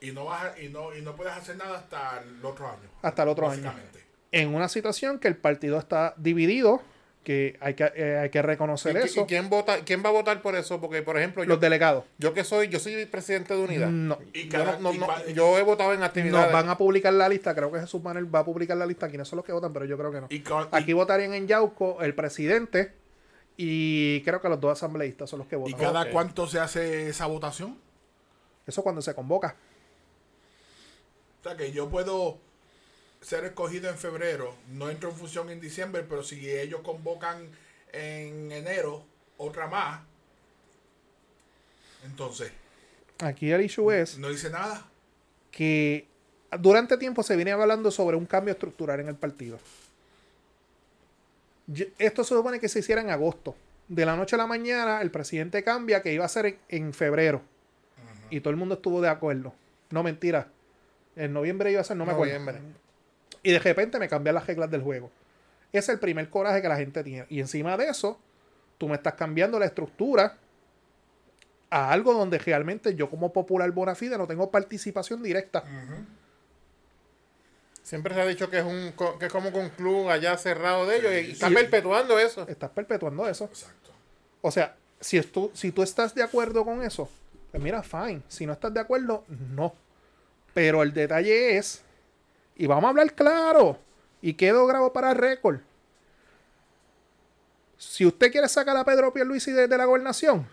Y 0.00 0.12
no, 0.12 0.24
vas 0.24 0.44
a- 0.54 0.58
y, 0.60 0.70
no, 0.70 0.96
y 0.96 1.02
no 1.02 1.14
puedes 1.14 1.34
hacer 1.34 1.56
nada 1.56 1.78
hasta 1.78 2.22
el 2.22 2.42
otro 2.42 2.66
año. 2.68 2.88
Hasta 3.02 3.22
el 3.22 3.28
otro 3.28 3.50
año. 3.50 3.62
básicamente. 3.62 4.02
En 4.32 4.54
una 4.54 4.70
situación 4.70 5.18
que 5.18 5.28
el 5.28 5.36
partido 5.36 5.78
está 5.78 6.14
dividido, 6.16 6.82
que 7.24 7.56
hay 7.60 7.74
que, 7.74 7.90
eh, 7.96 8.18
hay 8.18 8.30
que 8.30 8.38
¿Y, 8.38 8.42
reconocer 8.42 8.96
eso. 8.98 9.22
y 9.22 9.24
quién 9.24 9.48
vota, 9.50 9.78
quién 9.84 10.04
va 10.04 10.10
a 10.10 10.12
votar 10.12 10.40
por 10.42 10.54
eso? 10.54 10.80
Porque, 10.80 11.02
por 11.02 11.18
ejemplo, 11.18 11.42
yo, 11.42 11.48
los 11.48 11.60
delegados. 11.60 12.04
yo 12.18 12.32
que 12.34 12.44
soy, 12.44 12.68
yo 12.68 12.78
soy 12.78 13.04
presidente 13.06 13.54
de 13.56 13.60
unidad. 13.62 13.88
No. 13.88 14.18
Y 14.32 14.44
Yo, 14.44 14.50
cada- 14.50 14.72
no- 14.78 14.90
no- 14.90 14.94
y 14.94 14.98
no- 14.98 15.06
cua- 15.08 15.26
yo 15.32 15.58
he 15.58 15.62
votado 15.62 15.92
en 15.94 16.02
actividades. 16.04 16.44
Nos 16.44 16.52
van 16.52 16.68
a 16.68 16.78
publicar 16.78 17.12
la 17.12 17.28
lista, 17.28 17.54
creo 17.54 17.72
que 17.72 17.80
Jesús 17.80 18.02
Manuel 18.02 18.32
va 18.32 18.40
a 18.40 18.44
publicar 18.44 18.76
la 18.76 18.86
lista. 18.86 19.08
¿Quiénes 19.08 19.26
son 19.26 19.38
los 19.38 19.44
que 19.46 19.52
votan? 19.52 19.72
Pero 19.72 19.86
yo 19.86 19.96
creo 19.98 20.12
que 20.12 20.20
no. 20.20 20.26
y 20.30 20.36
y- 20.36 20.44
Aquí 20.70 20.92
votarían 20.92 21.34
en 21.34 21.48
Yauco 21.48 22.00
el 22.02 22.14
presidente 22.14 22.92
y 23.56 24.20
creo 24.22 24.40
que 24.40 24.48
los 24.48 24.60
dos 24.60 24.72
asambleístas 24.72 25.30
son 25.30 25.38
los 25.40 25.48
que 25.48 25.56
¿Y 25.56 25.58
votan. 25.58 25.78
cada 25.80 26.02
Ok. 26.02 26.08
cuánto 26.12 26.46
se 26.46 26.60
hace 26.60 27.08
esa 27.08 27.26
votación? 27.26 27.78
Eso 28.66 28.82
cuando 28.82 29.00
se 29.02 29.14
convoca. 29.14 29.56
O 31.40 31.42
sea, 31.48 31.56
que 31.56 31.72
yo 31.72 31.88
puedo 31.88 32.38
ser 33.24 33.44
escogido 33.44 33.88
en 33.88 33.96
febrero, 33.96 34.54
no 34.72 34.90
entro 34.90 35.08
en 35.08 35.16
función 35.16 35.48
en 35.48 35.58
diciembre, 35.60 36.04
pero 36.06 36.22
si 36.22 36.50
ellos 36.50 36.82
convocan 36.82 37.48
en 37.92 38.52
enero 38.52 39.02
otra 39.38 39.66
más, 39.66 40.02
entonces 42.04 42.52
Aquí 43.20 43.50
el 43.50 43.62
issue 43.62 43.90
es 43.92 44.18
no 44.18 44.28
dice 44.28 44.50
nada. 44.50 44.86
que 45.50 46.06
durante 46.58 46.98
tiempo 46.98 47.22
se 47.22 47.36
viene 47.36 47.52
hablando 47.52 47.90
sobre 47.90 48.16
un 48.16 48.26
cambio 48.26 48.52
estructural 48.52 49.00
en 49.00 49.08
el 49.08 49.14
partido. 49.14 49.58
Esto 51.98 52.24
se 52.24 52.34
supone 52.34 52.60
que 52.60 52.68
se 52.68 52.80
hiciera 52.80 53.00
en 53.00 53.10
agosto. 53.10 53.54
De 53.88 54.04
la 54.04 54.16
noche 54.16 54.36
a 54.36 54.38
la 54.38 54.46
mañana, 54.46 55.00
el 55.00 55.10
presidente 55.10 55.62
cambia 55.64 56.02
que 56.02 56.12
iba 56.12 56.24
a 56.24 56.28
ser 56.28 56.46
en, 56.46 56.58
en 56.68 56.92
febrero. 56.92 57.40
Y 58.30 58.40
todo 58.40 58.50
el 58.50 58.56
mundo 58.56 58.74
estuvo 58.76 59.00
de 59.00 59.08
acuerdo. 59.08 59.54
No, 59.90 60.02
mentira. 60.02 60.48
En 61.16 61.32
noviembre 61.32 61.70
iba 61.72 61.80
a 61.80 61.84
ser, 61.84 61.96
no 61.96 62.04
me 62.04 62.12
acuerdo. 62.12 62.34
Y 63.44 63.52
de 63.52 63.60
repente 63.60 63.98
me 64.00 64.08
cambian 64.08 64.34
las 64.34 64.46
reglas 64.46 64.68
del 64.70 64.82
juego. 64.82 65.10
Es 65.72 65.88
el 65.88 66.00
primer 66.00 66.28
coraje 66.30 66.60
que 66.62 66.68
la 66.68 66.76
gente 66.76 67.04
tiene. 67.04 67.26
Y 67.28 67.38
encima 67.40 67.76
de 67.76 67.86
eso, 67.88 68.18
tú 68.78 68.88
me 68.88 68.96
estás 68.96 69.14
cambiando 69.14 69.58
la 69.60 69.66
estructura 69.66 70.36
a 71.70 71.90
algo 71.92 72.12
donde 72.14 72.38
realmente 72.38 72.94
yo 72.94 73.08
como 73.10 73.32
popular 73.32 73.70
bona 73.72 73.94
fide 73.94 74.16
no 74.18 74.26
tengo 74.26 74.50
participación 74.50 75.22
directa. 75.22 75.62
Siempre 77.82 78.14
se 78.14 78.20
ha 78.22 78.26
dicho 78.26 78.48
que 78.48 78.58
es 78.60 78.64
un 78.64 78.94
que 79.18 79.26
es 79.26 79.32
como 79.32 79.50
un 79.50 79.68
club 79.70 80.08
allá 80.08 80.36
cerrado 80.38 80.86
de 80.86 80.96
ellos 80.96 81.12
y 81.28 81.32
está 81.32 81.48
Sí. 81.48 81.54
perpetuando 81.54 82.18
eso. 82.18 82.46
Estás 82.48 82.70
perpetuando 82.70 83.28
eso. 83.28 83.44
Exacto. 83.44 83.90
O 84.40 84.50
sea, 84.50 84.74
si, 85.00 85.18
es 85.18 85.30
tú, 85.30 85.50
si 85.52 85.70
tú 85.70 85.82
estás 85.82 86.14
de 86.14 86.22
acuerdo 86.22 86.64
con 86.64 86.82
eso, 86.82 87.10
pues 87.50 87.62
mira, 87.62 87.82
fine. 87.82 88.22
Si 88.28 88.46
no 88.46 88.54
estás 88.54 88.72
de 88.72 88.80
acuerdo, 88.80 89.24
no. 89.28 89.74
Pero 90.54 90.82
el 90.82 90.94
detalle 90.94 91.58
es, 91.58 91.82
y 92.56 92.66
vamos 92.66 92.84
a 92.84 92.88
hablar 92.90 93.12
claro, 93.14 93.78
y 94.22 94.34
quedo 94.34 94.66
grabo 94.66 94.92
para 94.92 95.12
récord. 95.14 95.58
Si 97.76 98.06
usted 98.06 98.30
quiere 98.32 98.48
sacar 98.48 98.76
a 98.76 98.84
Pedro 98.84 99.12
Pierluisi 99.12 99.52
de, 99.52 99.68
de 99.68 99.78
la 99.78 99.84
gobernación, 99.84 100.46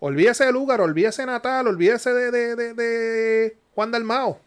olvídese 0.00 0.44
de 0.44 0.52
lugar, 0.52 0.80
olvídese 0.80 1.22
de 1.22 1.26
Natal, 1.26 1.66
olvídese 1.66 2.12
de, 2.12 2.30
de, 2.30 2.56
de- 2.56 2.74
de 2.74 3.56
Juan 3.74 3.90
Dalmao. 3.90 4.38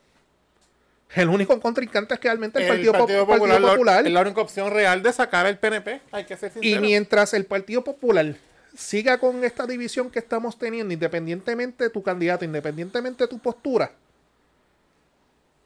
El 1.15 1.29
único 1.29 1.59
contrincante 1.61 2.13
es 2.15 2.19
realmente 2.21 2.61
el, 2.61 2.67
Partido, 2.67 2.91
Pop- 2.91 3.01
Partido 3.01 3.25
Popular. 3.25 4.05
es 4.05 4.11
la 4.11 4.21
única 4.21 4.41
opción 4.41 4.71
real 4.71 5.01
de 5.01 5.13
sacar 5.13 5.45
el 5.45 5.57
PNP. 5.57 6.01
Hay 6.11 6.25
que 6.25 6.35
ser 6.35 6.51
Y 6.55 6.59
sincero. 6.61 6.81
mientras 6.81 7.33
el 7.33 7.45
Partido 7.45 7.83
Popular 7.83 8.35
siga 8.75 9.17
con 9.17 9.43
esta 9.45 9.65
división 9.65 10.09
que 10.11 10.19
estamos 10.19 10.59
teniendo, 10.59 10.93
independientemente 10.93 11.85
de 11.85 11.89
tu 11.89 12.03
candidato, 12.03 12.43
independientemente 12.43 13.23
de 13.23 13.27
tu 13.29 13.39
postura, 13.39 13.91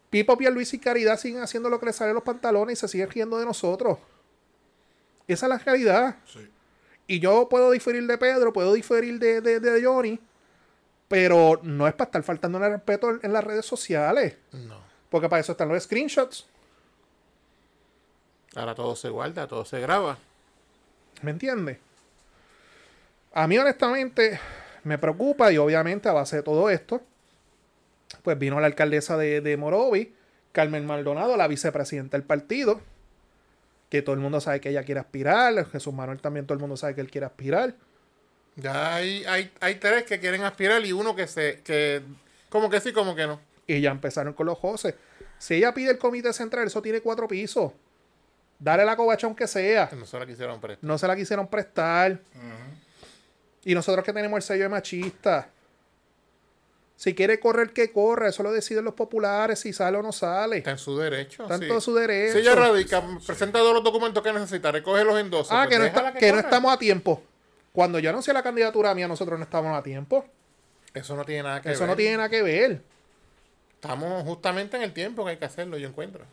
Pipo 0.10 0.36
Luis 0.36 0.74
y 0.74 0.80
Caridad 0.80 1.20
siguen 1.20 1.42
haciendo 1.42 1.70
lo 1.70 1.80
que 1.80 1.88
les 1.88 1.96
sale 1.96 2.14
los 2.14 2.24
pantalones 2.24 2.78
y 2.78 2.82
se 2.82 2.88
siguen 2.88 3.10
riendo 3.10 3.38
de 3.38 3.46
nosotros. 3.46 4.00
Esa 5.28 5.46
es 5.46 5.50
la 5.50 5.58
realidad. 5.60 6.16
Sí. 6.26 6.50
Y 7.06 7.20
yo 7.20 7.48
puedo 7.50 7.72
diferir 7.72 8.06
de 8.08 8.18
Pedro, 8.18 8.52
puedo 8.52 8.74
diferir 8.74 9.20
de, 9.20 9.42
de, 9.42 9.60
de 9.60 9.84
Johnny, 9.84 10.20
pero 11.08 11.60
no 11.64 11.88
es 11.88 11.94
para 11.94 12.08
estar 12.08 12.24
faltando 12.24 12.64
el 12.64 12.72
respeto 12.72 13.10
en, 13.12 13.20
en 13.24 13.34
las 13.34 13.44
redes 13.44 13.66
sociales. 13.66 14.38
No. 14.52 14.80
Porque 15.10 15.30
para 15.30 15.40
eso 15.40 15.52
están 15.52 15.70
los 15.70 15.84
screenshots. 15.84 16.48
Ahora 18.56 18.74
todo 18.74 18.96
se 18.96 19.10
guarda, 19.10 19.48
todo 19.48 19.66
se 19.66 19.80
graba. 19.80 20.18
¿Me 21.22 21.32
entiendes? 21.32 21.78
A 23.34 23.48
mí, 23.48 23.58
honestamente, 23.58 24.40
me 24.84 24.98
preocupa 24.98 25.52
y 25.52 25.58
obviamente 25.58 26.10
a 26.10 26.14
base 26.14 26.38
de 26.38 26.44
todo 26.44 26.70
esto, 26.70 27.02
pues 28.24 28.38
vino 28.38 28.60
la 28.60 28.68
alcaldesa 28.68 29.18
de, 29.18 29.42
de 29.42 29.58
Morovi, 29.58 30.14
Carmen 30.52 30.86
Maldonado, 30.86 31.38
la 31.38 31.48
vicepresidenta 31.48 32.18
del 32.18 32.26
partido, 32.26 32.82
que 33.90 34.02
todo 34.02 34.14
el 34.14 34.22
mundo 34.22 34.42
sabe 34.42 34.62
que 34.62 34.70
ella 34.70 34.84
quiere 34.84 35.00
aspirar, 35.00 35.66
Jesús 35.72 35.94
Manuel 35.94 36.22
también 36.22 36.46
todo 36.46 36.54
el 36.54 36.60
mundo 36.60 36.78
sabe 36.78 36.96
que 36.96 37.02
él 37.02 37.10
quiere 37.10 37.26
aspirar. 37.26 37.76
Ya 38.56 38.96
hay, 38.96 39.24
hay, 39.26 39.52
hay 39.62 39.76
tres 39.76 40.04
que 40.04 40.20
quieren 40.20 40.44
aspirar 40.44 40.86
y 40.86 40.92
uno 40.92 41.16
que 41.16 41.28
se, 41.28 41.62
que, 41.64 42.02
como 42.50 42.70
que 42.70 42.80
sí, 42.82 42.92
como 42.92 43.16
que 43.16 43.26
no. 43.26 43.40
Y 43.68 43.82
ya 43.82 43.92
empezaron 43.92 44.34
con 44.34 44.48
los 44.48 44.58
José. 44.58 44.96
Si 45.38 45.56
ella 45.56 45.74
pide 45.74 45.92
el 45.92 45.98
comité 45.98 46.34
central, 46.34 46.68
eso 46.68 46.82
tiene 46.82 47.02
cuatro 47.02 47.28
pisos. 47.28 47.72
Dale 48.60 48.84
la 48.84 48.98
covacha 48.98 49.26
aunque 49.26 49.48
sea. 49.48 49.90
No 49.96 50.06
se 50.06 50.20
la 50.20 50.26
quisieron 50.26 50.60
prestar. 50.60 50.86
No 50.86 50.98
se 50.98 51.08
la 51.08 51.16
quisieron 51.16 51.48
prestar. 51.48 52.20
Y 53.64 53.74
nosotros 53.74 54.04
que 54.04 54.12
tenemos 54.12 54.38
el 54.38 54.44
sello 54.44 54.64
de 54.64 54.70
machista. 54.70 55.50
Si 57.00 57.16
quiere 57.16 57.40
correr, 57.40 57.72
que 57.72 57.94
corra. 57.94 58.28
Eso 58.28 58.44
lo 58.44 58.52
deciden 58.52 58.84
los 58.84 58.94
populares, 58.94 59.60
si 59.62 59.72
sale 59.72 59.98
o 59.98 60.02
no 60.04 60.12
sale. 60.12 60.58
Está 60.58 60.72
en 60.72 60.78
su 60.78 60.98
derecho. 60.98 61.44
Está 61.44 61.56
en 61.56 61.62
sí. 61.62 61.68
todo 61.70 61.80
su 61.80 61.96
derecho. 61.96 62.34
Si 62.34 62.40
ella 62.40 62.56
radica, 62.56 63.02
presenta 63.26 63.60
todos 63.60 63.74
los 63.74 63.86
documentos 63.86 64.22
que 64.22 64.34
necesita, 64.34 64.70
recoge 64.70 65.06
los 65.06 65.18
endosos. 65.18 65.54
Ah, 65.54 65.64
pues 65.66 65.70
que, 65.70 65.80
no, 65.80 65.86
está- 65.86 66.14
que 66.14 66.28
no 66.28 66.34
corra. 66.36 66.42
estamos 66.42 66.74
a 66.74 66.78
tiempo. 66.78 67.24
Cuando 67.72 68.00
yo 68.00 68.10
anuncié 68.10 68.34
la 68.34 68.44
candidatura 68.44 68.94
mía, 68.94 69.08
nosotros 69.08 69.40
no 69.40 69.44
estábamos 69.46 69.80
a 69.80 69.82
tiempo. 69.82 70.26
Eso 70.94 71.16
no 71.16 71.24
tiene 71.24 71.44
nada 71.44 71.62
que 71.62 71.72
Eso 71.72 71.80
ver. 71.82 71.90
no 71.90 71.96
tiene 71.96 72.18
nada 72.18 72.28
que 72.28 72.42
ver. 72.42 72.82
Estamos 73.76 74.22
justamente 74.26 74.76
en 74.76 74.84
el 74.84 74.92
tiempo 74.92 75.24
que 75.24 75.32
hay 75.32 75.38
que 75.38 75.46
hacerlo, 75.46 75.78
yo 75.78 75.88
encuentro. 75.88 76.26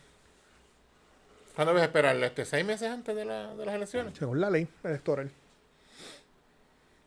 ¿Cuándo 1.55 1.77
a 1.77 1.83
esperarlo? 1.85 2.27
Este, 2.27 2.45
¿Seis 2.45 2.64
meses 2.67 2.91
antes 2.91 3.14
de, 3.14 3.25
la- 3.25 3.55
de 3.55 3.64
las 3.64 3.75
elecciones? 3.77 4.14
Según 4.19 4.41
la 4.41 4.51
ley 4.51 4.67
electoral. 4.83 5.31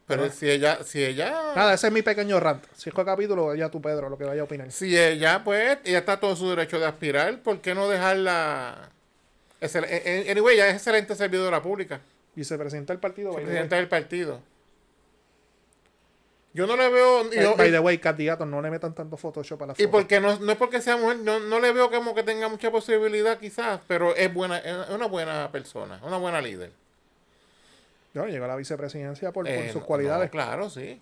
Pero 0.10 0.30
si 0.32 0.50
ella, 0.50 0.84
si 0.84 1.04
ella, 1.06 1.54
Nada, 1.56 1.74
ese 1.76 1.88
es 1.88 1.94
mi 1.94 2.02
pequeño 2.02 2.40
rant. 2.40 2.66
Si 2.76 2.90
es 2.90 2.98
el 2.98 3.06
capítulo, 3.06 3.54
ya 3.56 3.70
tú, 3.70 3.82
Pedro, 3.82 4.10
lo 4.10 4.18
que 4.18 4.26
vaya 4.26 4.42
a 4.42 4.44
opinar. 4.44 4.72
si 4.72 4.98
ella, 4.98 5.44
pues, 5.44 5.78
ella 5.86 6.00
está 6.00 6.20
todo 6.20 6.36
su 6.36 6.50
derecho 6.50 6.80
de 6.80 6.86
aspirar, 6.88 7.40
¿por 7.42 7.62
qué 7.62 7.74
no 7.76 7.88
dejarla? 7.88 8.90
Excel- 9.62 9.86
eh, 9.86 10.02
eh, 10.26 10.32
Anyway, 10.32 10.56
ella 10.56 10.68
es 10.70 10.76
excelente 10.76 11.16
servidora 11.16 11.62
pública, 11.62 12.02
Vicepresidenta 12.36 12.94
del 12.94 13.00
partido. 13.00 13.30
by 13.30 13.36
the 13.36 13.40
way. 13.42 13.46
presidenta 13.46 13.76
del 13.76 13.88
partido. 13.88 14.42
Yo 16.54 16.66
no 16.66 16.76
le 16.76 16.90
veo, 16.90 17.32
y, 17.32 17.38
Eh, 17.38 17.44
no- 17.44 17.56
by 17.56 17.70
the 17.72 17.80
way, 17.80 18.00
candidatos, 18.00 18.48
no 18.48 18.60
le 18.62 18.72
metan 18.72 18.96
tanto 18.96 19.16
Photoshop 19.18 19.62
a 19.64 19.66
la 19.68 19.74
y 19.74 19.84
foto. 19.84 19.92
porque 19.92 20.20
no, 20.20 20.40
no 20.40 20.52
es 20.52 20.58
porque 20.58 20.82
sea 20.82 20.98
mujer, 20.98 21.18
no, 21.20 21.40
no 21.40 21.60
le 21.60 21.72
veo 21.72 21.92
como 21.92 22.16
que 22.16 22.24
tenga 22.24 22.48
mucha 22.50 22.72
posibilidad 22.72 23.38
quizás, 23.38 23.82
pero 23.88 24.16
es 24.16 24.34
buena, 24.34 24.58
es 24.58 24.90
una 24.90 25.06
buena 25.06 25.52
persona, 25.52 26.00
una 26.02 26.18
buena 26.18 26.42
líder. 26.42 26.72
No, 28.14 28.26
llegó 28.28 28.46
a 28.46 28.48
la 28.48 28.56
vicepresidencia 28.56 29.32
por, 29.32 29.46
por 29.46 29.54
Eh, 29.54 29.72
sus 29.72 29.82
no, 29.82 29.88
cualidades. 29.88 30.28
no, 30.28 30.32
claro, 30.32 30.70
sí. 30.70 31.00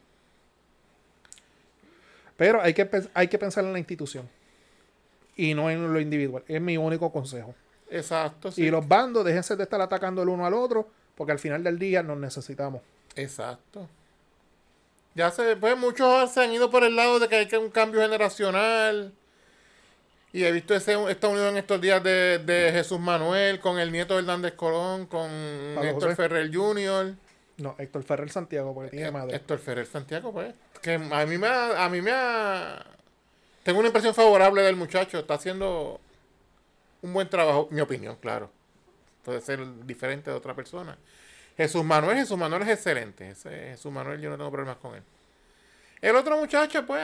Pero 2.36 2.62
hay 2.62 2.74
que, 2.74 2.90
hay 3.14 3.28
que 3.28 3.40
pensar 3.40 3.64
en 3.64 3.74
la 3.74 3.80
institución. 3.80 4.30
Y 5.36 5.54
no 5.54 5.70
en 5.70 5.92
lo 5.94 6.00
individual. 6.00 6.44
Es 6.48 6.62
mi 6.62 6.78
único 6.78 7.12
consejo. 7.12 7.54
Exacto, 7.90 8.52
sí. 8.52 8.64
Y 8.64 8.70
los 8.72 8.88
bandos, 8.88 9.24
déjense 9.26 9.56
de 9.56 9.64
estar 9.64 9.80
atacando 9.82 10.22
el 10.22 10.30
uno 10.30 10.46
al 10.46 10.54
otro, 10.54 10.88
porque 11.16 11.32
al 11.32 11.40
final 11.40 11.64
del 11.64 11.80
día 11.80 12.04
nos 12.04 12.18
necesitamos. 12.18 12.82
Exacto. 13.16 13.88
Ya 15.16 15.32
se, 15.32 15.56
pues 15.56 15.78
muchos 15.78 16.32
se 16.32 16.44
han 16.44 16.52
ido 16.52 16.70
por 16.70 16.84
el 16.84 16.96
lado 16.96 17.20
de 17.20 17.28
que 17.28 17.36
hay 17.38 17.48
que 17.48 17.58
un 17.58 17.70
cambio 17.72 18.02
generacional. 18.02 19.14
Y 20.34 20.44
he 20.44 20.52
visto 20.52 20.76
ese, 20.76 20.96
esta 21.10 21.28
unión 21.30 21.48
en 21.48 21.58
estos 21.58 21.80
días 21.82 22.04
de, 22.04 22.40
de 22.40 22.72
Jesús 22.72 23.00
Manuel 23.00 23.60
con 23.60 23.80
el 23.80 23.92
nieto 23.92 24.14
de 24.16 24.20
Hernández 24.22 24.54
Colón, 24.54 25.06
con 25.08 25.30
Pablo 25.76 25.90
Héctor 25.90 26.04
José. 26.10 26.16
Ferrer 26.16 26.54
Jr. 26.54 27.16
No, 27.58 27.76
Héctor 27.80 28.04
Ferrer 28.04 28.30
Santiago, 28.30 28.74
porque 28.74 28.92
tiene 28.92 29.10
madre. 29.10 29.36
Héctor 29.36 29.58
Ferrer 29.60 29.86
Santiago, 29.88 30.32
pues. 30.32 30.54
Que 30.82 30.94
a 30.96 31.26
mí 31.26 31.38
me 31.38 31.48
ha, 31.48 31.84
a 31.86 31.90
mí 31.90 32.02
me 32.02 32.12
ha- 32.14 32.86
Tengo 33.64 33.80
una 33.80 33.88
impresión 33.88 34.14
favorable 34.14 34.62
del 34.62 34.76
muchacho. 34.76 35.18
Está 35.18 35.36
haciendo 35.36 36.00
un 37.02 37.14
buen 37.14 37.30
trabajo, 37.30 37.68
mi 37.72 37.82
opinión, 37.82 38.16
claro. 38.18 38.52
Puede 39.24 39.42
ser 39.42 39.60
diferente 39.86 40.30
de 40.30 40.36
otra 40.38 40.54
persona. 40.54 40.98
Jesús 41.58 41.84
Manuel, 41.84 42.18
Jesús 42.18 42.38
Manuel 42.38 42.62
es 42.64 42.70
excelente. 42.70 43.30
Ese 43.30 43.50
Jesús 43.72 43.92
Manuel 43.92 44.22
yo 44.22 44.30
no 44.30 44.38
tengo 44.38 44.52
problemas 44.52 44.78
con 44.78 44.94
él. 44.96 45.02
El 46.00 46.16
otro 46.16 46.38
muchacho, 46.38 46.86
pues, 46.86 47.02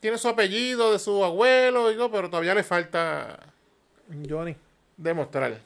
tiene 0.00 0.18
su 0.18 0.28
apellido 0.28 0.92
de 0.92 0.98
su 0.98 1.24
abuelo 1.24 1.90
y 1.90 1.96
todo, 1.96 2.10
pero 2.10 2.28
todavía 2.30 2.54
le 2.54 2.62
falta 2.62 3.38
Johnny. 4.28 4.56
demostrar. 4.96 5.58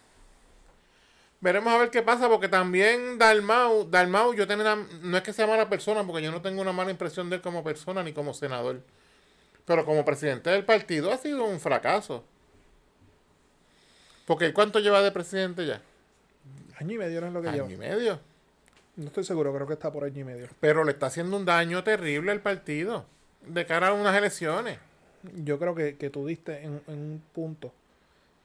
Veremos 1.43 1.73
a 1.73 1.79
ver 1.79 1.91
qué 1.91 2.03
pasa, 2.03 2.29
porque 2.29 2.49
también 2.49 3.17
Dalmau, 3.19 3.89
Dalmau, 3.89 4.35
yo 4.35 4.47
tengo 4.47 4.61
una- 4.63 4.77
no 5.03 5.17
es 5.17 5.23
que 5.23 5.33
sea 5.33 5.47
mala 5.47 5.69
persona, 5.71 6.05
porque 6.07 6.23
yo 6.23 6.31
no 6.31 6.43
tengo 6.43 6.61
una 6.61 6.73
mala 6.73 6.91
impresión 6.91 7.31
de 7.31 7.37
él 7.37 7.43
como 7.43 7.65
persona 7.65 8.03
ni 8.03 8.13
como 8.13 8.35
senador. 8.35 8.81
Pero 9.65 9.85
como 9.87 10.05
presidente 10.05 10.51
del 10.51 10.65
partido 10.65 11.11
ha 11.13 11.17
sido 11.17 11.45
un 11.45 11.59
fracaso. 11.61 12.25
Porque 14.27 14.53
¿cuánto 14.53 14.79
lleva 14.81 15.01
de 15.03 15.11
presidente 15.13 15.67
ya? 15.67 15.81
Año 16.79 16.95
y 16.95 16.99
medio 16.99 17.21
no 17.21 17.27
es 17.29 17.33
lo 17.33 17.43
que 17.43 17.49
Año 17.49 17.67
lleva. 17.69 17.73
y 17.73 17.77
medio. 17.77 18.21
No 18.97 19.07
estoy 19.07 19.25
seguro, 19.25 19.55
creo 19.55 19.67
que 19.67 19.73
está 19.75 19.91
por 19.93 20.05
año 20.05 20.21
y 20.21 20.25
medio. 20.25 20.49
Pero 20.61 20.85
le 20.85 20.93
está 20.93 21.07
haciendo 21.07 21.37
un 21.37 21.45
daño 21.45 21.83
terrible 21.85 22.33
al 22.33 22.41
partido 22.41 23.07
de 23.47 23.67
cara 23.67 23.89
a 23.89 23.93
unas 23.93 24.17
elecciones. 24.17 24.79
Yo 25.45 25.59
creo 25.59 25.75
que, 25.75 25.97
que 25.97 26.09
tú 26.11 26.27
diste 26.27 26.63
en, 26.63 26.81
en 26.87 26.95
un 26.99 27.23
punto 27.33 27.73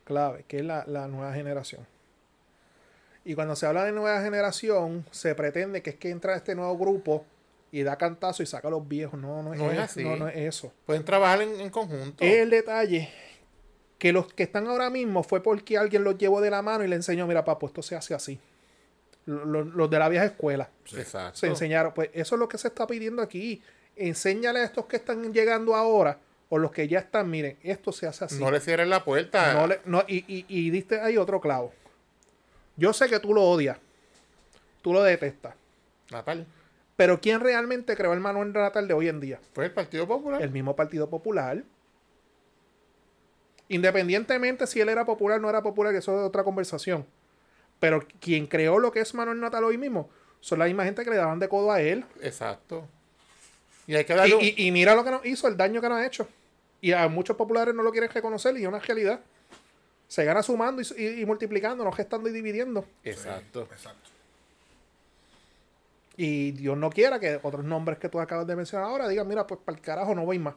clave, 0.03 0.43
que 0.47 0.57
es 0.57 0.65
la, 0.65 0.83
la 0.87 1.07
nueva 1.07 1.33
generación. 1.33 1.85
Y 3.23 3.33
cuando 3.33 3.55
se 3.55 3.65
habla 3.65 3.83
de 3.85 3.91
nueva 3.91 4.21
generación, 4.21 5.05
se 5.11 5.33
pretende 5.35 5.81
que 5.81 5.91
es 5.91 5.95
que 5.95 6.09
entra 6.11 6.35
este 6.35 6.53
nuevo 6.53 6.77
grupo 6.77 7.25
y 7.71 7.81
da 7.83 7.97
cantazo 7.97 8.43
y 8.43 8.45
saca 8.45 8.67
a 8.67 8.71
los 8.71 8.87
viejos. 8.87 9.19
No, 9.19 9.41
no 9.41 9.53
es, 9.53 9.59
No 9.59 9.65
es 9.71 9.73
eso, 9.73 9.81
así. 9.83 10.03
No, 10.03 10.15
no 10.17 10.27
es 10.27 10.35
eso. 10.37 10.71
Pueden 10.85 11.03
trabajar 11.03 11.41
en, 11.41 11.59
en 11.59 11.69
conjunto. 11.69 12.23
Es 12.23 12.35
el 12.35 12.49
detalle 12.51 13.09
que 13.97 14.11
los 14.13 14.31
que 14.31 14.43
están 14.43 14.67
ahora 14.67 14.89
mismo 14.89 15.23
fue 15.23 15.41
porque 15.41 15.77
alguien 15.77 16.03
los 16.03 16.17
llevó 16.17 16.39
de 16.41 16.51
la 16.51 16.61
mano 16.61 16.83
y 16.83 16.87
le 16.87 16.95
enseñó, 16.97 17.25
mira, 17.25 17.43
papo, 17.43 17.65
esto 17.67 17.81
se 17.81 17.95
hace 17.95 18.13
así. 18.13 18.39
Lo- 19.25 19.43
lo- 19.45 19.63
Los, 19.63 19.89
de 19.89 19.97
la 19.97 20.07
vieja 20.09 20.25
escuela 20.25 20.69
Exacto. 20.95 21.37
se 21.39 21.47
enseñaron. 21.47 21.93
Pues 21.95 22.09
eso 22.13 22.35
es 22.35 22.39
lo 22.39 22.47
que 22.47 22.57
se 22.59 22.67
está 22.67 22.85
pidiendo 22.85 23.21
aquí. 23.23 23.61
Enséñale 23.95 24.59
a 24.59 24.63
estos 24.63 24.85
que 24.85 24.97
están 24.97 25.31
llegando 25.33 25.75
ahora 25.75 26.19
o 26.49 26.57
los 26.57 26.71
que 26.71 26.87
ya 26.87 26.99
están, 26.99 27.29
miren, 27.29 27.57
esto 27.63 27.91
se 27.91 28.07
hace 28.07 28.25
así. 28.25 28.39
No 28.39 28.51
le 28.51 28.59
cierren 28.59 28.89
la 28.89 29.03
puerta. 29.03 29.53
No 29.53 29.67
le- 29.67 29.81
no, 29.85 30.03
y, 30.07 30.17
y, 30.27 30.45
y 30.47 30.69
diste 30.69 30.99
ahí 30.99 31.17
otro 31.17 31.39
clavo. 31.41 31.73
Yo 32.77 32.93
sé 32.93 33.07
que 33.09 33.19
tú 33.19 33.33
lo 33.33 33.43
odias. 33.43 33.77
Tú 34.81 34.93
lo 34.93 35.01
detestas. 35.01 35.55
Natal. 36.11 36.45
Pero 36.95 37.19
¿quién 37.19 37.39
realmente 37.41 37.95
creó 37.95 38.13
el 38.13 38.19
Manuel 38.19 38.53
Natal 38.53 38.87
de 38.87 38.93
hoy 38.93 39.07
en 39.09 39.19
día? 39.19 39.39
Fue 39.53 39.65
el 39.65 39.71
Partido 39.71 40.07
Popular. 40.07 40.41
El 40.41 40.51
mismo 40.51 40.75
Partido 40.75 41.09
Popular. 41.09 41.63
Independientemente 43.67 44.67
si 44.67 44.79
él 44.81 44.89
era 44.89 45.05
popular 45.05 45.39
o 45.39 45.41
no 45.41 45.49
era 45.49 45.63
popular, 45.63 45.93
eso 45.95 46.19
es 46.19 46.27
otra 46.27 46.43
conversación. 46.43 47.05
Pero 47.79 48.05
quien 48.19 48.45
creó 48.47 48.79
lo 48.79 48.91
que 48.91 48.99
es 48.99 49.13
Manuel 49.13 49.39
Natal 49.39 49.63
hoy 49.63 49.77
mismo 49.77 50.09
son 50.39 50.59
la 50.59 50.65
misma 50.65 50.83
gente 50.85 51.03
que 51.03 51.09
le 51.09 51.15
daban 51.17 51.39
de 51.39 51.49
codo 51.49 51.71
a 51.71 51.81
él. 51.81 52.05
Exacto. 52.21 52.87
Y 53.87 53.95
hay 53.95 54.05
que 54.05 54.13
Y, 54.13 54.15
darle 54.15 54.35
un- 54.35 54.41
y- 54.43 54.53
y 54.57 54.71
mira 54.71 54.95
lo 54.95 55.03
que 55.03 55.11
nos 55.11 55.25
hizo, 55.25 55.47
el 55.47 55.55
daño 55.57 55.81
que 55.81 55.89
nos 55.89 55.97
ha 55.99 56.05
hecho. 56.05 56.27
Y 56.81 56.91
a 56.91 57.07
muchos 57.07 57.35
populares 57.35 57.73
no 57.75 57.83
lo 57.83 57.91
quieren 57.91 58.09
reconocer 58.09 58.55
y 58.57 58.61
es 58.63 58.67
una 58.67 58.79
realidad. 58.79 59.19
Se 60.07 60.23
gana 60.23 60.43
sumando 60.43 60.81
y, 60.81 60.85
y- 60.97 61.21
y 61.21 61.25
multiplicando, 61.25 61.83
no 61.83 61.91
gestando 61.91 62.29
y 62.29 62.31
dividiendo. 62.31 62.85
Exacto. 63.03 63.67
Exacto. 63.71 64.09
Y 66.17 66.51
Dios 66.51 66.77
no 66.77 66.89
quiera 66.89 67.19
que 67.19 67.39
otros 67.43 67.65
nombres 67.65 67.97
que 67.99 68.07
tú 68.07 68.19
acabas 68.19 68.47
de 68.47 68.55
mencionar 68.55 68.87
ahora 68.87 69.07
digan, 69.09 69.27
mira, 69.27 69.45
pues 69.45 69.59
para 69.63 69.77
el 69.77 69.81
carajo 69.83 70.15
no 70.15 70.23
voy 70.25 70.39
más. 70.39 70.55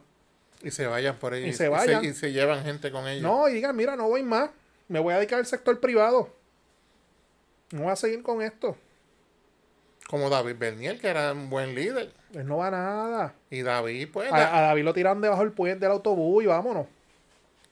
Y 0.63 0.71
se 0.71 0.87
vayan 0.87 1.17
por 1.17 1.33
ahí. 1.33 1.45
Y 1.45 1.53
se 1.53 1.67
vayan. 1.67 2.03
Y 2.03 2.13
se, 2.13 2.31
llevan 2.31 2.63
gente 2.63 2.91
con 2.91 3.07
ellos. 3.07 3.23
No, 3.23 3.47
y 3.49 3.53
digan, 3.53 3.75
mira, 3.75 3.95
no 3.95 4.07
voy 4.07 4.23
más. 4.23 4.49
Me 4.87 4.99
voy 4.99 5.13
a 5.13 5.17
dedicar 5.17 5.39
al 5.39 5.45
sector 5.45 5.79
privado. 5.79 6.29
No 7.71 7.83
voy 7.83 7.91
a 7.91 7.95
seguir 7.95 8.23
con 8.23 8.41
esto. 8.41 8.75
Como 10.09 10.29
David 10.31 10.55
Bernier, 10.57 10.99
que 10.99 11.07
era 11.07 11.31
un 11.33 11.51
buen 11.51 11.75
líder. 11.75 12.11
Pues 12.33 12.43
no 12.43 12.57
va 12.57 12.71
nada. 12.71 13.35
Y 13.51 13.61
David, 13.61 14.09
pues. 14.11 14.31
A, 14.31 14.57
a 14.57 14.61
David 14.61 14.83
lo 14.83 14.93
tiraron 14.93 15.21
debajo 15.21 15.43
del 15.43 15.51
puente 15.51 15.85
del 15.85 15.91
autobús 15.91 16.43
y 16.43 16.47
vámonos. 16.47 16.87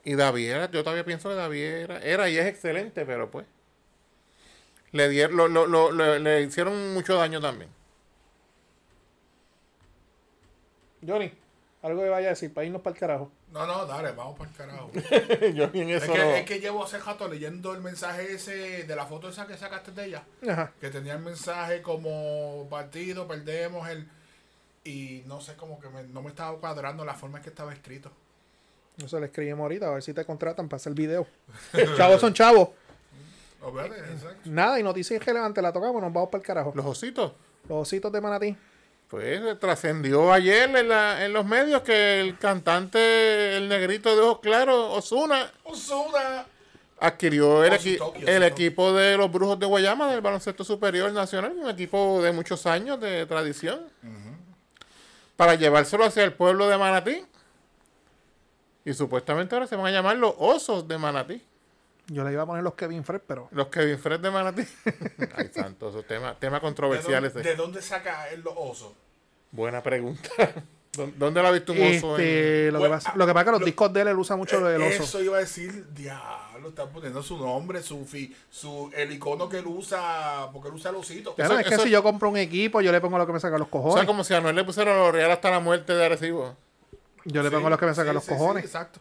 y 0.03 0.13
David 0.15 0.49
era, 0.51 0.69
yo 0.71 0.83
todavía 0.83 1.03
pienso 1.03 1.29
que 1.29 1.35
David 1.35 1.63
era, 1.63 1.99
era 1.99 2.29
y 2.29 2.37
es 2.37 2.45
excelente, 2.45 3.05
pero 3.05 3.31
pues. 3.31 3.45
Le, 4.91 5.09
dieron, 5.09 5.35
lo, 5.35 5.47
lo- 5.47 5.65
lo- 5.67 5.91
lo- 5.91 6.19
le 6.19 6.41
hicieron 6.43 6.93
mucho 6.93 7.15
daño 7.15 7.41
también. 7.41 7.69
Johnny, 11.05 11.31
Algo 11.81 12.01
que 12.03 12.09
vaya 12.09 12.27
a 12.27 12.29
decir 12.31 12.53
para 12.53 12.65
irnos 12.65 12.81
para 12.81 12.93
el 12.93 12.99
carajo. 12.99 13.31
No, 13.51 13.65
no, 13.65 13.85
dale, 13.85 14.11
vamos 14.11 14.37
para 14.37 14.49
el 14.51 14.55
carajo. 14.57 14.91
Yo 15.55 15.69
ni 15.71 15.81
en 15.81 15.89
es, 15.91 16.03
eso 16.03 16.07
no- 16.07 16.13
que, 16.15 16.39
es 16.39 16.45
que 16.45 16.59
llevo 16.59 16.83
hace 16.83 16.99
rato 16.99 17.27
leyendo 17.27 17.73
el 17.73 17.81
mensaje 17.81 18.33
ese 18.33 18.83
de 18.83 18.95
la 18.95 19.05
foto 19.05 19.29
esa 19.29 19.47
que 19.47 19.57
sacaste 19.57 19.91
de 19.91 20.05
ella. 20.05 20.23
Ajá. 20.49 20.71
Que 20.81 20.89
tenía 20.89 21.13
el 21.13 21.19
mensaje 21.21 21.81
como 21.81 22.67
partido, 22.69 23.27
perdemos 23.27 23.87
el. 23.89 24.07
Y 24.83 25.23
no 25.27 25.39
sé, 25.41 25.55
como 25.55 25.79
que 25.79 25.89
me- 25.89 26.03
no 26.03 26.21
me 26.21 26.29
estaba 26.29 26.57
cuadrando 26.59 27.03
la 27.05 27.13
forma 27.13 27.37
en 27.37 27.43
que 27.43 27.49
estaba 27.49 27.73
escrito. 27.73 28.11
Eso 29.03 29.19
le 29.19 29.27
escribimos 29.27 29.61
ahorita 29.63 29.87
a 29.87 29.91
ver 29.91 30.03
si 30.03 30.13
te 30.13 30.25
contratan 30.25 30.67
para 30.67 30.77
hacer 30.77 30.93
video. 30.93 31.25
chavos 31.97 32.19
son 32.19 32.33
chavos. 32.33 32.69
Obviamente, 33.61 33.97
exacto. 34.13 34.41
Nada, 34.49 34.79
y 34.79 34.83
noticias 34.83 35.21
irrelevantes 35.21 35.61
la 35.61 35.71
tocamos, 35.73 36.01
nos 36.01 36.13
vamos 36.13 36.29
para 36.29 36.41
el 36.41 36.45
carajo. 36.45 36.73
Los 36.75 36.85
ositos. 36.85 37.31
Los 37.67 37.79
ositos 37.87 38.11
de 38.11 38.21
Manatí. 38.21 38.57
Pues 39.09 39.41
eh, 39.41 39.55
trascendió 39.55 40.33
ayer 40.33 40.69
en, 40.75 40.89
la- 40.89 41.23
en 41.25 41.31
los 41.31 41.45
medios 41.45 41.81
que 41.81 42.19
el 42.19 42.37
cantante, 42.37 43.55
el 43.55 43.69
negrito 43.69 44.13
de 44.15 44.21
ojos 44.21 44.39
claros, 44.41 44.97
Osuna, 44.97 45.49
Osuna. 45.63 46.45
adquirió 46.99 47.63
el, 47.63 47.71
equi- 47.73 47.99
el 48.27 48.43
equipo 48.43 48.91
de 48.91 49.15
los 49.15 49.31
Brujos 49.31 49.57
de 49.59 49.65
Guayama 49.65 50.11
del 50.11 50.19
baloncesto 50.19 50.65
superior 50.65 51.11
nacional, 51.13 51.53
un 51.55 51.69
equipo 51.69 52.21
de 52.21 52.33
muchos 52.33 52.65
años 52.65 52.99
de 52.99 53.25
tradición, 53.25 53.79
para 55.37 55.55
llevárselo 55.55 56.03
hacia 56.03 56.23
el 56.23 56.33
pueblo 56.33 56.67
de 56.67 56.77
Manatí. 56.77 57.23
Y 58.83 58.93
supuestamente 58.93 59.53
ahora 59.55 59.67
se 59.67 59.75
van 59.75 59.85
a 59.85 59.91
llamar 59.91 60.17
los 60.17 60.33
Osos 60.37 60.87
de 60.87 60.97
Manatí. 60.97 61.41
Yo 62.07 62.23
le 62.23 62.31
iba 62.31 62.43
a 62.43 62.45
poner 62.45 62.63
los 62.63 62.73
Kevin 62.75 63.03
Fred, 63.03 63.21
pero 63.27 63.49
Los 63.51 63.67
Kevin 63.67 63.99
Fred 63.99 64.19
de 64.21 64.31
Manatí. 64.31 64.63
Ay, 65.35 65.49
santo, 65.53 65.89
esos 65.89 66.05
temas 66.05 66.39
tema 66.39 66.55
¿De 66.57 66.61
controversial 66.61 67.21
dónde, 67.23 67.49
de 67.49 67.55
dónde 67.55 67.81
saca 67.81 68.29
él 68.29 68.41
los 68.41 68.53
osos? 68.55 68.93
Buena 69.51 69.83
pregunta. 69.83 70.29
¿Dó- 70.93 71.11
¿Dónde 71.15 71.43
la 71.43 71.49
ha 71.49 71.51
visto 71.51 71.73
un 71.73 71.79
oso? 71.81 72.15
en- 72.17 72.21
este, 72.23 72.71
lo, 72.71 72.81
que 72.81 72.89
pasa, 72.89 73.13
lo 73.15 73.27
que 73.27 73.33
pasa 73.33 73.41
es 73.41 73.45
que 73.45 73.51
los 73.51 73.59
lo- 73.59 73.65
discos 73.65 73.93
de 73.93 74.01
él, 74.01 74.07
él 74.07 74.17
usa 74.17 74.35
mucho 74.37 74.59
lo 74.59 74.67
del 74.67 74.81
oso. 74.81 75.03
Eso 75.03 75.21
iba 75.21 75.37
a 75.37 75.41
decir, 75.41 75.85
diablo, 75.93 76.69
está 76.69 76.85
poniendo 76.87 77.21
su 77.21 77.37
nombre, 77.37 77.83
su, 77.83 78.03
fi- 78.05 78.33
su 78.49 78.89
el 78.95 79.11
icono 79.11 79.47
que 79.49 79.57
él 79.59 79.67
usa, 79.67 80.49
porque 80.53 80.69
él 80.69 80.75
usa 80.75 80.89
el 80.91 80.95
osito. 80.97 81.35
Claro, 81.35 81.51
Eso- 81.53 81.59
es 81.61 81.67
que 81.67 81.73
eso- 81.75 81.83
si 81.83 81.89
yo 81.91 82.01
compro 82.01 82.29
un 82.29 82.37
equipo, 82.37 82.81
yo 82.81 82.91
le 82.91 82.99
pongo 83.01 83.17
lo 83.17 83.27
que 83.27 83.33
me 83.33 83.39
saca 83.39 83.57
los 83.59 83.67
O 83.67 83.71
cojones. 83.71 83.95
sea, 83.95 84.05
como 84.07 84.23
si 84.23 84.33
a 84.33 84.41
Noel 84.41 84.55
le 84.55 84.63
pusieron 84.63 84.97
los 84.97 85.11
real 85.11 85.29
hasta 85.29 85.51
la 85.51 85.59
muerte 85.59 85.93
de 85.93 86.05
Arecibo. 86.05 86.55
yo 87.25 87.43
le 87.43 87.49
Sí, 87.49 87.55
pongo 87.55 87.69
lo 87.69 87.77
que 87.77 87.85
me 87.85 87.93
saca 87.93 88.09
sí, 88.09 88.13
los 88.15 88.23
sí, 88.23 88.31
sí, 88.31 88.37
cojones. 88.37 88.63
exacto. 88.63 88.99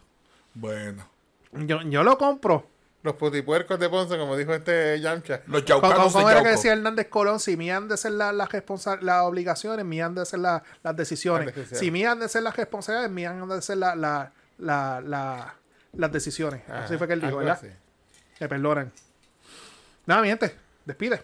Bueno. 0.53 1.07
yo, 1.53 1.81
yo 1.83 2.03
lo 2.03 2.17
compro. 2.17 2.67
Los 3.03 3.13
putipuercos 3.15 3.79
de 3.79 3.89
Ponce, 3.89 4.17
como 4.17 4.35
dijo 4.35 4.53
este 4.53 4.99
Yamcha. 4.99 5.41
Los 5.47 5.61
¿Cómo, 5.63 5.81
yaucanos 5.81 6.13
cómo 6.13 6.27
de 6.27 6.33
era 6.33 6.43
que 6.43 6.49
decía 6.49 6.73
Hernández 6.73 7.07
Colón? 7.07 7.39
Si 7.39 7.55
mías 7.55 7.77
han 7.77 7.87
de 7.87 7.95
ser 7.95 8.13
la- 8.13 8.33
las 8.33 8.49
responsa- 8.49 8.99
las 9.01 9.21
obligaciones, 9.23 9.85
mías 9.85 10.07
han 10.07 10.15
de 10.15 10.25
ser 10.25 10.39
la- 10.39 10.63
las 10.83 10.95
decisiones. 10.95 11.45
Las 11.47 11.55
decisiones. 11.55 11.79
Si 11.79 11.91
mías 11.91 12.11
han 12.11 12.19
de 12.19 12.27
ser 12.29 12.43
las 12.43 12.55
responsabilidades, 12.57 13.11
mías 13.11 13.33
han 13.33 13.47
de 13.47 13.61
ser 13.61 13.77
la- 13.77 13.95
la- 13.95 14.31
la- 14.57 15.01
la- 15.05 15.55
las 15.93 16.11
decisiones. 16.11 16.61
Ajá, 16.67 16.85
Así 16.85 16.97
fue 16.97 17.07
que 17.07 17.13
él 17.13 17.21
dijo, 17.21 17.37
¿verdad? 17.37 17.53
así. 17.61 17.67
Me 18.39 18.49
perdonan. 18.49 18.91
Nada, 20.05 20.21
mi 20.21 20.27
gente, 20.29 20.55
despide. 20.85 21.21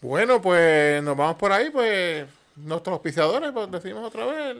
Bueno, 0.00 0.40
pues 0.40 1.02
nos 1.02 1.16
vamos 1.16 1.36
por 1.36 1.50
ahí, 1.52 1.70
pues 1.70 2.26
nuestros 2.64 2.94
auspiciadores, 2.94 3.50
pues 3.52 3.70
decimos 3.70 4.04
otra 4.04 4.26
vez. 4.26 4.56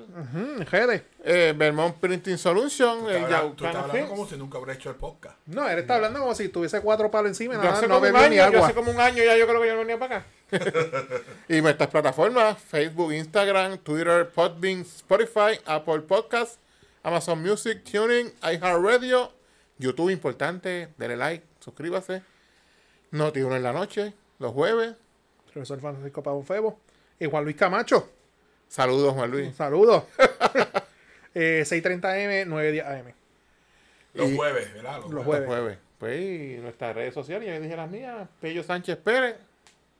Jede. 0.68 1.04
Eh, 1.24 1.54
Vermont 1.56 1.96
Printing 1.96 2.38
Solution, 2.38 3.00
Tú 3.00 3.08
el 3.08 3.16
estás 3.16 3.24
hablando- 3.32 3.54
tú 3.54 3.64
Yaucano 3.64 3.68
estás 3.68 3.74
hablando 3.82 3.92
Films. 3.92 4.08
como 4.10 4.26
si 4.28 4.36
nunca 4.36 4.58
hubiera 4.58 4.74
hecho 4.74 4.90
el 4.90 4.96
podcast. 4.96 5.36
No, 5.46 5.68
él 5.68 5.78
está 5.78 5.96
hablando 5.96 6.20
como 6.20 6.34
si 6.34 6.48
tuviese 6.48 6.80
cuatro 6.80 7.10
palos 7.10 7.30
encima 7.30 7.54
y 7.54 7.56
Yo 7.56 7.62
nada, 7.64 7.74
hace 7.76 7.88
no 7.88 7.94
como 7.94 8.06
un 8.06 8.12
bebió 8.12 8.28
ni 8.30 8.38
año, 8.38 8.52
yo 8.52 8.56
agua. 8.58 8.66
hace 8.68 8.74
como 8.76 8.90
un 8.90 9.00
año 9.00 9.22
ya 9.24 9.36
yo 9.36 9.46
creo 9.46 9.60
que 9.60 9.66
yo 9.68 9.72
no 9.74 9.80
venía 9.80 9.98
para 9.98 10.16
acá. 10.18 10.26
y 11.48 11.60
nuestras 11.60 11.90
plataformas, 11.90 12.58
Facebook, 12.58 13.12
Instagram, 13.12 13.78
Twitter, 13.78 14.28
Podbean, 14.30 14.80
Spotify, 14.80 15.58
Apple 15.66 16.00
Podcasts, 16.00 16.58
Amazon 17.02 17.42
Music, 17.42 17.82
Tuning, 17.84 18.32
iHeartRadio, 18.42 19.32
YouTube 19.78 20.10
importante, 20.10 20.88
denle 20.96 21.16
like, 21.16 21.44
suscríbase. 21.60 22.22
Noti 23.10 23.40
1 23.40 23.56
en 23.56 23.62
la 23.62 23.72
noche, 23.72 24.12
los 24.38 24.52
jueves. 24.52 24.94
Profesor 25.52 25.80
Francisco 25.80 26.22
Pavón 26.22 26.44
Febo. 26.44 26.78
Y 27.20 27.26
Juan 27.26 27.44
Luis 27.44 27.56
Camacho. 27.56 28.10
Saludos, 28.68 29.14
Juan 29.14 29.30
Luis. 29.30 29.54
Saludos. 29.56 30.04
eh, 31.34 31.62
6.30M, 31.66 32.46
9.10 32.46 32.84
AM. 32.86 33.12
Los 34.14 34.30
Y- 34.30 34.36
jueves, 34.36 34.74
¿verdad? 34.74 35.00
Los, 35.00 35.10
Los 35.10 35.24
jueves. 35.24 35.46
jueves. 35.46 35.48
Los 35.48 35.48
jueves. 35.48 35.78
Pues 35.98 36.20
y 36.20 36.58
nuestras 36.62 36.94
redes 36.94 37.12
sociales, 37.12 37.48
ya 37.48 37.58
dije 37.58 37.76
las 37.76 37.90
mías, 37.90 38.28
Pello 38.40 38.62
Sánchez 38.62 38.96
Pérez. 38.98 39.36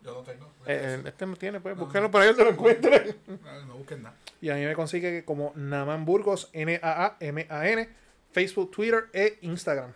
Yo 0.04 0.14
no 0.14 0.20
tengo. 0.20 0.46
Eh, 0.66 1.00
eh, 1.00 1.02
este 1.06 1.26
no 1.26 1.34
tiene, 1.34 1.58
pues 1.60 1.76
búsquenlo 1.76 2.08
por 2.08 2.22
ahí 2.22 2.28
donde 2.28 2.44
lo 2.44 2.50
encuentren. 2.50 3.16
No, 3.26 3.64
no 3.66 3.74
busquen 3.78 4.04
nada. 4.04 4.14
Y 4.40 4.50
a 4.50 4.54
mí 4.54 4.64
me 4.64 4.74
consigue 4.74 5.24
como 5.24 5.52
Naman 5.56 6.04
Burgos, 6.04 6.50
N-A-A-M-A-N, 6.52 7.88
Facebook, 8.30 8.70
Twitter 8.70 9.06
e 9.12 9.38
Instagram. 9.42 9.92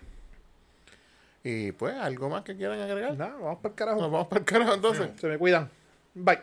Y 1.45 1.71
pues, 1.73 1.95
algo 1.95 2.29
más 2.29 2.43
que 2.43 2.57
quieran 2.57 2.81
agregar. 2.81 3.17
Nada, 3.17 3.35
vamos 3.35 3.59
para 3.61 3.71
el 3.71 3.75
carajo. 3.77 4.01
Nos 4.01 4.11
vamos 4.11 4.27
para 4.27 4.41
el 4.41 4.45
carajo 4.45 4.75
entonces. 4.75 5.09
Se 5.21 5.29
me 5.29 5.39
cuidan. 5.39 5.71
Bye. 6.15 6.41